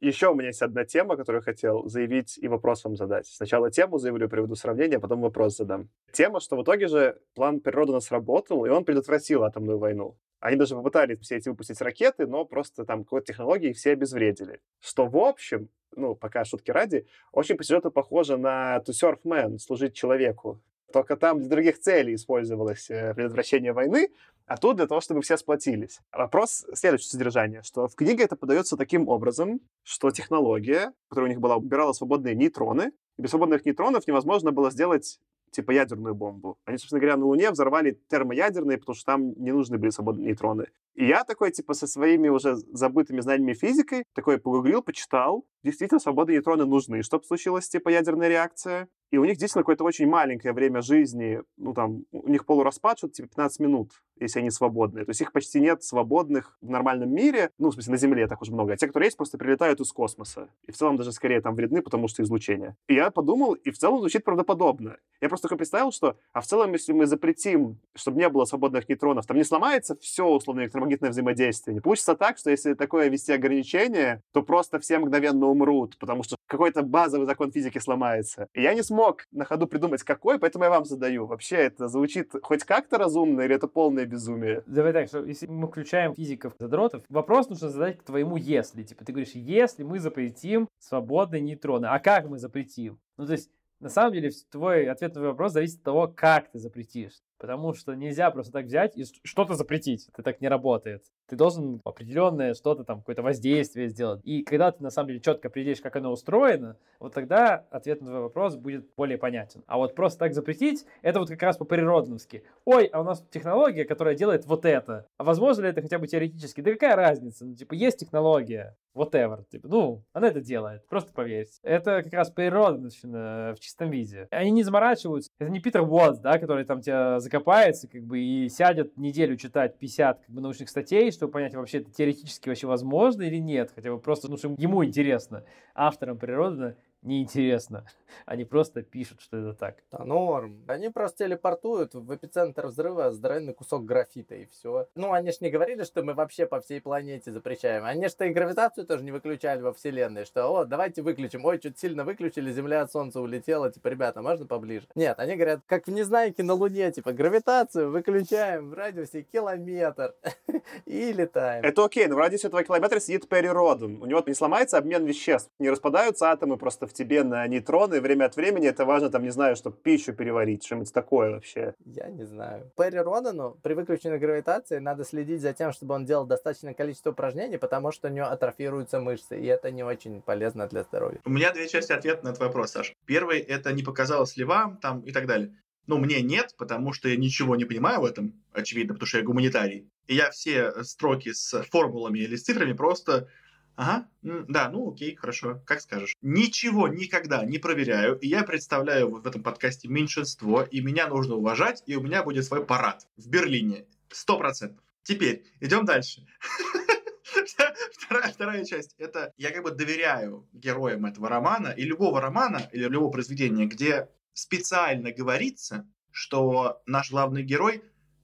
Еще 0.02 0.30
у 0.30 0.34
меня 0.34 0.48
есть 0.48 0.60
одна 0.62 0.84
тема, 0.84 1.16
которую 1.16 1.42
я 1.42 1.44
хотел 1.44 1.88
заявить 1.88 2.36
и 2.36 2.48
вопрос 2.48 2.82
вам 2.82 2.96
задать. 2.96 3.28
Сначала 3.28 3.70
тему 3.70 3.98
заявлю, 3.98 4.28
приведу 4.28 4.56
сравнение, 4.56 4.96
а 4.96 5.00
потом 5.00 5.20
вопрос 5.20 5.56
задам. 5.56 5.90
Тема, 6.10 6.40
что 6.40 6.56
в 6.56 6.64
итоге 6.64 6.88
же 6.88 7.20
план 7.36 7.60
природы 7.60 7.92
нас 7.92 8.10
работал, 8.10 8.66
и 8.66 8.68
он 8.68 8.84
предотвратил 8.84 9.44
атомную 9.44 9.78
войну. 9.78 10.16
Они 10.40 10.56
даже 10.56 10.74
попытались 10.74 11.20
все 11.20 11.36
эти 11.36 11.48
выпустить 11.48 11.80
ракеты, 11.80 12.26
но 12.26 12.44
просто 12.44 12.84
там 12.84 13.04
какой-то 13.04 13.26
технологии 13.26 13.72
все 13.72 13.92
обезвредили. 13.92 14.58
Что, 14.80 15.06
в 15.06 15.16
общем, 15.16 15.68
ну, 15.94 16.16
пока 16.16 16.44
шутки 16.44 16.72
ради, 16.72 17.06
очень 17.30 17.56
по 17.56 17.62
сюжету 17.62 17.92
похоже 17.92 18.36
на 18.36 18.78
To 18.78 18.90
Surf 18.90 19.20
Man, 19.22 19.58
служить 19.58 19.94
человеку. 19.94 20.60
Только 20.92 21.16
там 21.16 21.40
для 21.40 21.48
других 21.48 21.80
целей 21.80 22.14
использовалось 22.14 22.90
э, 22.90 23.14
предотвращение 23.14 23.72
войны, 23.72 24.10
а 24.46 24.56
тут 24.56 24.76
для 24.76 24.86
того, 24.86 25.00
чтобы 25.00 25.22
все 25.22 25.36
сплотились. 25.36 26.00
Вопрос 26.12 26.66
следующего 26.74 27.08
содержания, 27.08 27.62
что 27.62 27.88
в 27.88 27.94
книге 27.94 28.24
это 28.24 28.36
подается 28.36 28.76
таким 28.76 29.08
образом, 29.08 29.60
что 29.82 30.10
технология, 30.10 30.92
которая 31.08 31.30
у 31.30 31.32
них 31.32 31.40
была, 31.40 31.56
убирала 31.56 31.92
свободные 31.92 32.34
нейтроны, 32.34 32.92
и 33.16 33.22
без 33.22 33.30
свободных 33.30 33.64
нейтронов 33.64 34.06
невозможно 34.06 34.52
было 34.52 34.70
сделать 34.70 35.18
типа 35.52 35.70
ядерную 35.70 36.14
бомбу. 36.14 36.58
Они, 36.64 36.78
собственно 36.78 37.00
говоря, 37.00 37.16
на 37.16 37.26
Луне 37.26 37.50
взорвали 37.50 38.00
термоядерные, 38.08 38.78
потому 38.78 38.96
что 38.96 39.04
там 39.04 39.32
не 39.36 39.52
нужны 39.52 39.78
были 39.78 39.90
свободные 39.90 40.28
нейтроны. 40.28 40.66
И 40.94 41.06
я 41.06 41.24
такой, 41.24 41.52
типа, 41.52 41.74
со 41.74 41.86
своими 41.86 42.28
уже 42.28 42.56
забытыми 42.56 43.20
знаниями 43.20 43.54
физикой, 43.54 44.04
такой 44.14 44.38
погуглил, 44.38 44.82
почитал. 44.82 45.46
Действительно, 45.62 46.00
свободные 46.00 46.38
нейтроны 46.38 46.64
нужны, 46.64 47.02
чтобы 47.02 47.24
случилась, 47.24 47.68
типа, 47.68 47.90
ядерная 47.90 48.28
реакция. 48.28 48.88
И 49.12 49.18
у 49.18 49.24
них 49.24 49.36
действительно 49.36 49.62
какое-то 49.62 49.84
очень 49.84 50.08
маленькое 50.08 50.54
время 50.54 50.80
жизни, 50.80 51.42
ну, 51.58 51.74
там, 51.74 52.06
у 52.12 52.28
них 52.30 52.46
полураспад, 52.46 52.96
что-то 52.96 53.12
типа 53.12 53.28
15 53.28 53.60
минут, 53.60 53.90
если 54.22 54.40
они 54.40 54.50
свободные. 54.50 55.04
То 55.04 55.10
есть 55.10 55.20
их 55.20 55.32
почти 55.32 55.60
нет 55.60 55.82
свободных 55.82 56.56
в 56.60 56.70
нормальном 56.70 57.14
мире, 57.14 57.50
ну, 57.58 57.70
в 57.70 57.74
смысле, 57.74 57.92
на 57.92 57.96
Земле 57.98 58.26
так 58.26 58.42
уж 58.42 58.48
много. 58.48 58.72
А 58.72 58.76
те, 58.76 58.86
которые 58.86 59.08
есть, 59.08 59.16
просто 59.16 59.38
прилетают 59.38 59.80
из 59.80 59.92
космоса. 59.92 60.48
И 60.66 60.72
в 60.72 60.76
целом 60.76 60.96
даже 60.96 61.12
скорее 61.12 61.40
там 61.40 61.54
вредны, 61.54 61.82
потому 61.82 62.08
что 62.08 62.22
излучение. 62.22 62.76
И 62.88 62.94
я 62.94 63.10
подумал, 63.10 63.54
и 63.54 63.70
в 63.70 63.78
целом 63.78 64.00
звучит 64.00 64.24
правдоподобно. 64.24 64.96
Я 65.20 65.28
просто 65.28 65.48
только 65.48 65.58
представил, 65.58 65.92
что, 65.92 66.16
а 66.32 66.40
в 66.40 66.46
целом, 66.46 66.72
если 66.72 66.92
мы 66.92 67.06
запретим, 67.06 67.78
чтобы 67.94 68.18
не 68.18 68.28
было 68.28 68.44
свободных 68.44 68.88
нейтронов, 68.88 69.26
там 69.26 69.36
не 69.36 69.44
сломается 69.44 69.96
все 69.96 70.26
условно 70.26 70.62
электромагнитное 70.62 71.10
взаимодействие. 71.10 71.74
Не 71.74 71.80
получится 71.80 72.14
так, 72.14 72.38
что 72.38 72.50
если 72.50 72.74
такое 72.74 73.08
ввести 73.08 73.32
ограничение, 73.32 74.22
то 74.32 74.42
просто 74.42 74.78
все 74.80 74.98
мгновенно 74.98 75.46
умрут, 75.46 75.96
потому 75.98 76.22
что 76.22 76.36
какой-то 76.46 76.82
базовый 76.82 77.26
закон 77.26 77.50
физики 77.50 77.78
сломается. 77.78 78.48
И 78.52 78.62
я 78.62 78.74
не 78.74 78.82
смог 78.82 79.26
на 79.32 79.44
ходу 79.44 79.66
придумать, 79.66 80.02
какой, 80.02 80.38
поэтому 80.38 80.64
я 80.64 80.70
вам 80.70 80.84
задаю. 80.84 81.26
Вообще 81.26 81.56
это 81.56 81.88
звучит 81.88 82.32
хоть 82.42 82.64
как-то 82.64 82.98
разумно 82.98 83.40
или 83.40 83.54
это 83.54 83.68
полное 83.68 84.04
безумие? 84.12 84.62
Давай 84.66 84.92
так, 84.92 85.08
что 85.08 85.24
если 85.24 85.46
мы 85.46 85.66
включаем 85.66 86.14
физиков 86.14 86.54
задротов, 86.58 87.02
вопрос 87.08 87.48
нужно 87.48 87.70
задать 87.70 87.98
к 87.98 88.02
твоему 88.04 88.36
«если». 88.36 88.82
Типа 88.82 89.04
ты 89.04 89.12
говоришь, 89.12 89.32
если 89.34 89.82
мы 89.82 89.98
запретим 89.98 90.68
свободные 90.78 91.40
нейтроны, 91.40 91.86
а 91.86 91.98
как 91.98 92.28
мы 92.28 92.38
запретим? 92.38 93.00
Ну, 93.16 93.26
то 93.26 93.32
есть 93.32 93.50
на 93.82 93.88
самом 93.88 94.12
деле, 94.12 94.30
твой 94.48 94.88
ответ 94.88 95.10
на 95.10 95.20
твой 95.20 95.30
вопрос 95.30 95.52
зависит 95.52 95.78
от 95.78 95.82
того, 95.82 96.06
как 96.06 96.52
ты 96.52 96.60
запретишь. 96.60 97.14
Потому 97.42 97.74
что 97.74 97.94
нельзя 97.94 98.30
просто 98.30 98.52
так 98.52 98.66
взять 98.66 98.96
и 98.96 99.04
что-то 99.24 99.54
запретить. 99.54 100.08
Это 100.12 100.22
так 100.22 100.40
не 100.40 100.46
работает. 100.46 101.02
Ты 101.26 101.34
должен 101.34 101.80
определенное 101.84 102.54
что-то 102.54 102.84
там, 102.84 103.00
какое-то 103.00 103.22
воздействие 103.22 103.88
сделать. 103.88 104.20
И 104.22 104.44
когда 104.44 104.70
ты 104.70 104.80
на 104.80 104.90
самом 104.90 105.08
деле 105.08 105.20
четко 105.20 105.48
определишь, 105.48 105.80
как 105.80 105.96
оно 105.96 106.12
устроено, 106.12 106.76
вот 107.00 107.14
тогда 107.14 107.66
ответ 107.72 108.00
на 108.00 108.06
твой 108.06 108.20
вопрос 108.20 108.54
будет 108.54 108.86
более 108.96 109.18
понятен. 109.18 109.64
А 109.66 109.78
вот 109.78 109.96
просто 109.96 110.20
так 110.20 110.34
запретить, 110.34 110.86
это 111.02 111.18
вот 111.18 111.30
как 111.30 111.42
раз 111.42 111.56
по-природновски. 111.56 112.44
Ой, 112.64 112.84
а 112.86 113.00
у 113.00 113.04
нас 113.04 113.24
технология, 113.30 113.84
которая 113.84 114.14
делает 114.14 114.46
вот 114.46 114.64
это. 114.64 115.08
А 115.18 115.24
возможно 115.24 115.62
ли 115.62 115.70
это 115.70 115.82
хотя 115.82 115.98
бы 115.98 116.06
теоретически? 116.06 116.60
Да 116.60 116.70
какая 116.70 116.94
разница? 116.94 117.44
Ну, 117.44 117.56
типа, 117.56 117.74
есть 117.74 117.98
технология, 117.98 118.76
whatever. 118.94 119.44
Типа, 119.50 119.66
ну, 119.66 120.04
она 120.12 120.28
это 120.28 120.40
делает, 120.40 120.86
просто 120.86 121.12
поверьте. 121.12 121.58
Это 121.64 122.04
как 122.04 122.12
раз 122.12 122.30
природа 122.30 122.88
в 122.88 123.56
чистом 123.58 123.90
виде. 123.90 124.28
Они 124.30 124.52
не 124.52 124.62
заморачиваются. 124.62 125.28
Это 125.40 125.50
не 125.50 125.58
Питер 125.58 125.82
Уотс, 125.82 126.20
да, 126.20 126.38
который 126.38 126.64
там 126.64 126.80
тебя 126.80 127.18
закопается, 127.32 127.88
как 127.88 128.02
бы, 128.02 128.20
и 128.20 128.48
сядет 128.48 128.96
неделю 128.98 129.36
читать 129.36 129.78
50 129.78 130.20
как 130.20 130.30
бы, 130.30 130.40
научных 130.40 130.68
статей, 130.68 131.10
чтобы 131.10 131.32
понять, 131.32 131.54
вообще 131.54 131.78
это 131.78 131.90
теоретически 131.90 132.48
вообще 132.48 132.66
возможно 132.66 133.22
или 133.22 133.36
нет. 133.36 133.72
Хотя 133.74 133.90
бы 133.90 133.98
просто, 133.98 134.30
ну, 134.30 134.36
что 134.36 134.54
ему 134.58 134.84
интересно. 134.84 135.44
Авторам 135.74 136.18
природы 136.18 136.76
неинтересно. 137.02 137.84
Они 138.26 138.44
просто 138.44 138.82
пишут, 138.82 139.20
что 139.20 139.36
это 139.36 139.54
так. 139.54 139.76
Да, 139.90 140.04
норм. 140.04 140.62
Они 140.66 140.88
просто 140.88 141.24
телепортуют 141.24 141.94
в 141.94 142.14
эпицентр 142.14 142.66
взрыва 142.66 143.12
здоровенный 143.12 143.54
кусок 143.54 143.84
графита 143.84 144.34
и 144.34 144.46
все. 144.46 144.88
Ну, 144.94 145.12
они 145.12 145.32
ж 145.32 145.40
не 145.40 145.50
говорили, 145.50 145.84
что 145.84 146.02
мы 146.02 146.14
вообще 146.14 146.46
по 146.46 146.60
всей 146.60 146.80
планете 146.80 147.32
запрещаем. 147.32 147.84
Они 147.84 148.08
ж 148.08 148.12
и 148.20 148.28
гравитацию 148.28 148.86
тоже 148.86 149.02
не 149.02 149.10
выключали 149.10 149.60
во 149.60 149.72
Вселенной, 149.72 150.24
что, 150.24 150.46
о, 150.46 150.64
давайте 150.64 151.02
выключим. 151.02 151.44
Ой, 151.44 151.58
что-то 151.58 151.78
сильно 151.78 152.04
выключили, 152.04 152.52
Земля 152.52 152.82
от 152.82 152.92
Солнца 152.92 153.20
улетела, 153.20 153.70
типа, 153.70 153.88
ребята, 153.88 154.22
можно 154.22 154.46
поближе? 154.46 154.86
Нет, 154.94 155.18
они 155.18 155.34
говорят, 155.34 155.60
как 155.66 155.86
в 155.86 155.90
Незнайке 155.90 156.42
на 156.42 156.54
Луне, 156.54 156.92
типа, 156.92 157.12
гравитацию 157.12 157.90
выключаем 157.90 158.70
в 158.70 158.74
радиусе 158.74 159.22
километр 159.22 160.14
и 160.86 161.12
летаем. 161.12 161.64
Это 161.64 161.84
окей, 161.84 162.06
но 162.06 162.14
в 162.14 162.18
радиусе 162.18 162.48
этого 162.48 162.62
километра 162.62 163.00
сидит 163.00 163.28
Перри 163.28 163.48
Роден. 163.48 164.00
У 164.00 164.06
него 164.06 164.22
не 164.26 164.34
сломается 164.34 164.78
обмен 164.78 165.04
веществ, 165.04 165.50
не 165.58 165.70
распадаются 165.70 166.30
атомы 166.30 166.56
просто 166.56 166.86
в 166.92 166.94
тебе 166.94 167.24
на 167.24 167.46
нейтроны, 167.46 168.00
время 168.00 168.26
от 168.26 168.36
времени 168.36 168.68
это 168.68 168.84
важно, 168.84 169.10
там, 169.10 169.22
не 169.22 169.30
знаю, 169.30 169.56
чтобы 169.56 169.76
пищу 169.76 170.12
переварить, 170.12 170.64
что-нибудь 170.64 170.92
такое 170.92 171.30
вообще. 171.30 171.74
Я 171.84 172.08
не 172.08 172.24
знаю. 172.24 172.70
Перри 172.76 172.98
Родану 172.98 173.58
при 173.62 173.74
выключенной 173.74 174.18
гравитации 174.18 174.78
надо 174.78 175.04
следить 175.04 175.40
за 175.40 175.52
тем, 175.52 175.72
чтобы 175.72 175.94
он 175.94 176.04
делал 176.04 176.26
достаточное 176.26 176.74
количество 176.74 177.10
упражнений, 177.10 177.56
потому 177.56 177.92
что 177.92 178.08
у 178.08 178.10
него 178.10 178.26
атрофируются 178.26 179.00
мышцы, 179.00 179.40
и 179.40 179.46
это 179.46 179.70
не 179.70 179.82
очень 179.82 180.20
полезно 180.20 180.66
для 180.66 180.82
здоровья. 180.82 181.20
У 181.24 181.30
меня 181.30 181.52
две 181.52 181.68
части 181.68 181.92
ответа 181.92 182.24
на 182.24 182.28
этот 182.30 182.40
вопрос, 182.40 182.72
Саш. 182.72 182.94
Первый— 183.06 183.40
это 183.40 183.72
не 183.72 183.82
показалось 183.82 184.36
ли 184.36 184.44
вам 184.44 184.76
там 184.76 185.00
и 185.00 185.12
так 185.12 185.26
далее. 185.26 185.56
Ну, 185.86 185.98
мне 185.98 186.22
нет, 186.22 186.54
потому 186.58 186.92
что 186.92 187.08
я 187.08 187.16
ничего 187.16 187.56
не 187.56 187.64
понимаю 187.64 188.02
в 188.02 188.04
этом, 188.04 188.40
очевидно, 188.52 188.94
потому 188.94 189.06
что 189.06 189.18
я 189.18 189.24
гуманитарий. 189.24 189.90
И 190.06 190.14
я 190.14 190.30
все 190.30 190.84
строки 190.84 191.32
с 191.32 191.62
формулами 191.64 192.20
или 192.20 192.36
с 192.36 192.44
цифрами 192.44 192.72
просто 192.72 193.28
Ага, 193.74 194.06
да, 194.22 194.68
ну 194.68 194.92
окей, 194.92 195.14
хорошо, 195.14 195.62
как 195.66 195.80
скажешь. 195.80 196.14
Ничего 196.20 196.88
никогда 196.88 197.44
не 197.44 197.58
проверяю, 197.58 198.18
и 198.18 198.28
я 198.28 198.42
представляю 198.42 199.10
в 199.10 199.26
этом 199.26 199.42
подкасте 199.42 199.88
меньшинство, 199.88 200.62
и 200.62 200.80
меня 200.80 201.08
нужно 201.08 201.36
уважать, 201.36 201.82
и 201.86 201.96
у 201.96 202.02
меня 202.02 202.22
будет 202.22 202.44
свой 202.44 202.64
парад 202.64 203.06
в 203.16 203.28
Берлине. 203.28 203.86
Сто 204.10 204.38
процентов. 204.38 204.84
Теперь 205.02 205.46
идем 205.60 205.84
дальше. 205.84 206.26
Вторая, 207.96 208.32
вторая 208.32 208.64
часть. 208.64 208.94
Это 208.98 209.32
я 209.38 209.50
как 209.52 209.62
бы 209.62 209.70
доверяю 209.70 210.46
героям 210.52 211.06
этого 211.06 211.28
романа 211.28 211.68
и 211.68 211.82
любого 211.82 212.20
романа 212.20 212.68
или 212.72 212.84
любого 212.84 213.10
произведения, 213.10 213.64
где 213.64 214.08
специально 214.34 215.12
говорится, 215.12 215.86
что 216.10 216.82
наш 216.84 217.10
главный 217.10 217.42
герой 217.42 217.82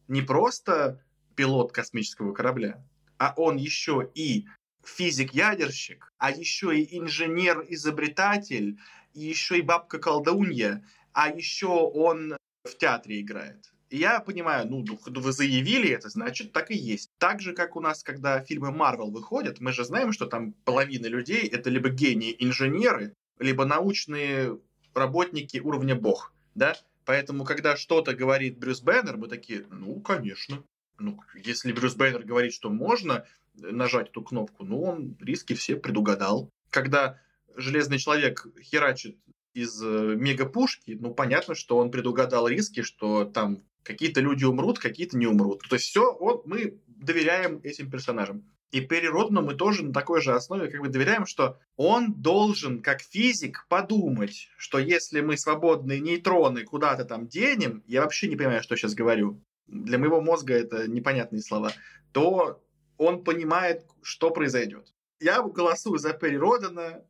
не 0.09 0.21
просто 0.21 1.03
пилот 1.37 1.73
космического 1.73 2.35
корабля, 2.35 2.85
а 3.19 3.33
он 3.37 3.57
еще 3.57 4.11
и 4.15 4.47
физик-ядерщик, 4.89 6.13
а 6.19 6.31
еще 6.31 6.79
и 6.79 6.99
инженер-изобретатель, 6.99 8.79
и 9.15 9.21
еще 9.21 9.59
и 9.59 9.63
бабка-колдунья, 9.63 10.85
а 11.13 11.29
еще 11.31 11.69
он 11.69 12.37
в 12.65 12.77
театре 12.77 13.21
играет. 13.21 13.73
Я 13.91 14.21
понимаю, 14.21 14.69
ну, 14.69 14.85
ну, 14.87 15.21
вы 15.21 15.33
заявили 15.33 15.89
это, 15.91 16.11
значит, 16.11 16.53
так 16.53 16.71
и 16.71 16.77
есть. 16.77 17.11
Так 17.19 17.41
же, 17.41 17.55
как 17.55 17.75
у 17.75 17.81
нас, 17.81 18.03
когда 18.03 18.41
фильмы 18.41 18.71
Марвел 18.71 19.11
выходят, 19.11 19.61
мы 19.61 19.73
же 19.73 19.85
знаем, 19.85 20.13
что 20.13 20.27
там 20.27 20.53
половина 20.65 21.07
людей— 21.07 21.47
это 21.53 21.71
либо 21.71 21.89
гении-инженеры, 21.89 23.15
либо 23.39 23.65
научные 23.65 24.59
работники 24.95 25.59
уровня 25.59 25.95
бог, 25.95 26.35
да? 26.55 26.77
Поэтому, 27.07 27.45
когда 27.45 27.77
что-то 27.77 28.15
говорит 28.15 28.59
Брюс 28.59 28.83
Беннер, 28.83 29.17
мы 29.17 29.29
такие, 29.29 29.65
ну, 29.71 29.99
конечно. 30.01 30.63
Ну, 30.99 31.21
если 31.35 31.73
Брюс 31.73 31.95
Беннер 31.95 32.25
говорит, 32.25 32.53
что 32.53 32.69
можно, 32.69 33.25
нажать 33.61 34.09
эту 34.11 34.23
кнопку, 34.23 34.65
но 34.65 34.81
он 34.81 35.17
риски 35.21 35.55
все 35.55 35.77
предугадал. 35.77 36.51
Когда 36.71 37.21
Железный 37.57 37.99
Человек 37.99 38.47
херачит 38.63 39.19
из 39.55 39.83
э, 39.83 40.15
мегапушки, 40.17 40.97
ну, 41.01 41.13
понятно, 41.13 41.55
что 41.55 41.79
он 41.79 41.91
предугадал 41.91 42.47
риски, 42.47 42.83
что 42.83 43.25
там 43.25 43.65
какие-то 43.83 44.21
люди 44.21 44.45
умрут, 44.45 44.79
какие-то 44.79 45.17
не 45.17 45.27
умрут. 45.27 45.63
То 45.69 45.77
есть 45.77 45.87
все, 45.87 46.17
вот 46.19 46.47
мы 46.47 46.79
доверяем 46.87 47.61
этим 47.63 47.91
персонажам. 47.91 48.45
И 48.71 48.83
Перри 48.83 49.09
Родну 49.09 49.41
мы 49.41 49.55
тоже 49.55 49.83
на 49.83 49.93
такой 49.95 50.21
же 50.21 50.35
основе 50.35 50.71
как 50.71 50.81
бы 50.83 50.89
доверяем, 50.89 51.25
что 51.25 51.59
он 51.77 52.13
должен, 52.13 52.83
как 52.83 53.01
физик, 53.01 53.67
подумать, 53.69 54.49
что 54.59 54.79
если 54.79 55.23
мы 55.23 55.39
свободные 55.39 56.01
нейтроны 56.01 56.65
куда-то 56.65 57.05
там 57.05 57.29
денем, 57.29 57.83
я 57.87 58.03
вообще 58.03 58.29
не 58.29 58.37
понимаю, 58.37 58.63
что 58.63 58.77
сейчас 58.77 58.95
говорю, 58.95 59.43
для 59.67 59.99
моего 59.99 60.21
мозга 60.21 60.55
это 60.55 60.87
непонятные 60.87 61.41
слова, 61.41 61.73
то 62.13 62.63
он 62.99 63.25
понимает, 63.25 63.87
что 64.03 64.31
произойдет. 64.31 64.93
Я 65.21 65.43
голосую 65.43 65.99
за 65.99 66.13
Перри 66.13 66.37
Родена, 66.37 67.03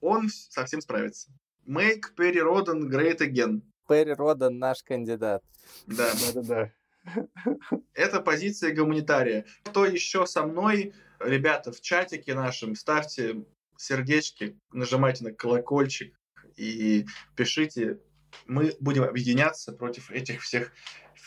он 0.00 0.28
совсем 0.28 0.80
справится. 0.80 1.30
Make 1.66 2.14
Перри 2.16 2.40
Роден 2.40 2.90
great 2.90 3.18
again. 3.18 3.62
Перри 3.88 4.14
Роден 4.14 4.58
наш 4.58 4.82
кандидат. 4.82 5.44
Да. 5.86 6.12
Да-да-да. 6.14 6.72
Это 7.94 8.20
позиция 8.20 8.74
гуманитария. 8.74 9.44
Кто 9.64 9.84
еще 9.84 10.26
со 10.26 10.46
мной, 10.46 10.94
ребята, 11.20 11.72
в 11.72 11.80
чатике 11.80 12.34
нашем, 12.34 12.74
ставьте 12.74 13.44
сердечки, 13.76 14.58
нажимайте 14.72 15.24
на 15.24 15.32
колокольчик 15.32 16.14
и 16.56 17.06
пишите. 17.36 17.98
Мы 18.46 18.74
будем 18.80 19.02
объединяться 19.02 19.72
против 19.72 20.10
этих 20.10 20.42
всех 20.42 20.72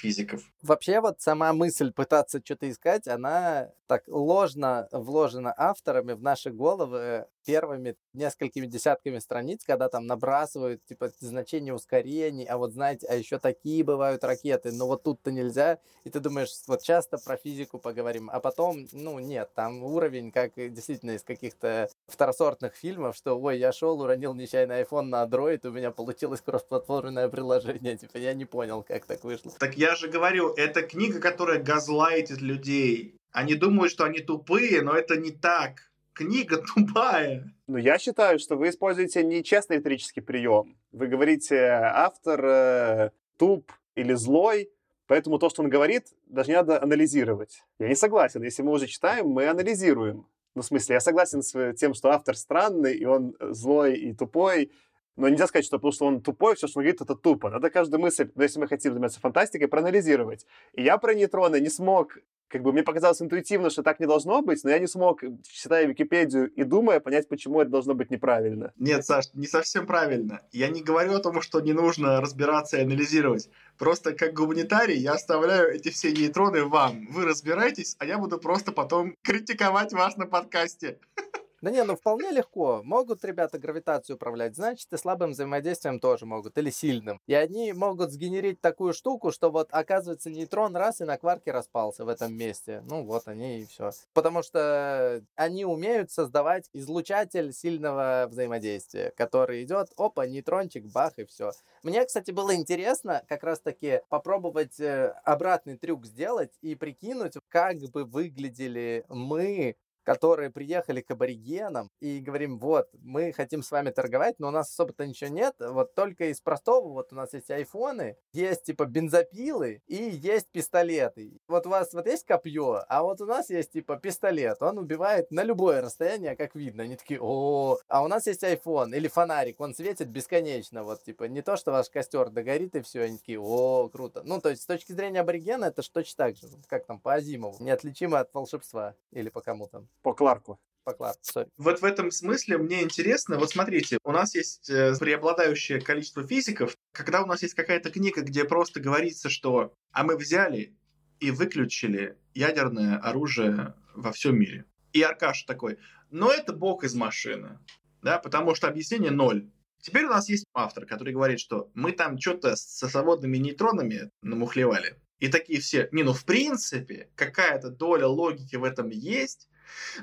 физиков. 0.06 0.44
Вообще 0.62 1.00
вот 1.02 1.22
сама 1.22 1.54
мысль 1.54 1.92
пытаться 1.92 2.40
что-то 2.44 2.70
искать, 2.70 3.08
она 3.08 3.70
так 3.88 4.04
ложно 4.08 4.88
вложена 4.92 5.54
авторами 5.58 6.14
в 6.14 6.22
наши 6.22 6.52
головы 6.52 7.28
первыми 7.46 7.96
несколькими 8.14 8.66
десятками 8.66 9.20
страниц, 9.20 9.64
когда 9.66 9.90
там 9.90 10.08
набрасывают 10.08 10.84
типа 10.86 11.12
значение 11.20 11.74
ускорений, 11.74 12.46
а 12.46 12.58
вот 12.58 12.74
знаете, 12.74 13.08
а 13.08 13.16
еще 13.16 13.40
такие 13.40 13.84
бывают 13.84 14.24
ракеты, 14.24 14.72
но 14.72 14.88
вот 14.88 15.04
тут-то 15.04 15.32
нельзя, 15.32 15.80
и 16.04 16.10
ты 16.10 16.20
думаешь, 16.20 16.50
вот 16.68 16.82
часто 16.82 17.18
про 17.18 17.38
физику 17.38 17.80
поговорим, 17.80 18.30
а 18.32 18.40
потом, 18.40 18.88
ну 18.92 19.20
нет, 19.20 19.50
там 19.56 19.84
уровень, 19.84 20.32
как 20.32 20.54
действительно 20.56 21.12
из 21.12 21.24
каких-то 21.24 21.90
второсортных 22.08 22.76
фильмов, 22.76 23.16
что, 23.16 23.40
ой, 23.40 23.58
я 23.60 23.72
шел, 23.72 24.02
уронил 24.02 24.34
нечаянно 24.34 24.82
iPhone 24.82 25.04
на 25.04 25.24
Android, 25.26 25.66
у 25.68 25.72
меня 25.72 25.92
получилось 25.92 26.42
кроссплатформенное 26.42 27.30
приложение, 27.30 27.98
типа 27.98 28.18
я 28.18 28.34
не 28.34 28.46
понял, 28.46 28.84
как 28.84 29.06
так 29.06 29.24
вышло. 29.24 29.52
Так 29.60 29.78
я 29.78 29.96
же 29.96 30.08
говорю, 30.08 30.54
это 30.54 30.82
книга, 30.82 31.20
которая 31.20 31.62
газлайтит 31.62 32.42
людей. 32.42 33.16
Они 33.32 33.56
думают, 33.56 33.92
что 33.92 34.06
они 34.06 34.20
тупые, 34.20 34.82
но 34.82 34.94
это 34.94 35.18
не 35.18 35.32
так. 35.32 35.92
Книга 36.16 36.64
тупая. 36.64 37.54
Ну, 37.68 37.78
я 37.78 38.00
считаю, 38.00 38.40
что 38.40 38.56
вы 38.56 38.70
используете 38.70 39.22
нечестный 39.22 39.78
риторический 39.78 40.22
прием. 40.22 40.78
Вы 40.94 41.08
говорите, 41.08 41.58
автор 41.60 42.46
э, 42.46 43.12
туп 43.38 43.74
или 43.96 44.14
злой, 44.14 44.72
поэтому 45.08 45.40
то, 45.40 45.50
что 45.50 45.62
он 45.62 45.70
говорит, 45.70 46.08
даже 46.26 46.52
не 46.52 46.56
надо 46.56 46.82
анализировать. 46.82 47.66
Я 47.80 47.90
не 47.90 47.96
согласен. 47.96 48.42
Если 48.44 48.64
мы 48.64 48.72
уже 48.72 48.88
читаем, 48.88 49.28
мы 49.28 49.50
анализируем. 49.50 50.26
Ну, 50.56 50.62
в 50.62 50.66
смысле, 50.66 50.94
я 50.94 51.00
согласен 51.02 51.42
с 51.44 51.74
тем, 51.74 51.94
что 51.94 52.12
автор 52.12 52.38
странный, 52.38 52.96
и 52.96 53.04
он 53.04 53.36
злой 53.42 53.96
и 53.96 54.14
тупой, 54.14 54.72
но 55.18 55.28
нельзя 55.28 55.48
сказать, 55.48 55.66
что 55.66 55.92
что 55.92 56.06
он 56.06 56.22
тупой, 56.22 56.56
все, 56.56 56.68
что 56.68 56.80
он 56.80 56.86
говорит, 56.86 57.02
это 57.02 57.16
тупо. 57.16 57.50
Надо 57.50 57.70
каждую 57.70 58.00
мысль, 58.00 58.32
ну, 58.36 58.42
если 58.42 58.60
мы 58.62 58.70
хотим 58.70 58.94
заниматься 58.94 59.20
фантастикой, 59.20 59.68
проанализировать. 59.68 60.46
И 60.72 60.84
я 60.84 60.98
про 60.98 61.14
нейтроны 61.14 61.60
не 61.60 61.70
смог 61.70 62.20
как 62.48 62.62
бы 62.62 62.72
мне 62.72 62.84
показалось 62.84 63.22
интуитивно, 63.22 63.70
что 63.70 63.84
так 63.84 64.00
не 64.00 64.06
должно 64.06 64.42
быть, 64.42 64.64
но 64.64 64.70
я 64.70 64.80
не 64.80 64.88
смог, 64.88 65.22
читая 65.44 65.86
Википедию 65.86 66.50
и 66.52 66.64
думая, 66.64 67.00
понять, 67.00 67.28
почему 67.28 67.62
это 67.62 67.72
должно 67.72 67.96
быть 67.96 68.12
неправильно. 68.12 68.72
Нет, 68.78 69.06
Саш, 69.06 69.26
не 69.34 69.48
совсем 69.48 69.88
правильно. 69.88 70.42
Я 70.52 70.70
не 70.70 70.82
говорю 70.82 71.14
о 71.14 71.20
том, 71.20 71.42
что 71.42 71.60
не 71.60 71.74
нужно 71.74 72.22
разбираться 72.22 72.78
и 72.78 72.82
анализировать. 72.82 73.50
Просто 73.78 74.14
как 74.14 74.34
гуманитарий 74.34 74.98
я 74.98 75.14
оставляю 75.14 75.74
эти 75.74 75.90
все 75.90 76.12
нейтроны 76.12 76.64
вам. 76.64 77.08
Вы 77.08 77.26
разбирайтесь, 77.26 77.96
а 78.00 78.06
я 78.06 78.18
буду 78.18 78.38
просто 78.38 78.72
потом 78.72 79.16
критиковать 79.22 79.94
вас 79.94 80.18
на 80.18 80.26
подкасте. 80.26 81.00
Да 81.66 81.72
не, 81.72 81.84
ну 81.84 81.96
вполне 81.96 82.30
легко. 82.30 82.82
Могут 82.84 83.26
ребята 83.26 83.58
гравитацию 83.58 84.18
управлять, 84.18 84.56
значит 84.56 84.94
и 84.94 84.98
слабым 84.98 85.32
взаимодействием 85.32 86.00
тоже 86.00 86.28
могут, 86.28 86.60
или 86.60 86.70
сильным. 86.70 87.20
И 87.26 87.34
они 87.34 87.74
могут 87.74 88.12
сгенерить 88.12 88.62
такую 88.62 88.94
штуку, 88.94 89.32
что 89.32 89.50
вот 89.50 89.70
оказывается 89.72 90.30
нейтрон 90.30 90.76
раз 90.76 91.02
и 91.02 91.06
на 91.06 91.18
кварке 91.18 91.52
распался 91.52 92.06
в 92.06 92.08
этом 92.08 92.36
месте. 92.36 92.84
Ну 92.88 93.04
вот 93.04 93.28
они 93.28 93.62
и 93.62 93.66
все. 93.66 93.90
Потому 94.14 94.44
что 94.44 95.24
они 95.34 95.66
умеют 95.66 96.12
создавать 96.12 96.70
излучатель 96.72 97.52
сильного 97.52 98.28
взаимодействия, 98.30 99.12
который 99.18 99.64
идет, 99.64 99.90
опа, 99.98 100.28
нейтрончик, 100.28 100.86
бах 100.86 101.14
и 101.18 101.26
все. 101.26 101.50
Мне, 101.82 102.06
кстати, 102.06 102.30
было 102.30 102.54
интересно 102.54 103.24
как 103.28 103.44
раз-таки 103.44 104.02
попробовать 104.10 104.80
э, 104.80 105.16
обратный 105.24 105.80
трюк 105.80 106.06
сделать 106.06 106.52
и 106.62 106.76
прикинуть, 106.76 107.34
как 107.50 107.78
бы 107.92 108.06
выглядели 108.06 109.04
мы 109.10 109.78
которые 110.06 110.52
приехали 110.52 111.02
к 111.02 111.12
аборигенам 111.12 111.90
и 112.00 112.20
говорим, 112.20 112.60
вот, 112.60 112.88
мы 113.02 113.34
хотим 113.34 113.64
с 113.64 113.72
вами 113.72 113.90
торговать, 113.90 114.36
но 114.40 114.48
у 114.50 114.52
нас 114.52 114.70
особо-то 114.70 115.06
ничего 115.06 115.30
нет, 115.30 115.56
вот 115.60 115.96
только 115.96 116.26
из 116.26 116.40
простого, 116.40 116.90
вот 116.90 117.12
у 117.12 117.16
нас 117.16 117.34
есть 117.34 117.50
айфоны, 117.50 118.16
есть 118.32 118.64
типа 118.64 118.86
бензопилы 118.86 119.82
и 119.88 119.96
есть 119.96 120.48
пистолеты. 120.52 121.40
Вот 121.48 121.66
у 121.66 121.70
вас 121.70 121.94
вот 121.94 122.06
есть 122.06 122.26
копье, 122.26 122.84
а 122.88 123.04
вот 123.04 123.20
у 123.22 123.26
нас 123.26 123.50
есть 123.50 123.72
типа 123.72 123.98
пистолет, 123.98 124.62
он 124.62 124.78
убивает 124.78 125.32
на 125.32 125.44
любое 125.44 125.82
расстояние, 125.82 126.36
как 126.36 126.56
видно. 126.56 126.84
Они 126.84 126.96
такие, 126.96 127.20
о, 127.22 127.78
а 127.88 128.04
у 128.04 128.08
нас 128.08 128.28
есть 128.28 128.44
iPhone 128.44 128.96
или 128.96 129.08
фонарик, 129.08 129.60
он 129.60 129.74
светит 129.74 130.10
бесконечно, 130.10 130.84
вот 130.84 131.04
типа 131.04 131.24
не 131.24 131.42
то, 131.42 131.58
что 131.58 131.72
ваш 131.72 131.90
костер 131.90 132.30
догорит 132.30 132.76
и 132.76 132.82
все, 132.82 133.02
они 133.02 133.18
такие, 133.18 133.40
о, 133.40 133.90
круто. 133.90 134.22
Ну, 134.24 134.40
то 134.40 134.50
есть 134.50 134.62
с 134.62 134.66
точки 134.68 134.92
зрения 134.92 135.22
аборигена 135.22 135.66
это 135.66 135.82
ж 135.82 135.90
точно 135.90 136.26
так 136.26 136.38
же, 136.38 136.48
как 136.68 136.86
там 136.86 137.00
по 137.00 137.16
Азимову, 137.16 137.64
неотличимо 137.64 138.20
от 138.20 138.32
волшебства 138.34 138.96
или 139.12 139.30
по 139.30 139.42
кому 139.42 139.68
там. 139.68 139.90
По 140.02 140.14
Кларку. 140.14 140.60
По 140.84 140.94
Кларку, 140.94 141.20
sorry. 141.24 141.50
Вот 141.58 141.82
в 141.82 141.84
этом 141.84 142.12
смысле 142.12 142.58
мне 142.58 142.84
интересно, 142.84 143.40
вот 143.40 143.50
смотрите, 143.50 143.98
у 144.04 144.12
нас 144.12 144.36
есть 144.36 144.70
э, 144.70 144.94
преобладающее 145.00 145.82
количество 145.82 146.26
физиков, 146.26 146.78
когда 146.92 147.24
у 147.24 147.26
нас 147.26 147.42
есть 147.42 147.56
какая-то 147.56 147.90
книга, 147.90 148.22
где 148.22 148.46
просто 148.46 148.80
говорится, 148.80 149.30
что 149.30 149.74
«а 149.92 150.04
мы 150.04 150.16
взяли 150.16 150.76
и 151.20 151.32
выключили 151.32 152.18
ядерное 152.36 152.98
оружие 152.98 153.74
во 153.96 154.12
всем 154.12 154.40
мире». 154.40 154.66
И 154.94 155.02
Аркаш 155.02 155.44
такой 155.44 155.80
«но 156.12 156.32
это 156.32 156.54
бог 156.54 156.84
из 156.84 156.94
машины», 156.94 157.60
да, 158.04 158.20
потому 158.20 158.54
что 158.54 158.68
объяснение 158.68 159.12
ноль. 159.12 159.50
Теперь 159.82 160.06
у 160.06 160.10
нас 160.10 160.30
есть 160.30 160.46
автор, 160.54 160.86
который 160.86 161.14
говорит, 161.14 161.40
что 161.40 161.72
мы 161.74 161.92
там 161.92 162.20
что-то 162.20 162.56
со 162.56 162.88
свободными 162.88 163.38
нейтронами 163.38 164.12
намухлевали. 164.22 165.00
И 165.20 165.28
такие 165.28 165.60
все, 165.60 165.90
не, 165.92 166.04
ну 166.04 166.14
в 166.14 166.26
принципе, 166.26 167.10
какая-то 167.16 167.70
доля 167.70 168.08
логики 168.08 168.56
в 168.56 168.64
этом 168.64 168.90
есть, 168.90 169.48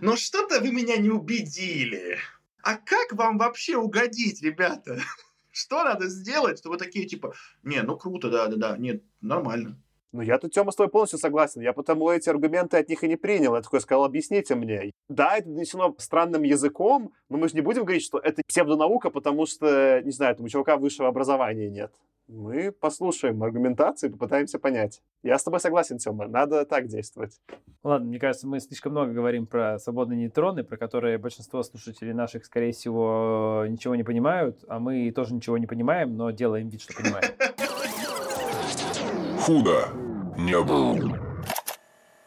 но 0.01 0.17
что-то 0.17 0.61
вы 0.61 0.71
меня 0.73 0.97
не 0.97 1.11
убедили. 1.11 2.19
А 2.63 2.77
как 2.77 3.13
вам 3.13 3.39
вообще 3.39 3.77
угодить, 3.77 4.43
ребята? 4.43 4.99
Что 5.51 5.85
надо 5.85 6.09
сделать, 6.09 6.59
чтобы 6.59 6.79
такие 6.79 7.07
типа, 7.07 7.35
не, 7.63 7.83
ну 7.83 7.99
круто, 7.99 8.31
да-да-да, 8.31 8.79
нет, 8.79 9.03
нормально. 9.21 9.79
Ну, 10.13 10.21
я 10.21 10.39
тут, 10.39 10.53
Тёма, 10.53 10.73
с 10.73 10.77
тобой 10.77 10.91
полностью 10.91 11.19
согласен. 11.19 11.63
Я 11.63 11.73
потому 11.73 12.11
эти 12.11 12.29
аргументы 12.29 12.77
от 12.77 12.89
них 12.89 13.03
и 13.03 13.09
не 13.09 13.17
принял. 13.17 13.55
Я 13.55 13.63
такой 13.63 13.81
сказал, 13.81 14.05
объясните 14.05 14.55
мне. 14.55 14.93
Да, 15.09 15.39
это 15.39 15.49
донесено 15.49 15.95
странным 15.99 16.43
языком, 16.43 17.15
но 17.31 17.39
мы 17.39 17.49
же 17.49 17.55
не 17.55 17.63
будем 17.63 17.85
говорить, 17.85 18.05
что 18.05 18.19
это 18.19 18.43
псевдонаука, 18.47 19.09
потому 19.09 19.47
что, 19.47 20.03
не 20.03 20.11
знаю, 20.11 20.37
там 20.37 20.45
у 20.45 20.49
чувака 20.51 20.77
высшего 20.77 21.09
образования 21.09 21.71
нет 21.71 21.95
мы 22.33 22.73
послушаем 22.73 23.43
аргументацию 23.43 24.09
и 24.09 24.13
попытаемся 24.13 24.59
понять. 24.59 25.03
Я 25.23 25.39
с 25.39 25.45
тобой 25.45 25.61
согласен, 25.61 25.99
Тёма, 25.99 26.27
надо 26.27 26.65
так 26.65 26.87
действовать. 26.87 27.41
Ладно, 27.83 28.09
мне 28.09 28.19
кажется, 28.19 28.47
мы 28.47 28.59
слишком 28.61 28.93
много 28.93 29.13
говорим 29.13 29.47
про 29.47 29.79
свободные 29.79 30.19
нейтроны, 30.19 30.65
про 30.65 30.77
которые 30.77 31.19
большинство 31.19 31.63
слушателей 31.63 32.15
наших, 32.15 32.45
скорее 32.45 32.73
всего, 32.73 33.65
ничего 33.69 33.95
не 33.95 34.03
понимают, 34.03 34.65
а 34.69 34.79
мы 34.79 35.11
тоже 35.13 35.35
ничего 35.35 35.59
не 35.59 35.67
понимаем, 35.67 36.17
но 36.17 36.31
делаем 36.31 36.69
вид, 36.69 36.81
что 36.81 36.95
понимаем. 36.95 37.33
Худо 39.41 39.89
не 40.39 40.59
было. 40.63 41.19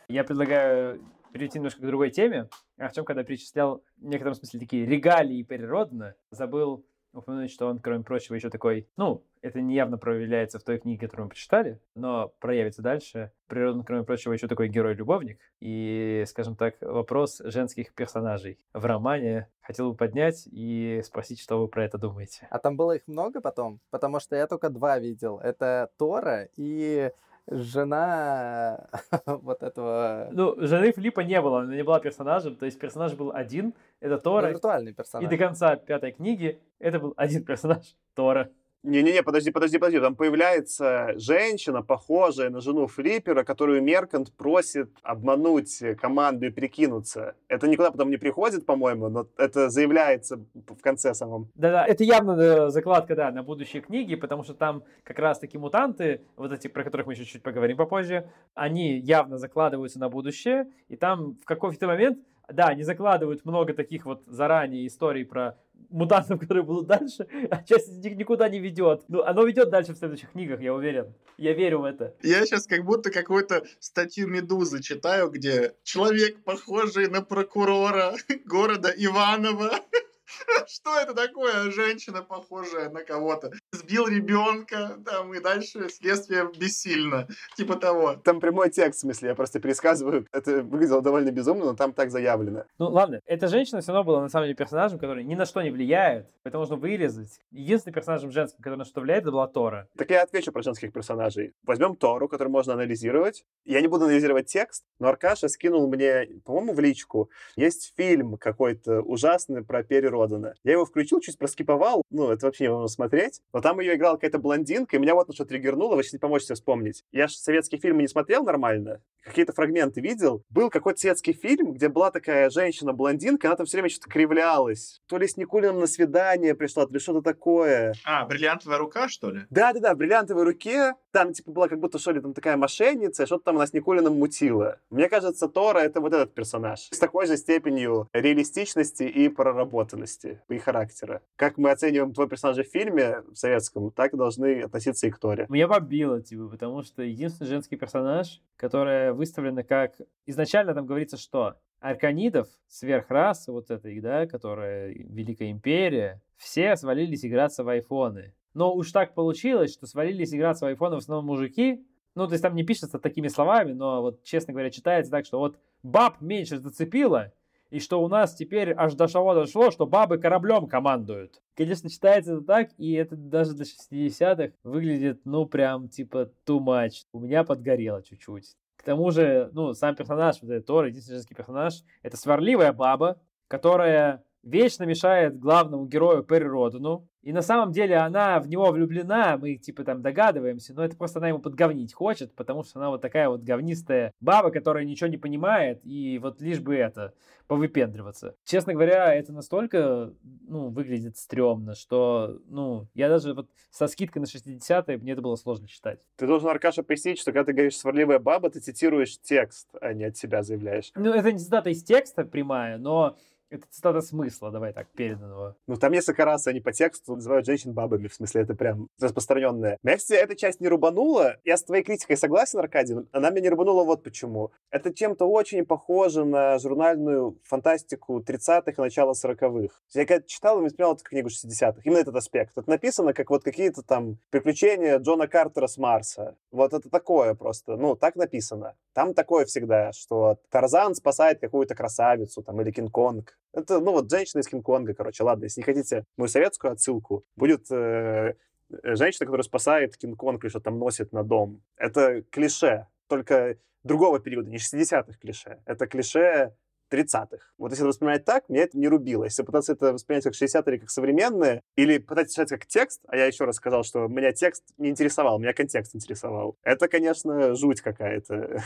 Я 0.08 0.24
предлагаю 0.24 1.02
перейти 1.32 1.58
немножко 1.58 1.82
к 1.82 1.86
другой 1.86 2.12
теме. 2.12 2.48
Артем, 2.78 3.06
когда 3.06 3.24
перечислял 3.24 3.84
в 3.98 4.06
некотором 4.06 4.36
смысле 4.36 4.60
такие 4.60 4.86
регалии 4.86 5.44
природно, 5.44 6.16
забыл 6.30 6.86
упомянуть, 7.20 7.52
что 7.52 7.68
он, 7.68 7.80
кроме 7.80 8.04
прочего, 8.04 8.36
еще 8.36 8.50
такой, 8.50 8.88
ну, 8.98 9.24
это 9.42 9.62
не 9.62 9.76
явно 9.76 9.98
проявляется 9.98 10.60
в 10.60 10.64
той 10.64 10.80
книге, 10.80 11.02
которую 11.02 11.26
мы 11.26 11.30
прочитали, 11.30 11.80
но 11.94 12.34
проявится 12.40 12.82
дальше. 12.82 13.32
Природно, 13.48 13.84
кроме 13.84 14.04
прочего, 14.04 14.34
еще 14.34 14.48
такой 14.48 14.70
герой-любовник. 14.70 15.40
И, 15.60 16.24
скажем 16.28 16.56
так, 16.56 16.76
вопрос 16.82 17.42
женских 17.44 17.94
персонажей 17.94 18.60
в 18.74 18.86
романе 18.86 19.48
хотел 19.62 19.92
бы 19.92 19.98
поднять 19.98 20.48
и 20.52 21.02
спросить, 21.04 21.40
что 21.40 21.60
вы 21.60 21.68
про 21.68 21.86
это 21.86 21.98
думаете. 21.98 22.48
А 22.50 22.60
там 22.60 22.76
было 22.76 22.94
их 22.94 23.08
много 23.08 23.42
потом? 23.42 23.80
Потому 23.92 24.20
что 24.20 24.36
я 24.36 24.48
только 24.48 24.70
два 24.70 25.00
видел. 25.00 25.40
Это 25.40 25.92
Тора 25.98 26.50
и 26.56 27.12
жена 27.48 28.88
вот 29.26 29.64
этого... 29.64 30.30
Ну, 30.32 30.56
жены 30.58 30.92
Филиппа 30.92 31.22
не 31.22 31.42
было, 31.42 31.62
она 31.62 31.76
не 31.76 31.84
была 31.84 32.00
персонажем, 32.00 32.56
то 32.56 32.66
есть 32.66 32.80
персонаж 32.80 33.14
был 33.14 33.32
один, 33.32 33.74
это 34.00 34.18
Тора. 34.18 34.48
Ну, 34.48 34.54
виртуальный 34.54 34.94
персонаж. 34.94 35.26
И 35.26 35.30
до 35.30 35.38
конца 35.38 35.76
пятой 35.76 36.12
книги 36.12 36.60
это 36.80 37.00
был 37.00 37.14
один 37.18 37.44
персонаж, 37.44 37.96
Тора. 38.14 38.50
Не-не-не, 38.86 39.24
подожди, 39.24 39.52
подожди, 39.52 39.80
подожди. 39.80 40.00
Там 40.00 40.16
появляется 40.16 41.14
женщина, 41.18 41.82
похожая 41.82 42.50
на 42.52 42.62
жену 42.62 42.86
Флиппера, 42.86 43.44
которую 43.44 43.82
Меркант 43.82 44.32
просит 44.32 44.90
обмануть 45.02 45.82
команду 46.00 46.46
и 46.46 46.50
прикинуться. 46.52 47.36
Это 47.48 47.68
никуда 47.68 47.90
потом 47.90 48.12
не 48.12 48.18
приходит, 48.18 48.66
по-моему, 48.66 49.10
но 49.10 49.28
это 49.38 49.70
заявляется 49.70 50.40
в 50.54 50.82
конце 50.82 51.16
самом. 51.16 51.50
Да-да, 51.56 51.86
это 51.86 52.04
явно 52.04 52.70
закладка, 52.70 53.16
да, 53.16 53.32
на 53.32 53.42
будущие 53.42 53.82
книги, 53.82 54.16
потому 54.16 54.44
что 54.44 54.54
там 54.54 54.84
как 55.04 55.18
раз-таки 55.18 55.58
мутанты, 55.58 56.22
вот 56.38 56.52
эти, 56.52 56.68
про 56.68 56.84
которых 56.84 57.08
мы 57.08 57.14
еще 57.14 57.26
чуть 57.26 57.42
поговорим 57.42 57.78
попозже, 57.78 58.30
они 58.54 59.00
явно 59.00 59.38
закладываются 59.38 60.00
на 60.00 60.10
будущее, 60.10 60.68
и 60.90 60.96
там 60.96 61.36
в 61.42 61.46
какой-то 61.46 61.88
момент 61.88 62.20
да, 62.52 62.68
они 62.68 62.84
закладывают 62.84 63.46
много 63.46 63.74
таких 63.74 64.06
вот 64.06 64.24
заранее 64.28 64.88
историй 64.88 65.26
про 65.26 65.58
мутантов, 65.90 66.40
которые 66.42 66.64
будут 66.64 66.88
дальше, 66.88 67.28
а 67.50 67.64
часть 67.64 67.90
из 67.90 67.98
них 67.98 68.16
никуда 68.16 68.50
не 68.50 68.60
ведет. 68.60 69.04
Ну, 69.08 69.24
оно 69.24 69.44
ведет 69.44 69.70
дальше 69.70 69.94
в 69.94 69.98
следующих 69.98 70.32
книгах, 70.32 70.62
я 70.62 70.74
уверен. 70.74 71.14
Я 71.38 71.54
верю 71.54 71.80
в 71.80 71.84
это. 71.84 72.14
Я 72.22 72.46
сейчас 72.46 72.68
как 72.68 72.84
будто 72.86 73.12
какую-то 73.12 73.66
статью 73.80 74.28
Медузы 74.28 74.82
читаю, 74.82 75.30
где 75.30 75.74
человек, 75.84 76.44
похожий 76.44 77.08
на 77.10 77.22
прокурора 77.22 78.14
города 78.46 78.92
Иваново, 78.96 79.72
Что 80.68 81.00
это 81.00 81.14
такое? 81.14 81.72
Женщина, 81.72 82.22
похожая 82.22 82.90
на 82.90 83.04
кого-то. 83.04 83.52
Сбил 83.72 84.08
ребенка, 84.08 85.00
там, 85.06 85.34
и 85.34 85.40
дальше 85.40 85.90
следствие 85.90 86.50
бессильно. 86.58 87.28
Типа 87.56 87.76
того. 87.76 88.16
Там 88.16 88.40
прямой 88.40 88.70
текст, 88.70 89.00
в 89.00 89.02
смысле, 89.02 89.30
я 89.30 89.36
просто 89.36 89.60
пересказываю. 89.60 90.28
Это 90.32 90.64
выглядело 90.64 91.02
довольно 91.02 91.32
безумно, 91.32 91.66
но 91.66 91.74
там 91.74 91.94
так 91.94 92.12
заявлено. 92.12 92.66
Ну 92.80 92.90
ладно, 92.90 93.20
эта 93.26 93.48
женщина 93.48 93.82
все 93.82 93.92
равно 93.92 94.04
была 94.04 94.22
на 94.22 94.30
самом 94.30 94.46
деле 94.46 94.56
персонажем, 94.56 95.00
который 95.00 95.24
ни 95.24 95.36
на 95.36 95.46
что 95.46 95.62
не 95.62 95.72
влияет, 95.72 96.28
это 96.44 96.58
можно 96.58 96.76
вырезать. 96.76 97.40
Единственным 97.52 97.96
персонажем 97.96 98.32
женским, 98.32 98.62
который 98.62 98.78
на 98.78 98.86
что 98.86 99.02
влияет, 99.02 99.24
это 99.24 99.32
была 99.32 99.48
Тора. 99.48 99.88
Так 99.98 100.10
я 100.10 100.24
отвечу 100.24 100.52
про 100.52 100.62
женских 100.62 100.92
персонажей. 100.92 101.54
Возьмем 101.64 101.96
Тору, 101.96 102.28
который 102.28 102.50
можно 102.50 102.74
анализировать. 102.74 103.46
Я 103.64 103.82
не 103.82 103.88
буду 103.88 104.06
анализировать 104.06 104.48
текст, 104.48 104.86
но 105.00 105.08
Аркаша 105.08 105.48
скинул 105.48 105.88
мне, 105.88 106.28
по-моему, 106.46 106.74
в 106.74 106.80
личку. 106.80 107.30
Есть 107.56 107.94
фильм 107.96 108.38
какой-то 108.38 109.02
ужасный 109.02 109.64
про 109.64 109.84
Перри 109.84 110.08
Родана. 110.16 110.56
Я 110.64 110.74
его 110.74 110.86
включил, 110.86 111.20
чуть 111.20 111.38
проскиповал. 111.38 112.04
Ну, 112.10 112.32
это 112.32 112.46
вообще 112.46 112.66
невозможно 112.66 112.94
смотреть. 112.94 113.42
Но 113.54 113.62
там 113.62 113.80
ее 113.80 113.96
играла 113.96 114.16
какая-то 114.16 114.40
блондинка, 114.40 114.96
и 114.96 115.00
меня 115.00 115.14
вот 115.14 115.28
на 115.28 115.34
что 115.34 115.46
триггернуло. 115.46 115.96
Вы 115.96 116.04
сейчас 116.04 116.14
не 116.14 116.20
поможете 116.20 116.54
вспомнить. 116.56 117.04
Я 117.12 117.28
же 117.28 117.36
советские 117.36 117.80
фильмы 117.80 118.02
не 118.02 118.08
смотрел 118.08 118.44
нормально. 118.44 119.02
Какие-то 119.26 119.54
фрагменты 119.54 120.02
видел. 120.02 120.44
Был 120.50 120.70
какой-то 120.70 121.00
советский 121.00 121.34
фильм, 121.34 121.74
где 121.74 121.90
была 121.90 122.12
такая 122.12 122.50
женщина-блондинка, 122.50 123.48
она 123.48 123.58
там 123.58 123.66
все 123.66 123.78
время 123.78 123.90
что-то 123.90 124.10
кривлялась. 124.10 125.02
То 125.08 125.18
ли 125.18 125.28
с 125.28 125.36
Никулиным 125.36 125.80
на 125.80 125.88
свидание 125.88 126.54
пришла, 126.54 126.86
то 126.86 126.94
ли 126.94 127.00
что-то 127.00 127.22
такое. 127.22 127.94
А, 128.06 128.26
бриллиантовая 128.26 128.78
рука, 128.78 129.08
что 129.10 129.32
ли? 129.32 129.42
Да-да-да, 129.50 129.96
в 129.96 129.98
бриллиантовой 129.98 130.44
руке. 130.44 130.94
Там, 131.12 131.34
типа, 131.34 131.52
была 131.52 131.68
как 131.68 131.80
будто, 131.80 131.98
что 131.98 132.12
ли, 132.12 132.20
там 132.22 132.34
такая 132.34 132.58
мошенница, 132.58 133.26
что-то 133.26 133.46
там 133.46 133.56
она 133.56 133.66
с 133.66 133.74
Никулиным 133.74 134.20
мутила. 134.20 134.80
Мне 134.90 135.10
кажется, 135.10 135.48
Тора— 135.48 135.80
это 135.80 136.02
вот 136.02 136.14
этот 136.14 136.34
персонаж. 136.34 136.90
С 136.92 137.00
такой 137.00 137.26
же 137.26 137.38
степенью 137.38 138.10
реалистичности 138.14 139.04
и 139.04 139.30
проработанности 139.30 140.42
и 140.50 140.58
характера. 140.58 141.22
Как 141.36 141.58
мы 141.58 141.72
оцениваем 141.72 142.14
твой 142.14 142.28
персонаж 142.28 142.58
в 142.58 142.70
фильме 142.70 143.24
в 143.32 143.36
советском, 143.36 143.92
так 143.92 144.16
должны 144.16 144.62
относиться 144.62 145.08
и 145.08 145.10
к 145.10 145.18
Торе. 145.18 145.46
Меня 145.50 145.68
побило, 145.68 146.22
типа, 146.22 146.48
потому 146.50 146.84
что 146.84 147.02
единственный 147.02 147.48
женский 147.48 147.78
персонаж, 147.78 148.42
которая 148.58 149.15
выставлена 149.16 149.64
как... 149.64 149.94
Изначально 150.26 150.74
там 150.74 150.86
говорится, 150.86 151.18
что 151.18 151.56
арканидов, 151.80 152.48
сверхрасы 152.68 153.52
вот 153.52 153.70
этой, 153.70 154.00
да, 154.00 154.26
которая 154.26 154.90
Великая 154.90 155.52
Империя, 155.52 156.22
все 156.38 156.76
свалились 156.76 157.26
играться 157.26 157.64
в 157.64 157.70
айфоны. 157.70 158.34
Но 158.54 158.74
уж 158.74 158.92
так 158.92 159.14
получилось, 159.14 159.74
что 159.74 159.86
свалились 159.86 160.34
играться 160.34 160.66
в 160.66 160.70
айфоны 160.70 160.96
в 160.96 161.00
основном 161.00 161.26
мужики. 161.26 161.86
Ну, 162.16 162.28
то 162.28 162.34
есть 162.34 162.42
там 162.42 162.56
не 162.56 162.64
пишется 162.64 162.98
такими 162.98 163.28
словами, 163.28 163.74
но 163.74 164.02
вот, 164.02 164.24
честно 164.24 164.54
говоря, 164.54 164.70
читается 164.72 165.12
так, 165.12 165.26
что 165.26 165.40
вот 165.40 165.60
баб 165.84 166.22
меньше 166.22 166.60
зацепило, 166.60 167.34
и 167.70 167.80
что 167.80 168.02
у 168.02 168.08
нас 168.08 168.36
теперь 168.36 168.74
аж 168.74 168.94
до 168.94 169.08
того 169.08 169.34
дошло, 169.34 169.70
что 169.72 169.86
бабы 169.86 170.18
кораблем 170.18 170.68
командуют. 170.68 171.42
Конечно, 171.56 171.90
читается 171.90 172.36
это 172.36 172.42
так, 172.42 172.70
и 172.78 172.94
это 172.94 173.18
даже 173.18 173.54
для 173.54 173.66
60-х 173.66 174.54
выглядит, 174.64 175.22
ну, 175.26 175.46
прям, 175.46 175.90
типа, 175.90 176.32
too 176.46 176.60
much. 176.60 177.06
У 177.12 177.20
меня 177.20 177.44
подгорело 177.44 178.02
чуть-чуть. 178.02 178.56
К 178.86 178.94
тому 178.94 179.10
же, 179.10 179.50
ну, 179.54 179.74
сам 179.74 179.96
персонаж, 179.96 180.36
вот 180.44 180.52
этот 180.52 180.68
Тор, 180.68 180.86
единственный 180.86 181.16
женский 181.16 181.34
персонаж, 181.34 181.84
это 182.04 182.18
сварливая 182.18 182.72
баба, 182.72 183.20
которая 183.48 184.24
вечно 184.44 184.84
мешает 184.84 185.40
главному 185.40 185.88
герою 185.88 186.22
Перри 186.22 186.46
Родену. 186.46 187.10
И 187.26 187.34
на 187.34 187.42
самом 187.42 187.72
деле 187.72 187.98
она 187.98 188.40
в 188.40 188.48
него 188.48 188.70
влюблена, 188.70 189.36
мы 189.38 189.56
типа 189.56 189.84
там 189.84 190.04
догадываемся, 190.04 190.76
но 190.76 190.86
это 190.86 190.96
просто 190.96 191.18
она 191.18 191.30
ему 191.30 191.40
подговнить 191.40 191.92
хочет, 191.92 192.36
потому 192.36 192.64
что 192.64 192.78
она 192.80 192.92
вот 192.92 193.02
такая 193.02 193.30
вот 193.30 193.42
говнистая 193.42 194.14
баба, 194.20 194.52
которая 194.52 194.86
ничего 194.86 195.08
не 195.08 195.18
понимает, 195.18 195.82
и 195.84 196.20
вот 196.20 196.40
лишь 196.40 196.60
бы 196.60 196.76
это, 196.76 197.16
повыпендриваться. 197.48 198.36
Честно 198.44 198.74
говоря, 198.74 199.12
это 199.12 199.34
настолько, 199.34 200.14
ну, 200.48 200.70
выглядит 200.70 201.18
стрёмно, 201.18 201.74
что, 201.74 202.40
ну, 202.48 202.88
я 202.94 203.10
даже 203.10 203.34
вот 203.34 203.50
со 203.72 203.88
скидкой 203.88 204.22
на 204.22 204.26
60-е, 204.26 204.98
мне 204.98 205.14
это 205.14 205.24
было 205.24 205.36
сложно 205.36 205.68
читать. 205.68 206.02
Ты 206.18 206.28
должен, 206.28 206.48
Аркаша, 206.50 206.84
пояснить, 206.84 207.18
что 207.18 207.32
когда 207.32 207.46
ты 207.46 207.54
говоришь 207.54 207.78
«сварливая 207.78 208.20
баба», 208.20 208.52
ты 208.52 208.60
цитируешь 208.60 209.20
текст, 209.20 209.68
а 209.82 209.94
не 209.94 210.04
от 210.04 210.16
себя 210.16 210.44
заявляешь. 210.44 210.92
Ну, 210.96 211.12
это 211.12 211.32
не 211.32 211.40
цитата 211.40 211.72
из 211.72 211.84
текста 211.84 212.24
прямая, 212.24 212.78
но 212.78 213.18
это 213.56 213.68
цитата 213.70 214.02
смысла, 214.02 214.52
давай 214.52 214.74
так, 214.74 214.88
переданного. 214.90 215.56
Ну, 215.68 215.76
там 215.76 215.92
несколько 215.92 216.26
раз 216.26 216.48
они 216.48 216.60
по 216.60 216.72
тексту 216.72 217.16
называют 217.16 217.46
женщин 217.46 217.74
бабами, 217.74 218.08
в 218.08 218.14
смысле, 218.14 218.42
это 218.42 218.56
прям 218.56 218.88
распространенное. 219.00 219.78
Меня, 219.84 219.98
кстати, 219.98 220.20
эта 220.20 220.36
часть 220.36 220.60
не 220.62 220.68
рубанула. 220.68 221.38
Я 221.44 221.58
с 221.58 221.64
твоей 221.64 221.84
критикой 221.84 222.18
согласен, 222.18 222.60
Аркадий, 222.60 222.96
она 223.12 223.30
меня 223.30 223.42
не 223.42 223.50
рубанула 223.50 223.84
вот 223.84 224.04
почему. 224.04 224.52
Это 224.70 224.94
чем-то 224.94 225.26
очень 225.26 225.66
похоже 225.66 226.26
на 226.26 226.58
журнальную 226.60 227.38
фантастику 227.44 228.20
30-х 228.20 228.72
и 228.72 228.82
начала 228.82 229.14
40-х. 229.14 229.76
Я 229.94 230.06
когда 230.06 230.26
читал 230.26 230.60
и 230.60 230.64
воспринял 230.64 230.94
эту 230.94 231.04
книгу 231.04 231.30
60-х, 231.30 231.82
именно 231.84 232.00
этот 232.00 232.16
аспект. 232.16 232.58
Это 232.58 232.70
написано 232.70 233.14
как 233.14 233.30
вот 233.30 233.44
какие-то 233.44 233.82
там 233.82 234.18
приключения 234.30 235.00
Джона 235.00 235.28
Картера 235.28 235.68
с 235.68 235.78
Марса. 235.78 236.36
Вот 236.52 236.74
это 236.74 236.90
такое 236.90 237.34
просто, 237.34 237.76
ну, 237.78 237.96
так 237.96 238.16
написано. 238.16 238.76
Там 238.94 239.14
такое 239.14 239.46
всегда, 239.46 239.92
что 239.92 240.38
Тарзан 240.50 240.96
спасает 240.96 241.40
какую-то 241.40 241.76
красавицу 241.76 242.42
там 242.42 242.62
или 242.62 242.72
Кинг-Конг. 242.72 243.38
Это, 243.56 243.80
ну, 243.80 243.94
вот 243.94 244.12
женщина 244.12 244.42
из 244.42 244.48
Кинг-Конга, 244.48 244.94
короче. 244.94 245.24
Ладно, 245.24 245.46
если 245.46 245.62
не 245.62 245.66
хотите 245.66 246.04
мою 246.18 246.28
советскую 246.28 246.74
отсылку, 246.74 247.24
будет 247.38 247.72
э, 247.72 248.36
женщина, 248.84 249.26
которая 249.26 249.44
спасает 249.44 249.96
Кинг-Конг 249.96 250.44
или 250.44 250.50
что 250.50 250.60
там 250.60 250.78
носит 250.78 251.14
на 251.14 251.24
дом. 251.24 251.62
Это 251.78 252.22
клише, 252.24 252.88
только 253.08 253.58
другого 253.84 254.20
периода, 254.20 254.50
не 254.50 254.58
60-х 254.58 255.18
клише. 255.22 255.62
Это 255.66 255.88
клише 255.88 256.54
30-х. 256.92 257.38
Вот 257.58 257.72
если 257.72 257.84
это 257.84 257.88
воспринимать 257.88 258.26
так, 258.26 258.50
мне 258.50 258.60
это 258.60 258.78
не 258.78 258.90
рубило. 258.90 259.24
Если 259.24 259.42
пытаться 259.44 259.72
это 259.72 259.94
воспринять 259.94 260.26
как 260.26 260.34
60 260.34 260.68
или 260.68 260.78
как 260.78 260.90
современное, 260.90 261.62
или 261.78 261.98
пытаться 261.98 262.34
читать 262.34 262.50
как 262.50 262.66
текст, 262.66 263.02
а 263.08 263.16
я 263.16 263.26
еще 263.26 263.46
раз 263.46 263.56
сказал, 263.56 263.84
что 263.84 264.08
меня 264.08 264.34
текст 264.34 264.66
не 264.78 264.90
интересовал, 264.90 265.40
меня 265.40 265.54
контекст 265.54 265.96
интересовал, 265.96 266.58
это, 266.62 266.90
конечно, 266.90 267.56
жуть 267.56 267.80
какая-то. 267.80 268.62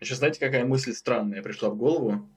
Еще 0.00 0.16
знаете, 0.16 0.38
какая 0.38 0.66
мысль 0.66 0.92
странная 0.92 1.42
пришла 1.42 1.70
в 1.70 1.76
голову? 1.76 2.28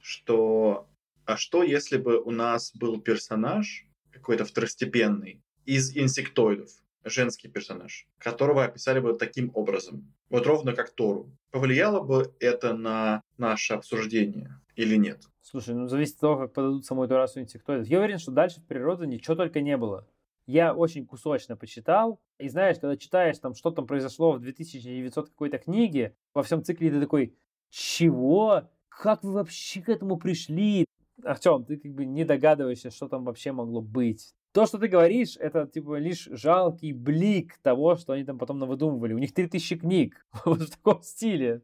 Что 0.00 0.88
а 1.30 1.36
что, 1.36 1.62
если 1.62 1.96
бы 1.96 2.20
у 2.20 2.30
нас 2.30 2.72
был 2.74 3.00
персонаж 3.00 3.86
какой-то 4.10 4.44
второстепенный 4.44 5.40
из 5.64 5.96
инсектоидов, 5.96 6.70
женский 7.04 7.48
персонаж, 7.48 8.08
которого 8.18 8.64
описали 8.64 8.98
бы 8.98 9.14
таким 9.14 9.50
образом, 9.54 10.12
вот 10.28 10.46
ровно 10.46 10.72
как 10.74 10.90
Тору. 10.90 11.30
Повлияло 11.50 12.00
бы 12.00 12.34
это 12.40 12.74
на 12.74 13.22
наше 13.38 13.74
обсуждение 13.74 14.60
или 14.74 14.96
нет? 14.96 15.22
Слушай, 15.40 15.74
ну 15.74 15.86
зависит 15.86 16.14
от 16.16 16.20
того, 16.20 16.36
как 16.38 16.52
подадут 16.52 16.84
самой 16.84 17.06
эту 17.06 17.16
расу 17.16 17.40
инсектоидов. 17.40 17.86
Я 17.86 17.98
уверен, 17.98 18.18
что 18.18 18.32
дальше 18.32 18.60
в 18.60 18.66
природе 18.66 19.06
ничего 19.06 19.36
только 19.36 19.60
не 19.60 19.76
было. 19.76 20.06
Я 20.46 20.74
очень 20.74 21.06
кусочно 21.06 21.56
почитал, 21.56 22.20
и 22.38 22.48
знаешь, 22.48 22.78
когда 22.80 22.96
читаешь 22.96 23.38
там, 23.38 23.54
что 23.54 23.70
там 23.70 23.86
произошло 23.86 24.32
в 24.32 24.40
2900 24.40 25.28
какой-то 25.28 25.58
книге, 25.58 26.16
во 26.34 26.42
всем 26.42 26.64
цикле 26.64 26.90
ты 26.90 27.00
такой, 27.00 27.36
чего? 27.68 28.68
Как 28.88 29.22
вы 29.22 29.32
вообще 29.32 29.80
к 29.80 29.88
этому 29.88 30.16
пришли? 30.16 30.86
Артем, 31.24 31.64
ты 31.64 31.76
как 31.76 31.92
бы 31.92 32.04
не 32.04 32.24
догадываешься, 32.24 32.90
что 32.90 33.08
там 33.08 33.24
вообще 33.24 33.52
могло 33.52 33.80
быть. 33.80 34.34
То, 34.52 34.66
что 34.66 34.78
ты 34.78 34.88
говоришь, 34.88 35.36
это 35.38 35.66
типа 35.66 35.98
лишь 35.98 36.28
жалкий 36.30 36.92
блик 36.92 37.58
того, 37.62 37.96
что 37.96 38.14
они 38.14 38.24
там 38.24 38.38
потом 38.38 38.58
навыдумывали. 38.58 39.14
У 39.14 39.18
них 39.18 39.32
3000 39.32 39.76
книг 39.76 40.26
вот 40.44 40.62
в 40.62 40.70
таком 40.70 41.02
стиле. 41.02 41.62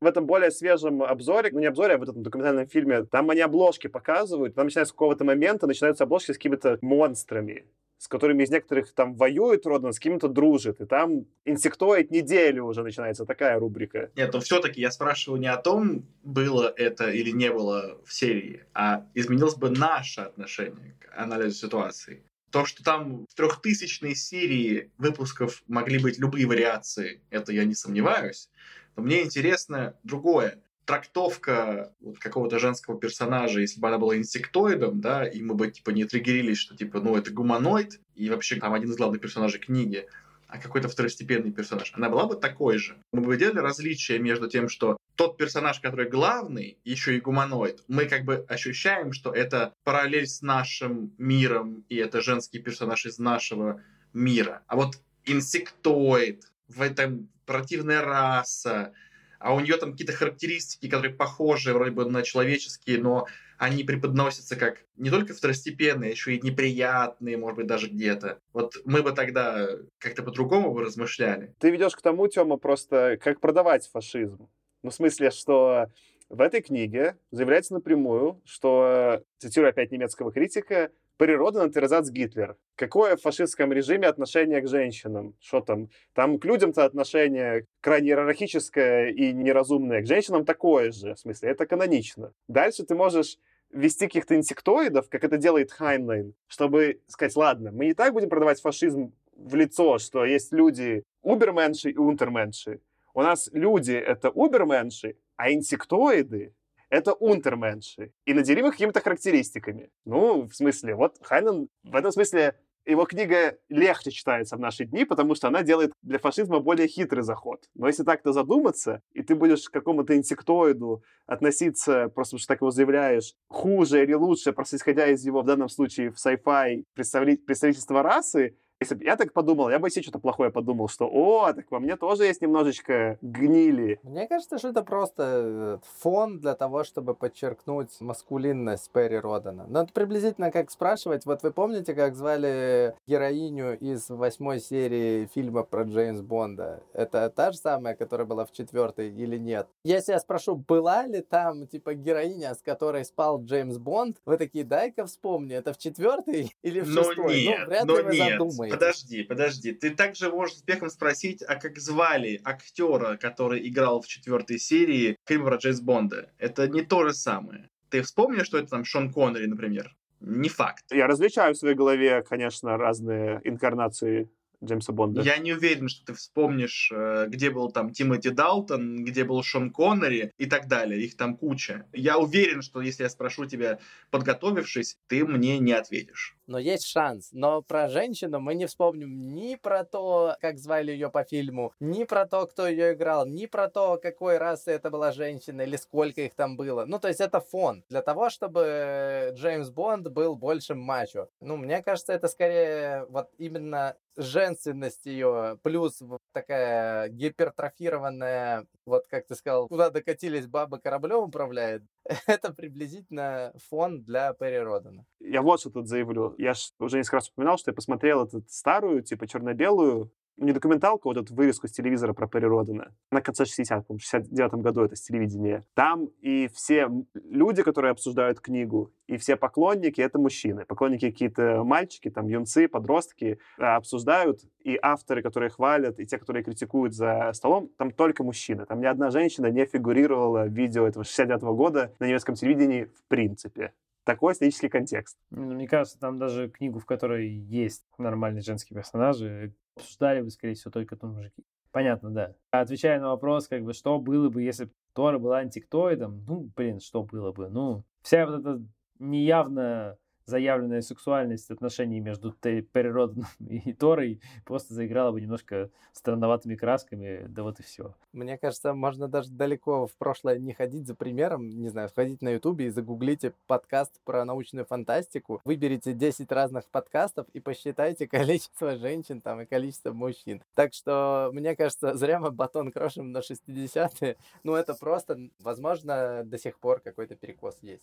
В 0.00 0.06
этом 0.06 0.26
более 0.26 0.50
свежем 0.50 1.02
обзоре, 1.02 1.50
ну 1.52 1.60
не 1.60 1.66
обзоре, 1.66 1.94
а 1.94 1.98
в 1.98 2.02
этом 2.02 2.22
документальном 2.22 2.66
фильме, 2.66 3.04
там 3.04 3.30
они 3.30 3.40
обложки 3.40 3.86
показывают, 3.86 4.56
там 4.56 4.66
начинается 4.66 4.90
с 4.90 4.92
какого-то 4.92 5.24
момента, 5.24 5.68
начинаются 5.68 6.04
обложки 6.04 6.32
с 6.32 6.36
какими-то 6.36 6.78
монстрами 6.82 7.66
с 8.00 8.08
которыми 8.08 8.44
из 8.44 8.50
некоторых 8.50 8.92
там 8.94 9.14
воюет 9.14 9.66
Родан, 9.66 9.92
с 9.92 9.98
кем-то 9.98 10.28
дружит. 10.28 10.80
И 10.80 10.86
там 10.86 11.26
инсектоид 11.44 12.10
неделю 12.10 12.64
уже 12.64 12.82
начинается 12.82 13.26
такая 13.26 13.58
рубрика. 13.58 14.10
Нет, 14.16 14.32
но 14.32 14.40
все-таки 14.40 14.80
я 14.80 14.90
спрашиваю 14.90 15.38
не 15.38 15.48
о 15.48 15.58
том, 15.58 16.06
было 16.22 16.72
это 16.78 17.10
или 17.10 17.30
не 17.30 17.50
было 17.50 18.00
в 18.06 18.14
серии, 18.14 18.64
а 18.72 19.06
изменилось 19.12 19.56
бы 19.56 19.68
наше 19.68 20.22
отношение 20.22 20.96
к 20.98 21.12
анализу 21.14 21.66
ситуации. 21.66 22.24
То, 22.50 22.64
что 22.64 22.82
там 22.82 23.26
в 23.28 23.34
трехтысячной 23.34 24.14
серии 24.14 24.90
выпусков 24.96 25.62
могли 25.68 25.98
быть 25.98 26.18
любые 26.18 26.46
вариации, 26.46 27.20
это 27.28 27.52
я 27.52 27.66
не 27.66 27.74
сомневаюсь. 27.74 28.48
Но 28.96 29.02
мне 29.02 29.22
интересно 29.22 29.94
другое 30.04 30.58
трактовка 30.90 31.94
вот 32.00 32.18
какого-то 32.18 32.58
женского 32.58 32.98
персонажа, 32.98 33.60
если 33.60 33.78
бы 33.78 33.86
она 33.86 33.98
была 33.98 34.16
инсектоидом, 34.16 35.00
да, 35.00 35.24
и 35.24 35.40
мы 35.40 35.54
бы, 35.54 35.70
типа, 35.70 35.90
не 35.90 36.04
триггерились, 36.04 36.58
что, 36.58 36.76
типа, 36.76 36.98
ну, 37.00 37.16
это 37.16 37.30
гуманоид, 37.30 38.00
и 38.16 38.28
вообще 38.28 38.56
там 38.56 38.74
один 38.74 38.90
из 38.90 38.96
главных 38.96 39.20
персонажей 39.20 39.60
книги, 39.60 40.08
а 40.48 40.58
какой-то 40.58 40.88
второстепенный 40.88 41.52
персонаж, 41.52 41.92
она 41.94 42.08
была 42.08 42.26
бы 42.26 42.34
такой 42.34 42.78
же. 42.78 42.96
Мы 43.12 43.20
бы 43.20 43.36
делали 43.36 43.60
различие 43.60 44.18
между 44.18 44.48
тем, 44.48 44.68
что 44.68 44.96
тот 45.14 45.36
персонаж, 45.36 45.78
который 45.78 46.08
главный, 46.08 46.76
еще 46.82 47.16
и 47.16 47.20
гуманоид, 47.20 47.84
мы 47.86 48.06
как 48.06 48.24
бы 48.24 48.44
ощущаем, 48.48 49.12
что 49.12 49.30
это 49.30 49.72
параллель 49.84 50.26
с 50.26 50.42
нашим 50.42 51.14
миром, 51.18 51.84
и 51.88 51.94
это 51.98 52.20
женский 52.20 52.58
персонаж 52.58 53.06
из 53.06 53.20
нашего 53.20 53.80
мира. 54.12 54.64
А 54.66 54.74
вот 54.74 54.96
инсектоид, 55.24 56.50
в 56.66 56.82
этом 56.82 57.28
противная 57.46 58.02
раса, 58.02 58.92
а 59.40 59.54
у 59.54 59.60
нее 59.60 59.76
там 59.78 59.92
какие-то 59.92 60.12
характеристики, 60.12 60.88
которые 60.88 61.12
похожи 61.14 61.72
вроде 61.72 61.90
бы 61.90 62.04
на 62.04 62.22
человеческие, 62.22 63.00
но 63.00 63.26
они 63.58 63.84
преподносятся 63.84 64.56
как 64.56 64.84
не 64.96 65.10
только 65.10 65.34
второстепенные, 65.34 66.10
еще 66.10 66.34
и 66.34 66.40
неприятные, 66.40 67.36
может 67.36 67.56
быть, 67.56 67.66
даже 67.66 67.88
где-то. 67.88 68.38
Вот 68.52 68.74
мы 68.84 69.02
бы 69.02 69.12
тогда 69.12 69.66
как-то 69.98 70.22
по-другому 70.22 70.72
бы 70.72 70.82
размышляли. 70.82 71.54
Ты 71.58 71.70
ведешь 71.70 71.96
к 71.96 72.02
тому, 72.02 72.28
Тёма, 72.28 72.58
просто 72.58 73.18
как 73.20 73.40
продавать 73.40 73.88
фашизм. 73.88 74.48
Ну, 74.82 74.90
в 74.90 74.94
смысле, 74.94 75.30
что 75.30 75.88
в 76.28 76.40
этой 76.40 76.62
книге 76.62 77.16
заявляется 77.30 77.74
напрямую, 77.74 78.40
что, 78.44 79.22
цитирую 79.38 79.70
опять 79.70 79.90
немецкого 79.90 80.32
критика, 80.32 80.90
Перри 81.20 81.41
Родан 81.41 81.62
эрзац-Гитлер. 81.62 82.56
Какое 82.76 83.14
в 83.14 83.20
фашистском 83.20 83.74
режиме 83.74 84.08
отношение 84.08 84.62
к 84.62 84.66
женщинам? 84.66 85.34
Что 85.38 85.60
там? 85.60 85.90
Там 86.14 86.38
к 86.38 86.46
людям-то 86.46 86.82
отношение 86.86 87.66
крайне 87.82 88.08
иерархическое 88.08 89.10
и 89.10 89.30
неразумное. 89.34 90.00
К 90.00 90.06
женщинам 90.06 90.46
такое 90.46 90.92
же. 90.92 91.14
В 91.14 91.18
смысле, 91.18 91.50
это 91.50 91.66
канонично. 91.66 92.32
Дальше 92.48 92.84
ты 92.84 92.94
можешь 92.94 93.36
ввести 93.70 94.06
каких-то 94.06 94.34
инсектоидов, 94.34 95.10
как 95.10 95.22
это 95.22 95.36
делает 95.36 95.72
Хайнлайн, 95.72 96.32
чтобы 96.48 97.00
сказать, 97.06 97.36
ладно, 97.36 97.70
мы 97.70 97.84
не 97.84 97.94
так 97.94 98.14
будем 98.14 98.30
продавать 98.30 98.58
фашизм 98.62 99.12
в 99.36 99.54
лицо, 99.54 99.98
что 99.98 100.24
есть 100.24 100.52
люди 100.52 101.02
уберменши 101.20 101.90
и 101.90 101.98
унтерменши. 101.98 102.80
У 103.12 103.20
нас 103.20 103.50
люди— 103.52 103.92
это 104.12 104.30
уберменши, 104.30 105.16
а 105.36 105.52
инсектоиды 105.52 106.54
это 106.90 107.12
унтерменши. 107.14 108.12
И 108.26 108.34
наделим 108.34 108.66
их 108.66 108.72
какими-то 108.72 109.00
характеристиками. 109.00 109.90
Ну, 110.04 110.42
в 110.42 110.54
смысле, 110.54 110.94
вот 110.94 111.16
Хайнен 111.22 111.68
в 111.84 111.96
этом 111.96 112.12
смысле 112.12 112.56
его 112.86 113.04
книга 113.04 113.58
легче 113.68 114.10
читается 114.10 114.56
в 114.56 114.60
наши 114.60 114.84
дни, 114.84 115.04
потому 115.04 115.34
что 115.34 115.48
она 115.48 115.62
делает 115.62 115.92
для 116.02 116.18
фашизма 116.18 116.60
более 116.60 116.88
хитрый 116.88 117.22
заход. 117.22 117.68
Но 117.74 117.86
если 117.86 118.04
так-то 118.04 118.32
задуматься, 118.32 119.02
и 119.12 119.22
ты 119.22 119.34
будешь 119.34 119.68
к 119.68 119.72
какому-то 119.72 120.16
инсектоиду 120.16 121.02
относиться, 121.26 122.08
просто 122.08 122.38
что 122.38 122.48
так 122.48 122.60
его 122.60 122.70
заявляешь, 122.70 123.34
хуже 123.48 124.02
или 124.02 124.14
лучше, 124.14 124.52
просто 124.52 124.76
исходя 124.76 125.06
из 125.06 125.24
его, 125.24 125.42
в 125.42 125.46
данном 125.46 125.68
случае, 125.68 126.10
в 126.10 126.16
sci-fi 126.16 126.84
представительства 126.94 128.02
расы, 128.02 128.56
если 128.80 128.94
бы 128.94 129.04
я 129.04 129.16
так 129.16 129.34
подумал, 129.34 129.68
я 129.68 129.78
бы 129.78 129.90
себе 129.90 130.02
что-то 130.02 130.18
плохое 130.18 130.50
подумал, 130.50 130.88
что 130.88 131.06
«О, 131.06 131.52
так 131.52 131.70
во 131.70 131.80
мне 131.80 131.96
тоже 131.96 132.24
есть 132.24 132.40
немножечко 132.40 133.18
гнили». 133.20 134.00
Мне 134.02 134.26
кажется, 134.26 134.56
что 134.56 134.68
это 134.68 134.82
просто 134.82 135.22
э, 135.26 135.78
фон 135.98 136.40
для 136.40 136.54
того, 136.54 136.82
чтобы 136.84 137.14
подчеркнуть 137.14 138.00
маскулинность 138.00 138.90
Перри 138.90 139.18
Родана. 139.18 139.66
Но 139.68 139.82
это 139.82 139.92
приблизительно 139.92 140.50
как 140.50 140.70
спрашивать, 140.70 141.26
вот 141.26 141.42
вы 141.42 141.52
помните, 141.52 141.94
как 141.94 142.16
звали 142.16 142.94
героиню 143.06 143.78
из 143.78 144.08
восьмой 144.08 144.60
серии 144.60 145.26
фильма 145.26 145.62
про 145.62 145.82
Джеймс 145.82 146.22
Бонда? 146.22 146.82
Это 146.94 147.28
та 147.28 147.52
же 147.52 147.58
самая, 147.58 147.94
которая 147.94 148.26
была 148.26 148.46
в 148.46 148.52
четвертой 148.52 149.10
или 149.10 149.36
нет? 149.36 149.68
Если 149.84 150.12
я 150.12 150.18
спрошу, 150.18 150.56
была 150.56 151.06
ли 151.06 151.20
там, 151.20 151.66
типа, 151.66 151.92
героиня, 151.92 152.54
с 152.54 152.62
которой 152.62 153.04
спал 153.04 153.44
Джеймс 153.44 153.76
Бонд, 153.76 154.16
вы 154.24 154.38
такие, 154.38 154.64
дай-ка 154.64 155.04
вспомни, 155.04 155.54
это 155.54 155.74
в 155.74 155.78
четвертой 155.78 156.56
или 156.62 156.80
в 156.80 156.88
шестой? 156.88 157.16
Но 157.26 157.30
нет, 157.30 157.58
ну, 157.60 157.66
вряд 157.66 157.84
но 157.84 157.96
ли 157.96 158.02
вы 158.02 158.16
нет. 158.16 158.69
Задумаетесь. 158.70 159.02
Подожди, 159.02 159.22
подожди. 159.22 159.72
Ты 159.72 159.90
также 159.90 160.30
можешь 160.30 160.54
с 160.54 160.58
успехом 160.58 160.90
спросить, 160.90 161.42
а 161.42 161.56
как 161.56 161.78
звали 161.78 162.40
актера, 162.44 163.16
который 163.16 163.66
играл 163.68 164.00
в 164.00 164.06
четвертой 164.06 164.58
серии 164.58 165.16
фильма 165.26 165.46
про 165.46 165.56
Джеймс 165.56 165.80
Бонда? 165.80 166.30
Это 166.38 166.68
не 166.68 166.82
то 166.82 167.06
же 167.06 167.14
самое. 167.14 167.68
Ты 167.88 168.02
вспомнишь, 168.02 168.46
что 168.46 168.58
это 168.58 168.68
там 168.68 168.84
Шон 168.84 169.12
Коннери, 169.12 169.46
например? 169.46 169.94
Не 170.20 170.48
факт. 170.48 170.84
Я 170.90 171.06
различаю 171.06 171.54
в 171.54 171.56
своей 171.58 171.74
голове, 171.74 172.22
конечно, 172.22 172.76
разные 172.76 173.40
инкарнации 173.44 174.30
Джеймса 174.62 174.92
Бонда. 174.92 175.22
Я 175.22 175.38
не 175.38 175.54
уверен, 175.54 175.88
что 175.88 176.04
ты 176.04 176.14
вспомнишь, 176.14 176.90
э, 176.92 177.26
где 177.28 177.50
был 177.50 177.70
там 177.70 177.90
Тимоти 177.90 178.30
Далтон, 178.30 179.04
где 179.04 179.24
был 179.24 179.42
Шон 179.42 179.70
Коннери 179.70 180.32
и 180.36 180.46
так 180.46 180.68
далее. 180.68 181.02
Их 181.02 181.16
там 181.16 181.36
куча. 181.36 181.86
Я 181.92 182.18
уверен, 182.18 182.60
что 182.60 182.82
если 182.82 183.04
я 183.04 183.08
спрошу 183.08 183.46
тебя, 183.46 183.78
подготовившись, 184.10 184.98
ты 185.06 185.24
мне 185.24 185.58
не 185.58 185.72
ответишь. 185.72 186.36
Но 186.50 186.58
есть 186.58 186.88
шанс. 186.88 187.28
Но 187.30 187.62
про 187.62 187.88
женщину 187.88 188.40
мы 188.40 188.56
не 188.56 188.66
вспомним 188.66 189.34
ни 189.34 189.54
про 189.54 189.84
то, 189.84 190.36
как 190.40 190.58
звали 190.58 190.90
ее 190.90 191.08
по 191.08 191.22
фильму, 191.22 191.72
ни 191.78 192.02
про 192.02 192.26
то, 192.26 192.44
кто 192.48 192.66
ее 192.66 192.94
играл, 192.94 193.24
ни 193.24 193.46
про 193.46 193.68
то, 193.68 193.98
какой 194.02 194.36
расы 194.36 194.72
это 194.72 194.90
была 194.90 195.12
женщина 195.12 195.60
или 195.60 195.76
сколько 195.76 196.22
их 196.22 196.34
там 196.34 196.56
было. 196.56 196.86
Ну, 196.86 196.98
то 196.98 197.06
есть 197.06 197.20
это 197.20 197.40
фон 197.40 197.84
для 197.88 198.02
того, 198.02 198.30
чтобы 198.30 199.32
Джеймс 199.34 199.70
Бонд 199.70 200.08
был 200.08 200.34
больше 200.34 200.74
мачо. 200.74 201.28
Ну, 201.40 201.56
мне 201.56 201.82
кажется, 201.84 202.12
это 202.12 202.26
скорее 202.26 203.06
вот 203.10 203.28
именно 203.38 203.94
женственность 204.16 205.06
ее, 205.06 205.58
плюс 205.62 206.02
такая 206.32 207.08
гипертрофированная, 207.08 208.66
вот 208.86 209.06
как 209.08 209.26
ты 209.26 209.34
сказал, 209.34 209.68
куда 209.68 209.90
докатились 209.90 210.46
бабы 210.46 210.78
кораблем 210.78 211.24
управляет, 211.24 211.82
это 212.26 212.52
приблизительно 212.52 213.52
фон 213.68 214.02
для 214.02 214.32
Перри 214.32 214.58
Родана. 214.58 215.04
Я 215.20 215.42
вот 215.42 215.60
что 215.60 215.70
тут 215.70 215.88
заявлю. 215.88 216.34
Я 216.38 216.54
ж 216.54 216.72
уже 216.78 216.98
несколько 216.98 217.16
раз 217.16 217.30
упоминал, 217.30 217.58
что 217.58 217.70
я 217.70 217.74
посмотрел 217.74 218.24
эту 218.24 218.44
старую, 218.48 219.02
типа 219.02 219.26
черно-белую 219.26 220.12
не 220.40 220.52
документалку, 220.52 221.08
вот 221.08 221.18
эту 221.18 221.34
вырезку 221.34 221.68
с 221.68 221.72
телевизора 221.72 222.12
про 222.12 222.26
Перри 222.26 222.46
Родена. 222.46 222.92
На 223.10 223.20
конце 223.20 223.44
60 223.44 223.86
в 223.88 223.98
69 223.98 224.54
году 224.54 224.82
это 224.82 224.96
с 224.96 225.02
телевидения. 225.02 225.64
Там 225.74 226.06
и 226.20 226.48
все 226.54 226.88
люди, 227.14 227.62
которые 227.62 227.92
обсуждают 227.92 228.40
книгу, 228.40 228.92
и 229.06 229.16
все 229.16 229.36
поклонники— 229.36 230.00
это 230.02 230.18
мужчины. 230.18 230.64
Поклонники 230.64 231.10
какие-то 231.10 231.62
мальчики, 231.64 232.10
там, 232.10 232.26
юнцы, 232.26 232.68
подростки 232.68 233.38
а, 233.58 233.76
обсуждают, 233.76 234.40
и 234.60 234.78
авторы, 234.80 235.22
которые 235.22 235.50
хвалят, 235.50 235.98
и 235.98 236.06
те, 236.06 236.18
которые 236.18 236.42
критикуют 236.42 236.94
за 236.94 237.30
столом, 237.34 237.70
там 237.76 237.90
только 237.90 238.24
мужчины. 238.24 238.66
Там 238.66 238.80
ни 238.80 238.86
одна 238.86 239.10
женщина 239.10 239.46
не 239.46 239.66
фигурировала 239.66 240.44
в 240.44 240.52
видео 240.52 240.86
этого 240.86 241.04
69 241.04 241.42
года 241.56 241.92
на 241.98 242.06
немецком 242.06 242.34
телевидении 242.34 242.84
в 242.84 243.02
принципе 243.08 243.72
такой 244.04 244.32
исторический 244.32 244.68
контекст. 244.68 245.18
Ну, 245.30 245.54
Мне 245.54 245.68
кажется, 245.68 245.98
там 245.98 246.18
даже 246.18 246.48
книгу, 246.48 246.78
в 246.78 246.86
которой 246.86 247.28
есть 247.28 247.84
нормальные 247.98 248.42
женские 248.42 248.76
персонажи, 248.76 249.54
обсуждали 249.76 250.22
бы, 250.22 250.30
скорее 250.30 250.54
всего, 250.54 250.70
только 250.70 250.96
там 250.96 251.14
мужики. 251.14 251.44
Понятно, 251.72 252.10
да. 252.10 252.34
Отвечая 252.50 253.00
на 253.00 253.10
вопрос, 253.10 253.46
как 253.46 253.62
бы, 253.62 253.72
что 253.72 253.98
было 253.98 254.28
бы, 254.28 254.42
если 254.42 254.64
бы 254.64 254.72
Тора 254.92 255.18
была 255.18 255.38
антиктоидом, 255.38 256.24
ну, 256.26 256.50
блин, 256.56 256.80
что 256.80 257.04
было 257.04 257.32
бы? 257.32 257.48
Ну, 257.48 257.84
вся 258.02 258.26
вот 258.26 258.40
эта 258.40 258.62
неявная 258.98 259.98
заявленная 260.30 260.80
сексуальность 260.80 261.50
отношений 261.50 262.00
между 262.00 262.32
Переродом 262.32 263.26
и 263.40 263.72
Торой 263.72 264.20
просто 264.44 264.72
заиграла 264.74 265.12
бы 265.12 265.20
немножко 265.20 265.70
странноватыми 265.92 266.54
красками, 266.54 267.26
да 267.28 267.42
вот 267.42 267.60
и 267.60 267.62
все. 267.62 267.94
Мне 268.12 268.38
кажется, 268.38 268.72
можно 268.72 269.08
даже 269.08 269.30
далеко 269.30 269.86
в 269.86 269.92
прошлое 269.96 270.38
не 270.38 270.54
ходить 270.54 270.86
за 270.86 270.94
примером, 270.94 271.48
не 271.48 271.68
знаю, 271.68 271.88
сходить 271.88 272.22
на 272.22 272.30
ютубе 272.30 272.66
и 272.66 272.70
загуглите 272.70 273.34
подкаст 273.46 274.00
про 274.04 274.24
научную 274.24 274.64
фантастику, 274.64 275.40
выберите 275.44 275.92
10 275.92 276.30
разных 276.32 276.64
подкастов 276.66 277.26
и 277.32 277.40
посчитайте 277.40 278.06
количество 278.08 278.76
женщин 278.76 279.20
там 279.20 279.40
и 279.40 279.46
количество 279.46 279.92
мужчин. 279.92 280.42
Так 280.54 280.72
что, 280.72 281.30
мне 281.32 281.56
кажется, 281.56 281.96
зря 281.96 282.20
мы 282.20 282.30
батон 282.30 282.70
крошим 282.70 283.12
на 283.12 283.18
60-е, 283.18 284.16
ну 284.44 284.54
это 284.54 284.74
просто, 284.74 285.18
возможно, 285.40 286.22
до 286.24 286.38
сих 286.38 286.58
пор 286.58 286.80
какой-то 286.80 287.16
перекос 287.16 287.58
есть. 287.62 287.82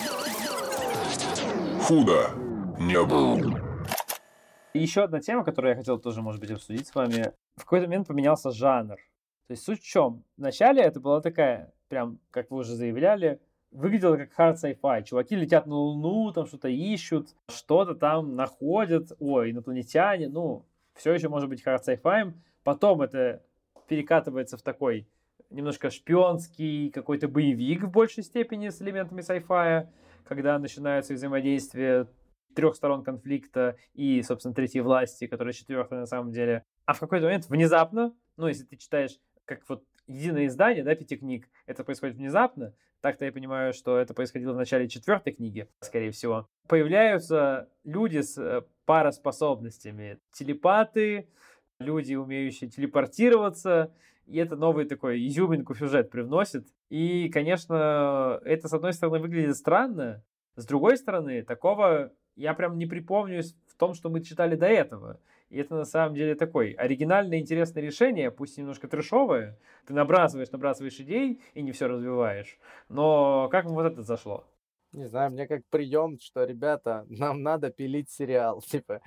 Худо 1.87 2.31
не 2.79 3.03
было. 3.03 3.59
И 4.73 4.79
еще 4.79 5.03
одна 5.03 5.19
тема, 5.19 5.43
которую 5.43 5.71
я 5.71 5.75
хотел 5.75 5.99
тоже, 5.99 6.21
может 6.21 6.39
быть, 6.39 6.51
обсудить 6.51 6.87
с 6.87 6.95
вами. 6.95 7.33
В 7.55 7.61
какой-то 7.61 7.87
момент 7.87 8.07
поменялся 8.07 8.51
жанр. 8.51 8.97
То 9.47 9.51
есть 9.51 9.63
суть 9.63 9.81
в 9.81 9.85
чем? 9.85 10.23
Вначале 10.37 10.81
это 10.81 10.99
была 10.99 11.21
такая, 11.21 11.73
прям, 11.87 12.19
как 12.31 12.51
вы 12.51 12.57
уже 12.57 12.75
заявляли, 12.75 13.39
выглядело 13.71 14.17
как 14.17 14.37
hard 14.37 14.55
sci-fi. 14.55 15.03
Чуваки 15.03 15.35
летят 15.35 15.65
на 15.65 15.75
Луну, 15.75 16.31
там 16.31 16.45
что-то 16.45 16.67
ищут, 16.67 17.29
что-то 17.49 17.95
там 17.95 18.35
находят. 18.35 19.11
Ой, 19.19 19.51
инопланетяне, 19.51 20.27
ну, 20.29 20.65
все 20.93 21.13
еще 21.13 21.29
может 21.29 21.49
быть 21.49 21.63
hard 21.65 21.81
sci-fi. 21.87 22.33
Потом 22.63 23.01
это 23.01 23.41
перекатывается 23.87 24.57
в 24.57 24.61
такой 24.61 25.07
немножко 25.49 25.89
шпионский 25.89 26.91
какой-то 26.91 27.29
боевик 27.29 27.83
в 27.83 27.89
большей 27.89 28.23
степени 28.23 28.67
с 28.67 28.81
элементами 28.81 29.21
sci-fi 29.21 29.87
когда 30.27 30.59
начинается 30.59 31.13
взаимодействие 31.13 32.07
трех 32.57 32.75
сторон 32.75 33.03
конфликта 33.03 33.77
и, 33.93 34.23
собственно, 34.23 34.55
третьей 34.55 34.81
власти, 34.81 35.27
которая 35.27 35.53
четвертая 35.53 35.99
на 35.99 36.05
самом 36.07 36.31
деле. 36.31 36.65
А 36.85 36.93
в 36.93 36.99
какой-то 36.99 37.25
момент 37.25 37.45
внезапно, 37.47 38.15
ну, 38.35 38.47
если 38.47 38.63
ты 38.63 38.77
читаешь 38.77 39.19
как 39.45 39.61
вот 39.69 39.83
единое 40.07 40.47
издание, 40.47 40.83
да, 40.83 40.95
пяти 40.95 41.17
книг, 41.17 41.47
это 41.67 41.83
происходит 41.83 42.15
внезапно, 42.15 42.73
так-то 43.01 43.25
я 43.25 43.31
понимаю, 43.31 43.73
что 43.73 43.99
это 43.99 44.15
происходило 44.15 44.53
в 44.53 44.57
начале 44.57 44.89
четвертой 44.89 45.33
книги, 45.33 45.67
скорее 45.81 46.09
всего. 46.09 46.49
Появляются 46.67 47.69
люди 47.83 48.21
с 48.21 48.39
э, 48.39 48.63
параспособностями. 48.85 50.17
Телепаты, 50.31 51.29
люди, 51.79 52.15
умеющие 52.15 52.71
телепортироваться, 52.71 53.93
и 54.25 54.39
это 54.39 54.55
новый 54.55 54.85
такой 54.85 55.27
изюминку 55.27 55.75
сюжет 55.75 56.09
привносит. 56.09 56.67
И, 56.89 57.29
конечно, 57.29 58.41
это, 58.43 58.67
с 58.67 58.73
одной 58.73 58.93
стороны, 58.93 59.19
выглядит 59.19 59.57
странно, 59.57 60.23
с 60.55 60.65
другой 60.65 60.97
стороны, 60.97 61.43
такого 61.43 62.11
я 62.37 62.53
прям 62.53 62.77
не 62.77 62.85
припомню 62.85 63.41
в 63.67 63.75
том, 63.75 63.93
что 63.93 64.09
мы 64.09 64.21
читали 64.21 64.55
до 64.55 64.67
этого. 64.67 65.19
И 65.49 65.57
это 65.57 65.75
на 65.75 65.85
самом 65.85 66.15
деле 66.15 66.35
такой 66.35 66.71
оригинальное, 66.71 67.39
интересное 67.39 67.81
решение, 67.81 68.31
пусть 68.31 68.57
немножко 68.57 68.87
трешовое. 68.87 69.57
Ты 69.85 69.93
набрасываешь, 69.93 70.51
набрасываешь 70.51 70.99
идей 70.99 71.41
и 71.53 71.61
не 71.61 71.71
все 71.71 71.87
развиваешь. 71.87 72.57
Но 72.89 73.49
как 73.49 73.65
вот 73.65 73.85
это 73.85 74.03
зашло? 74.03 74.45
Не 74.97 75.05
знаю, 75.05 75.31
мне 75.31 75.45
как 75.45 75.61
прием, 75.69 76.17
что, 76.19 76.43
ребята, 76.43 77.05
нам 77.09 77.43
надо 77.43 77.69
пилить 77.69 78.09
сериал. 78.09 78.61
Типа, 78.67 78.99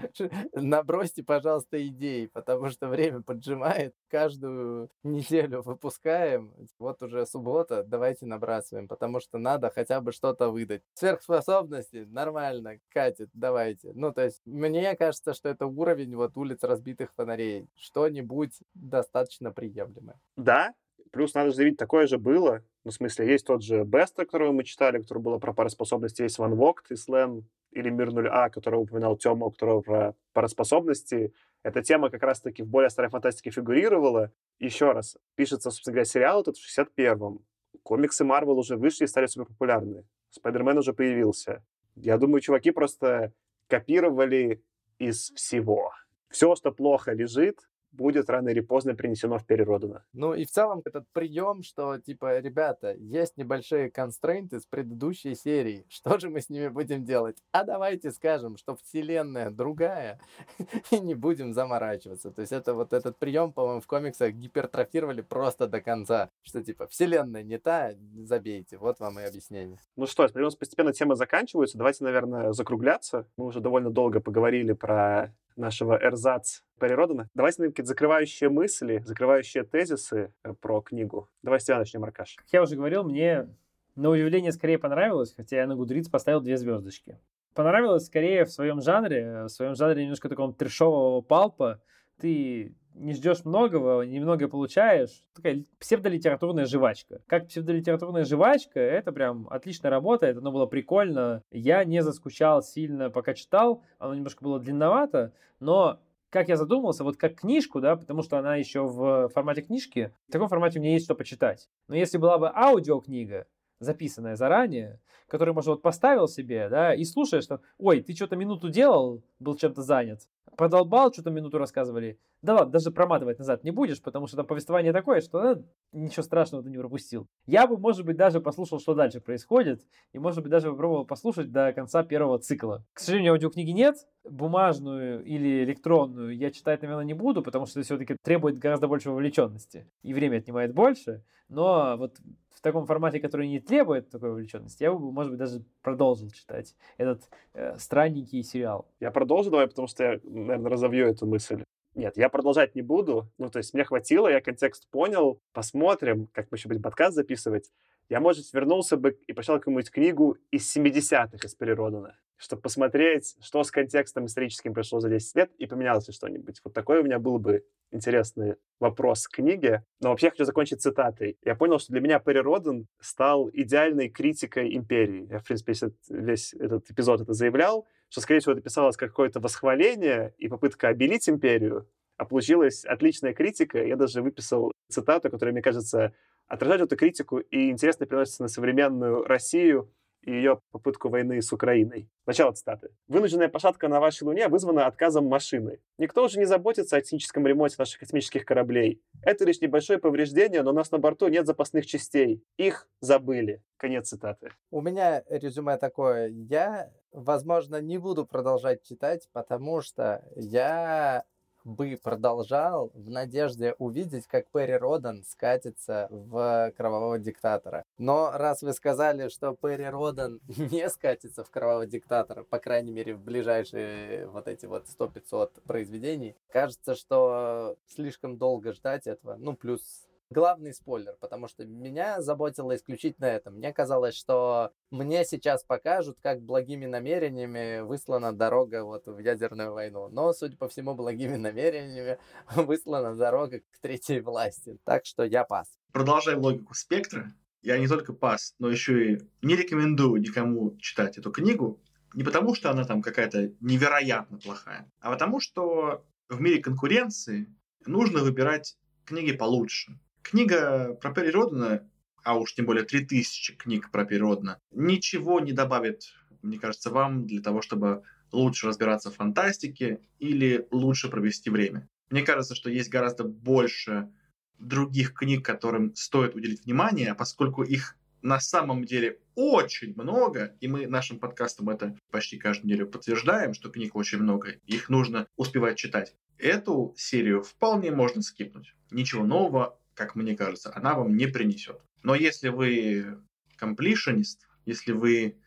набросьте, 0.52 1.24
пожалуйста, 1.24 1.84
идеи, 1.84 2.26
потому 2.26 2.70
что 2.70 2.86
время 2.86 3.22
поджимает. 3.22 3.92
Каждую 4.08 4.88
неделю 5.02 5.62
выпускаем. 5.62 6.54
Вот 6.78 7.02
уже 7.02 7.26
суббота, 7.26 7.82
давайте 7.82 8.24
набрасываем, 8.26 8.86
потому 8.86 9.18
что 9.18 9.38
надо 9.38 9.72
хотя 9.74 10.00
бы 10.00 10.12
что-то 10.12 10.50
выдать. 10.50 10.82
Сверхспособности, 10.94 12.06
нормально, 12.08 12.78
катит, 12.90 13.28
давайте. 13.32 13.90
Ну, 13.92 14.12
то 14.12 14.22
есть, 14.22 14.40
мне 14.44 14.94
кажется, 14.94 15.34
что 15.34 15.48
это 15.48 15.66
уровень 15.66 16.14
вот 16.14 16.36
улиц 16.36 16.62
разбитых 16.62 17.12
фонарей. 17.16 17.66
Что-нибудь 17.74 18.52
достаточно 18.74 19.50
приемлемое. 19.50 20.20
Да, 20.36 20.72
Плюс 21.10 21.34
надо 21.34 21.50
заявить, 21.50 21.76
такое 21.76 22.06
же 22.06 22.18
было. 22.18 22.62
Ну, 22.84 22.90
в 22.90 22.94
смысле, 22.94 23.26
есть 23.30 23.46
тот 23.46 23.62
же 23.62 23.84
Беста, 23.84 24.24
которого 24.24 24.52
мы 24.52 24.64
читали, 24.64 25.00
который 25.00 25.18
было 25.18 25.38
про 25.38 25.52
пароспособности, 25.52 26.22
есть 26.22 26.38
Ван 26.38 26.54
Вогт, 26.54 26.90
Ислен 26.90 27.46
или 27.72 27.90
Мир 27.90 28.08
0А, 28.08 28.48
который 28.48 28.76
упоминал 28.76 29.16
Тёма, 29.16 29.46
у 29.46 29.50
которого 29.50 29.82
про 29.82 30.14
пароспособности. 30.32 31.34
Эта 31.62 31.82
тема 31.82 32.08
как 32.08 32.22
раз-таки 32.22 32.62
в 32.62 32.68
более 32.68 32.88
старой 32.88 33.10
фантастике 33.10 33.50
фигурировала. 33.50 34.32
Еще 34.58 34.92
раз, 34.92 35.18
пишется, 35.34 35.70
собственно 35.70 35.94
говоря, 35.94 36.04
сериал 36.06 36.40
этот 36.40 36.56
в 36.56 36.78
61-м. 36.78 37.44
Комиксы 37.82 38.24
Марвел 38.24 38.58
уже 38.58 38.76
вышли 38.76 39.04
и 39.04 39.06
стали 39.08 39.26
супер 39.26 39.48
популярны. 39.48 40.06
Спайдермен 40.30 40.78
уже 40.78 40.94
появился. 40.94 41.62
Я 41.96 42.16
думаю, 42.16 42.40
чуваки 42.40 42.70
просто 42.70 43.32
копировали 43.68 44.62
из 44.98 45.30
всего. 45.32 45.92
Все, 46.30 46.54
что 46.54 46.72
плохо 46.72 47.12
лежит, 47.12 47.68
будет 47.92 48.30
рано 48.30 48.48
или 48.48 48.60
поздно 48.60 48.94
принесено 48.94 49.38
в 49.38 49.46
переродано. 49.46 50.04
Ну 50.12 50.34
и 50.34 50.44
в 50.44 50.50
целом 50.50 50.82
этот 50.84 51.06
прием, 51.12 51.62
что 51.62 51.98
типа, 51.98 52.38
ребята, 52.38 52.94
есть 52.94 53.36
небольшие 53.36 53.90
констрейнты 53.90 54.60
с 54.60 54.66
предыдущей 54.66 55.34
серии, 55.34 55.84
что 55.88 56.18
же 56.18 56.30
мы 56.30 56.40
с 56.40 56.48
ними 56.48 56.68
будем 56.68 57.04
делать? 57.04 57.36
А 57.52 57.64
давайте 57.64 58.10
скажем, 58.10 58.56
что 58.56 58.76
вселенная 58.76 59.50
другая, 59.50 60.20
и 60.90 61.00
не 61.00 61.14
будем 61.14 61.52
заморачиваться. 61.52 62.30
То 62.30 62.40
есть 62.40 62.52
это 62.52 62.74
вот 62.74 62.92
этот 62.92 63.18
прием, 63.18 63.52
по-моему, 63.52 63.80
в 63.80 63.86
комиксах 63.86 64.32
гипертрофировали 64.32 65.22
просто 65.22 65.66
до 65.66 65.80
конца, 65.80 66.30
что 66.42 66.62
типа 66.62 66.86
вселенная 66.86 67.42
не 67.42 67.58
та, 67.58 67.92
забейте, 68.24 68.78
вот 68.78 69.00
вам 69.00 69.18
и 69.18 69.22
объяснение. 69.22 69.78
Ну 69.96 70.06
что, 70.06 70.28
постепенно 70.58 70.92
тема 70.92 71.14
заканчивается, 71.14 71.78
давайте, 71.78 72.04
наверное, 72.04 72.52
закругляться. 72.52 73.26
Мы 73.36 73.46
уже 73.46 73.60
довольно 73.60 73.90
долго 73.90 74.20
поговорили 74.20 74.72
про 74.72 75.34
нашего 75.56 75.98
эрзац 76.02 76.60
Переродана. 76.78 77.28
Давайте 77.34 77.68
какие-то 77.68 77.88
закрывающие 77.88 78.48
мысли, 78.48 79.02
закрывающие 79.04 79.64
тезисы 79.64 80.32
э, 80.42 80.54
про 80.54 80.80
книгу. 80.80 81.28
Давай 81.42 81.60
с 81.60 81.64
тебя 81.64 81.78
начнем, 81.78 82.04
Аркаш. 82.04 82.36
Как 82.36 82.46
я 82.52 82.62
уже 82.62 82.76
говорил, 82.76 83.04
мне 83.04 83.48
на 83.96 84.10
удивление 84.10 84.52
скорее 84.52 84.78
понравилось, 84.78 85.34
хотя 85.36 85.56
я 85.58 85.66
на 85.66 85.76
Гудриц 85.76 86.08
поставил 86.08 86.40
две 86.40 86.56
звездочки. 86.56 87.18
Понравилось 87.54 88.06
скорее 88.06 88.44
в 88.44 88.50
своем 88.50 88.80
жанре, 88.80 89.44
в 89.44 89.48
своем 89.48 89.74
жанре 89.74 90.02
немножко 90.02 90.28
такого 90.28 90.54
трешового 90.54 91.20
палпа. 91.20 91.82
Ты 92.20 92.74
не 93.00 93.14
ждешь 93.14 93.44
многого, 93.44 94.02
немного 94.02 94.48
получаешь. 94.48 95.24
Такая 95.34 95.64
псевдолитературная 95.78 96.66
жвачка. 96.66 97.20
Как 97.26 97.48
псевдолитературная 97.48 98.24
жвачка, 98.24 98.78
это 98.80 99.10
прям 99.12 99.48
отлично 99.50 99.90
работает, 99.90 100.36
оно 100.36 100.52
было 100.52 100.66
прикольно. 100.66 101.42
Я 101.50 101.84
не 101.84 102.02
заскучал 102.02 102.62
сильно, 102.62 103.10
пока 103.10 103.34
читал, 103.34 103.82
оно 103.98 104.14
немножко 104.14 104.44
было 104.44 104.60
длинновато, 104.60 105.32
но 105.58 106.00
как 106.28 106.48
я 106.48 106.56
задумался, 106.56 107.02
вот 107.02 107.16
как 107.16 107.34
книжку, 107.34 107.80
да, 107.80 107.96
потому 107.96 108.22
что 108.22 108.38
она 108.38 108.56
еще 108.56 108.82
в 108.82 109.28
формате 109.30 109.62
книжки, 109.62 110.14
в 110.28 110.32
таком 110.32 110.48
формате 110.48 110.78
у 110.78 110.82
меня 110.82 110.92
есть 110.92 111.06
что 111.06 111.14
почитать. 111.14 111.68
Но 111.88 111.96
если 111.96 112.18
была 112.18 112.38
бы 112.38 112.50
аудиокнига, 112.54 113.46
записанная 113.80 114.36
заранее, 114.36 115.00
которую, 115.26 115.54
может, 115.54 115.68
вот 115.68 115.82
поставил 115.82 116.28
себе, 116.28 116.68
да, 116.68 116.94
и 116.94 117.04
слушаешь, 117.04 117.44
что, 117.44 117.60
ой, 117.78 118.00
ты 118.00 118.14
что-то 118.14 118.36
минуту 118.36 118.68
делал, 118.68 119.22
был 119.38 119.56
чем-то 119.56 119.82
занят, 119.82 120.28
продолбал, 120.56 121.12
что-то 121.12 121.30
минуту 121.30 121.58
рассказывали, 121.58 122.18
да 122.42 122.54
ладно, 122.54 122.72
даже 122.72 122.90
проматывать 122.90 123.38
назад 123.38 123.64
не 123.64 123.70
будешь, 123.70 124.02
потому 124.02 124.26
что 124.26 124.36
там 124.36 124.46
повествование 124.46 124.92
такое, 124.92 125.20
что 125.20 125.52
э, 125.52 125.62
ничего 125.92 126.22
страшного 126.22 126.62
ты 126.62 126.70
не 126.70 126.78
пропустил. 126.78 127.26
Я 127.46 127.66
бы, 127.66 127.78
может 127.78 128.04
быть, 128.04 128.16
даже 128.16 128.40
послушал, 128.40 128.80
что 128.80 128.94
дальше 128.94 129.20
происходит, 129.20 129.82
и, 130.12 130.18
может 130.18 130.42
быть, 130.42 130.50
даже 130.50 130.70
попробовал 130.70 131.06
послушать 131.06 131.52
до 131.52 131.72
конца 131.72 132.02
первого 132.02 132.38
цикла. 132.38 132.84
К 132.92 133.00
сожалению, 133.00 133.32
аудиокниги 133.32 133.70
нет, 133.70 133.96
бумажную 134.24 135.24
или 135.24 135.64
электронную 135.64 136.36
я 136.36 136.50
читать, 136.50 136.82
наверное, 136.82 137.04
не 137.04 137.14
буду, 137.14 137.42
потому 137.42 137.66
что 137.66 137.80
это 137.80 137.86
все-таки 137.86 138.16
требует 138.22 138.58
гораздо 138.58 138.88
больше 138.88 139.10
вовлеченности, 139.10 139.86
и 140.02 140.12
время 140.12 140.38
отнимает 140.38 140.74
больше, 140.74 141.22
но 141.48 141.96
вот 141.96 142.16
в 142.60 142.62
таком 142.62 142.86
формате, 142.86 143.20
который 143.20 143.48
не 143.48 143.58
требует 143.58 144.10
такой 144.10 144.30
вовлеченности, 144.30 144.82
я 144.82 144.92
бы, 144.92 145.10
может 145.10 145.32
быть, 145.32 145.38
даже 145.38 145.62
продолжил 145.80 146.30
читать 146.30 146.76
этот 146.98 147.22
э, 147.54 147.78
странненький 147.78 148.42
сериал. 148.42 148.86
Я 149.00 149.10
продолжу, 149.10 149.50
давай, 149.50 149.66
потому 149.66 149.88
что 149.88 150.04
я, 150.04 150.20
наверное, 150.24 150.70
разовью 150.70 151.08
эту 151.08 151.26
мысль. 151.26 151.64
Нет, 151.94 152.18
я 152.18 152.28
продолжать 152.28 152.74
не 152.74 152.82
буду. 152.82 153.30
Ну, 153.38 153.48
то 153.48 153.56
есть 153.56 153.72
мне 153.72 153.84
хватило, 153.84 154.28
я 154.28 154.42
контекст 154.42 154.86
понял. 154.90 155.40
Посмотрим, 155.52 156.28
как 156.32 156.48
мы 156.50 156.58
еще 156.58 156.68
будем 156.68 156.82
подкаст 156.82 157.14
записывать. 157.14 157.72
Я, 158.10 158.20
может, 158.20 158.52
вернулся 158.52 158.98
бы 158.98 159.18
и 159.26 159.32
прочитал 159.32 159.56
какую-нибудь 159.56 159.90
книгу 159.90 160.36
из 160.50 160.76
70-х 160.76 161.38
из 161.42 161.54
Переродана, 161.54 162.18
чтобы 162.40 162.62
посмотреть, 162.62 163.36
что 163.40 163.62
с 163.62 163.70
контекстом 163.70 164.24
историческим 164.24 164.72
пришло 164.72 164.98
за 164.98 165.10
10 165.10 165.36
лет 165.36 165.50
и 165.58 165.66
поменялось 165.66 166.08
ли 166.08 166.14
что-нибудь. 166.14 166.60
Вот 166.64 166.72
такой 166.72 167.00
у 167.00 167.02
меня 167.02 167.18
был 167.18 167.38
бы 167.38 167.66
интересный 167.90 168.56
вопрос 168.78 169.28
к 169.28 169.36
книге. 169.36 169.84
Но 170.00 170.08
вообще 170.08 170.28
я 170.28 170.30
хочу 170.30 170.44
закончить 170.44 170.80
цитатой. 170.80 171.36
Я 171.44 171.54
понял, 171.54 171.78
что 171.78 171.92
для 171.92 172.00
меня 172.00 172.18
Перри 172.18 172.40
Родан 172.40 172.86
стал 172.98 173.50
идеальной 173.52 174.08
критикой 174.08 174.74
империи. 174.74 175.28
Я, 175.30 175.40
в 175.40 175.44
принципе, 175.44 175.74
весь 176.08 176.54
этот 176.54 176.90
эпизод 176.90 177.20
это 177.20 177.34
заявлял, 177.34 177.86
что, 178.08 178.22
скорее 178.22 178.40
всего, 178.40 178.52
это 178.52 178.62
писалось 178.62 178.96
как 178.96 179.10
какое-то 179.10 179.40
восхваление 179.40 180.34
и 180.38 180.48
попытка 180.48 180.88
обелить 180.88 181.28
империю, 181.28 181.86
а 182.16 182.24
получилась 182.24 182.86
отличная 182.86 183.34
критика. 183.34 183.84
Я 183.84 183.96
даже 183.96 184.22
выписал 184.22 184.72
цитату, 184.88 185.28
которая, 185.28 185.52
мне 185.52 185.62
кажется, 185.62 186.14
отражает 186.46 186.82
эту 186.82 186.96
критику 186.96 187.38
и 187.38 187.70
интересно 187.70 188.06
переносится 188.06 188.42
на 188.42 188.48
современную 188.48 189.24
Россию 189.24 189.92
и 190.22 190.32
ее 190.32 190.60
попытку 190.70 191.08
войны 191.08 191.40
с 191.40 191.52
Украиной. 191.52 192.08
Начало 192.26 192.52
цитаты. 192.52 192.90
«Вынужденная 193.08 193.48
посадка 193.48 193.88
на 193.88 194.00
вашей 194.00 194.24
Луне 194.24 194.48
вызвана 194.48 194.86
отказом 194.86 195.26
машины. 195.26 195.80
Никто 195.98 196.24
уже 196.24 196.38
не 196.38 196.44
заботится 196.44 196.96
о 196.96 197.00
техническом 197.00 197.46
ремонте 197.46 197.76
наших 197.78 198.00
космических 198.00 198.44
кораблей. 198.44 199.02
Это 199.22 199.44
лишь 199.44 199.60
небольшое 199.60 199.98
повреждение, 199.98 200.62
но 200.62 200.70
у 200.70 200.74
нас 200.74 200.90
на 200.90 200.98
борту 200.98 201.28
нет 201.28 201.46
запасных 201.46 201.86
частей. 201.86 202.44
Их 202.56 202.88
забыли». 203.00 203.62
Конец 203.76 204.08
цитаты. 204.08 204.52
У 204.70 204.82
меня 204.82 205.24
резюме 205.28 205.76
такое. 205.78 206.28
Я, 206.28 206.92
возможно, 207.12 207.80
не 207.80 207.98
буду 207.98 208.26
продолжать 208.26 208.82
читать, 208.82 209.28
потому 209.32 209.80
что 209.80 210.22
я 210.36 211.24
бы 211.64 211.98
продолжал 212.02 212.90
в 212.94 213.10
надежде 213.10 213.74
увидеть, 213.78 214.26
как 214.26 214.46
Перри 214.48 214.76
Родан 214.76 215.24
скатится 215.24 216.08
в 216.10 216.72
кровавого 216.76 217.18
диктатора. 217.18 217.84
Но 217.98 218.30
раз 218.32 218.62
вы 218.62 218.72
сказали, 218.72 219.28
что 219.28 219.54
Перри 219.54 219.88
Родан 219.88 220.40
не 220.48 220.88
скатится 220.88 221.44
в 221.44 221.50
кровавого 221.50 221.86
диктатора, 221.86 222.44
по 222.44 222.58
крайней 222.58 222.92
мере, 222.92 223.14
в 223.14 223.20
ближайшие 223.20 224.26
вот 224.28 224.48
эти 224.48 224.66
вот 224.66 224.86
100-500 224.86 225.62
произведений, 225.66 226.36
кажется, 226.50 226.94
что 226.94 227.76
слишком 227.86 228.36
долго 228.36 228.72
ждать 228.72 229.06
этого. 229.06 229.36
Ну, 229.36 229.54
плюс 229.54 230.09
главный 230.30 230.72
спойлер, 230.72 231.16
потому 231.20 231.48
что 231.48 231.64
меня 231.64 232.22
заботило 232.22 232.74
исключительно 232.74 233.26
это. 233.26 233.50
Мне 233.50 233.72
казалось, 233.72 234.14
что 234.14 234.72
мне 234.90 235.24
сейчас 235.24 235.64
покажут, 235.64 236.18
как 236.22 236.42
благими 236.42 236.86
намерениями 236.86 237.80
выслана 237.80 238.32
дорога 238.32 238.84
вот 238.84 239.06
в 239.06 239.18
ядерную 239.18 239.72
войну. 239.72 240.08
Но, 240.08 240.32
судя 240.32 240.56
по 240.56 240.68
всему, 240.68 240.94
благими 240.94 241.36
намерениями 241.36 242.18
выслана 242.54 243.14
дорога 243.14 243.60
к 243.60 243.78
третьей 243.80 244.20
власти. 244.20 244.78
Так 244.84 245.04
что 245.04 245.24
я 245.24 245.44
пас. 245.44 245.68
Продолжая 245.92 246.36
логику 246.36 246.74
спектра, 246.74 247.32
я 247.62 247.78
не 247.78 247.88
только 247.88 248.12
пас, 248.12 248.54
но 248.58 248.70
еще 248.70 249.14
и 249.14 249.20
не 249.42 249.56
рекомендую 249.56 250.22
никому 250.22 250.76
читать 250.78 251.18
эту 251.18 251.32
книгу. 251.32 251.80
Не 252.14 252.24
потому, 252.24 252.54
что 252.54 252.70
она 252.70 252.84
там 252.84 253.02
какая-то 253.02 253.52
невероятно 253.60 254.38
плохая, 254.38 254.90
а 255.00 255.10
потому, 255.10 255.40
что 255.40 256.04
в 256.28 256.40
мире 256.40 256.60
конкуренции 256.60 257.46
нужно 257.86 258.20
выбирать 258.20 258.76
книги 259.04 259.32
получше. 259.32 259.98
Книга 260.22 260.94
про 260.94 261.12
Перри 261.12 261.30
Родена, 261.30 261.88
а 262.22 262.38
уж 262.38 262.54
тем 262.54 262.66
более 262.66 262.84
3000 262.84 263.56
книг 263.56 263.90
про 263.90 264.04
Перри 264.04 264.20
Родена, 264.20 264.58
ничего 264.72 265.40
не 265.40 265.52
добавит, 265.52 266.02
мне 266.42 266.58
кажется, 266.58 266.90
вам 266.90 267.26
для 267.26 267.42
того, 267.42 267.62
чтобы 267.62 268.02
лучше 268.32 268.66
разбираться 268.66 269.10
в 269.10 269.16
фантастике 269.16 270.00
или 270.18 270.66
лучше 270.70 271.08
провести 271.08 271.50
время. 271.50 271.88
Мне 272.10 272.22
кажется, 272.22 272.54
что 272.54 272.70
есть 272.70 272.90
гораздо 272.90 273.24
больше 273.24 274.12
других 274.58 275.14
книг, 275.14 275.44
которым 275.44 275.94
стоит 275.94 276.34
уделить 276.34 276.64
внимание, 276.64 277.12
а 277.12 277.14
поскольку 277.14 277.62
их 277.62 277.96
на 278.22 278.38
самом 278.40 278.84
деле 278.84 279.18
очень 279.34 279.94
много, 279.96 280.56
и 280.60 280.68
мы 280.68 280.86
нашим 280.86 281.18
подкастом 281.18 281.70
это 281.70 281.96
почти 282.10 282.36
каждую 282.36 282.66
неделю 282.66 282.86
подтверждаем, 282.86 283.54
что 283.54 283.70
книг 283.70 283.96
очень 283.96 284.18
много, 284.18 284.56
их 284.66 284.90
нужно 284.90 285.26
успевать 285.36 285.78
читать. 285.78 286.14
Эту 286.36 286.94
серию 286.96 287.42
вполне 287.42 287.90
можно 287.90 288.22
скипнуть. 288.22 288.74
Ничего 288.90 289.24
нового, 289.24 289.78
как 289.94 290.14
мне 290.14 290.36
кажется, 290.36 290.72
она 290.74 290.94
вам 290.94 291.16
не 291.16 291.26
принесет. 291.26 291.80
Но 292.02 292.14
если 292.14 292.48
вы 292.48 293.18
комплишенист, 293.56 294.48
если 294.64 294.92
вы 294.92 295.38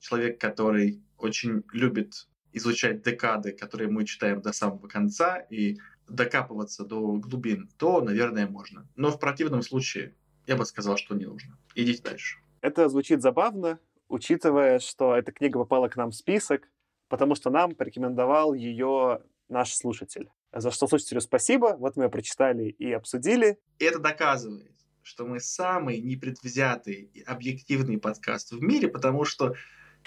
человек, 0.00 0.40
который 0.40 1.02
очень 1.18 1.62
любит 1.72 2.28
изучать 2.52 3.02
декады, 3.02 3.52
которые 3.52 3.90
мы 3.90 4.04
читаем 4.04 4.40
до 4.40 4.52
самого 4.52 4.88
конца, 4.88 5.38
и 5.38 5.78
докапываться 6.08 6.84
до 6.84 7.12
глубин, 7.16 7.70
то, 7.78 8.00
наверное, 8.00 8.48
можно. 8.48 8.88
Но 8.96 9.10
в 9.10 9.20
противном 9.20 9.62
случае 9.62 10.16
я 10.46 10.56
бы 10.56 10.64
сказал, 10.64 10.96
что 10.96 11.14
не 11.14 11.26
нужно. 11.26 11.56
Идите 11.74 12.02
дальше. 12.02 12.38
Это 12.60 12.88
звучит 12.88 13.22
забавно, 13.22 13.78
учитывая, 14.08 14.80
что 14.80 15.16
эта 15.16 15.32
книга 15.32 15.58
попала 15.58 15.88
к 15.88 15.96
нам 15.96 16.10
в 16.10 16.16
список, 16.16 16.68
потому 17.08 17.34
что 17.34 17.50
нам 17.50 17.74
порекомендовал 17.74 18.54
ее 18.54 19.22
наш 19.48 19.72
слушатель. 19.72 20.30
За 20.52 20.70
что 20.70 20.86
слушателю 20.86 21.20
спасибо. 21.20 21.76
Вот 21.78 21.96
мы 21.96 22.04
ее 22.04 22.10
прочитали 22.10 22.64
и 22.64 22.92
обсудили. 22.92 23.58
Это 23.78 23.98
доказывает, 23.98 24.72
что 25.02 25.24
мы 25.24 25.38
самый 25.40 26.00
непредвзятый 26.00 27.10
и 27.14 27.22
объективный 27.22 27.98
подкаст 27.98 28.52
в 28.52 28.60
мире, 28.60 28.88
потому 28.88 29.24
что 29.24 29.54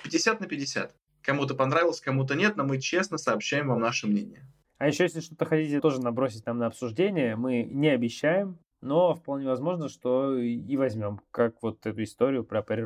50 0.03 0.41
на 0.41 0.47
50. 0.47 0.95
Кому-то 1.21 1.55
понравилось, 1.55 2.01
кому-то 2.01 2.35
нет, 2.35 2.57
но 2.57 2.65
мы 2.65 2.79
честно 2.81 3.17
сообщаем 3.17 3.69
вам 3.69 3.79
наше 3.79 4.07
мнение. 4.07 4.45
А 4.77 4.87
еще, 4.87 5.03
если 5.03 5.21
что-то 5.21 5.45
хотите 5.45 5.79
тоже 5.79 6.01
набросить 6.01 6.45
нам 6.45 6.57
на 6.57 6.65
обсуждение, 6.65 7.37
мы 7.37 7.63
не 7.63 7.87
обещаем, 7.87 8.59
но 8.81 9.15
вполне 9.15 9.47
возможно, 9.47 9.87
что 9.87 10.37
и 10.37 10.75
возьмем, 10.75 11.21
как 11.31 11.55
вот 11.61 11.85
эту 11.85 12.03
историю 12.03 12.43
про 12.43 12.61
Перри. 12.61 12.85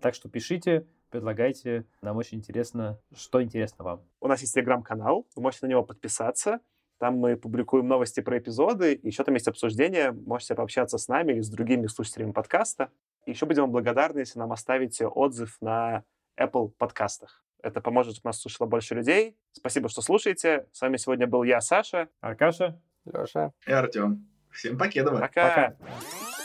Так 0.00 0.14
что 0.14 0.30
пишите, 0.30 0.86
предлагайте, 1.10 1.84
нам 2.00 2.16
очень 2.16 2.38
интересно, 2.38 2.98
что 3.14 3.42
интересно 3.42 3.84
вам. 3.84 4.02
У 4.20 4.28
нас 4.28 4.40
есть 4.40 4.54
телеграм-канал, 4.54 5.26
вы 5.36 5.42
можете 5.42 5.66
на 5.66 5.70
него 5.70 5.82
подписаться. 5.82 6.60
Там 6.98 7.18
мы 7.18 7.36
публикуем 7.36 7.86
новости 7.86 8.20
про 8.20 8.38
эпизоды, 8.38 8.98
еще 9.02 9.22
там 9.22 9.34
есть 9.34 9.46
обсуждения, 9.46 10.10
можете 10.10 10.54
пообщаться 10.54 10.98
с 10.98 11.06
нами 11.06 11.32
или 11.32 11.40
с 11.40 11.48
другими 11.48 11.86
слушателями 11.86 12.32
подкаста. 12.32 12.90
Еще 13.26 13.46
будем 13.46 13.62
вам 13.62 13.72
благодарны, 13.72 14.20
если 14.20 14.38
нам 14.38 14.52
оставите 14.52 15.06
отзыв 15.06 15.56
на 15.60 16.02
Apple 16.38 16.70
подкастах. 16.76 17.44
Это 17.62 17.80
поможет, 17.80 18.14
чтобы 18.14 18.28
нас 18.28 18.40
слушало 18.40 18.66
больше 18.66 18.94
людей. 18.94 19.36
Спасибо, 19.52 19.88
что 19.88 20.02
слушаете. 20.02 20.66
С 20.72 20.80
вами 20.80 20.96
сегодня 20.96 21.26
был 21.26 21.42
я, 21.42 21.60
Саша. 21.60 22.08
Аркаша. 22.20 22.80
Леша. 23.04 23.52
И 23.66 23.72
Артем. 23.72 24.28
Всем 24.50 24.78
покедова. 24.78 25.20
Пока. 25.20 25.74
Пока. 25.78 26.37